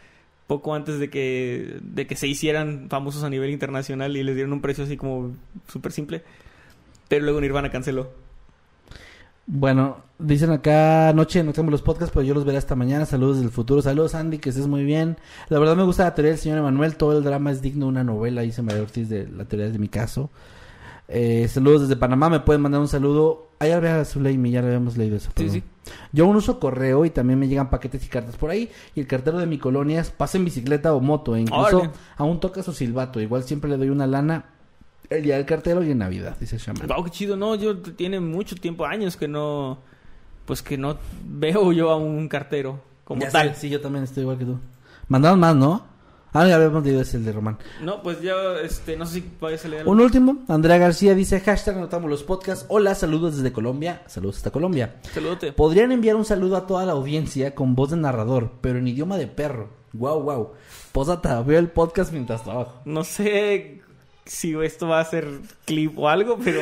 poco 0.47 0.75
antes 0.75 0.99
de 0.99 1.09
que, 1.09 1.79
de 1.81 2.07
que 2.07 2.15
se 2.15 2.27
hicieran 2.27 2.87
famosos 2.89 3.23
a 3.23 3.29
nivel 3.29 3.49
internacional 3.49 4.15
y 4.15 4.23
les 4.23 4.35
dieron 4.35 4.53
un 4.53 4.61
precio 4.61 4.83
así 4.83 4.97
como 4.97 5.35
súper 5.67 5.91
simple. 5.91 6.23
Pero 7.07 7.23
luego 7.23 7.41
Nirvana 7.41 7.71
canceló. 7.71 8.11
Bueno, 9.47 9.97
dicen 10.17 10.49
acá, 10.51 11.13
noche 11.13 11.43
no 11.43 11.53
tenemos 11.53 11.71
los 11.71 11.81
podcasts, 11.83 12.11
pero 12.11 12.23
yo 12.25 12.33
los 12.33 12.45
veré 12.45 12.57
hasta 12.57 12.75
mañana. 12.75 13.05
Saludos 13.05 13.39
del 13.39 13.51
futuro. 13.51 13.81
Saludos, 13.81 14.15
Andy, 14.15 14.39
que 14.39 14.49
estés 14.49 14.67
muy 14.67 14.83
bien. 14.83 15.17
La 15.49 15.59
verdad 15.59 15.75
me 15.75 15.83
gusta 15.83 16.03
la 16.05 16.15
teoría 16.15 16.31
del 16.31 16.39
señor 16.39 16.57
Emanuel. 16.57 16.97
Todo 16.97 17.17
el 17.17 17.23
drama 17.23 17.51
es 17.51 17.61
digno 17.61 17.85
de 17.85 17.89
una 17.89 18.03
novela, 18.03 18.41
dice 18.41 18.63
María 18.63 18.81
Ortiz 18.81 19.07
de 19.07 19.27
la 19.27 19.45
teoría 19.45 19.69
de 19.69 19.77
mi 19.77 19.87
caso. 19.87 20.31
Eh, 21.07 21.47
saludos 21.47 21.81
desde 21.83 21.95
Panamá. 21.95 22.29
Me 22.29 22.39
pueden 22.39 22.61
mandar 22.61 22.81
un 22.81 22.87
saludo. 22.87 23.49
Ahí 23.59 23.71
había 23.71 24.03
Zuleimi, 24.05 24.51
ya 24.51 24.61
lo 24.61 24.67
habíamos 24.67 24.97
leído 24.97 25.17
eso. 25.17 25.31
Sí, 25.35 25.49
sí. 25.49 25.63
Yo 26.11 26.25
aún 26.25 26.35
uso 26.35 26.59
correo 26.59 27.05
y 27.05 27.09
también 27.09 27.39
me 27.39 27.47
llegan 27.47 27.69
paquetes 27.69 28.05
y 28.05 28.09
cartas 28.09 28.35
por 28.37 28.49
ahí. 28.49 28.69
Y 28.95 28.99
el 29.01 29.07
cartero 29.07 29.37
de 29.37 29.45
mi 29.45 29.57
colonia 29.57 30.03
pasa 30.17 30.37
en 30.37 30.45
bicicleta 30.45 30.93
o 30.93 30.99
moto. 30.99 31.35
E 31.35 31.41
incluso 31.41 31.91
aún 32.17 32.39
toca 32.39 32.63
su 32.63 32.73
silbato. 32.73 33.21
Igual 33.21 33.43
siempre 33.43 33.69
le 33.69 33.77
doy 33.77 33.89
una 33.89 34.07
lana 34.07 34.45
el 35.09 35.23
día 35.23 35.35
del 35.35 35.45
cartero 35.45 35.83
y 35.83 35.91
en 35.91 35.99
Navidad, 35.99 36.35
dice 36.39 36.57
Shaman. 36.57 36.87
Wow, 36.87 37.03
qué 37.05 37.11
chido. 37.11 37.37
No, 37.37 37.55
yo 37.55 37.77
tiene 37.77 38.19
mucho 38.19 38.55
tiempo, 38.55 38.85
años 38.85 39.15
que 39.15 39.27
no, 39.27 39.77
pues 40.45 40.61
que 40.61 40.77
no 40.77 40.97
veo 41.23 41.71
yo 41.71 41.91
a 41.91 41.97
un 41.97 42.27
cartero 42.27 42.81
como 43.03 43.21
Ya 43.21 43.29
tal. 43.29 43.53
sé, 43.53 43.61
sí, 43.61 43.69
yo 43.69 43.81
también 43.81 44.03
estoy 44.03 44.21
igual 44.23 44.37
que 44.37 44.45
tú. 44.45 44.57
Mandaron 45.07 45.39
más, 45.39 45.55
¿no? 45.55 45.85
Ah, 46.37 46.45
ya 46.45 46.55
habíamos 46.57 46.83
leído 46.83 46.99
ese 46.99 47.15
el 47.15 47.23
de 47.23 47.31
Román. 47.31 47.57
No, 47.81 48.03
pues 48.03 48.21
ya, 48.21 48.33
este, 48.61 48.97
no 48.97 49.05
sé 49.05 49.21
si 49.21 49.25
vayas 49.39 49.63
a 49.63 49.69
leer. 49.69 49.87
Un 49.87 50.01
último, 50.01 50.43
Andrea 50.49 50.77
García 50.77 51.15
dice, 51.15 51.39
hashtag 51.39 51.77
notamos 51.77 52.09
los 52.09 52.23
podcasts. 52.23 52.65
Hola, 52.67 52.93
saludos 52.93 53.37
desde 53.37 53.53
Colombia. 53.53 54.01
Saludos 54.07 54.35
hasta 54.35 54.51
Colombia. 54.51 54.97
Saludote. 55.13 55.53
Podrían 55.53 55.93
enviar 55.93 56.17
un 56.17 56.25
saludo 56.25 56.57
a 56.57 56.67
toda 56.67 56.85
la 56.85 56.91
audiencia 56.91 57.55
con 57.55 57.73
voz 57.73 57.91
de 57.91 57.95
narrador, 57.95 58.51
pero 58.59 58.79
en 58.79 58.87
idioma 58.89 59.15
de 59.15 59.27
perro. 59.27 59.69
Wow, 59.93 60.23
wow. 60.23 60.51
Posata, 60.91 61.41
veo 61.41 61.57
el 61.57 61.69
podcast 61.69 62.11
mientras 62.11 62.43
trabajo. 62.43 62.81
No 62.83 63.05
sé 63.05 63.79
si 64.25 64.55
esto 64.61 64.89
va 64.89 64.99
a 64.99 65.05
ser 65.05 65.29
clip 65.63 65.97
o 65.97 66.09
algo, 66.09 66.37
pero 66.43 66.59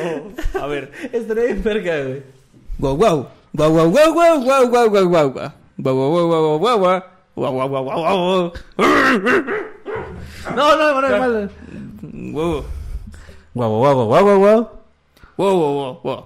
a 0.60 0.66
ver. 0.68 0.92
Estaré 1.12 1.46
bien 1.46 1.64
verga, 1.64 2.00
güey. 2.00 2.22
Guau, 2.78 2.96
guau, 2.96 3.28
guau, 3.52 3.72
guau, 3.72 3.90
guau, 3.90 4.68
guau, 4.70 4.88
guau. 5.00 5.32
Guau, 5.76 5.94
guau, 5.96 6.10
guau, 6.10 6.28
guau, 6.28 6.58
guau, 6.60 6.78
guau. 6.78 7.13
Guau, 7.34 7.50
guau, 7.52 7.68
guau, 7.68 7.82
guau. 7.84 8.52
No, 10.54 10.64
no, 10.76 11.00
no, 11.00 11.08
no, 11.10 11.48
Guau, 12.34 12.62
guau, 13.54 13.70
guau, 13.80 14.06
guau, 14.06 14.22
guau, 14.22 14.38
guau. 14.38 14.60
guau, 15.36 15.54
guau, 15.58 15.72
guau, 15.74 15.94
guau. 16.04 16.20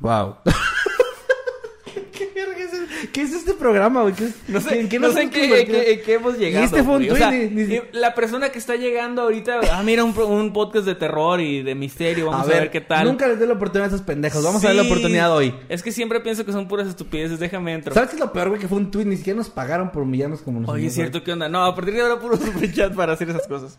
Wow. 0.00 0.26
¿Qué, 2.12 2.24
verga 2.34 2.64
es 2.64 2.72
el- 2.72 2.88
qué 3.12 3.22
es 3.22 3.32
este 3.32 3.54
programa, 3.54 4.02
güey? 4.02 4.14
¿Qué 4.14 4.24
es- 4.24 4.34
No 4.48 4.60
sé, 4.60 4.80
¿En 4.80 4.88
qué 4.88 4.98
no 4.98 5.10
sé 5.12 5.22
en 5.22 5.30
qué, 5.30 5.40
convertido? 5.42 5.78
en 5.78 5.84
qué- 5.84 5.92
en 5.92 6.02
qué 6.02 6.14
hemos 6.14 6.38
llegado. 6.38 6.62
Y 6.62 6.66
este 6.66 6.82
fue 6.82 6.96
un. 6.96 7.10
O 7.10 7.16
sea, 7.16 7.30
ni- 7.30 7.46
ni- 7.48 7.74
y 7.74 7.82
la 7.92 8.14
persona 8.14 8.50
que 8.50 8.58
está 8.58 8.76
llegando 8.76 9.22
ahorita, 9.22 9.60
ah, 9.72 9.82
mira, 9.82 10.04
un, 10.04 10.16
un 10.18 10.52
podcast 10.52 10.86
de 10.86 10.94
terror 10.94 11.40
y 11.40 11.62
de 11.62 11.74
misterio, 11.74 12.26
vamos 12.30 12.46
a 12.46 12.50
ver, 12.50 12.70
qué 12.70 12.80
tal. 12.80 13.06
Nunca 13.06 13.26
les 13.28 13.38
dé 13.38 13.46
la 13.46 13.54
oportunidad 13.54 13.90
a 13.92 13.94
esos 13.94 14.06
pendejos. 14.06 14.42
Vamos 14.42 14.64
a 14.64 14.68
ver 14.68 14.76
la 14.76 14.82
oportunidad 14.82 15.34
hoy. 15.34 15.54
Es 15.68 15.82
que 15.82 15.92
siempre 15.92 16.20
pienso 16.20 16.44
que 16.44 16.52
son 16.52 16.68
puras 16.68 16.88
estupideces, 16.88 17.38
déjame 17.38 17.74
entrar. 17.74 17.94
¿Sabes 17.94 18.10
qué 18.10 18.16
es 18.16 18.20
lo 18.20 18.32
peor, 18.32 18.48
güey? 18.48 18.60
Que 18.60 18.68
fue 18.68 18.78
un 18.78 18.90
tweet. 18.90 19.04
Ni 19.04 19.16
siquiera 19.16 19.36
nos 19.36 19.48
pagaron 19.50 19.90
por 19.92 20.02
humillarnos 20.02 20.40
como 20.42 20.60
nos 20.60 20.70
Oye, 20.70 20.86
es 20.86 20.94
cierto, 20.94 21.22
¿qué 21.22 21.32
onda? 21.32 21.48
No, 21.48 21.64
a 21.64 21.74
partir 21.74 21.94
de 21.94 22.00
ahora 22.02 22.18
puro 22.20 22.36
superchat 22.38 22.94
para 22.94 23.12
hacer 23.14 23.28
esas 23.30 23.46
cosas. 23.46 23.78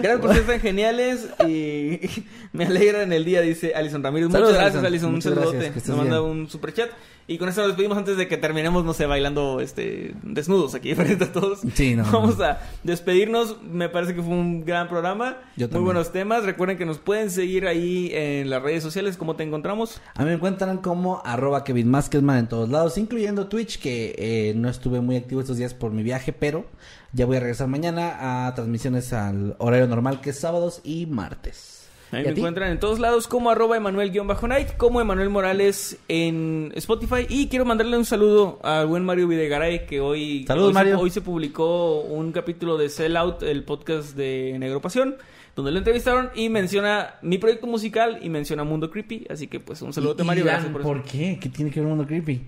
Gracias 0.00 0.20
por 0.20 0.32
ser 0.32 0.46
tan 0.46 0.60
geniales 0.60 1.26
y 1.46 2.00
me 2.52 2.66
alegran 2.66 3.12
el 3.12 3.24
día, 3.24 3.40
dice 3.40 3.72
Alison 3.74 4.02
Ramírez. 4.02 4.30
Saludos, 4.30 4.50
Muchas 4.52 4.62
gracias, 4.62 4.84
Alison. 4.84 5.14
Un 5.14 5.22
saludote. 5.22 5.72
Nos 5.74 5.96
manda 5.96 6.22
un 6.22 6.48
superchat. 6.48 6.90
Y 7.30 7.36
con 7.36 7.50
eso 7.50 7.60
nos 7.60 7.68
despedimos 7.68 7.98
antes 7.98 8.16
de 8.16 8.26
que 8.26 8.38
terminemos, 8.38 8.86
no 8.86 8.94
sé, 8.94 9.04
bailando 9.04 9.60
este 9.60 10.14
desnudos 10.22 10.74
aquí 10.74 10.94
frente 10.96 11.24
a 11.24 11.30
todos. 11.32 11.60
Sí, 11.74 11.94
no, 11.94 12.04
Vamos 12.10 12.38
no. 12.38 12.44
a 12.44 12.58
despedirnos. 12.82 13.62
Me 13.62 13.90
parece 13.90 14.14
que 14.14 14.22
fue 14.22 14.32
un 14.32 14.64
gran 14.64 14.88
programa. 14.88 15.36
Yo 15.54 15.68
Muy 15.68 15.82
buenos 15.82 16.10
temas. 16.10 16.44
Recuerden 16.44 16.78
que 16.78 16.86
nos 16.86 16.96
pueden 16.98 17.30
seguir 17.30 17.66
ahí 17.66 18.10
en 18.14 18.48
las 18.48 18.62
redes 18.62 18.82
sociales. 18.82 19.18
¿Cómo 19.18 19.36
te 19.36 19.44
encontramos? 19.44 20.00
A 20.14 20.22
mí 20.22 20.30
me 20.30 20.36
encuentran 20.36 20.78
como 20.78 21.20
arroba 21.22 21.64
Kevin 21.64 21.90
Maskedman 21.90 22.38
en 22.38 22.48
todos 22.48 22.70
lados, 22.70 22.96
incluyendo 22.96 23.46
Twitch, 23.48 23.78
que 23.78 24.14
eh, 24.16 24.54
no 24.56 24.70
estuve 24.70 25.02
muy 25.02 25.16
activo 25.16 25.42
estos 25.42 25.58
días 25.58 25.74
por 25.74 25.92
mi 25.92 26.02
viaje, 26.02 26.32
pero 26.32 26.64
ya 27.12 27.26
voy 27.26 27.36
a 27.36 27.40
regresar 27.40 27.68
mañana 27.68 28.46
a 28.46 28.54
transmisiones 28.54 29.12
al 29.12 29.54
horario 29.58 29.86
normal, 29.86 30.22
que 30.22 30.30
es 30.30 30.40
sábados 30.40 30.80
y 30.82 31.04
martes. 31.04 31.87
Ahí 32.10 32.22
¿Y 32.22 32.24
me 32.24 32.30
encuentran 32.30 32.70
en 32.72 32.80
todos 32.80 32.98
lados 32.98 33.28
como 33.28 33.50
arroba 33.50 33.76
Emanuel-Night, 33.76 34.76
como 34.78 35.00
Emanuel 35.00 35.28
Morales 35.28 35.98
en 36.08 36.72
Spotify. 36.74 37.26
Y 37.28 37.48
quiero 37.48 37.64
mandarle 37.66 37.96
un 37.98 38.04
saludo 38.06 38.58
al 38.62 38.86
buen 38.86 39.04
Mario 39.04 39.28
Videgaray, 39.28 39.86
que 39.86 40.00
hoy, 40.00 40.44
Saludos, 40.46 40.68
hoy, 40.68 40.72
se- 40.72 40.78
Mario. 40.78 41.00
hoy 41.00 41.10
se 41.10 41.20
publicó 41.20 42.00
un 42.00 42.32
capítulo 42.32 42.78
de 42.78 42.88
Sell 42.88 43.16
Out, 43.16 43.42
el 43.42 43.62
podcast 43.64 44.16
de 44.16 44.56
Negro 44.58 44.80
Pasión, 44.80 45.16
donde 45.54 45.70
lo 45.72 45.78
entrevistaron 45.78 46.30
y 46.34 46.48
menciona 46.48 47.16
mi 47.20 47.36
proyecto 47.38 47.66
musical 47.66 48.18
y 48.22 48.30
menciona 48.30 48.64
Mundo 48.64 48.90
Creepy. 48.90 49.26
Así 49.28 49.46
que 49.48 49.60
pues 49.60 49.82
un 49.82 49.92
saludo 49.92 50.16
a 50.18 50.24
Mario, 50.24 50.44
gracias 50.44 50.70
por 50.72 50.80
eso. 50.80 50.88
¿Por 50.88 51.02
qué? 51.02 51.38
¿Qué 51.40 51.48
tiene 51.50 51.70
que 51.70 51.80
ver 51.80 51.88
Mundo 51.88 52.06
Creepy? 52.06 52.42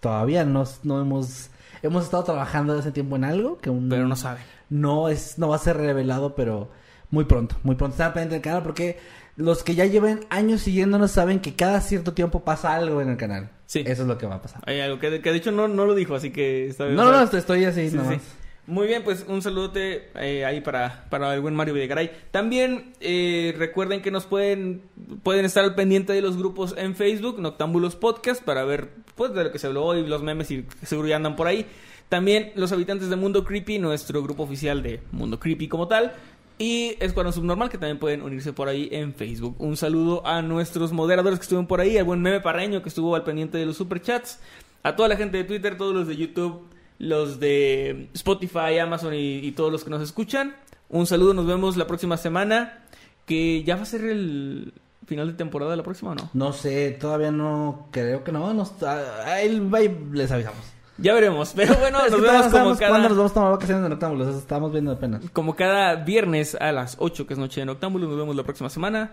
Todavía 0.00 0.44
no, 0.44 0.64
no 0.82 1.00
hemos... 1.00 1.50
Hemos 1.82 2.02
estado 2.04 2.24
trabajando 2.24 2.76
hace 2.76 2.90
tiempo 2.90 3.14
en 3.14 3.22
algo 3.22 3.58
que 3.58 3.68
aún 3.68 3.88
Pero 3.88 4.08
no 4.08 4.16
sabe. 4.16 4.40
no 4.68 5.08
es 5.08 5.38
no 5.38 5.48
va 5.50 5.54
a 5.56 5.60
ser 5.60 5.76
revelado, 5.76 6.34
pero 6.34 6.68
muy 7.10 7.24
pronto, 7.24 7.56
muy 7.62 7.74
pronto. 7.76 7.94
Están 7.94 8.12
pendientes 8.12 8.36
del 8.36 8.42
canal 8.42 8.62
porque 8.62 8.98
los 9.36 9.62
que 9.62 9.74
ya 9.74 9.84
lleven 9.86 10.20
años 10.30 10.60
siguiéndonos 10.62 11.10
saben 11.10 11.40
que 11.40 11.54
cada 11.54 11.80
cierto 11.80 12.12
tiempo 12.14 12.44
pasa 12.44 12.74
algo 12.74 13.00
en 13.00 13.08
el 13.10 13.16
canal. 13.16 13.50
Sí. 13.66 13.80
Eso 13.86 14.02
es 14.02 14.08
lo 14.08 14.18
que 14.18 14.26
va 14.26 14.36
a 14.36 14.42
pasar. 14.42 14.62
Hay 14.66 14.80
algo 14.80 14.98
que, 14.98 15.20
que 15.20 15.30
de 15.30 15.36
hecho 15.36 15.52
no, 15.52 15.68
no 15.68 15.86
lo 15.86 15.94
dijo, 15.94 16.14
así 16.14 16.30
que 16.30 16.66
está 16.68 16.84
bien. 16.84 16.96
No, 16.96 17.04
no, 17.04 17.12
no, 17.12 17.22
estoy- 17.38 17.64
así 17.64 17.90
Sí, 17.90 17.96
nomás. 17.96 18.14
sí. 18.14 18.20
Muy 18.66 18.86
bien, 18.86 19.02
pues 19.02 19.24
un 19.26 19.40
saludote 19.40 20.10
eh, 20.16 20.44
ahí 20.44 20.60
para, 20.60 21.06
para 21.08 21.32
el 21.34 21.40
buen 21.40 21.54
Mario 21.54 21.72
Videgaray. 21.72 22.10
También 22.30 22.92
eh, 23.00 23.54
recuerden 23.56 24.02
que 24.02 24.10
nos 24.10 24.26
pueden, 24.26 24.82
pueden 25.22 25.46
estar 25.46 25.64
al 25.64 25.74
pendiente 25.74 26.12
de 26.12 26.20
los 26.20 26.36
grupos 26.36 26.74
en 26.76 26.94
Facebook, 26.94 27.40
Noctámbulos 27.40 27.96
Podcast, 27.96 28.42
para 28.42 28.64
ver 28.64 28.90
pues, 29.14 29.32
de 29.32 29.44
lo 29.44 29.52
que 29.52 29.58
se 29.58 29.68
habló 29.68 29.84
hoy, 29.86 30.06
los 30.06 30.22
memes 30.22 30.50
y 30.50 30.66
seguro 30.82 31.08
ya 31.08 31.16
andan 31.16 31.34
por 31.34 31.46
ahí. 31.46 31.64
También 32.10 32.52
los 32.56 32.70
habitantes 32.72 33.08
de 33.08 33.16
Mundo 33.16 33.42
Creepy, 33.44 33.78
nuestro 33.78 34.22
grupo 34.22 34.42
oficial 34.42 34.82
de 34.82 35.00
Mundo 35.12 35.40
Creepy 35.40 35.68
como 35.68 35.88
tal. 35.88 36.12
Y 36.58 36.96
Escuadrón 36.98 37.32
Subnormal, 37.32 37.68
que 37.70 37.78
también 37.78 37.98
pueden 38.00 38.22
unirse 38.22 38.52
por 38.52 38.68
ahí 38.68 38.88
en 38.90 39.14
Facebook. 39.14 39.54
Un 39.60 39.76
saludo 39.76 40.26
a 40.26 40.42
nuestros 40.42 40.92
moderadores 40.92 41.38
que 41.38 41.44
estuvieron 41.44 41.68
por 41.68 41.80
ahí, 41.80 41.96
al 41.96 42.04
buen 42.04 42.20
Meme 42.20 42.40
Parreño 42.40 42.82
que 42.82 42.88
estuvo 42.88 43.14
al 43.14 43.22
pendiente 43.22 43.58
de 43.58 43.66
los 43.66 43.76
superchats, 43.76 44.40
a 44.82 44.96
toda 44.96 45.08
la 45.08 45.16
gente 45.16 45.36
de 45.36 45.44
Twitter, 45.44 45.76
todos 45.76 45.94
los 45.94 46.08
de 46.08 46.16
YouTube, 46.16 46.62
los 46.98 47.38
de 47.38 48.08
Spotify, 48.14 48.78
Amazon 48.82 49.14
y, 49.14 49.52
todos 49.52 49.70
los 49.70 49.84
que 49.84 49.90
nos 49.90 50.02
escuchan. 50.02 50.56
Un 50.88 51.06
saludo, 51.06 51.32
nos 51.32 51.46
vemos 51.46 51.76
la 51.76 51.86
próxima 51.86 52.16
semana, 52.16 52.80
que 53.24 53.62
ya 53.62 53.76
va 53.76 53.82
a 53.82 53.86
ser 53.86 54.04
el 54.04 54.72
final 55.06 55.28
de 55.28 55.34
temporada 55.34 55.76
la 55.76 55.82
próxima 55.84 56.10
o 56.10 56.14
no. 56.16 56.30
No 56.34 56.52
sé, 56.52 56.90
todavía 57.00 57.30
no, 57.30 57.86
creo 57.92 58.24
que 58.24 58.32
no. 58.32 58.52
Nos, 58.52 58.82
a- 58.82 59.36
les 59.44 60.30
avisamos. 60.32 60.77
Ya 60.98 61.14
veremos, 61.14 61.52
pero 61.54 61.76
bueno, 61.76 61.98
nos 62.10 62.20
vemos 62.20 62.46
como 62.46 62.50
sabemos 62.50 62.78
cuándo 62.78 62.98
nos 62.98 63.08
cada, 63.08 63.16
vamos 63.16 63.30
a 63.30 63.34
tomar 63.34 63.50
vacaciones 63.52 63.86
en 63.86 63.92
Octámbulos. 63.92 64.28
Eso 64.28 64.38
estamos 64.38 64.72
viendo 64.72 64.92
apenas. 64.92 65.22
como 65.32 65.54
cada 65.54 65.94
viernes 65.96 66.56
a 66.60 66.72
las 66.72 66.96
8, 66.98 67.26
que 67.26 67.34
es 67.34 67.38
noche 67.38 67.60
en 67.60 67.68
Octámbulo. 67.68 68.08
Nos 68.08 68.16
vemos 68.16 68.36
la 68.36 68.42
próxima 68.42 68.68
semana 68.68 69.12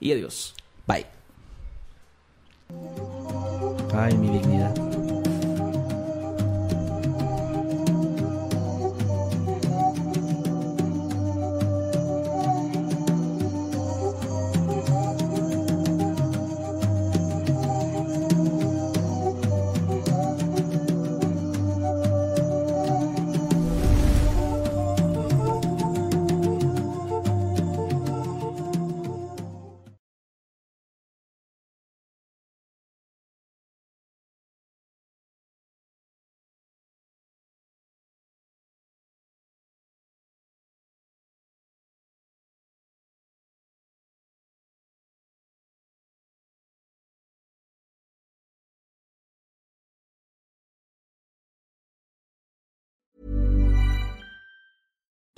y 0.00 0.12
adiós. 0.12 0.54
Bye. 0.86 1.06
Ay, 3.92 4.16
mi 4.16 4.28
dignidad. 4.28 4.83